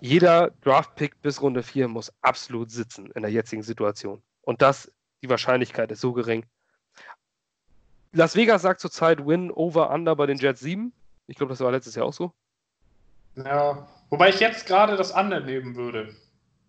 jeder 0.00 0.50
Draft-Pick 0.62 1.22
bis 1.22 1.40
Runde 1.40 1.62
4 1.62 1.88
muss 1.88 2.12
absolut 2.20 2.70
sitzen 2.70 3.10
in 3.12 3.22
der 3.22 3.30
jetzigen 3.30 3.62
Situation. 3.62 4.22
Und 4.42 4.60
das, 4.60 4.90
die 5.22 5.30
Wahrscheinlichkeit 5.30 5.90
ist 5.90 6.00
so 6.00 6.12
gering. 6.12 6.44
Las 8.12 8.34
Vegas 8.34 8.62
sagt 8.62 8.80
zurzeit 8.80 9.26
Win 9.26 9.50
over 9.50 9.90
under 9.90 10.16
bei 10.16 10.26
den 10.26 10.38
Jets 10.38 10.60
7. 10.60 10.92
Ich 11.26 11.36
glaube, 11.36 11.50
das 11.50 11.60
war 11.60 11.70
letztes 11.70 11.94
Jahr 11.94 12.06
auch 12.06 12.12
so. 12.12 12.32
Ja, 13.36 13.86
wobei 14.10 14.30
ich 14.30 14.40
jetzt 14.40 14.66
gerade 14.66 14.96
das 14.96 15.12
andere 15.12 15.44
nehmen 15.44 15.76
würde. 15.76 16.14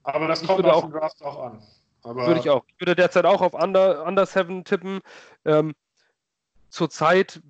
Aber 0.03 0.27
das 0.27 0.45
kommt 0.45 0.65
auf 0.65 0.84
den 0.84 0.91
Draft 0.91 1.23
auch 1.23 1.43
an. 1.43 1.63
Aber 2.03 2.27
würde 2.27 2.39
ich 2.39 2.49
auch. 2.49 2.63
Ich 2.67 2.79
würde 2.79 2.95
derzeit 2.95 3.25
auch 3.25 3.41
auf 3.41 3.53
Under, 3.53 4.05
Under 4.05 4.25
7 4.25 4.63
tippen. 4.63 5.01
Ähm, 5.45 5.75
Zurzeit, 6.69 7.41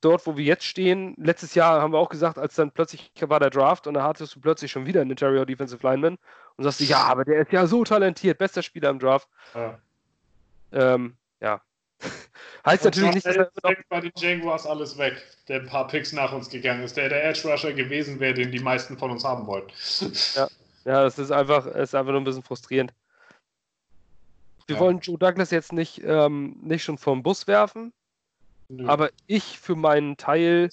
dort 0.00 0.26
wo 0.26 0.38
wir 0.38 0.44
jetzt 0.44 0.64
stehen, 0.64 1.14
letztes 1.18 1.54
Jahr 1.54 1.82
haben 1.82 1.92
wir 1.92 1.98
auch 1.98 2.08
gesagt, 2.08 2.38
als 2.38 2.54
dann 2.54 2.70
plötzlich 2.70 3.12
war 3.20 3.38
der 3.38 3.50
Draft 3.50 3.86
und 3.86 3.94
da 3.94 4.02
hattest 4.02 4.34
du 4.34 4.40
plötzlich 4.40 4.72
schon 4.72 4.86
wieder 4.86 5.02
einen 5.02 5.10
Interior 5.10 5.44
Defensive 5.44 5.86
Lineman 5.86 6.16
und 6.56 6.64
sagst 6.64 6.80
du, 6.80 6.84
ja, 6.84 7.04
aber 7.04 7.26
der 7.26 7.42
ist 7.42 7.52
ja 7.52 7.66
so 7.66 7.84
talentiert, 7.84 8.38
bester 8.38 8.62
Spieler 8.62 8.88
im 8.88 8.98
Draft. 8.98 9.28
Ja. 9.54 9.78
Ähm, 10.72 11.16
ja. 11.40 11.60
heißt 12.66 12.86
und 12.86 12.96
natürlich 12.96 13.14
nicht, 13.16 13.26
dass 13.26 13.36
er 13.36 13.50
noch... 13.62 13.74
bei 13.90 14.00
den 14.00 14.12
Jaguars 14.16 14.66
alles 14.66 14.96
weg, 14.96 15.22
der 15.48 15.60
ein 15.60 15.66
paar 15.66 15.86
Picks 15.86 16.14
nach 16.14 16.32
uns 16.32 16.48
gegangen 16.48 16.82
ist, 16.82 16.96
der 16.96 17.10
der 17.10 17.28
Edge 17.28 17.46
Rusher 17.46 17.74
gewesen 17.74 18.20
wäre, 18.20 18.32
den 18.32 18.50
die 18.50 18.60
meisten 18.60 18.96
von 18.96 19.10
uns 19.10 19.22
haben 19.22 19.46
wollten. 19.46 19.70
ja. 20.34 20.48
ja, 20.86 21.02
das 21.02 21.18
ist 21.18 21.30
einfach, 21.30 21.66
ist 21.66 21.94
einfach 21.94 22.12
nur 22.12 22.22
ein 22.22 22.24
bisschen 22.24 22.42
frustrierend 22.42 22.94
wir 24.72 24.76
ja. 24.76 24.80
wollen 24.80 25.00
Joe 25.00 25.18
Douglas 25.18 25.50
jetzt 25.50 25.72
nicht, 25.72 26.02
ähm, 26.04 26.56
nicht 26.62 26.82
schon 26.82 26.98
vom 26.98 27.22
Bus 27.22 27.46
werfen, 27.46 27.92
Nö. 28.68 28.88
aber 28.88 29.10
ich 29.26 29.58
für 29.58 29.76
meinen 29.76 30.16
Teil 30.16 30.70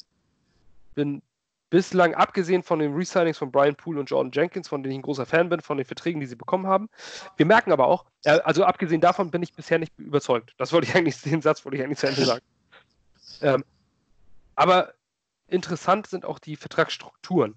bin 0.95 1.21
bislang, 1.69 2.15
abgesehen 2.15 2.63
von 2.63 2.79
den 2.79 2.95
Resignings 2.95 3.37
von 3.37 3.51
Brian 3.51 3.75
Poole 3.75 3.99
und 3.99 4.09
Jordan 4.09 4.31
Jenkins, 4.31 4.67
von 4.67 4.81
denen 4.81 4.91
ich 4.93 4.99
ein 4.99 5.03
großer 5.03 5.25
Fan 5.25 5.49
bin, 5.49 5.61
von 5.61 5.77
den 5.77 5.85
Verträgen, 5.85 6.19
die 6.19 6.25
sie 6.25 6.35
bekommen 6.35 6.65
haben. 6.65 6.89
Wir 7.37 7.45
merken 7.45 7.71
aber 7.71 7.87
auch, 7.87 8.05
äh, 8.23 8.39
also 8.39 8.63
abgesehen 8.63 9.01
davon 9.01 9.29
bin 9.31 9.43
ich 9.43 9.53
bisher 9.53 9.77
nicht 9.77 9.93
überzeugt. 9.99 10.53
Das 10.57 10.73
wollte 10.73 10.87
ich 10.87 10.95
eigentlich, 10.95 11.21
den 11.21 11.41
Satz 11.41 11.63
wollte 11.65 11.77
ich 11.77 11.83
eigentlich 11.83 11.99
zu 11.99 12.07
Ende 12.07 12.25
sagen. 12.25 12.45
ähm, 13.41 13.63
aber 14.55 14.93
interessant 15.47 16.07
sind 16.07 16.25
auch 16.25 16.39
die 16.39 16.55
Vertragsstrukturen. 16.55 17.55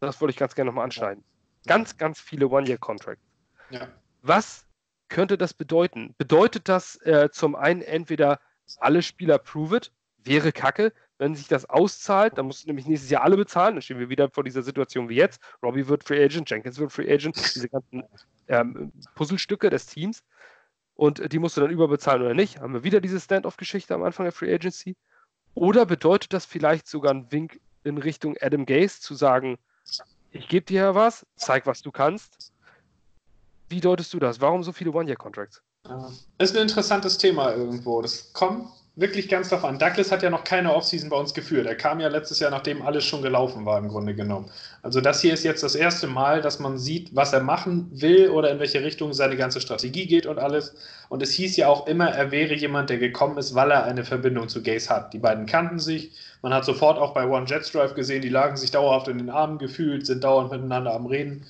Das 0.00 0.20
wollte 0.20 0.30
ich 0.30 0.36
ganz 0.36 0.54
gerne 0.54 0.70
nochmal 0.70 0.84
anschneiden. 0.84 1.24
Ganz, 1.66 1.96
ganz 1.96 2.20
viele 2.20 2.48
One-Year-Contracts. 2.48 3.22
Ja. 3.70 3.88
Was 4.22 4.64
könnte 5.08 5.38
das 5.38 5.54
bedeuten? 5.54 6.14
Bedeutet 6.18 6.68
das 6.68 6.96
äh, 7.02 7.30
zum 7.30 7.54
einen 7.54 7.82
entweder 7.82 8.40
alle 8.78 9.02
Spieler 9.02 9.38
prove 9.38 9.76
it, 9.76 9.92
wäre 10.24 10.52
kacke, 10.52 10.92
wenn 11.18 11.34
sich 11.34 11.48
das 11.48 11.64
auszahlt, 11.68 12.38
dann 12.38 12.46
musst 12.46 12.62
du 12.62 12.68
nämlich 12.68 12.86
nächstes 12.86 13.10
Jahr 13.10 13.24
alle 13.24 13.36
bezahlen, 13.36 13.74
dann 13.74 13.82
stehen 13.82 13.98
wir 13.98 14.08
wieder 14.08 14.30
vor 14.30 14.44
dieser 14.44 14.62
Situation 14.62 15.08
wie 15.08 15.16
jetzt. 15.16 15.40
Robbie 15.62 15.88
wird 15.88 16.04
Free 16.04 16.22
Agent, 16.22 16.48
Jenkins 16.48 16.78
wird 16.78 16.92
Free 16.92 17.12
Agent, 17.12 17.36
diese 17.36 17.68
ganzen 17.68 18.04
ähm, 18.46 18.92
Puzzlestücke 19.16 19.68
des 19.68 19.86
Teams. 19.86 20.22
Und 20.94 21.32
die 21.32 21.38
musst 21.38 21.56
du 21.56 21.60
dann 21.60 21.70
überbezahlen 21.70 22.22
oder 22.22 22.34
nicht. 22.34 22.60
Haben 22.60 22.74
wir 22.74 22.84
wieder 22.84 23.00
diese 23.00 23.20
Stand-off-Geschichte 23.20 23.94
am 23.94 24.02
Anfang 24.02 24.24
der 24.24 24.32
Free 24.32 24.52
Agency? 24.52 24.96
Oder 25.54 25.86
bedeutet 25.86 26.32
das 26.32 26.44
vielleicht 26.44 26.86
sogar 26.86 27.12
ein 27.12 27.30
Wink 27.32 27.60
in 27.84 27.98
Richtung 27.98 28.36
Adam 28.40 28.66
Gase 28.66 29.00
zu 29.00 29.14
sagen, 29.14 29.58
ich 30.30 30.48
gebe 30.48 30.66
dir 30.66 30.82
ja 30.82 30.94
was, 30.94 31.26
zeig, 31.36 31.66
was 31.66 31.82
du 31.82 31.90
kannst. 31.90 32.52
Wie 33.68 33.80
deutest 33.80 34.12
du 34.14 34.18
das? 34.18 34.40
Warum 34.40 34.62
so 34.62 34.72
viele 34.72 34.92
One-Year-Contracts? 34.92 35.62
Ist 36.38 36.56
ein 36.56 36.62
interessantes 36.62 37.18
Thema 37.18 37.54
irgendwo. 37.54 38.02
Das 38.02 38.32
kommt 38.32 38.68
wirklich 38.98 39.28
ganz 39.28 39.48
darauf 39.48 39.64
an. 39.64 39.78
Douglas 39.78 40.10
hat 40.10 40.22
ja 40.24 40.30
noch 40.30 40.42
keine 40.42 40.74
Offseason 40.74 41.08
bei 41.08 41.16
uns 41.16 41.32
geführt. 41.32 41.66
Er 41.66 41.76
kam 41.76 42.00
ja 42.00 42.08
letztes 42.08 42.40
Jahr, 42.40 42.50
nachdem 42.50 42.82
alles 42.82 43.04
schon 43.04 43.22
gelaufen 43.22 43.64
war, 43.64 43.78
im 43.78 43.88
Grunde 43.88 44.14
genommen. 44.14 44.50
Also 44.82 45.00
das 45.00 45.20
hier 45.20 45.32
ist 45.32 45.44
jetzt 45.44 45.62
das 45.62 45.76
erste 45.76 46.08
Mal, 46.08 46.42
dass 46.42 46.58
man 46.58 46.78
sieht, 46.78 47.14
was 47.14 47.32
er 47.32 47.40
machen 47.40 47.88
will 47.92 48.28
oder 48.30 48.50
in 48.50 48.58
welche 48.58 48.82
Richtung 48.82 49.12
seine 49.12 49.36
ganze 49.36 49.60
Strategie 49.60 50.06
geht 50.06 50.26
und 50.26 50.38
alles. 50.38 50.74
Und 51.08 51.22
es 51.22 51.30
hieß 51.32 51.56
ja 51.56 51.68
auch 51.68 51.86
immer, 51.86 52.10
er 52.10 52.32
wäre 52.32 52.54
jemand, 52.54 52.90
der 52.90 52.98
gekommen 52.98 53.38
ist, 53.38 53.54
weil 53.54 53.70
er 53.70 53.84
eine 53.84 54.04
Verbindung 54.04 54.48
zu 54.48 54.62
Gaze 54.62 54.88
hat. 54.90 55.12
Die 55.12 55.18
beiden 55.18 55.46
kannten 55.46 55.78
sich. 55.78 56.10
Man 56.42 56.52
hat 56.52 56.64
sofort 56.64 56.98
auch 56.98 57.14
bei 57.14 57.26
One 57.26 57.46
Jets 57.46 57.70
Drive 57.70 57.94
gesehen, 57.94 58.22
die 58.22 58.28
lagen 58.28 58.56
sich 58.56 58.72
dauerhaft 58.72 59.06
in 59.06 59.18
den 59.18 59.30
Armen 59.30 59.58
gefühlt, 59.58 60.06
sind 60.06 60.24
dauernd 60.24 60.50
miteinander 60.50 60.92
am 60.92 61.06
Reden. 61.06 61.46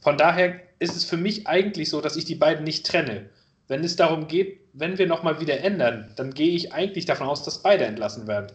Von 0.00 0.18
daher 0.18 0.60
ist 0.78 0.96
es 0.96 1.04
für 1.04 1.16
mich 1.16 1.46
eigentlich 1.46 1.90
so, 1.90 2.00
dass 2.00 2.16
ich 2.16 2.24
die 2.24 2.34
beiden 2.34 2.64
nicht 2.64 2.86
trenne. 2.86 3.28
Wenn 3.66 3.84
es 3.84 3.96
darum 3.96 4.28
geht, 4.28 4.60
wenn 4.72 4.98
wir 4.98 5.06
nochmal 5.06 5.40
wieder 5.40 5.60
ändern, 5.60 6.12
dann 6.16 6.32
gehe 6.32 6.54
ich 6.54 6.72
eigentlich 6.72 7.04
davon 7.04 7.26
aus, 7.26 7.42
dass 7.42 7.62
beide 7.62 7.84
entlassen 7.84 8.26
werden. 8.26 8.52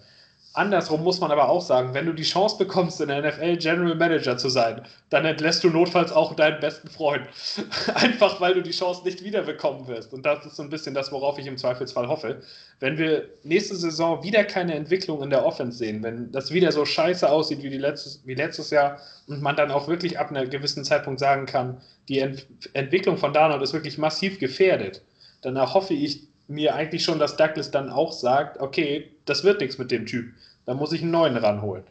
Andersrum 0.55 1.03
muss 1.03 1.19
man 1.19 1.31
aber 1.31 1.49
auch 1.49 1.63
sagen, 1.63 1.95
wenn 1.95 2.05
du 2.05 2.13
die 2.13 2.21
Chance 2.21 2.59
bekommst, 2.59 3.01
in 3.01 3.07
der 3.07 3.23
NFL 3.23 3.57
General 3.57 3.95
Manager 3.95 4.37
zu 4.37 4.49
sein, 4.49 4.83
dann 5.09 5.25
entlässt 5.25 5.63
du 5.63 5.69
notfalls 5.71 6.11
auch 6.11 6.35
deinen 6.35 6.59
besten 6.59 6.89
Freund. 6.89 7.27
Einfach 7.95 8.39
weil 8.39 8.53
du 8.53 8.61
die 8.61 8.71
Chance 8.71 9.03
nicht 9.03 9.23
wiederbekommen 9.23 9.87
wirst. 9.87 10.13
Und 10.13 10.27
das 10.27 10.45
ist 10.45 10.55
so 10.55 10.61
ein 10.61 10.69
bisschen 10.69 10.93
das, 10.93 11.11
worauf 11.11 11.39
ich 11.39 11.47
im 11.47 11.57
Zweifelsfall 11.57 12.07
hoffe. 12.07 12.43
Wenn 12.79 12.99
wir 12.99 13.29
nächste 13.41 13.75
Saison 13.75 14.21
wieder 14.23 14.43
keine 14.43 14.75
Entwicklung 14.75 15.23
in 15.23 15.31
der 15.31 15.43
Offense 15.43 15.79
sehen, 15.79 16.03
wenn 16.03 16.31
das 16.31 16.51
wieder 16.51 16.71
so 16.71 16.85
scheiße 16.85 17.27
aussieht 17.27 17.63
wie, 17.63 17.71
die 17.71 17.79
letztes, 17.79 18.21
wie 18.25 18.35
letztes 18.35 18.69
Jahr 18.69 18.99
und 19.27 19.41
man 19.41 19.55
dann 19.55 19.71
auch 19.71 19.87
wirklich 19.87 20.19
ab 20.19 20.29
einem 20.29 20.51
gewissen 20.51 20.83
Zeitpunkt 20.83 21.19
sagen 21.19 21.47
kann, 21.47 21.81
die 22.07 22.19
Ent 22.19 22.45
Entwicklung 22.73 23.17
von 23.17 23.33
Darnold 23.33 23.63
ist 23.63 23.73
wirklich 23.73 23.97
massiv 23.97 24.37
gefährdet, 24.37 25.01
dann 25.41 25.55
erhoffe 25.55 25.95
ich 25.95 26.27
mir 26.47 26.75
eigentlich 26.75 27.03
schon, 27.03 27.19
dass 27.19 27.37
Douglas 27.37 27.71
dann 27.71 27.89
auch 27.89 28.11
sagt, 28.11 28.59
okay, 28.59 29.11
das 29.25 29.43
wird 29.43 29.61
nichts 29.61 29.77
mit 29.77 29.91
dem 29.91 30.05
Typ. 30.05 30.33
Da 30.65 30.73
muss 30.73 30.91
ich 30.93 31.01
einen 31.01 31.11
neuen 31.11 31.37
ranholen. 31.37 31.83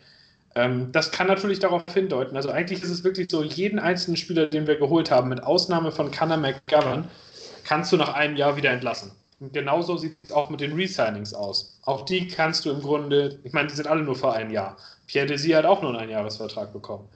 Ähm, 0.55 0.92
das 0.92 1.11
kann 1.11 1.26
natürlich 1.26 1.59
darauf 1.61 1.84
hindeuten. 1.92 2.36
Also 2.36 2.50
eigentlich 2.50 2.82
ist 2.82 2.90
es 2.90 3.05
wirklich 3.05 3.28
so, 3.30 3.42
jeden 3.42 3.78
einzelnen 3.78 4.16
Spieler, 4.16 4.46
den 4.46 4.66
wir 4.66 4.76
geholt 4.76 5.11
haben, 5.11 5.28
mit 5.28 5.42
Ausnahme 5.42 5.92
von 5.92 6.11
Connor 6.11 6.36
McGovern, 6.36 7.09
kannst 7.64 7.92
du 7.92 7.96
nach 7.96 8.14
einem 8.14 8.36
Jahr 8.36 8.57
wieder 8.57 8.70
entlassen. 8.70 9.12
Und 9.40 9.53
genauso 9.53 9.96
sieht 9.96 10.16
es 10.22 10.32
auch 10.32 10.50
mit 10.50 10.61
den 10.61 10.72
Resignings 10.72 11.34
aus. 11.34 11.78
Auch 11.82 12.05
die 12.05 12.28
kannst 12.28 12.64
du 12.64 12.70
im 12.70 12.80
Grunde, 12.80 13.40
ich 13.44 13.53
meine, 13.53 13.68
die 13.68 13.74
sind 13.74 13.88
alle 13.88 14.03
nur 14.03 14.14
für 14.14 14.32
ein 14.32 14.50
Jahr. 14.50 14.76
Pierre 15.07 15.26
Desir 15.26 15.59
hat 15.59 15.64
auch 15.64 15.82
nur 15.82 15.98
einen 15.98 16.11
Jahresvertrag 16.11 16.72
bekommen. 16.72 17.09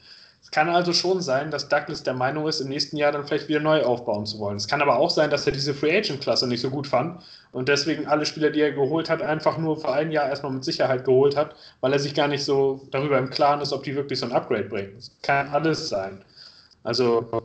Es 0.47 0.53
kann 0.53 0.69
also 0.69 0.93
schon 0.93 1.21
sein, 1.21 1.51
dass 1.51 1.69
Douglas 1.69 2.05
der 2.05 2.15
Meinung 2.15 2.47
ist, 2.47 2.61
im 2.61 2.69
nächsten 2.69 2.97
Jahr 2.97 3.11
dann 3.11 3.27
vielleicht 3.27 3.49
wieder 3.49 3.59
neu 3.59 3.83
aufbauen 3.83 4.27
zu 4.27 4.39
wollen. 4.39 4.57
Es 4.57 4.69
kann 4.69 4.81
aber 4.81 4.97
auch 4.97 5.11
sein, 5.11 5.29
dass 5.29 5.45
er 5.45 5.53
diese 5.53 5.75
Free 5.75 5.99
Agent-Klasse 5.99 6.47
nicht 6.47 6.61
so 6.61 6.71
gut 6.71 6.87
fand 6.87 7.21
und 7.51 7.69
deswegen 7.69 8.07
alle 8.07 8.25
Spieler, 8.25 8.51
die 8.51 8.61
er 8.61 8.71
geholt 8.71 9.11
hat, 9.11 9.23
einfach 9.23 9.59
nur 9.59 9.77
für 9.77 9.93
ein 9.93 10.13
Jahr 10.13 10.29
erstmal 10.29 10.53
mit 10.53 10.65
Sicherheit 10.65 11.05
geholt 11.05 11.37
hat, 11.37 11.57
weil 11.81 11.93
er 11.93 11.99
sich 11.99 12.15
gar 12.15 12.29
nicht 12.29 12.45
so 12.45 12.81
darüber 12.93 13.19
im 13.19 13.29
Klaren 13.29 13.61
ist, 13.61 13.73
ob 13.73 13.83
die 13.83 13.97
wirklich 13.97 14.21
so 14.21 14.27
ein 14.27 14.33
Upgrade 14.33 14.69
bringen. 14.69 14.95
Es 14.97 15.11
kann 15.21 15.49
alles 15.49 15.89
sein. 15.89 16.25
Also 16.85 17.43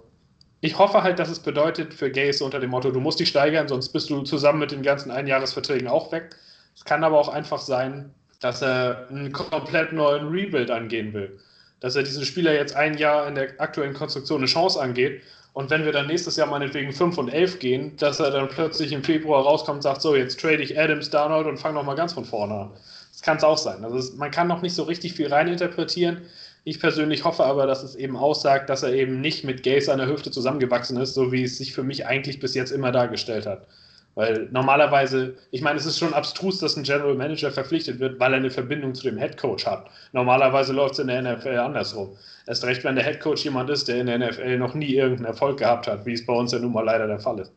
ich 0.61 0.77
hoffe 0.77 1.01
halt, 1.01 1.17
dass 1.17 1.29
es 1.29 1.39
bedeutet 1.39 1.95
für 1.95 2.11
Gays 2.11 2.39
unter 2.39 2.59
dem 2.59 2.69
Motto, 2.69 2.91
du 2.91 2.99
musst 2.99 3.19
dich 3.19 3.29
steigern, 3.29 3.67
sonst 3.67 3.89
bist 3.89 4.11
du 4.11 4.21
zusammen 4.21 4.59
mit 4.59 4.69
den 4.69 4.83
ganzen 4.83 5.09
Einjahresverträgen 5.09 5.87
auch 5.87 6.11
weg. 6.11 6.35
Es 6.75 6.85
kann 6.85 7.03
aber 7.03 7.19
auch 7.19 7.29
einfach 7.29 7.61
sein, 7.61 8.13
dass 8.41 8.61
er 8.61 9.07
einen 9.09 9.31
komplett 9.31 9.91
neuen 9.91 10.27
Rebuild 10.27 10.69
angehen 10.69 11.13
will 11.13 11.39
dass 11.81 11.95
er 11.95 12.03
diesen 12.03 12.23
Spieler 12.23 12.53
jetzt 12.53 12.75
ein 12.75 12.97
Jahr 12.97 13.27
in 13.27 13.35
der 13.35 13.59
aktuellen 13.59 13.93
Konstruktion 13.93 14.39
eine 14.39 14.47
Chance 14.47 14.81
angeht. 14.81 15.21
Und 15.53 15.69
wenn 15.69 15.83
wir 15.83 15.91
dann 15.91 16.07
nächstes 16.07 16.37
Jahr 16.37 16.47
meinetwegen 16.47 16.93
5 16.93 17.17
und 17.17 17.27
11 17.27 17.59
gehen, 17.59 17.97
dass 17.97 18.21
er 18.21 18.31
dann 18.31 18.47
plötzlich 18.47 18.93
im 18.93 19.03
Februar 19.03 19.43
rauskommt 19.43 19.77
und 19.77 19.81
sagt, 19.81 20.01
so, 20.01 20.15
jetzt 20.15 20.39
trade 20.39 20.63
ich 20.63 20.79
Adams, 20.79 21.09
Darnold 21.09 21.47
und 21.47 21.57
fange 21.57 21.75
nochmal 21.75 21.97
ganz 21.97 22.13
von 22.13 22.23
vorne 22.23 22.53
an. 22.53 22.71
Das 23.11 23.21
kann 23.21 23.35
es 23.35 23.43
auch 23.43 23.57
sein. 23.57 23.83
Also 23.83 23.97
es, 23.97 24.15
man 24.15 24.31
kann 24.31 24.47
noch 24.47 24.61
nicht 24.61 24.73
so 24.73 24.83
richtig 24.83 25.13
viel 25.13 25.27
reininterpretieren. 25.27 26.21
Ich 26.63 26.79
persönlich 26.79 27.25
hoffe 27.25 27.43
aber, 27.43 27.65
dass 27.65 27.83
es 27.83 27.95
eben 27.95 28.15
aussagt, 28.15 28.69
dass 28.69 28.83
er 28.83 28.93
eben 28.93 29.19
nicht 29.19 29.43
mit 29.43 29.63
Gaze 29.63 29.91
an 29.91 29.97
der 29.97 30.07
Hüfte 30.07 30.31
zusammengewachsen 30.31 30.95
ist, 30.97 31.15
so 31.15 31.31
wie 31.31 31.43
es 31.43 31.57
sich 31.57 31.73
für 31.73 31.83
mich 31.83 32.05
eigentlich 32.05 32.39
bis 32.39 32.53
jetzt 32.53 32.71
immer 32.71 32.91
dargestellt 32.91 33.47
hat. 33.47 33.67
Weil 34.15 34.49
normalerweise, 34.51 35.35
ich 35.51 35.61
meine, 35.61 35.79
es 35.79 35.85
ist 35.85 35.97
schon 35.97 36.13
abstrus, 36.13 36.59
dass 36.59 36.75
ein 36.75 36.83
General 36.83 37.15
Manager 37.15 37.49
verpflichtet 37.51 37.99
wird, 37.99 38.19
weil 38.19 38.33
er 38.33 38.39
eine 38.39 38.49
Verbindung 38.49 38.93
zu 38.93 39.03
dem 39.03 39.17
Head 39.17 39.37
Coach 39.37 39.65
hat. 39.65 39.89
Normalerweise 40.11 40.73
läuft 40.73 40.93
es 40.93 40.99
in 40.99 41.07
der 41.07 41.21
NFL 41.21 41.57
andersrum. 41.57 42.17
Erst 42.45 42.65
recht, 42.65 42.83
wenn 42.83 42.95
der 42.95 43.05
Head 43.05 43.21
Coach 43.21 43.45
jemand 43.45 43.69
ist, 43.69 43.87
der 43.87 44.01
in 44.01 44.07
der 44.07 44.19
NFL 44.19 44.57
noch 44.57 44.73
nie 44.73 44.93
irgendeinen 44.93 45.27
Erfolg 45.27 45.59
gehabt 45.59 45.87
hat, 45.87 46.05
wie 46.05 46.13
es 46.13 46.25
bei 46.25 46.33
uns 46.33 46.51
ja 46.51 46.59
nun 46.59 46.73
mal 46.73 46.83
leider 46.83 47.07
der 47.07 47.19
Fall 47.19 47.39
ist. 47.39 47.53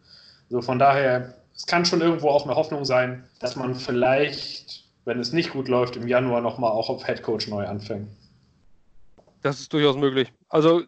So 0.48 0.62
von 0.62 0.78
daher, 0.78 1.34
es 1.56 1.66
kann 1.66 1.84
schon 1.84 2.00
irgendwo 2.00 2.28
auch 2.28 2.44
eine 2.44 2.54
Hoffnung 2.54 2.84
sein, 2.84 3.24
dass 3.40 3.56
man 3.56 3.74
vielleicht, 3.74 4.84
wenn 5.04 5.18
es 5.18 5.32
nicht 5.32 5.50
gut 5.50 5.66
läuft, 5.68 5.96
im 5.96 6.06
Januar 6.06 6.40
nochmal 6.40 6.70
auch 6.70 6.88
auf 6.88 7.04
Head 7.04 7.22
Coach 7.22 7.48
neu 7.48 7.66
anfängt. 7.66 8.08
Das 9.42 9.58
ist 9.60 9.72
durchaus 9.72 9.96
möglich. 9.96 10.32
Also 10.48 10.84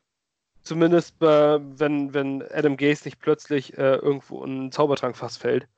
Zumindest 0.67 1.15
äh, 1.23 1.61
wenn, 1.79 2.13
wenn 2.13 2.43
Adam 2.53 2.77
Gaze 2.77 3.05
nicht 3.05 3.21
plötzlich 3.21 3.79
äh, 3.79 3.95
irgendwo 3.95 4.43
in 4.43 4.51
einen 4.51 4.73
Zaubertrank 4.73 5.17
fast 5.17 5.39
fällt 5.39 5.69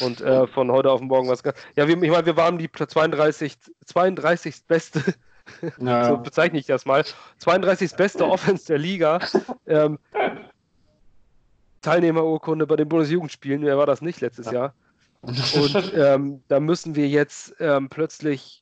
und 0.00 0.20
äh, 0.20 0.48
von 0.48 0.68
heute 0.72 0.90
auf 0.90 1.00
morgen 1.00 1.28
was. 1.28 1.44
Ja, 1.76 1.86
wir, 1.86 2.02
ich 2.02 2.10
meine, 2.10 2.26
wir 2.26 2.36
waren 2.36 2.58
die 2.58 2.68
32, 2.68 3.56
32. 3.86 4.64
beste, 4.66 5.14
ja. 5.78 6.04
so 6.08 6.16
bezeichne 6.16 6.58
ich 6.58 6.66
das 6.66 6.86
mal, 6.86 7.04
32. 7.38 7.94
beste 7.94 8.26
Offense 8.26 8.66
der 8.66 8.78
Liga. 8.78 9.20
Ähm, 9.68 10.00
Teilnehmerurkunde 11.82 12.66
bei 12.66 12.74
den 12.74 12.88
Bundesjugendspielen, 12.88 13.62
wer 13.62 13.78
war 13.78 13.86
das 13.86 14.02
nicht 14.02 14.20
letztes 14.20 14.46
ja. 14.46 14.52
Jahr? 14.52 14.74
Und 15.22 15.92
ähm, 15.96 16.42
da 16.48 16.58
müssen 16.58 16.96
wir 16.96 17.08
jetzt 17.08 17.54
ähm, 17.60 17.88
plötzlich 17.88 18.61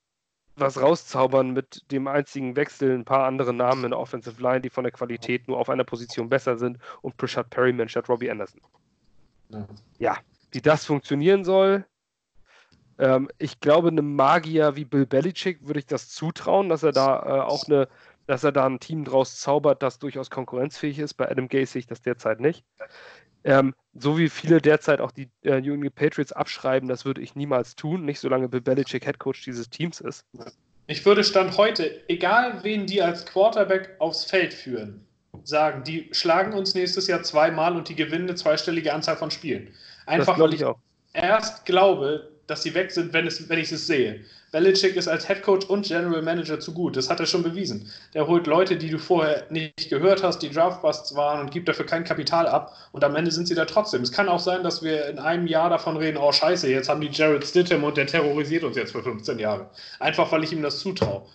was 0.57 0.81
rauszaubern 0.81 1.51
mit 1.51 1.91
dem 1.91 2.07
einzigen 2.07 2.57
Wechsel, 2.57 2.95
ein 2.95 3.05
paar 3.05 3.27
andere 3.27 3.55
Namen 3.55 3.85
in 3.85 3.91
der 3.91 3.99
Offensive 3.99 4.41
Line, 4.43 4.61
die 4.61 4.71
von 4.71 4.85
der 4.85 4.93
Qualität 4.93 5.49
nur 5.49 5.59
auf 5.59 5.71
einer 5.71 5.85
Position 5.85 6.29
besser 6.29 6.59
sind 6.59 6.79
und 7.03 7.17
Prashad 7.17 7.51
Perryman 7.51 7.89
statt 7.89 8.09
Robbie 8.09 8.31
Anderson. 8.31 8.61
Ja, 9.49 9.67
ja 9.99 10.17
wie 10.53 10.61
das 10.61 10.85
funktionieren 10.85 11.45
soll. 11.45 11.85
Ähm, 12.99 13.29
ich 13.39 13.61
glaube, 13.61 13.89
einem 13.89 14.15
Magier 14.15 14.77
wie 14.77 14.85
Bill 14.85 15.07
Belichick 15.07 15.67
würde 15.67 15.81
ich 15.81 15.87
das 15.87 16.09
zutrauen, 16.11 16.69
dass 16.69 16.83
er 16.83 16.93
da 16.93 17.19
äh, 17.21 17.41
auch 17.41 17.67
eine, 17.67 17.89
dass 18.27 18.45
er 18.45 18.53
da 18.53 18.67
ein 18.67 18.81
Team 18.81 19.05
draus 19.05 19.41
zaubert, 19.41 19.83
das 19.83 19.99
durchaus 19.99 20.31
konkurrenzfähig 20.31 20.99
ist. 20.99 21.15
Bei 21.15 21.31
Adam 21.31 21.49
Gase 21.49 21.73
sehe 21.73 21.81
ich 21.81 21.87
das 21.87 22.03
derzeit 22.03 22.41
nicht. 22.41 22.65
Ähm, 23.45 23.75
so 23.95 24.19
wie 24.19 24.29
viele 24.29 24.61
derzeit 24.61 25.01
auch 25.01 25.11
die 25.11 25.29
äh, 25.43 25.61
New 25.61 25.75
England 25.75 25.95
Patriots 25.95 26.33
abschreiben, 26.33 26.89
das 26.89 27.05
würde 27.05 27.21
ich 27.21 27.35
niemals 27.35 27.75
tun, 27.75 28.05
nicht 28.05 28.21
solange 28.21 28.49
Bill 28.49 28.61
Belichick 28.61 29.07
Headcoach 29.07 29.43
dieses 29.45 29.69
Teams 29.69 30.01
ist. 30.01 30.25
Ich 30.87 31.05
würde 31.07 31.25
Stand 31.25 31.57
heute, 31.57 32.03
egal 32.09 32.63
wen 32.63 32.87
die 32.87 33.03
als 33.03 33.25
Quarterback 33.27 33.95
aufs 33.99 34.25
Feld 34.25 34.53
führen, 34.53 35.05
sagen, 35.45 35.85
die 35.85 36.09
schlagen 36.13 36.53
uns 36.53 36.75
nächstes 36.75 37.07
Jahr 37.07 37.23
zweimal 37.23 37.77
und 37.77 37.89
die 37.89 37.95
gewinnen 37.95 38.29
eine 38.29 38.35
zweistellige 38.35 38.93
Anzahl 38.93 39.17
von 39.17 39.31
Spielen. 39.31 39.73
Einfach 40.07 40.39
weil 40.39 40.55
ich, 40.55 40.63
ich 40.63 40.69
erst 41.13 41.65
glaube, 41.65 42.31
dass 42.47 42.63
sie 42.63 42.75
weg 42.75 42.91
sind, 42.91 43.13
wenn, 43.13 43.27
es, 43.27 43.49
wenn 43.49 43.59
ich 43.59 43.71
es 43.71 43.87
sehe. 43.87 44.25
Belichick 44.51 44.97
ist 44.97 45.07
als 45.07 45.27
Head 45.27 45.43
Coach 45.43 45.67
und 45.67 45.87
General 45.87 46.23
Manager 46.23 46.59
zu 46.59 46.75
gut. 46.75 46.97
Das 46.97 47.09
hat 47.09 47.21
er 47.21 47.27
schon 47.27 47.43
bewiesen. 47.43 47.91
Der 48.15 48.27
holt 48.27 48.47
Leute, 48.47 48.77
die 48.77 48.91
du 48.91 48.99
vorher 48.99 49.47
nicht 49.51 49.89
gehört 49.89 50.23
hast, 50.23 50.41
die 50.41 50.51
Draftbusts 50.51 51.15
waren 51.15 51.41
und 51.41 51.51
gibt 51.51 51.69
dafür 51.69 51.87
kein 51.87 52.05
Kapital 52.05 52.49
ab. 52.49 52.75
Und 52.93 53.05
am 53.05 53.15
Ende 53.15 53.31
sind 53.31 53.47
sie 53.47 53.55
da 53.55 53.65
trotzdem. 53.65 54.03
Es 54.03 54.11
kann 54.11 54.29
auch 54.29 54.41
sein, 54.41 54.65
dass 54.65 54.83
wir 54.83 55.07
in 55.07 55.19
einem 55.19 55.47
Jahr 55.47 55.71
davon 55.71 55.97
reden, 55.97 56.17
oh 56.17 56.33
scheiße, 56.33 56.69
jetzt 56.69 56.89
haben 56.89 57.01
die 57.01 57.09
Jared 57.09 57.45
Stidham 57.45 57.85
und 57.85 57.97
der 57.97 58.07
terrorisiert 58.07 58.65
uns 58.65 58.77
jetzt 58.77 58.93
für 58.93 59.03
15 59.03 59.39
Jahre. 59.39 59.71
Einfach, 60.01 60.33
weil 60.33 60.43
ich 60.43 60.53
ihm 60.53 60.63
das 60.63 60.81
zutraue. 60.81 61.27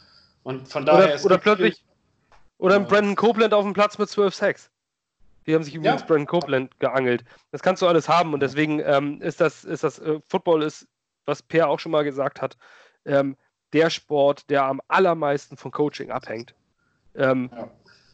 Und 0.44 0.68
von 0.68 0.86
daher 0.86 1.06
oder, 1.06 1.16
ist 1.16 1.26
oder 1.26 1.38
plötzlich 1.38 1.84
oder 2.58 2.76
ein 2.76 2.86
Brandon 2.86 3.16
Copeland 3.16 3.54
auf 3.54 3.64
dem 3.64 3.74
Platz 3.74 3.98
mit 3.98 4.10
12 4.10 4.36
Sacks. 4.36 4.70
Die 5.48 5.54
haben 5.54 5.64
sich 5.64 5.76
übrigens 5.76 6.02
ja. 6.02 6.08
Brandon 6.08 6.28
Copeland 6.28 6.80
geangelt. 6.80 7.24
Das 7.52 7.62
kannst 7.62 7.82
du 7.82 7.88
alles 7.88 8.10
haben 8.10 8.34
und 8.34 8.42
deswegen 8.42 8.80
ähm, 8.80 9.22
ist 9.22 9.40
das, 9.40 9.64
ist 9.64 9.84
das 9.84 10.00
äh, 10.00 10.20
Football 10.28 10.64
ist, 10.64 10.88
was 11.26 11.42
Per 11.42 11.70
auch 11.70 11.80
schon 11.80 11.92
mal 11.92 12.04
gesagt 12.04 12.42
hat, 12.42 12.58
ähm, 13.06 13.38
der 13.74 13.90
Sport, 13.90 14.50
der 14.50 14.64
am 14.64 14.82
allermeisten 14.88 15.58
von 15.58 15.72
Coaching 15.72 16.12
abhängt. 16.12 16.56
Ähm, 17.16 17.50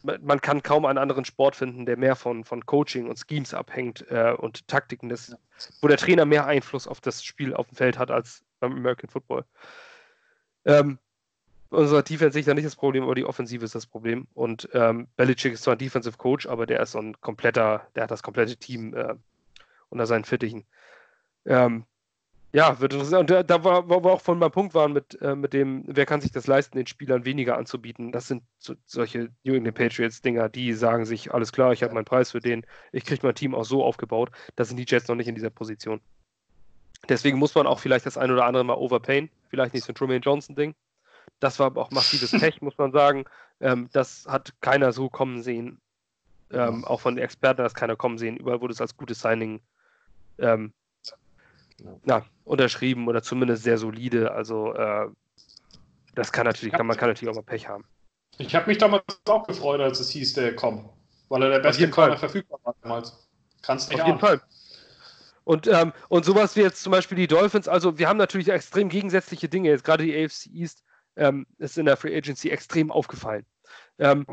ja. 0.02 0.18
man, 0.20 0.40
kann 0.40 0.62
kaum 0.62 0.84
einen 0.84 0.98
anderen 0.98 1.24
Sport 1.24 1.56
finden, 1.56 1.86
der 1.86 1.96
mehr 1.96 2.16
von, 2.16 2.44
von 2.44 2.64
Coaching 2.66 3.08
und 3.08 3.18
Schemes 3.18 3.54
abhängt 3.54 4.04
äh, 4.10 4.34
und 4.36 4.66
Taktiken, 4.68 5.10
ist, 5.10 5.30
ja. 5.30 5.36
wo 5.80 5.88
der 5.88 5.96
Trainer 5.96 6.24
mehr 6.24 6.46
Einfluss 6.46 6.86
auf 6.86 7.00
das 7.00 7.24
Spiel 7.24 7.54
auf 7.54 7.68
dem 7.68 7.76
Feld 7.76 7.98
hat 7.98 8.10
als 8.10 8.44
beim 8.60 8.72
American 8.72 9.10
Football. 9.10 9.44
Ähm, 10.64 10.98
unserer 11.70 12.02
Defense 12.02 12.34
sicher 12.34 12.54
nicht 12.54 12.66
das 12.66 12.76
Problem, 12.76 13.04
aber 13.04 13.14
die 13.14 13.24
Offensive 13.24 13.64
ist 13.64 13.74
das 13.74 13.86
Problem. 13.86 14.26
Und 14.34 14.68
ähm, 14.72 15.08
Belichick 15.16 15.54
ist 15.54 15.62
zwar 15.62 15.74
ein 15.74 15.78
Defensive 15.78 16.16
Coach, 16.16 16.46
aber 16.46 16.66
der 16.66 16.80
ist 16.80 16.92
so 16.92 16.98
ein 16.98 17.20
kompletter, 17.20 17.86
der 17.94 18.04
hat 18.04 18.10
das 18.10 18.22
komplette 18.22 18.56
Team 18.56 18.94
äh, 18.94 19.14
unter 19.88 20.06
seinen 20.06 20.24
Fittichen. 20.24 20.64
Ähm, 21.44 21.84
ja, 22.52 22.78
wird 22.80 22.92
interessant. 22.92 23.30
Und 23.30 23.50
da, 23.50 23.64
war, 23.64 23.88
wo 23.88 24.04
wir 24.04 24.12
auch 24.12 24.20
von 24.20 24.38
meinem 24.38 24.50
Punkt 24.50 24.74
waren 24.74 24.92
mit, 24.92 25.20
äh, 25.22 25.34
mit 25.34 25.54
dem, 25.54 25.84
wer 25.86 26.04
kann 26.04 26.20
sich 26.20 26.32
das 26.32 26.46
leisten, 26.46 26.76
den 26.76 26.86
Spielern 26.86 27.24
weniger 27.24 27.56
anzubieten. 27.56 28.12
Das 28.12 28.28
sind 28.28 28.42
so, 28.58 28.74
solche 28.86 29.30
New 29.44 29.54
England 29.54 29.76
Patriots-Dinger, 29.76 30.50
die 30.50 30.74
sagen 30.74 31.06
sich, 31.06 31.32
alles 31.32 31.52
klar, 31.52 31.72
ich 31.72 31.82
habe 31.82 31.94
meinen 31.94 32.04
Preis 32.04 32.32
für 32.32 32.40
den, 32.40 32.66
ich 32.92 33.04
kriege 33.04 33.24
mein 33.26 33.34
Team 33.34 33.54
auch 33.54 33.64
so 33.64 33.82
aufgebaut. 33.82 34.30
Da 34.56 34.64
sind 34.64 34.76
die 34.76 34.84
Jets 34.86 35.08
noch 35.08 35.16
nicht 35.16 35.28
in 35.28 35.34
dieser 35.34 35.50
Position. 35.50 36.00
Deswegen 37.08 37.38
muss 37.38 37.54
man 37.54 37.66
auch 37.66 37.78
vielleicht 37.78 38.04
das 38.04 38.18
ein 38.18 38.30
oder 38.30 38.44
andere 38.44 38.64
mal 38.64 38.74
overpayen. 38.74 39.30
Vielleicht 39.48 39.72
nicht 39.72 39.84
so 39.84 39.92
ein 39.92 39.94
Truman 39.94 40.20
Johnson-Ding. 40.20 40.74
Das 41.40 41.58
war 41.58 41.76
auch 41.76 41.90
massives 41.90 42.32
Pech, 42.32 42.60
muss 42.60 42.76
man 42.76 42.92
sagen. 42.92 43.24
Ähm, 43.60 43.88
das 43.92 44.26
hat 44.28 44.52
keiner 44.60 44.92
so 44.92 45.08
kommen 45.08 45.42
sehen. 45.42 45.80
Ähm, 46.52 46.84
auch 46.84 47.00
von 47.00 47.16
den 47.16 47.24
Experten 47.24 47.60
hat 47.60 47.66
das 47.66 47.74
keiner 47.74 47.96
kommen 47.96 48.18
sehen. 48.18 48.36
Überall 48.36 48.60
wurde 48.60 48.74
es 48.74 48.80
als 48.80 48.96
gutes 48.96 49.20
Signing 49.20 49.62
ähm, 50.38 50.74
ja, 52.04 52.24
unterschrieben 52.44 53.08
oder 53.08 53.22
zumindest 53.22 53.62
sehr 53.62 53.78
solide. 53.78 54.32
Also 54.32 54.74
äh, 54.74 55.08
das 56.14 56.32
kann 56.32 56.46
natürlich, 56.46 56.74
kann, 56.74 56.86
man 56.86 56.96
kann 56.96 57.08
natürlich 57.08 57.30
auch 57.30 57.36
mal 57.36 57.42
Pech 57.42 57.68
haben. 57.68 57.84
Ich 58.38 58.54
habe 58.54 58.66
mich 58.66 58.78
damals 58.78 59.04
auch 59.28 59.46
gefreut, 59.46 59.80
als 59.80 60.00
es 60.00 60.10
hieß, 60.10 60.34
der 60.34 60.56
kommt, 60.56 60.88
weil 61.28 61.42
er 61.42 61.50
der 61.50 61.58
beste 61.60 61.88
Corner 61.90 62.16
verfügbar 62.16 62.58
war 62.64 62.74
damals. 62.82 63.28
Kannst 63.62 63.90
nicht 63.90 64.00
Auf 64.00 64.06
jeden 64.06 64.18
Fall. 64.18 64.40
Und, 65.44 65.66
ähm, 65.66 65.92
und 66.08 66.24
sowas 66.24 66.56
wie 66.56 66.60
jetzt 66.60 66.82
zum 66.82 66.92
Beispiel 66.92 67.16
die 67.16 67.26
Dolphins, 67.26 67.68
also 67.68 67.98
wir 67.98 68.08
haben 68.08 68.16
natürlich 68.16 68.48
extrem 68.48 68.88
gegensätzliche 68.88 69.48
Dinge, 69.48 69.70
jetzt 69.70 69.84
gerade 69.84 70.04
die 70.04 70.24
AFC 70.24 70.46
East 70.52 70.84
ähm, 71.16 71.46
ist 71.58 71.78
in 71.78 71.86
der 71.86 71.96
Free 71.96 72.16
Agency 72.16 72.50
extrem 72.50 72.90
aufgefallen. 72.90 73.44
Ähm, 73.98 74.26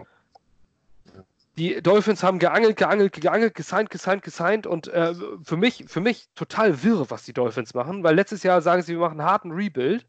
die 1.59 1.81
Dolphins 1.81 2.23
haben 2.23 2.39
geangelt, 2.39 2.77
geangelt, 2.77 3.13
geangelt, 3.13 3.53
gesigned, 3.53 3.89
gesigned, 3.89 4.23
gesigned 4.23 4.65
und 4.65 4.87
äh, 4.87 5.13
für, 5.43 5.57
mich, 5.57 5.85
für 5.87 5.99
mich 5.99 6.27
total 6.33 6.83
wirr, 6.83 7.09
was 7.09 7.23
die 7.23 7.33
Dolphins 7.33 7.73
machen, 7.73 8.03
weil 8.03 8.15
letztes 8.15 8.43
Jahr 8.43 8.61
sagen 8.61 8.81
sie, 8.81 8.93
wir 8.93 8.99
machen 8.99 9.19
einen 9.19 9.29
harten 9.29 9.51
Rebuild 9.51 10.07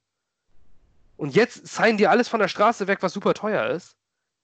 und 1.16 1.34
jetzt 1.34 1.66
signen 1.66 1.98
die 1.98 2.06
alles 2.06 2.28
von 2.28 2.40
der 2.40 2.48
Straße 2.48 2.86
weg, 2.86 2.98
was 3.02 3.12
super 3.12 3.34
teuer 3.34 3.66
ist. 3.66 3.96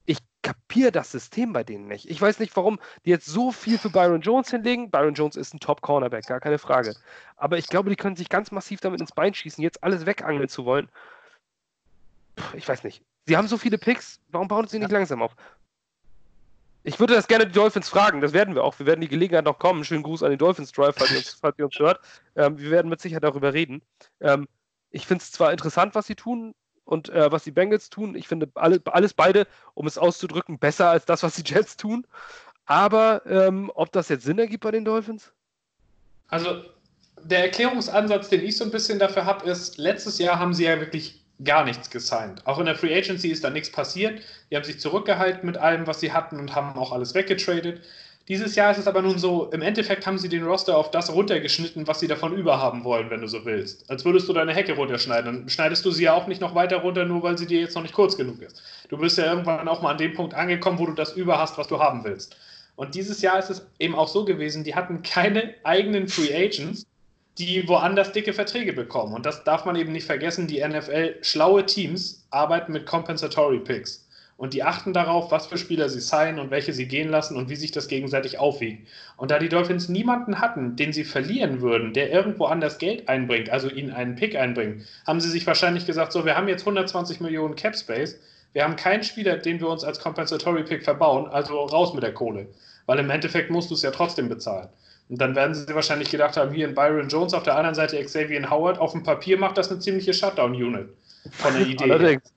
Ich 0.05 0.19
kapiere 0.43 0.93
das 0.93 1.11
System 1.11 1.53
bei 1.53 1.65
denen 1.65 1.89
nicht. 1.89 2.09
Ich 2.11 2.21
weiß 2.21 2.39
nicht, 2.39 2.55
warum 2.57 2.79
die 3.05 3.11
jetzt 3.11 3.27
so 3.27 3.51
viel 3.51 3.79
für 3.79 3.91
Byron 3.91 4.21
Jones 4.21 4.51
hinlegen. 4.51 4.91
Byron 4.91 5.15
Jones 5.15 5.37
ist 5.37 5.55
ein 5.55 5.61
Top-Cornerback, 5.61 6.27
gar 6.27 6.41
keine 6.41 6.59
Frage. 6.59 6.95
Aber 7.37 7.59
ich 7.59 7.67
glaube, 7.67 7.91
die 7.91 7.97
können 7.97 8.15
sich 8.15 8.29
ganz 8.29 8.53
massiv 8.53 8.81
damit 8.81 9.01
ins 9.01 9.13
Bein 9.13 9.35
schießen, 9.35 9.65
jetzt 9.65 9.83
alles 9.83 10.07
wegangeln 10.07 10.49
zu 10.49 10.65
wollen 10.65 10.89
ich 12.55 12.69
weiß 12.69 12.85
nicht. 12.85 13.03
Sie 13.27 13.37
haben 13.37 13.49
so 13.49 13.59
viele 13.59 13.79
Picks, 13.79 14.21
warum 14.29 14.49
bauen 14.49 14.69
sie 14.69 14.79
nicht 14.79 14.91
ja. 14.91 14.99
langsam 14.99 15.23
auf? 15.23 15.35
Ich 16.87 17.01
würde 17.01 17.15
das 17.15 17.27
gerne 17.27 17.49
die 17.49 17.53
Dolphins 17.53 17.89
fragen, 17.89 18.21
das 18.21 18.33
werden 18.33 18.55
wir 18.55 18.63
auch. 18.63 18.79
Wir 18.79 18.87
werden 18.87 19.01
die 19.01 19.09
Gelegenheit 19.09 19.45
noch 19.45 19.59
kommen. 19.59 19.85
Schönen 19.85 20.05
Gruß 20.05 20.23
an 20.23 20.31
den 20.31 20.39
Dolphins 20.39 20.71
Drive, 20.71 20.95
falls 20.97 21.11
ihr 21.11 21.17
uns, 21.17 21.31
falls 21.41 21.59
ihr 21.59 21.65
uns 21.65 21.77
hört. 21.81 21.99
Ähm, 22.37 22.61
wir 22.61 22.71
werden 22.71 22.89
mit 22.89 23.01
Sicherheit 23.01 23.25
darüber 23.25 23.53
reden. 23.53 23.83
Ähm, 24.21 24.47
ich 24.93 25.05
finde 25.05 25.23
es 25.25 25.33
zwar 25.33 25.51
interessant, 25.51 25.97
was 25.97 26.07
sie 26.07 26.15
tun 26.15 26.55
und 26.85 27.09
äh, 27.09 27.33
was 27.33 27.43
die 27.43 27.51
Bengals 27.51 27.91
tun. 27.91 28.15
Ich 28.15 28.29
finde 28.29 28.49
alle, 28.55 28.81
alles 28.85 29.15
beide, 29.15 29.49
um 29.75 29.89
es 29.89 29.99
auszudrücken, 29.99 30.61
besser 30.61 30.89
als 30.89 31.05
das, 31.05 31.25
was 31.25 31.35
die 31.35 31.43
Jets 31.45 31.77
tun. 31.77 32.07
Aber 32.67 33.27
ähm, 33.27 33.69
ob 33.75 33.91
das 33.91 34.09
jetzt 34.09 34.25
Sinn 34.25 34.39
ergibt 34.39 34.63
bei 34.63 34.71
den 34.71 34.85
Dolphins? 34.85 35.33
Also 36.29 36.63
der 37.21 37.41
Erklärungsansatz, 37.41 38.29
den 38.29 38.45
ich 38.45 38.57
so 38.57 38.63
ein 38.63 38.71
bisschen 38.71 39.01
dafür 39.01 39.25
habe, 39.25 39.45
ist, 39.51 39.77
letztes 39.77 40.21
Jahr 40.21 40.39
haben 40.39 40.55
sie 40.55 40.67
ja 40.67 40.79
wirklich 40.79 41.26
gar 41.45 41.65
nichts 41.65 41.91
gesigned. 41.91 42.47
Auch 42.47 42.59
in 42.59 42.67
der 42.67 42.77
Free 42.77 42.97
Agency 42.97 43.29
ist 43.29 43.45
da 43.45 43.51
nichts 43.51 43.71
passiert. 43.71 44.21
Die 44.51 44.57
haben 44.57 44.65
sich 44.65 44.81
zurückgehalten 44.81 45.45
mit 45.45 45.57
allem, 45.57 45.87
was 45.87 46.01
sie 46.01 46.13
hatten 46.13 46.39
und 46.39 46.55
haben 46.55 46.79
auch 46.79 46.93
alles 46.93 47.15
weggetradet. 47.15 47.83
Dieses 48.29 48.57
Jahr 48.57 48.73
ist 48.73 48.79
es 48.79 48.89
aber 48.89 49.03
nun 49.03 49.21
so, 49.21 49.51
im 49.53 49.63
Endeffekt 49.63 50.05
haben 50.05 50.19
sie 50.19 50.29
den 50.29 50.43
Roster 50.43 50.77
auf 50.77 50.91
das 50.91 51.13
runtergeschnitten, 51.13 51.87
was 51.87 52.01
sie 52.01 52.09
davon 52.09 52.37
überhaben 52.37 52.83
wollen, 52.83 53.09
wenn 53.09 53.21
du 53.21 53.29
so 53.29 53.45
willst. 53.45 53.89
Als 53.89 54.05
würdest 54.05 54.29
du 54.29 54.33
deine 54.33 54.53
Hecke 54.53 54.73
runterschneiden. 54.73 55.27
Dann 55.27 55.49
schneidest 55.49 55.85
du 55.85 55.93
sie 55.93 56.05
ja 56.05 56.15
auch 56.15 56.27
nicht 56.27 56.41
noch 56.41 56.57
weiter 56.57 56.79
runter, 56.79 57.05
nur 57.05 57.23
weil 57.23 57.39
sie 57.39 57.47
dir 57.47 57.61
jetzt 57.61 57.77
noch 57.77 57.83
nicht 57.83 57.95
kurz 57.95 58.17
genug 58.17 58.43
ist. 58.43 58.61
Du 58.89 58.99
bist 58.99 59.17
ja 59.17 59.27
irgendwann 59.27 59.69
auch 59.69 59.81
mal 59.81 59.93
an 59.93 59.99
dem 59.99 60.15
Punkt 60.15 60.35
angekommen, 60.35 60.81
wo 60.81 60.87
du 60.87 60.93
das 60.93 61.13
über 61.13 61.39
hast, 61.39 61.57
was 61.57 61.69
du 61.69 61.79
haben 61.79 62.03
willst. 62.03 62.37
Und 62.75 62.97
dieses 62.97 63.23
Jahr 63.23 63.39
ist 63.39 63.51
es 63.51 63.65
eben 63.79 63.95
auch 63.95 64.09
so 64.09 64.25
gewesen, 64.25 64.65
die 64.65 64.75
hatten 64.75 65.03
keine 65.03 65.55
eigenen 65.63 66.09
Free 66.09 66.35
Agents, 66.35 66.85
die 67.39 67.69
woanders 67.69 68.13
dicke 68.13 68.33
Verträge 68.33 68.73
bekommen. 68.73 69.15
Und 69.15 69.27
das 69.27 69.45
darf 69.45 69.65
man 69.65 69.77
eben 69.77 69.93
nicht 69.93 70.07
vergessen. 70.07 70.47
Die 70.47 70.67
NFL, 70.67 71.17
schlaue 71.23 71.67
Teams, 71.67 72.27
arbeiten 72.31 72.73
mit 72.73 72.87
Compensatory 72.87 73.61
Picks. 73.61 74.07
Und 74.39 74.53
die 74.53 74.63
achten 74.63 74.93
darauf, 74.93 75.31
was 75.31 75.47
für 75.47 75.57
Spieler 75.57 75.89
sie 75.89 76.01
signen 76.01 76.39
und 76.39 76.51
welche 76.51 76.75
sie 76.75 76.87
gehen 76.87 77.09
lassen 77.09 77.37
und 77.37 77.49
wie 77.49 77.57
sich 77.57 77.73
das 77.73 77.89
gegenseitig 77.89 78.39
aufwiegt. 78.39 78.87
Und 79.17 79.31
da 79.31 79.39
die 79.39 79.49
Dolphins 79.49 79.89
niemanden 79.89 80.41
hatten, 80.41 80.77
den 80.77 80.93
sie 80.93 81.05
verlieren 81.05 81.63
würden, 81.63 81.95
der 81.95 82.11
irgendwo 82.11 82.45
anders 82.45 82.77
Geld 82.77 83.09
einbringt, 83.09 83.49
also 83.49 83.71
ihnen 83.71 83.93
einen 83.93 84.15
Pick 84.15 84.37
einbringt, 84.37 84.83
haben 85.07 85.21
sie 85.21 85.31
sich 85.31 85.47
wahrscheinlich 85.47 85.87
gesagt, 85.87 86.13
so, 86.13 86.27
wir 86.27 86.37
haben 86.37 86.49
jetzt 86.49 86.63
120 86.63 87.21
Millionen 87.21 87.55
Cap 87.55 87.77
Space, 87.77 88.19
wir 88.53 88.63
haben 88.63 88.77
keinen 88.77 89.03
Spieler, 89.03 89.39
den 89.39 89.61
wir 89.61 89.69
uns 89.69 89.85
als 89.85 90.01
Compensatory 90.01 90.65
Pick 90.65 90.85
verbauen, 90.85 91.29
also 91.29 91.59
raus 91.65 91.95
mit 91.95 92.03
der 92.03 92.13
Kohle. 92.13 92.47
Weil 92.85 92.99
im 92.99 93.11
Endeffekt 93.11 93.51
musst 93.51 93.71
du 93.71 93.75
es 93.75 93.83
ja 93.83 93.91
trotzdem 93.91 94.29
bezahlen. 94.29 94.69
Und 95.09 95.21
dann 95.21 95.37
werden 95.37 95.55
sie 95.55 95.73
wahrscheinlich 95.75 96.11
gedacht 96.11 96.37
haben, 96.37 96.53
hier 96.53 96.69
in 96.69 96.75
Byron 96.75 97.09
Jones, 97.09 97.33
auf 97.33 97.45
der 97.45 97.57
anderen 97.57 97.75
Seite 97.75 98.03
Xavier 98.03 98.51
Howard. 98.51 98.79
Auf 98.79 98.93
dem 98.93 99.03
Papier 99.03 99.39
macht 99.39 99.57
das 99.57 99.71
eine 99.71 99.79
ziemliche 99.79 100.13
Shutdown-Unit 100.13 100.89
von 101.33 101.55
der 101.55 101.67
Idee. 101.67 101.85
Allerdings. 101.85 102.33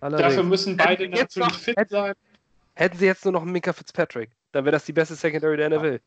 Allerdings. 0.00 0.28
Dafür 0.28 0.42
müssen 0.44 0.76
beide 0.76 1.08
natürlich 1.08 1.36
noch, 1.36 1.54
fit 1.54 1.76
hätten, 1.76 1.90
sein. 1.90 2.14
Hätten 2.74 2.98
sie 2.98 3.06
jetzt 3.06 3.24
nur 3.24 3.32
noch 3.32 3.42
einen 3.42 3.52
Minka 3.52 3.72
Fitzpatrick, 3.72 4.30
dann 4.52 4.64
wäre 4.64 4.72
das 4.72 4.84
die 4.84 4.92
beste 4.92 5.14
Secondary 5.14 5.56
der 5.56 5.70
NFL. 5.70 6.00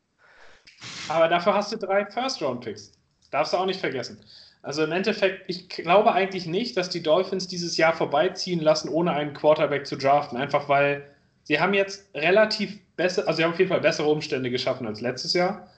Aber 1.08 1.28
dafür 1.28 1.54
hast 1.54 1.72
du 1.72 1.76
drei 1.76 2.06
First-Round-Picks. 2.06 2.92
Darfst 3.30 3.52
du 3.52 3.56
auch 3.56 3.66
nicht 3.66 3.80
vergessen. 3.80 4.18
Also 4.62 4.84
im 4.84 4.92
Endeffekt, 4.92 5.44
ich 5.48 5.68
glaube 5.68 6.12
eigentlich 6.12 6.46
nicht, 6.46 6.76
dass 6.76 6.88
die 6.88 7.02
Dolphins 7.02 7.48
dieses 7.48 7.76
Jahr 7.76 7.92
vorbeiziehen 7.92 8.60
lassen, 8.60 8.88
ohne 8.88 9.12
einen 9.12 9.34
Quarterback 9.34 9.86
zu 9.86 9.96
draften. 9.96 10.38
Einfach 10.38 10.68
weil 10.68 11.04
sie 11.42 11.58
haben 11.58 11.74
jetzt 11.74 12.14
relativ 12.14 12.78
besser, 12.96 13.26
also 13.26 13.38
sie 13.38 13.44
haben 13.44 13.52
auf 13.52 13.58
jeden 13.58 13.70
Fall 13.70 13.80
bessere 13.80 14.08
Umstände 14.08 14.50
geschaffen 14.50 14.86
als 14.86 15.00
letztes 15.00 15.34
Jahr. 15.34 15.68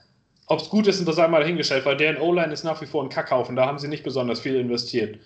Ob 0.47 0.61
es 0.61 0.69
gut 0.69 0.85
ist, 0.87 1.05
das 1.07 1.19
einmal 1.19 1.41
dahingestellt, 1.41 1.85
weil 1.85 1.97
deren 1.97 2.17
O-Line 2.17 2.53
ist 2.53 2.63
nach 2.63 2.79
wie 2.81 2.85
vor 2.85 3.03
ein 3.03 3.09
Kackhaufen, 3.09 3.55
da 3.55 3.65
haben 3.65 3.79
sie 3.79 3.87
nicht 3.87 4.03
besonders 4.03 4.39
viel 4.39 4.55
investiert. 4.55 5.19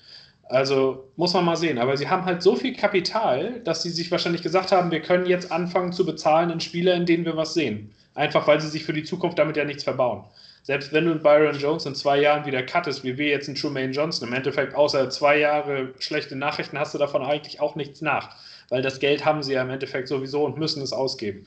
Also 0.50 1.06
muss 1.16 1.34
man 1.34 1.46
mal 1.46 1.56
sehen. 1.56 1.78
Aber 1.78 1.96
sie 1.96 2.10
haben 2.10 2.26
halt 2.26 2.42
so 2.42 2.56
viel 2.56 2.76
Kapital, 2.76 3.60
dass 3.64 3.84
sie 3.84 3.92
sich 3.92 4.10
wahrscheinlich 4.10 4.42
gesagt 4.42 4.72
haben, 4.72 4.92
wir 4.92 5.02
können 5.02 5.28
jetzt 5.28 5.52
anfangen 5.52 5.94
zu 5.94 6.06
bezahlen 6.06 6.50
in 6.50 6.60
Spieler, 6.60 6.96
in 6.96 7.06
denen 7.06 7.26
wir 7.26 7.38
was 7.38 7.54
sehen. 7.54 7.94
Einfach 8.16 8.48
weil 8.48 8.60
sie 8.60 8.70
sich 8.70 8.84
für 8.84 8.94
die 8.94 9.04
Zukunft 9.04 9.38
damit 9.38 9.58
ja 9.58 9.66
nichts 9.66 9.84
verbauen. 9.84 10.24
Selbst 10.64 10.92
wenn 10.92 11.06
du 11.06 11.12
einen 11.12 11.24
Byron 11.24 11.58
Jones 11.58 11.86
in 11.86 11.96
zwei 11.96 12.20
Jahren 12.20 12.46
wieder 12.46 12.64
cuttest, 12.64 13.04
wie 13.04 13.18
wir 13.18 13.28
jetzt 13.28 13.48
einen 13.48 13.58
Trumaine 13.58 13.94
Johnson, 13.94 14.28
im 14.28 14.34
Endeffekt 14.34 14.76
außer 14.76 15.10
zwei 15.10 15.38
Jahre 15.38 15.94
schlechte 16.00 16.36
Nachrichten 16.36 16.80
hast 16.80 16.94
du 16.94 16.98
davon 16.98 17.24
eigentlich 17.24 17.62
auch 17.62 17.76
nichts 17.76 18.02
nach. 18.02 18.36
Weil 18.70 18.82
das 18.82 19.00
Geld 19.00 19.26
haben 19.26 19.44
sie 19.44 19.54
ja 19.54 19.62
im 19.62 19.70
Endeffekt 19.70 20.08
sowieso 20.08 20.46
und 20.46 20.58
müssen 20.58 20.82
es 20.82 20.94
ausgeben. 20.94 21.46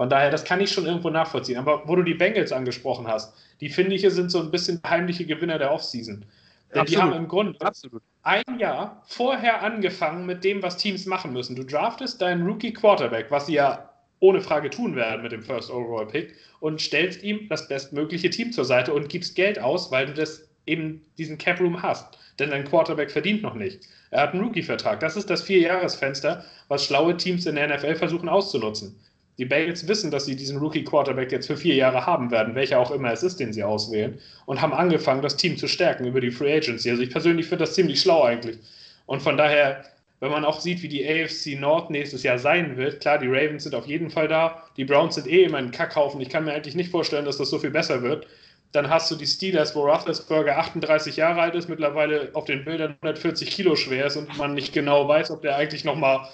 Von 0.00 0.08
daher, 0.08 0.30
das 0.30 0.44
kann 0.44 0.62
ich 0.62 0.72
schon 0.72 0.86
irgendwo 0.86 1.10
nachvollziehen. 1.10 1.58
Aber 1.58 1.86
wo 1.86 1.94
du 1.94 2.02
die 2.02 2.14
Bengals 2.14 2.52
angesprochen 2.52 3.06
hast, 3.06 3.34
die 3.60 3.68
finde 3.68 3.94
ich 3.94 4.00
sind 4.00 4.30
so 4.30 4.40
ein 4.40 4.50
bisschen 4.50 4.80
heimliche 4.82 5.26
Gewinner 5.26 5.58
der 5.58 5.74
Offseason. 5.74 6.24
Denn 6.72 6.80
Absolut. 6.80 6.88
die 6.88 6.96
haben 6.96 7.12
im 7.12 7.28
Grunde 7.28 7.60
Absolut. 7.60 8.00
ein 8.22 8.58
Jahr 8.58 9.02
vorher 9.08 9.62
angefangen 9.62 10.24
mit 10.24 10.42
dem, 10.42 10.62
was 10.62 10.78
Teams 10.78 11.04
machen 11.04 11.34
müssen. 11.34 11.54
Du 11.54 11.64
draftest 11.64 12.22
deinen 12.22 12.46
Rookie 12.46 12.72
Quarterback, 12.72 13.26
was 13.30 13.44
sie 13.44 13.52
ja 13.56 13.90
ohne 14.20 14.40
Frage 14.40 14.70
tun 14.70 14.96
werden 14.96 15.20
mit 15.20 15.32
dem 15.32 15.42
First 15.42 15.70
Overall 15.70 16.06
Pick, 16.06 16.34
und 16.60 16.80
stellst 16.80 17.22
ihm 17.22 17.46
das 17.50 17.68
bestmögliche 17.68 18.30
Team 18.30 18.52
zur 18.52 18.64
Seite 18.64 18.94
und 18.94 19.10
gibst 19.10 19.36
Geld 19.36 19.58
aus, 19.58 19.90
weil 19.90 20.06
du 20.06 20.14
das 20.14 20.48
eben 20.64 21.04
diesen 21.18 21.36
Cap 21.36 21.60
Room 21.60 21.82
hast. 21.82 22.16
Denn 22.38 22.48
dein 22.48 22.64
Quarterback 22.64 23.10
verdient 23.10 23.42
noch 23.42 23.54
nicht. 23.54 23.80
Er 24.10 24.22
hat 24.22 24.32
einen 24.32 24.44
Rookie-Vertrag. 24.44 25.00
Das 25.00 25.16
ist 25.16 25.28
das 25.28 25.42
Vierjahresfenster, 25.42 26.42
was 26.68 26.86
schlaue 26.86 27.18
Teams 27.18 27.44
in 27.44 27.56
der 27.56 27.68
NFL 27.76 27.96
versuchen 27.96 28.30
auszunutzen. 28.30 28.98
Die 29.40 29.46
Bengals 29.46 29.88
wissen, 29.88 30.10
dass 30.10 30.26
sie 30.26 30.36
diesen 30.36 30.58
Rookie-Quarterback 30.58 31.32
jetzt 31.32 31.46
für 31.46 31.56
vier 31.56 31.74
Jahre 31.74 32.04
haben 32.04 32.30
werden, 32.30 32.54
welcher 32.54 32.78
auch 32.78 32.90
immer 32.90 33.10
es 33.10 33.22
ist, 33.22 33.40
den 33.40 33.54
sie 33.54 33.64
auswählen, 33.64 34.18
und 34.44 34.60
haben 34.60 34.74
angefangen, 34.74 35.22
das 35.22 35.34
Team 35.34 35.56
zu 35.56 35.66
stärken 35.66 36.04
über 36.04 36.20
die 36.20 36.30
Free 36.30 36.54
Agency. 36.54 36.90
Also 36.90 37.02
ich 37.02 37.08
persönlich 37.08 37.46
finde 37.46 37.64
das 37.64 37.72
ziemlich 37.72 38.02
schlau 38.02 38.22
eigentlich. 38.22 38.58
Und 39.06 39.22
von 39.22 39.38
daher, 39.38 39.82
wenn 40.20 40.30
man 40.30 40.44
auch 40.44 40.60
sieht, 40.60 40.82
wie 40.82 40.88
die 40.88 41.08
AFC 41.08 41.58
North 41.58 41.88
nächstes 41.88 42.22
Jahr 42.22 42.38
sein 42.38 42.76
wird, 42.76 43.00
klar, 43.00 43.16
die 43.16 43.28
Ravens 43.28 43.62
sind 43.62 43.74
auf 43.74 43.86
jeden 43.86 44.10
Fall 44.10 44.28
da, 44.28 44.62
die 44.76 44.84
Browns 44.84 45.14
sind 45.14 45.26
eh 45.26 45.44
immer 45.44 45.56
ein 45.56 45.70
Kackhaufen. 45.70 46.20
Ich 46.20 46.28
kann 46.28 46.44
mir 46.44 46.52
eigentlich 46.52 46.74
nicht 46.74 46.90
vorstellen, 46.90 47.24
dass 47.24 47.38
das 47.38 47.48
so 47.48 47.58
viel 47.58 47.70
besser 47.70 48.02
wird. 48.02 48.26
Dann 48.72 48.90
hast 48.90 49.10
du 49.10 49.16
die 49.16 49.26
Steelers, 49.26 49.74
wo 49.74 49.88
Roethlisberger 49.88 50.58
38 50.58 51.16
Jahre 51.16 51.40
alt 51.40 51.54
ist, 51.54 51.70
mittlerweile 51.70 52.28
auf 52.34 52.44
den 52.44 52.62
Bildern 52.62 52.98
140 53.00 53.50
Kilo 53.50 53.74
schwer 53.74 54.04
ist 54.04 54.16
und 54.16 54.36
man 54.36 54.52
nicht 54.52 54.74
genau 54.74 55.08
weiß, 55.08 55.30
ob 55.30 55.40
der 55.40 55.56
eigentlich 55.56 55.86
nochmal 55.86 56.28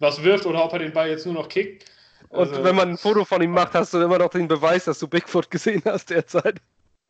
was 0.00 0.24
wirft 0.24 0.44
oder 0.44 0.64
ob 0.64 0.72
er 0.72 0.80
den 0.80 0.92
Ball 0.92 1.08
jetzt 1.08 1.24
nur 1.24 1.34
noch 1.34 1.48
kickt. 1.48 1.84
Und 2.28 2.50
also, 2.50 2.64
wenn 2.64 2.76
man 2.76 2.90
ein 2.90 2.98
Foto 2.98 3.24
von 3.24 3.42
ihm 3.42 3.52
macht, 3.52 3.74
hast 3.74 3.94
du 3.94 4.00
immer 4.00 4.18
noch 4.18 4.30
den 4.30 4.48
Beweis, 4.48 4.84
dass 4.84 4.98
du 4.98 5.08
Bigfoot 5.08 5.50
gesehen 5.50 5.82
hast 5.84 6.10
derzeit. 6.10 6.60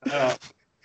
Ja, 0.06 0.34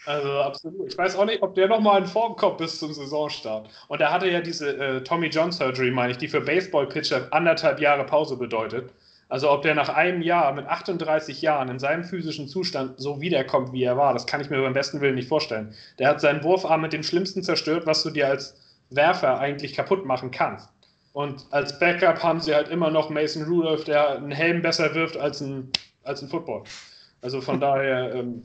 also 0.06 0.30
absolut. 0.42 0.92
Ich 0.92 0.98
weiß 0.98 1.16
auch 1.16 1.26
nicht, 1.26 1.42
ob 1.42 1.56
der 1.56 1.68
nochmal 1.68 2.02
in 2.02 2.08
Form 2.08 2.36
kommt 2.36 2.58
bis 2.58 2.80
zum 2.80 2.94
Saisonstart. 2.94 3.70
Und 3.88 4.02
er 4.02 4.12
hatte 4.12 4.30
ja 4.30 4.42
diese 4.42 4.76
äh, 4.76 5.04
Tommy 5.04 5.28
John 5.28 5.52
Surgery, 5.52 5.92
meine 5.92 6.12
ich, 6.12 6.18
die 6.18 6.28
für 6.28 6.42
Baseball-Pitcher 6.42 7.28
anderthalb 7.32 7.80
Jahre 7.80 8.06
Pause 8.06 8.38
bedeutet. 8.38 8.92
Also 9.30 9.50
ob 9.50 9.62
der 9.62 9.74
nach 9.74 9.90
einem 9.90 10.22
Jahr 10.22 10.52
mit 10.54 10.68
38 10.68 11.42
Jahren 11.42 11.70
in 11.70 11.80
seinem 11.80 12.04
physischen 12.04 12.48
Zustand 12.48 13.00
so 13.00 13.22
wiederkommt, 13.22 13.72
wie 13.72 13.84
er 13.84 13.98
war, 13.98 14.14
das 14.14 14.28
kann 14.28 14.42
ich 14.42 14.50
mir 14.50 14.62
beim 14.62 14.74
besten 14.74 15.02
Willen 15.02 15.16
nicht 15.16 15.30
vorstellen. 15.30 15.74
Der 16.00 16.10
hat 16.10 16.22
seinen 16.22 16.44
Wurfarm 16.44 16.82
mit 16.82 16.94
dem 16.94 17.04
Schlimmsten 17.04 17.42
zerstört, 17.42 17.86
was 17.86 18.04
du 18.04 18.10
dir 18.10 18.28
als 18.28 18.56
Werfer 18.90 19.40
eigentlich 19.40 19.74
kaputt 19.74 20.06
machen 20.06 20.32
kannst. 20.32 20.70
Und 21.14 21.46
als 21.52 21.78
Backup 21.80 22.22
haben 22.22 22.42
sie 22.42 22.54
halt 22.54 22.70
immer 22.70 22.90
noch 22.90 23.10
Mason 23.10 23.44
Rudolph, 23.44 23.84
der 23.84 24.18
einen 24.18 24.32
Helm 24.32 24.62
besser 24.62 24.94
wirft 24.96 25.16
als 25.16 25.42
ein, 25.42 25.72
als 26.04 26.22
ein 26.22 26.28
Football. 26.28 26.64
Also 27.22 27.40
von 27.40 27.60
daher, 27.62 28.14
ähm, 28.14 28.44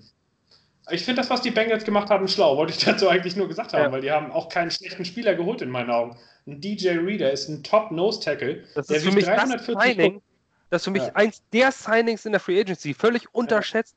ich 0.90 1.04
finde 1.04 1.20
das, 1.20 1.30
was 1.30 1.40
die 1.40 1.50
Bengals 1.50 1.84
gemacht 1.84 2.10
haben, 2.10 2.28
schlau. 2.28 2.56
Wollte 2.56 2.72
ich 2.72 2.78
dazu 2.84 3.08
eigentlich 3.08 3.36
nur 3.36 3.48
gesagt 3.48 3.72
haben, 3.72 3.84
ja. 3.84 3.92
weil 3.92 4.02
die 4.02 4.12
haben 4.12 4.30
auch 4.30 4.50
keinen 4.50 4.70
schlechten 4.70 5.04
Spieler 5.04 5.34
geholt 5.34 5.62
in 5.62 5.70
meinen 5.70 5.90
Augen. 5.90 6.16
Ein 6.46 6.60
DJ 6.60 6.90
Reader 6.98 7.30
ist 7.30 7.48
ein 7.48 7.62
Top-Nose-Tackle. 7.62 8.64
Das 8.74 8.88
ist 8.90 9.04
für 9.04 9.12
mich 9.12 9.24
340 9.24 9.74
das 9.74 9.84
Signing, 9.84 10.22
das 10.70 10.82
ist 10.82 10.84
für 10.84 10.90
mich 10.90 11.02
ja. 11.02 11.14
eins 11.14 11.42
der 11.52 11.72
Signings 11.72 12.26
in 12.26 12.32
der 12.32 12.40
Free 12.40 12.60
Agency. 12.60 12.92
Völlig 12.92 13.34
unterschätzt, 13.34 13.96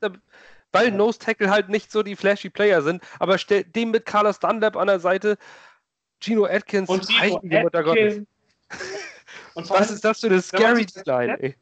weil 0.72 0.88
ja. 0.88 0.94
Nose-Tackle 0.94 1.50
halt 1.50 1.68
nicht 1.68 1.92
so 1.92 2.02
die 2.02 2.16
flashy 2.16 2.48
Player 2.48 2.80
sind. 2.80 3.02
Aber 3.18 3.36
dem 3.36 3.90
mit 3.90 4.06
Carlos 4.06 4.38
Dunlap 4.38 4.76
an 4.76 4.86
der 4.86 5.00
Seite, 5.00 5.36
Gino 6.20 6.46
Atkins, 6.46 6.88
und 6.88 7.06
Gino 7.06 7.40
Atkins, 7.72 8.26
und 9.54 9.68
was 9.70 9.90
ist 9.90 10.04
das 10.04 10.20
für 10.20 10.26
eine 10.26 10.40
scary 10.40 10.86
Line, 11.04 11.54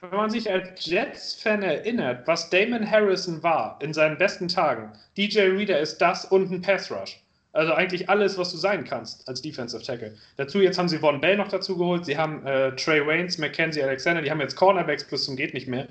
Wenn 0.00 0.10
man 0.10 0.30
sich 0.30 0.50
als 0.50 0.86
Jets-Fan 0.86 1.62
erinnert, 1.62 2.26
was 2.26 2.48
Damon 2.50 2.90
Harrison 2.90 3.42
war 3.42 3.78
in 3.82 3.92
seinen 3.92 4.16
besten 4.16 4.48
Tagen, 4.48 4.92
DJ 5.16 5.40
Reader 5.42 5.78
ist 5.78 5.98
das 5.98 6.24
und 6.24 6.50
ein 6.50 6.62
Pass-Rush. 6.62 7.22
Also 7.52 7.72
eigentlich 7.72 8.08
alles, 8.08 8.38
was 8.38 8.52
du 8.52 8.56
sein 8.56 8.84
kannst 8.84 9.26
als 9.28 9.42
Defensive 9.42 9.82
Tackle. 9.82 10.16
Dazu 10.36 10.60
jetzt 10.60 10.78
haben 10.78 10.88
sie 10.88 10.98
Von 10.98 11.20
Bell 11.20 11.36
noch 11.36 11.48
dazu 11.48 11.76
geholt. 11.76 12.04
Sie 12.06 12.16
haben 12.16 12.46
äh, 12.46 12.74
Trey 12.76 13.04
Waynes, 13.04 13.38
Mackenzie 13.38 13.82
Alexander. 13.82 14.22
Die 14.22 14.30
haben 14.30 14.40
jetzt 14.40 14.54
Cornerbacks 14.54 15.04
plus 15.04 15.24
zum 15.24 15.36
geht 15.36 15.52
nicht 15.52 15.66
mehr. 15.66 15.88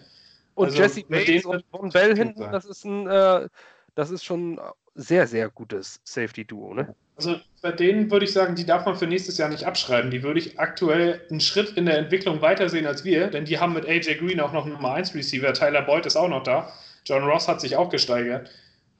Und 0.56 0.68
also 0.68 0.82
Jesse 0.82 1.04
Bates 1.04 1.46
und 1.46 1.66
Von 1.70 1.90
Bell 1.90 2.16
hinten, 2.16 2.50
das 2.52 2.66
ist 2.66 2.86
ein, 2.86 3.08
äh, 3.08 3.50
das 3.96 4.10
ist 4.10 4.24
schon 4.24 4.60
sehr, 4.96 5.28
sehr 5.28 5.50
gutes 5.50 6.00
Safety-Duo, 6.06 6.74
ne? 6.74 6.96
Also 7.20 7.36
bei 7.62 7.74
denen 7.74 8.10
würde 8.10 8.24
ich 8.24 8.32
sagen, 8.32 8.56
die 8.56 8.66
darf 8.66 8.86
man 8.86 8.96
für 8.96 9.06
nächstes 9.06 9.38
Jahr 9.38 9.50
nicht 9.50 9.66
abschreiben. 9.66 10.10
Die 10.10 10.24
würde 10.24 10.40
ich 10.40 10.58
aktuell 10.58 11.20
einen 11.30 11.42
Schritt 11.42 11.76
in 11.76 11.86
der 11.86 11.98
Entwicklung 11.98 12.42
weitersehen 12.42 12.88
als 12.88 13.04
wir, 13.04 13.28
denn 13.28 13.44
die 13.44 13.60
haben 13.60 13.74
mit 13.74 13.86
AJ 13.86 14.20
Green 14.20 14.40
auch 14.40 14.54
noch 14.54 14.64
einen 14.64 14.76
Nummer 14.76 14.94
1 14.94 15.14
Receiver. 15.16 15.52
Tyler 15.52 15.82
Boyd 15.82 16.06
ist 16.06 16.16
auch 16.16 16.30
noch 16.30 16.44
da. 16.44 16.72
John 17.06 17.26
Ross 17.26 17.50
hat 17.50 17.60
sich 17.60 17.76
auch 17.76 17.90
gesteigert. 17.90 18.50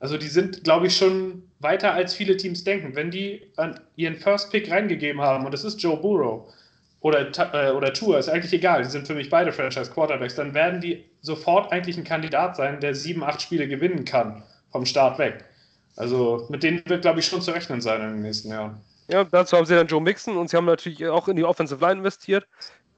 Also 0.02 0.18
die 0.18 0.28
sind, 0.28 0.66
glaube 0.66 0.88
ich, 0.88 0.98
schon 0.98 1.44
weiter 1.60 1.94
als 1.94 2.14
viele 2.14 2.36
Teams 2.36 2.66
denken. 2.66 2.94
Wenn 2.94 3.10
die 3.10 3.42
ihren 3.96 4.18
First 4.18 4.52
Pick 4.52 4.70
reingegeben 4.70 5.22
haben 5.22 5.46
und 5.46 5.54
es 5.54 5.64
ist 5.64 5.82
Joe 5.82 5.96
Burrow 5.96 6.54
oder, 7.00 7.32
äh, 7.54 7.72
oder 7.72 7.94
Tour, 7.94 8.20
ist 8.20 8.28
eigentlich 8.28 8.52
egal, 8.52 8.84
die 8.84 8.90
sind 8.90 9.08
für 9.08 9.16
mich 9.16 9.30
beide 9.30 9.54
Franchise 9.54 9.92
Quarterbacks, 9.92 10.36
dann 10.36 10.54
werden 10.54 10.82
die 10.82 11.06
sofort 11.22 11.72
eigentlich 11.72 11.98
ein 11.98 12.04
Kandidat 12.04 12.58
sein, 12.58 12.82
der 12.82 12.96
sieben, 12.96 13.24
acht 13.24 13.42
Spiele 13.42 13.70
gewinnen 13.70 14.04
kann 14.04 14.44
vom 14.74 14.86
Start 14.86 15.20
weg. 15.20 15.46
Also 15.96 16.48
mit 16.50 16.64
denen 16.64 16.82
wird, 16.86 17.02
glaube 17.02 17.20
ich, 17.20 17.26
schon 17.26 17.42
zu 17.42 17.52
rechnen 17.52 17.82
sein 17.82 18.02
in 18.02 18.14
den 18.14 18.22
nächsten 18.22 18.50
Jahren. 18.50 18.82
Ja, 19.10 19.24
dazu 19.24 19.58
haben 19.58 19.66
sie 19.66 19.76
dann 19.76 19.88
Joe 19.88 20.02
Mixon 20.02 20.38
und 20.38 20.50
sie 20.50 20.58
haben 20.58 20.66
natürlich 20.66 21.08
auch 21.08 21.28
in 21.28 21.36
die 21.36 21.44
Offensive 21.44 21.82
Line 21.82 22.00
investiert. 22.00 22.48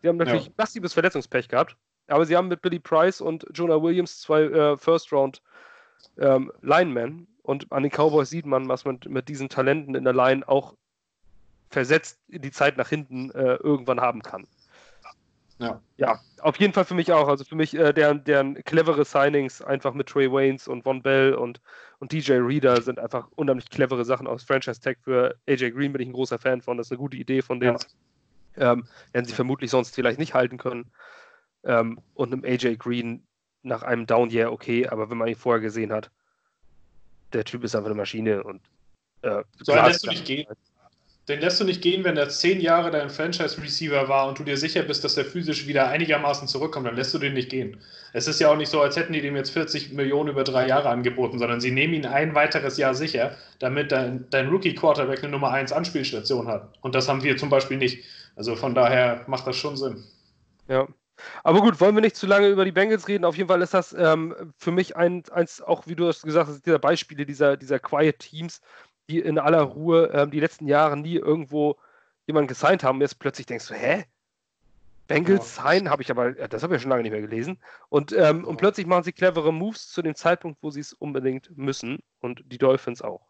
Sie 0.01 0.09
haben 0.09 0.17
natürlich 0.17 0.47
ja. 0.47 0.51
massives 0.57 0.93
Verletzungspech 0.93 1.47
gehabt, 1.47 1.77
aber 2.07 2.25
sie 2.25 2.35
haben 2.35 2.47
mit 2.47 2.61
Billy 2.61 2.79
Price 2.79 3.21
und 3.21 3.45
Jonah 3.53 3.81
Williams 3.81 4.19
zwei 4.19 4.43
äh, 4.43 4.77
First-Round 4.77 5.41
ähm, 6.17 6.51
Linemen 6.61 7.27
und 7.43 7.71
an 7.71 7.83
den 7.83 7.91
Cowboys 7.91 8.29
sieht 8.29 8.45
man, 8.45 8.67
was 8.67 8.85
man 8.85 8.99
mit 9.07 9.29
diesen 9.29 9.49
Talenten 9.49 9.95
in 9.95 10.03
der 10.03 10.13
Line 10.13 10.47
auch 10.47 10.75
versetzt 11.69 12.19
in 12.27 12.41
die 12.41 12.51
Zeit 12.51 12.77
nach 12.77 12.89
hinten 12.89 13.31
äh, 13.31 13.55
irgendwann 13.55 14.01
haben 14.01 14.21
kann. 14.21 14.47
Ja. 15.61 15.79
ja, 15.97 16.19
auf 16.41 16.57
jeden 16.57 16.73
Fall 16.73 16.85
für 16.85 16.95
mich 16.95 17.11
auch. 17.11 17.27
Also 17.27 17.43
für 17.43 17.55
mich 17.55 17.75
äh, 17.75 17.93
deren, 17.93 18.23
deren 18.23 18.55
clevere 18.63 19.05
Signings 19.05 19.61
einfach 19.61 19.93
mit 19.93 20.07
Trey 20.07 20.31
Waynes 20.31 20.67
und 20.67 20.81
Von 20.81 21.03
Bell 21.03 21.35
und, 21.35 21.61
und 21.99 22.11
DJ 22.11 22.33
Reader 22.33 22.81
sind 22.81 22.97
einfach 22.97 23.27
unheimlich 23.35 23.69
clevere 23.69 24.03
Sachen 24.03 24.25
aus 24.25 24.43
Franchise 24.43 24.81
Tag. 24.81 24.97
Für 25.03 25.35
AJ 25.47 25.71
Green 25.71 25.93
bin 25.93 26.01
ich 26.01 26.07
ein 26.07 26.13
großer 26.13 26.39
Fan 26.39 26.61
von. 26.61 26.77
Das 26.77 26.87
ist 26.87 26.91
eine 26.91 26.97
gute 26.97 27.17
Idee 27.17 27.43
von 27.43 27.59
denen. 27.59 27.77
Ja. 28.57 28.73
Ähm, 28.73 28.87
werden 29.13 29.25
sie 29.25 29.33
vermutlich 29.33 29.69
sonst 29.69 29.93
vielleicht 29.93 30.19
nicht 30.19 30.33
halten 30.33 30.57
können. 30.57 30.91
Ähm, 31.63 31.99
und 32.15 32.33
einem 32.33 32.43
AJ 32.43 32.77
Green 32.77 33.23
nach 33.61 33.83
einem 33.83 34.07
Down 34.07 34.31
Year 34.31 34.51
okay, 34.51 34.87
aber 34.87 35.11
wenn 35.11 35.17
man 35.19 35.27
ihn 35.27 35.35
vorher 35.35 35.61
gesehen 35.61 35.93
hat, 35.93 36.09
der 37.33 37.45
Typ 37.45 37.63
ist 37.63 37.75
einfach 37.75 37.89
eine 37.89 37.95
Maschine 37.95 38.43
und 38.43 38.61
äh, 39.21 39.43
so 39.59 39.75
lässt 39.75 40.05
du 40.05 40.09
nicht 40.09 40.25
gehen. 40.25 40.47
Den 41.27 41.39
lässt 41.39 41.59
du 41.59 41.65
nicht 41.65 41.83
gehen, 41.83 42.03
wenn 42.03 42.17
er 42.17 42.29
zehn 42.29 42.59
Jahre 42.59 42.89
dein 42.89 43.11
Franchise-Receiver 43.11 44.09
war 44.09 44.27
und 44.27 44.39
du 44.39 44.43
dir 44.43 44.57
sicher 44.57 44.81
bist, 44.81 45.03
dass 45.03 45.15
der 45.15 45.23
physisch 45.23 45.67
wieder 45.67 45.87
einigermaßen 45.87 46.47
zurückkommt, 46.47 46.87
dann 46.87 46.95
lässt 46.95 47.13
du 47.13 47.19
den 47.19 47.35
nicht 47.35 47.49
gehen. 47.49 47.77
Es 48.11 48.27
ist 48.27 48.39
ja 48.39 48.51
auch 48.51 48.57
nicht 48.57 48.69
so, 48.69 48.81
als 48.81 48.95
hätten 48.95 49.13
die 49.13 49.21
dem 49.21 49.35
jetzt 49.35 49.51
40 49.51 49.93
Millionen 49.93 50.29
über 50.29 50.43
drei 50.43 50.67
Jahre 50.67 50.89
angeboten, 50.89 51.37
sondern 51.37 51.61
sie 51.61 51.71
nehmen 51.71 51.93
ihn 51.93 52.07
ein 52.07 52.33
weiteres 52.33 52.77
Jahr 52.77 52.95
sicher, 52.95 53.37
damit 53.59 53.91
dein, 53.91 54.25
dein 54.31 54.49
Rookie-Quarterback 54.49 55.19
eine 55.19 55.31
Nummer 55.31 55.51
1 55.51 55.71
Anspielstation 55.71 56.47
hat. 56.47 56.73
Und 56.81 56.95
das 56.95 57.07
haben 57.07 57.23
wir 57.23 57.37
zum 57.37 57.49
Beispiel 57.49 57.77
nicht. 57.77 58.03
Also 58.35 58.55
von 58.55 58.73
daher 58.73 59.23
macht 59.27 59.45
das 59.45 59.57
schon 59.57 59.77
Sinn. 59.77 60.03
Ja. 60.67 60.87
Aber 61.43 61.61
gut, 61.61 61.79
wollen 61.79 61.95
wir 61.95 62.01
nicht 62.01 62.15
zu 62.15 62.25
lange 62.25 62.47
über 62.47 62.65
die 62.65 62.71
Bengals 62.71 63.07
reden. 63.07 63.25
Auf 63.25 63.37
jeden 63.37 63.47
Fall 63.47 63.61
ist 63.61 63.75
das 63.75 63.93
ähm, 63.93 64.35
für 64.57 64.71
mich 64.71 64.95
ein, 64.95 65.23
eins, 65.31 65.61
auch 65.61 65.85
wie 65.85 65.95
du 65.95 66.07
es 66.07 66.23
gesagt 66.23 66.49
hast, 66.49 66.65
dieser 66.65 66.79
Beispiele 66.79 67.27
dieser, 67.27 67.57
dieser 67.57 67.77
Quiet 67.77 68.17
Teams, 68.17 68.59
die 69.09 69.19
in 69.19 69.39
aller 69.39 69.61
Ruhe 69.61 70.11
ähm, 70.13 70.31
die 70.31 70.39
letzten 70.39 70.67
Jahre 70.67 70.97
nie 70.97 71.15
irgendwo 71.15 71.77
jemanden 72.27 72.47
gesigned 72.47 72.83
haben. 72.83 73.01
Jetzt 73.01 73.19
plötzlich 73.19 73.47
denkst 73.47 73.67
du, 73.67 73.73
hä? 73.73 74.05
Bengals 75.07 75.57
ja. 75.57 75.63
sign, 75.63 75.89
habe 75.89 76.01
ich 76.01 76.09
aber, 76.09 76.31
das 76.31 76.63
habe 76.63 76.73
ich 76.73 76.79
ja 76.79 76.83
schon 76.83 76.89
lange 76.89 77.03
nicht 77.03 77.11
mehr 77.11 77.21
gelesen. 77.21 77.57
Und, 77.89 78.13
ähm, 78.13 78.45
und 78.45 78.57
plötzlich 78.57 78.87
machen 78.87 79.03
sie 79.03 79.11
clevere 79.11 79.51
Moves 79.51 79.89
zu 79.89 80.01
dem 80.01 80.15
Zeitpunkt, 80.15 80.59
wo 80.61 80.69
sie 80.69 80.79
es 80.79 80.93
unbedingt 80.93 81.55
müssen. 81.57 81.99
Und 82.21 82.43
die 82.45 82.57
Dolphins 82.57 83.01
auch. 83.01 83.27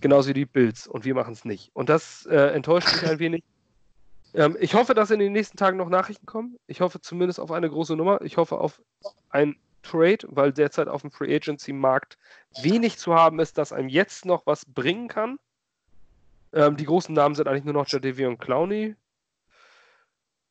Genauso 0.00 0.28
wie 0.28 0.34
die 0.34 0.46
Bills. 0.46 0.86
Und 0.86 1.04
wir 1.04 1.14
machen 1.14 1.32
es 1.32 1.44
nicht. 1.44 1.70
Und 1.74 1.88
das 1.88 2.26
äh, 2.26 2.52
enttäuscht 2.54 2.92
mich 2.92 3.10
ein 3.10 3.18
wenig. 3.18 3.44
Ähm, 4.34 4.58
ich 4.60 4.74
hoffe, 4.74 4.92
dass 4.92 5.10
in 5.10 5.20
den 5.20 5.32
nächsten 5.32 5.56
Tagen 5.56 5.78
noch 5.78 5.88
Nachrichten 5.88 6.26
kommen. 6.26 6.58
Ich 6.66 6.82
hoffe 6.82 7.00
zumindest 7.00 7.40
auf 7.40 7.50
eine 7.50 7.70
große 7.70 7.96
Nummer. 7.96 8.20
Ich 8.20 8.36
hoffe 8.36 8.58
auf 8.58 8.82
ein 9.30 9.56
Trade, 9.82 10.18
weil 10.28 10.52
derzeit 10.52 10.88
auf 10.88 11.02
dem 11.02 11.10
Free 11.10 11.34
Agency 11.34 11.72
Markt 11.72 12.18
wenig 12.62 12.98
zu 12.98 13.14
haben 13.14 13.38
ist, 13.40 13.58
das 13.58 13.72
einem 13.72 13.88
jetzt 13.88 14.24
noch 14.24 14.46
was 14.46 14.64
bringen 14.64 15.08
kann. 15.08 15.38
Ähm, 16.52 16.76
die 16.76 16.84
großen 16.84 17.14
Namen 17.14 17.34
sind 17.34 17.48
eigentlich 17.48 17.64
nur 17.64 17.74
noch 17.74 17.86
Jadevi 17.86 18.26
und 18.26 18.38
Clowney. 18.38 18.96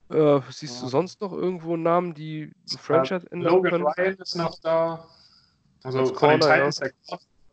Äh, 0.10 0.40
siehst 0.50 0.78
ja. 0.78 0.84
du 0.84 0.88
sonst 0.90 1.20
noch 1.22 1.34
irgendwo 1.34 1.76
Namen, 1.76 2.14
die 2.14 2.54
die 2.72 2.78
Franchise 2.78 3.30
ändern 3.32 3.54
Logan 3.54 3.72
können? 3.72 3.88
Ryan 3.88 4.16
ist 4.16 4.36
noch 4.36 4.58
da. 4.62 5.08
Also 5.84 6.06
von 6.06 6.16
Corner, 6.16 6.38
den 6.38 6.42
Titans 6.42 6.80
ja. 6.80 6.88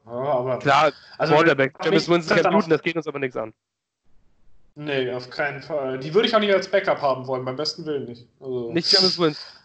ja. 0.06 0.12
aber 0.12 0.59
Klar, 0.59 0.92
also 1.18 1.34
Quarterback. 1.34 1.74
James 1.84 2.09
Winston 2.09 2.38
kann 2.38 2.52
bluten, 2.52 2.70
das 2.70 2.82
geht 2.82 2.96
uns 2.96 3.06
aber 3.06 3.18
nichts 3.18 3.36
an. 3.36 3.52
Nee, 4.76 5.12
auf 5.12 5.30
keinen 5.30 5.62
Fall. 5.62 5.98
Die 5.98 6.12
würde 6.14 6.28
ich 6.28 6.34
auch 6.34 6.40
nicht 6.40 6.52
als 6.52 6.68
Backup 6.68 7.01
haben 7.01 7.26
wollen, 7.26 7.44
beim 7.44 7.56
besten 7.56 7.84
Willen 7.86 8.06
nicht. 8.06 8.26
Also. 8.40 8.72
Nicht 8.72 8.92
James 8.92 9.18
Winston. 9.18 9.60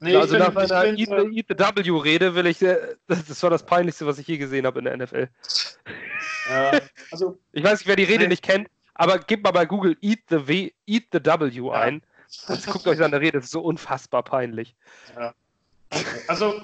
Nee, 0.00 0.16
also 0.16 0.36
nach 0.36 0.52
meiner 0.52 0.84
Eat 0.84 1.46
the 1.48 1.58
W-Rede 1.58 2.34
will 2.34 2.46
ich, 2.46 2.62
äh, 2.62 2.96
das 3.08 3.42
war 3.42 3.50
das 3.50 3.64
Peinlichste, 3.64 4.06
was 4.06 4.18
ich 4.18 4.26
je 4.26 4.38
gesehen 4.38 4.66
habe 4.66 4.78
in 4.78 4.84
der 4.84 4.96
NFL. 4.96 5.28
Ja, 6.50 6.78
also, 7.10 7.38
ich 7.52 7.64
weiß 7.64 7.80
nicht, 7.80 7.88
wer 7.88 7.96
die 7.96 8.04
Rede 8.04 8.24
nee. 8.24 8.28
nicht 8.28 8.42
kennt, 8.42 8.68
aber 8.94 9.18
gebt 9.18 9.42
mal 9.42 9.52
bei 9.52 9.66
Google 9.66 9.96
Eat 10.00 10.20
the, 10.28 10.46
w, 10.46 10.70
Eat 10.86 11.04
the 11.12 11.20
W 11.24 11.70
ein 11.70 12.02
und 12.48 12.66
guckt 12.66 12.86
euch 12.86 12.98
seine 12.98 13.20
Rede, 13.20 13.38
das 13.38 13.46
ist 13.46 13.52
so 13.52 13.60
unfassbar 13.60 14.22
peinlich. 14.22 14.74
Ja. 15.16 15.34
Also 16.28 16.60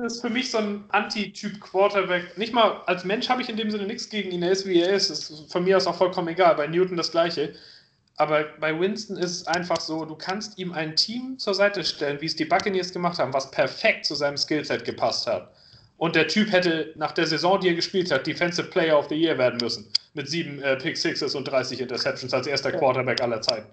ist 0.00 0.22
für 0.22 0.30
mich 0.30 0.50
so 0.50 0.58
ein 0.58 0.84
Anti-Typ 0.88 1.60
Quarterback. 1.60 2.38
Nicht 2.38 2.54
mal 2.54 2.82
als 2.86 3.04
Mensch 3.04 3.28
habe 3.28 3.42
ich 3.42 3.48
in 3.48 3.56
dem 3.56 3.70
Sinne 3.70 3.86
nichts 3.86 4.08
gegen 4.08 4.30
ihn. 4.30 4.42
Er 4.42 4.52
ist 4.52 4.66
wie 4.66 4.80
er 4.80 4.92
ist. 4.92 5.10
Das 5.10 5.30
ist 5.30 5.52
von 5.52 5.64
mir 5.64 5.76
aus 5.76 5.86
auch 5.86 5.96
vollkommen 5.96 6.28
egal. 6.28 6.54
Bei 6.54 6.66
Newton 6.66 6.96
das 6.96 7.10
Gleiche. 7.10 7.54
Aber 8.16 8.44
bei 8.60 8.78
Winston 8.78 9.16
ist 9.16 9.30
es 9.30 9.46
einfach 9.46 9.80
so, 9.80 10.04
du 10.04 10.14
kannst 10.14 10.58
ihm 10.58 10.72
ein 10.72 10.96
Team 10.96 11.38
zur 11.38 11.54
Seite 11.54 11.82
stellen, 11.82 12.20
wie 12.20 12.26
es 12.26 12.36
die 12.36 12.44
Buccaneers 12.44 12.92
gemacht 12.92 13.18
haben, 13.18 13.32
was 13.32 13.50
perfekt 13.50 14.04
zu 14.04 14.14
seinem 14.14 14.36
Skillset 14.36 14.84
gepasst 14.84 15.26
hat. 15.26 15.50
Und 15.96 16.16
der 16.16 16.26
Typ 16.26 16.50
hätte 16.50 16.92
nach 16.96 17.12
der 17.12 17.26
Saison, 17.26 17.60
die 17.60 17.68
er 17.68 17.74
gespielt 17.74 18.10
hat, 18.10 18.26
Defensive 18.26 18.68
Player 18.68 18.98
of 18.98 19.08
the 19.08 19.14
Year 19.14 19.38
werden 19.38 19.58
müssen. 19.62 19.88
Mit 20.14 20.28
sieben 20.28 20.60
äh, 20.60 20.76
Pick 20.76 20.96
Sixes 20.98 21.34
und 21.34 21.44
30 21.44 21.80
Interceptions 21.80 22.34
als 22.34 22.46
erster 22.46 22.72
Quarterback 22.72 23.20
aller 23.22 23.40
Zeiten. 23.40 23.68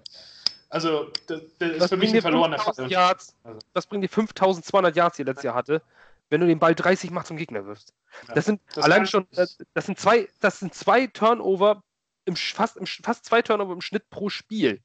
Also, 0.70 1.10
das, 1.26 1.40
das 1.58 1.70
ist 1.76 1.88
für 1.88 1.96
mich 1.96 2.14
ein 2.14 2.22
verlorener 2.22 2.58
Fall. 2.58 2.88
Yards, 2.88 3.34
also. 3.42 3.58
Das 3.74 3.86
bringt 3.86 4.04
die 4.04 4.08
5200 4.08 4.94
Yards, 4.94 5.16
die 5.16 5.22
er 5.22 5.26
letztes 5.26 5.42
Jahr 5.44 5.56
hatte, 5.56 5.82
wenn 6.28 6.40
du 6.40 6.46
den 6.46 6.60
Ball 6.60 6.74
30 6.74 7.10
Mal 7.10 7.24
zum 7.24 7.36
Gegner 7.36 7.66
wirfst. 7.66 7.92
Ja, 8.28 8.34
das 8.34 8.44
sind 8.44 8.60
das 8.74 8.84
allein 8.84 9.06
schon, 9.06 9.26
das, 9.32 9.58
das, 9.74 9.86
sind 9.86 9.98
zwei, 9.98 10.28
das 10.40 10.60
sind 10.60 10.72
zwei 10.72 11.08
Turnover, 11.08 11.82
im, 12.30 12.36
fast, 12.36 12.76
im, 12.76 12.86
fast 12.86 13.24
zwei 13.24 13.42
Turnover 13.42 13.72
im 13.72 13.80
Schnitt 13.80 14.08
pro 14.10 14.28
Spiel. 14.28 14.80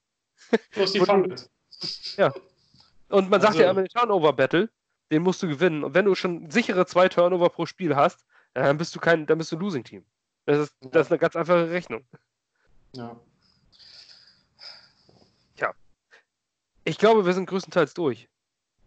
Plus 0.71 0.93
die 0.93 0.99
Fumbles. 0.99 1.49
Ja. 2.17 2.33
Und 3.09 3.29
man 3.29 3.39
also, 3.39 3.47
sagt 3.47 3.59
ja 3.59 3.71
immer, 3.71 3.85
Turnover-Battle, 3.85 4.69
den 5.11 5.21
musst 5.21 5.41
du 5.43 5.47
gewinnen. 5.47 5.83
Und 5.83 5.93
wenn 5.93 6.05
du 6.05 6.15
schon 6.15 6.49
sichere 6.49 6.85
zwei 6.85 7.07
Turnover 7.07 7.49
pro 7.49 7.65
Spiel 7.65 7.95
hast, 7.95 8.25
dann 8.53 8.77
bist 8.77 8.95
du 8.95 8.99
kein, 8.99 9.25
dann 9.25 9.37
bist 9.37 9.51
du 9.51 9.57
ein 9.57 9.59
Losing-Team. 9.59 10.03
Das 10.45 10.59
ist, 10.59 10.75
das 10.81 11.07
ist 11.07 11.11
eine 11.11 11.19
ganz 11.19 11.35
einfache 11.35 11.69
Rechnung. 11.69 12.05
Ja. 12.93 13.19
Tja. 15.55 15.73
Ich 16.83 16.97
glaube, 16.97 17.25
wir 17.25 17.33
sind 17.33 17.47
größtenteils 17.47 17.93
durch. 17.93 18.29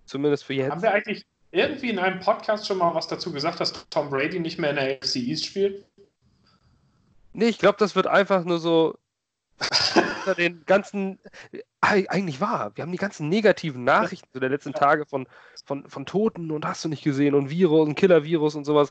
Zumindest 0.06 0.44
für 0.44 0.54
jetzt. 0.54 0.70
Haben 0.70 0.82
wir 0.82 0.92
eigentlich 0.92 1.26
irgendwie 1.50 1.90
in 1.90 1.98
einem 1.98 2.20
Podcast 2.20 2.66
schon 2.66 2.78
mal 2.78 2.94
was 2.94 3.08
dazu 3.08 3.32
gesagt, 3.32 3.60
dass 3.60 3.88
Tom 3.90 4.10
Brady 4.10 4.40
nicht 4.40 4.58
mehr 4.58 4.70
in 4.70 4.76
der 4.76 4.96
AFC 4.96 5.16
East 5.16 5.46
spielt? 5.46 5.87
Nee, 7.38 7.46
ich 7.50 7.58
glaube, 7.58 7.78
das 7.78 7.94
wird 7.94 8.08
einfach 8.08 8.42
nur 8.42 8.58
so 8.58 8.98
unter 9.94 10.34
den 10.34 10.64
ganzen, 10.66 11.20
eigentlich 11.80 12.40
wahr, 12.40 12.72
wir 12.74 12.82
haben 12.82 12.90
die 12.90 12.98
ganzen 12.98 13.28
negativen 13.28 13.84
Nachrichten 13.84 14.26
zu 14.32 14.40
der 14.40 14.48
letzten 14.48 14.72
Tage 14.72 15.06
von, 15.06 15.28
von, 15.64 15.88
von 15.88 16.04
Toten 16.04 16.50
und 16.50 16.66
hast 16.66 16.84
du 16.84 16.88
nicht 16.88 17.04
gesehen 17.04 17.36
und 17.36 17.48
Virus 17.48 17.86
und 17.86 17.94
Killer-Virus 17.94 18.56
und 18.56 18.64
sowas. 18.64 18.90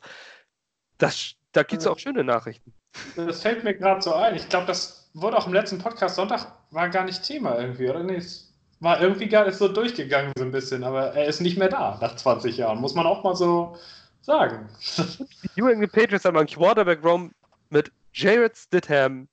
Das, 0.98 1.34
da 1.52 1.64
gibt 1.64 1.82
es 1.82 1.88
auch 1.88 2.00
schöne 2.00 2.24
Nachrichten. 2.24 2.72
Das 3.18 3.42
fällt 3.42 3.66
mir 3.66 3.76
gerade 3.76 4.02
so 4.02 4.14
ein. 4.14 4.34
Ich 4.36 4.48
glaube, 4.48 4.66
das 4.66 5.10
wurde 5.14 5.36
auch 5.36 5.48
im 5.48 5.54
letzten 5.54 5.80
Podcast 5.80 6.16
Sonntag, 6.16 6.48
war 6.72 6.88
gar 6.88 7.04
nicht 7.04 7.24
Thema 7.24 7.60
irgendwie, 7.60 7.90
oder? 7.90 8.02
Nee, 8.02 8.16
es 8.16 8.54
war 8.80 9.02
irgendwie 9.02 9.28
gar 9.28 9.46
nicht 9.46 9.58
so 9.58 9.68
durchgegangen 9.68 10.32
so 10.38 10.46
ein 10.46 10.52
bisschen, 10.54 10.86
aber 10.86 11.14
er 11.14 11.26
ist 11.26 11.42
nicht 11.42 11.58
mehr 11.58 11.68
da 11.68 11.98
nach 12.02 12.16
20 12.16 12.56
Jahren, 12.56 12.80
muss 12.80 12.96
man 12.96 13.08
auch 13.08 13.26
mal 13.26 13.36
so 13.36 13.76
sagen. 14.22 14.70
Die 14.98 15.60
New 15.60 15.68
England 15.68 15.92
Patriots 15.92 16.24
haben 16.24 16.38
einen 16.38 16.48
Quarterback-Raum 16.48 17.34
mit 17.70 17.92
Jared 18.18 18.58
Stidham, 18.58 19.28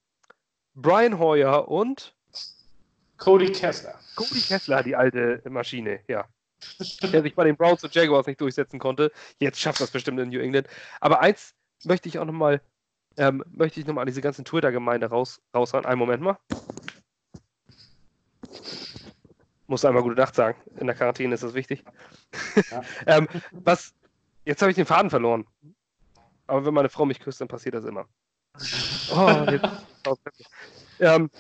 Brian 0.75 1.19
Hoyer 1.19 1.69
und 1.69 2.15
Cody 3.17 3.51
Kessler. 3.51 3.99
Cody 4.15 4.43
Kessler, 4.43 4.83
die 4.83 4.95
alte 4.95 5.41
Maschine, 5.49 6.01
ja. 6.07 6.29
Der 7.03 7.23
sich 7.23 7.35
bei 7.35 7.45
den 7.45 7.57
Browns 7.57 7.83
und 7.83 7.95
Jaguars 7.95 8.27
nicht 8.27 8.43
durchsetzen 8.43 8.79
konnte. 8.79 9.11
Jetzt 9.39 9.59
schafft 9.59 9.81
das 9.81 9.91
bestimmt 9.91 10.21
in 10.21 10.29
New 10.29 10.39
England. 10.39 10.69
Aber 11.01 11.21
eins 11.21 11.55
möchte 11.85 12.11
ich 12.11 12.19
auch 12.19 12.27
nochmal, 12.27 12.61
ähm, 13.17 13.43
möchte 13.53 13.81
ich 13.81 13.87
nochmal 13.87 14.03
an 14.03 14.07
diese 14.07 14.21
ganzen 14.21 14.45
Twitter-Gemeinde 14.45 15.07
raus, 15.07 15.41
raushauen. 15.55 15.87
Einen 15.87 15.99
Moment 15.99 16.23
mal. 16.23 16.37
Muss 19.67 19.87
einmal 19.87 20.03
gute 20.03 20.17
Nacht 20.17 20.35
sagen. 20.35 20.61
In 20.77 20.87
der 20.89 20.95
Quarantäne 20.97 21.35
ist 21.35 21.43
das 21.43 21.55
wichtig. 21.55 21.85
Ja. 22.71 22.83
ähm, 23.07 23.29
was, 23.53 23.95
jetzt 24.45 24.61
habe 24.61 24.71
ich 24.71 24.77
den 24.77 24.85
Faden 24.85 25.09
verloren. 25.09 25.47
Aber 26.47 26.67
wenn 26.67 26.75
meine 26.75 26.91
Frau 26.91 27.07
mich 27.07 27.21
küsst, 27.21 27.41
dann 27.41 27.49
passiert 27.49 27.75
das 27.75 27.87
immer. 27.87 28.07
Oh, 29.11 29.47
ähm, 31.01 31.31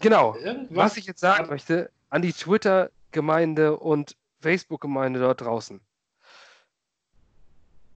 genau. 0.00 0.36
Was 0.70 0.96
ich 0.96 1.06
jetzt 1.06 1.20
sagen 1.20 1.48
möchte, 1.48 1.90
an 2.10 2.22
die 2.22 2.32
Twitter-Gemeinde 2.32 3.76
und 3.78 4.16
Facebook-Gemeinde 4.40 5.20
dort 5.20 5.40
draußen. 5.40 5.80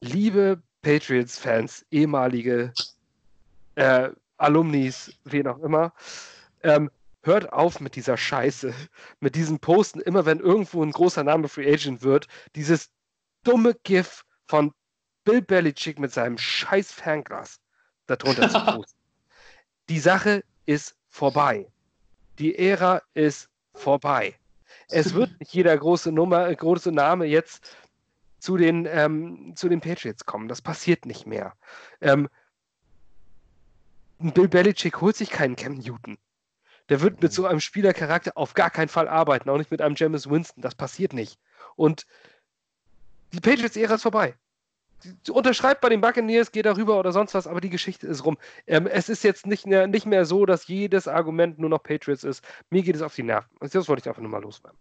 Liebe 0.00 0.62
Patriots-Fans, 0.82 1.84
ehemalige 1.90 2.72
äh, 3.74 4.10
Alumnis, 4.36 5.12
wen 5.24 5.48
auch 5.48 5.58
immer, 5.58 5.92
ähm, 6.62 6.90
hört 7.22 7.52
auf 7.52 7.80
mit 7.80 7.96
dieser 7.96 8.16
Scheiße, 8.16 8.72
mit 9.20 9.34
diesem 9.34 9.58
Posten, 9.58 10.00
immer 10.00 10.24
wenn 10.24 10.38
irgendwo 10.38 10.82
ein 10.82 10.92
großer 10.92 11.24
Name 11.24 11.48
Free 11.48 11.70
Agent 11.72 12.02
wird, 12.02 12.28
dieses 12.54 12.90
dumme 13.42 13.74
GIF 13.82 14.24
von 14.46 14.72
Bill 15.28 15.42
Belichick 15.42 15.98
mit 15.98 16.10
seinem 16.10 16.38
scheiß 16.38 16.90
Fernglas 16.90 17.60
darunter 18.06 18.48
zu 18.48 18.58
posten. 18.64 18.98
Die 19.90 19.98
Sache 19.98 20.42
ist 20.64 20.96
vorbei. 21.10 21.70
Die 22.38 22.58
Ära 22.58 23.02
ist 23.12 23.50
vorbei. 23.74 24.38
Es 24.88 25.12
wird 25.12 25.38
nicht 25.38 25.52
jeder 25.52 25.76
große 25.76 26.12
Nummer, 26.12 26.54
große 26.54 26.92
Name 26.92 27.26
jetzt 27.26 27.76
zu 28.38 28.56
den, 28.56 28.86
ähm, 28.86 29.52
zu 29.54 29.68
den 29.68 29.82
Patriots 29.82 30.24
kommen. 30.24 30.48
Das 30.48 30.62
passiert 30.62 31.04
nicht 31.04 31.26
mehr. 31.26 31.52
Ähm, 32.00 32.30
Bill 34.18 34.48
Belichick 34.48 35.02
holt 35.02 35.16
sich 35.16 35.28
keinen 35.28 35.56
Cam 35.56 35.74
Newton. 35.74 36.16
Der 36.88 37.02
wird 37.02 37.20
mit 37.20 37.34
so 37.34 37.44
einem 37.44 37.60
Spielercharakter 37.60 38.32
auf 38.34 38.54
gar 38.54 38.70
keinen 38.70 38.88
Fall 38.88 39.08
arbeiten, 39.08 39.50
auch 39.50 39.58
nicht 39.58 39.70
mit 39.70 39.82
einem 39.82 39.94
James 39.94 40.30
Winston. 40.30 40.62
Das 40.62 40.74
passiert 40.74 41.12
nicht. 41.12 41.38
Und 41.76 42.06
die 43.34 43.40
Patriots-Ära 43.40 43.96
ist 43.96 44.02
vorbei 44.02 44.34
unterschreibt 45.30 45.80
bei 45.80 45.88
den 45.88 46.00
Buccaneers, 46.00 46.52
geht 46.52 46.66
darüber 46.66 46.98
oder 46.98 47.12
sonst 47.12 47.34
was, 47.34 47.46
aber 47.46 47.60
die 47.60 47.70
Geschichte 47.70 48.06
ist 48.06 48.24
rum. 48.24 48.38
Ähm, 48.66 48.86
es 48.86 49.08
ist 49.08 49.24
jetzt 49.24 49.46
nicht 49.46 49.66
mehr, 49.66 49.86
nicht 49.86 50.06
mehr 50.06 50.24
so, 50.24 50.46
dass 50.46 50.66
jedes 50.66 51.08
Argument 51.08 51.58
nur 51.58 51.70
noch 51.70 51.82
Patriots 51.82 52.24
ist. 52.24 52.44
Mir 52.70 52.82
geht 52.82 52.96
es 52.96 53.02
auf 53.02 53.14
die 53.14 53.22
Nerven. 53.22 53.48
Das 53.60 53.88
wollte 53.88 54.00
ich 54.00 54.08
einfach 54.08 54.22
nur 54.22 54.30
mal 54.30 54.42
loswerden. 54.42 54.78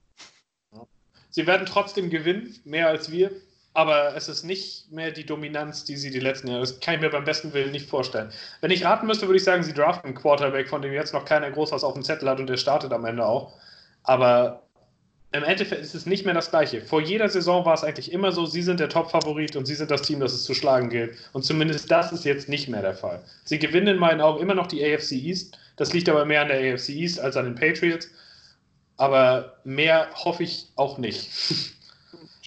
Sie 1.29 1.45
werden 1.45 1.65
trotzdem 1.65 2.09
gewinnen, 2.09 2.55
mehr 2.65 2.87
als 2.87 3.11
wir, 3.11 3.31
aber 3.73 4.15
es 4.15 4.27
ist 4.27 4.43
nicht 4.43 4.91
mehr 4.91 5.11
die 5.11 5.25
Dominanz, 5.25 5.83
die 5.83 5.97
sie 5.97 6.09
die 6.09 6.19
letzten 6.19 6.47
Jahre. 6.47 6.61
Das 6.61 6.79
kann 6.79 6.95
ich 6.95 7.01
mir 7.01 7.11
beim 7.11 7.25
besten 7.25 7.53
Willen 7.53 7.71
nicht 7.71 7.87
vorstellen. 7.87 8.31
Wenn 8.61 8.71
ich 8.71 8.83
raten 8.83 9.05
müsste, 9.05 9.27
würde 9.27 9.37
ich 9.37 9.43
sagen, 9.43 9.61
sie 9.61 9.73
draften 9.73 10.07
einen 10.07 10.17
Quarterback, 10.17 10.67
von 10.67 10.81
dem 10.81 10.93
jetzt 10.93 11.13
noch 11.13 11.25
keiner 11.25 11.51
groß 11.51 11.71
was 11.71 11.83
auf 11.83 11.93
dem 11.93 12.01
Zettel 12.01 12.27
hat 12.27 12.39
und 12.39 12.47
der 12.47 12.57
startet 12.57 12.91
am 12.91 13.05
Ende 13.05 13.23
auch. 13.23 13.53
Aber 14.01 14.66
im 15.33 15.43
Endeffekt 15.43 15.81
ist 15.81 15.93
es 15.93 16.05
nicht 16.05 16.25
mehr 16.25 16.33
das 16.33 16.49
Gleiche. 16.49 16.81
Vor 16.81 17.01
jeder 17.01 17.27
Saison 17.27 17.65
war 17.65 17.73
es 17.73 17.83
eigentlich 17.83 18.13
immer 18.13 18.31
so, 18.31 18.45
sie 18.45 18.61
sind 18.61 18.79
der 18.79 18.87
Top-Favorit 18.87 19.55
und 19.55 19.65
sie 19.65 19.75
sind 19.75 19.91
das 19.91 20.01
Team, 20.01 20.19
das 20.21 20.33
es 20.33 20.45
zu 20.45 20.53
schlagen 20.53 20.89
gilt. 20.89 21.17
Und 21.33 21.43
zumindest 21.43 21.91
das 21.91 22.13
ist 22.13 22.23
jetzt 22.23 22.47
nicht 22.47 22.69
mehr 22.69 22.81
der 22.81 22.93
Fall. 22.93 23.21
Sie 23.43 23.59
gewinnen 23.59 23.87
in 23.87 23.97
meinen 23.97 24.21
Augen 24.21 24.41
immer 24.41 24.55
noch 24.55 24.67
die 24.67 24.83
AFC 24.83 25.13
East. 25.13 25.59
Das 25.75 25.93
liegt 25.93 26.07
aber 26.07 26.23
mehr 26.25 26.41
an 26.41 26.47
der 26.47 26.73
AFC 26.73 26.89
East 26.89 27.19
als 27.19 27.35
an 27.35 27.45
den 27.45 27.55
Patriots. 27.55 28.09
Aber 28.95 29.57
mehr 29.65 30.07
hoffe 30.13 30.43
ich 30.43 30.69
auch 30.75 30.97
nicht. 30.97 31.29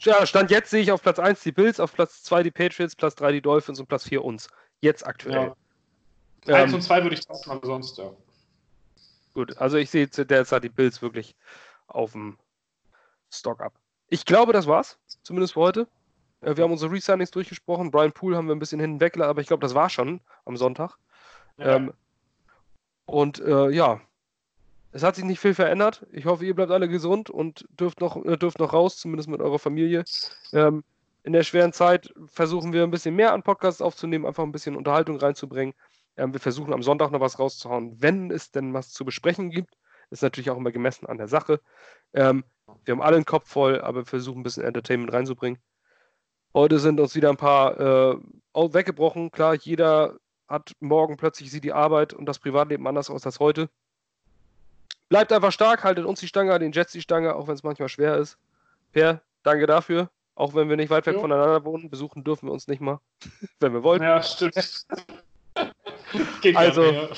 Ja, 0.02 0.24
Stand 0.24 0.50
jetzt 0.50 0.70
sehe 0.70 0.80
ich 0.80 0.90
auf 0.92 1.02
Platz 1.02 1.18
1 1.18 1.42
die 1.42 1.52
Bills, 1.52 1.78
auf 1.78 1.92
Platz 1.92 2.22
2 2.22 2.44
die 2.44 2.50
Patriots, 2.50 2.96
Platz 2.96 3.16
3 3.16 3.32
die 3.32 3.42
Dolphins 3.42 3.80
und 3.80 3.86
Platz 3.86 4.04
4 4.04 4.24
uns. 4.24 4.48
Jetzt 4.80 5.06
aktuell. 5.06 5.52
Ja. 6.46 6.54
1 6.54 6.70
ähm, 6.70 6.76
und 6.76 6.80
2 6.80 7.02
würde 7.02 7.16
ich 7.16 7.26
tauschen, 7.26 7.50
aber 7.50 7.66
sonst, 7.66 7.98
ja. 7.98 8.10
Gut, 9.34 9.58
also 9.58 9.76
ich 9.76 9.90
sehe 9.90 10.06
derzeit 10.06 10.64
die 10.64 10.70
Bills 10.70 11.02
wirklich 11.02 11.34
auf 11.86 12.12
dem 12.12 12.38
Stock 13.30 13.60
ab. 13.60 13.72
Ich 14.08 14.24
glaube, 14.24 14.52
das 14.52 14.66
war's, 14.66 14.98
zumindest 15.22 15.54
für 15.54 15.60
heute. 15.60 15.88
Äh, 16.40 16.56
wir 16.56 16.64
haben 16.64 16.72
unsere 16.72 16.92
Resignings 16.92 17.30
durchgesprochen. 17.30 17.90
Brian 17.90 18.12
Poole 18.12 18.36
haben 18.36 18.48
wir 18.48 18.54
ein 18.54 18.58
bisschen 18.58 18.80
hinweg, 18.80 19.18
aber 19.18 19.40
ich 19.40 19.46
glaube, 19.46 19.62
das 19.62 19.74
war 19.74 19.88
schon 19.88 20.20
am 20.44 20.56
Sonntag. 20.56 20.96
Ja. 21.58 21.76
Ähm, 21.76 21.92
und 23.06 23.40
äh, 23.40 23.70
ja, 23.70 24.00
es 24.92 25.02
hat 25.02 25.16
sich 25.16 25.24
nicht 25.24 25.40
viel 25.40 25.54
verändert. 25.54 26.06
Ich 26.12 26.26
hoffe, 26.26 26.44
ihr 26.44 26.54
bleibt 26.54 26.72
alle 26.72 26.88
gesund 26.88 27.30
und 27.30 27.66
dürft 27.70 28.00
noch, 28.00 28.24
äh, 28.24 28.36
dürft 28.36 28.58
noch 28.58 28.72
raus, 28.72 28.98
zumindest 28.98 29.28
mit 29.28 29.40
eurer 29.40 29.58
Familie. 29.58 30.04
Ähm, 30.52 30.82
in 31.22 31.32
der 31.32 31.42
schweren 31.42 31.72
Zeit 31.72 32.12
versuchen 32.26 32.72
wir 32.72 32.82
ein 32.82 32.90
bisschen 32.90 33.14
mehr 33.14 33.32
an 33.32 33.42
Podcasts 33.42 33.82
aufzunehmen, 33.82 34.26
einfach 34.26 34.42
ein 34.42 34.52
bisschen 34.52 34.76
Unterhaltung 34.76 35.16
reinzubringen. 35.16 35.74
Ähm, 36.16 36.32
wir 36.32 36.40
versuchen 36.40 36.72
am 36.72 36.82
Sonntag 36.82 37.10
noch 37.10 37.20
was 37.20 37.38
rauszuhauen, 37.38 38.00
wenn 38.00 38.30
es 38.30 38.50
denn 38.50 38.74
was 38.74 38.90
zu 38.90 39.04
besprechen 39.04 39.50
gibt. 39.50 39.76
Ist 40.10 40.22
natürlich 40.22 40.50
auch 40.50 40.56
immer 40.56 40.72
gemessen 40.72 41.06
an 41.06 41.18
der 41.18 41.28
Sache. 41.28 41.60
Ähm, 42.12 42.44
wir 42.84 42.92
haben 42.92 43.02
alle 43.02 43.16
den 43.16 43.24
Kopf 43.24 43.48
voll, 43.48 43.80
aber 43.80 44.00
wir 44.00 44.06
versuchen 44.06 44.40
ein 44.40 44.42
bisschen 44.42 44.64
Entertainment 44.64 45.12
reinzubringen. 45.12 45.60
Heute 46.52 46.78
sind 46.80 46.98
uns 46.98 47.14
wieder 47.14 47.30
ein 47.30 47.36
paar 47.36 47.78
äh, 47.78 48.16
weggebrochen. 48.54 49.30
Klar, 49.30 49.54
jeder 49.54 50.16
hat 50.48 50.72
morgen 50.80 51.16
plötzlich 51.16 51.50
sieht 51.50 51.62
die 51.62 51.72
Arbeit 51.72 52.12
und 52.12 52.26
das 52.26 52.40
Privatleben 52.40 52.86
anders 52.88 53.08
aus 53.08 53.24
als 53.24 53.38
heute. 53.38 53.68
Bleibt 55.08 55.32
einfach 55.32 55.52
stark, 55.52 55.84
haltet 55.84 56.04
uns 56.04 56.20
die 56.20 56.28
Stange, 56.28 56.58
den 56.58 56.72
Jets 56.72 56.92
die 56.92 57.00
Stange, 57.00 57.34
auch 57.34 57.46
wenn 57.46 57.54
es 57.54 57.62
manchmal 57.62 57.88
schwer 57.88 58.16
ist. 58.16 58.36
Per, 58.92 59.20
danke 59.42 59.66
dafür. 59.66 60.10
Auch 60.34 60.54
wenn 60.54 60.68
wir 60.68 60.76
nicht 60.76 60.90
weit 60.90 61.06
weg 61.06 61.14
jo. 61.14 61.20
voneinander 61.20 61.64
wohnen, 61.64 61.90
besuchen 61.90 62.24
dürfen 62.24 62.48
wir 62.48 62.52
uns 62.52 62.66
nicht 62.66 62.80
mal, 62.80 63.00
wenn 63.60 63.72
wir 63.72 63.82
wollen. 63.82 64.02
Ja, 64.02 64.22
stimmt. 64.22 64.56
also, 66.54 67.08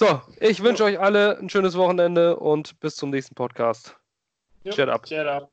so, 0.00 0.22
ich 0.40 0.62
wünsche 0.62 0.82
euch 0.82 0.98
alle 0.98 1.36
ein 1.36 1.50
schönes 1.50 1.76
Wochenende 1.76 2.36
und 2.36 2.80
bis 2.80 2.96
zum 2.96 3.10
nächsten 3.10 3.34
Podcast. 3.34 3.96
Chat 4.64 4.88
up. 4.88 5.04
Chat 5.04 5.26
up. 5.26 5.50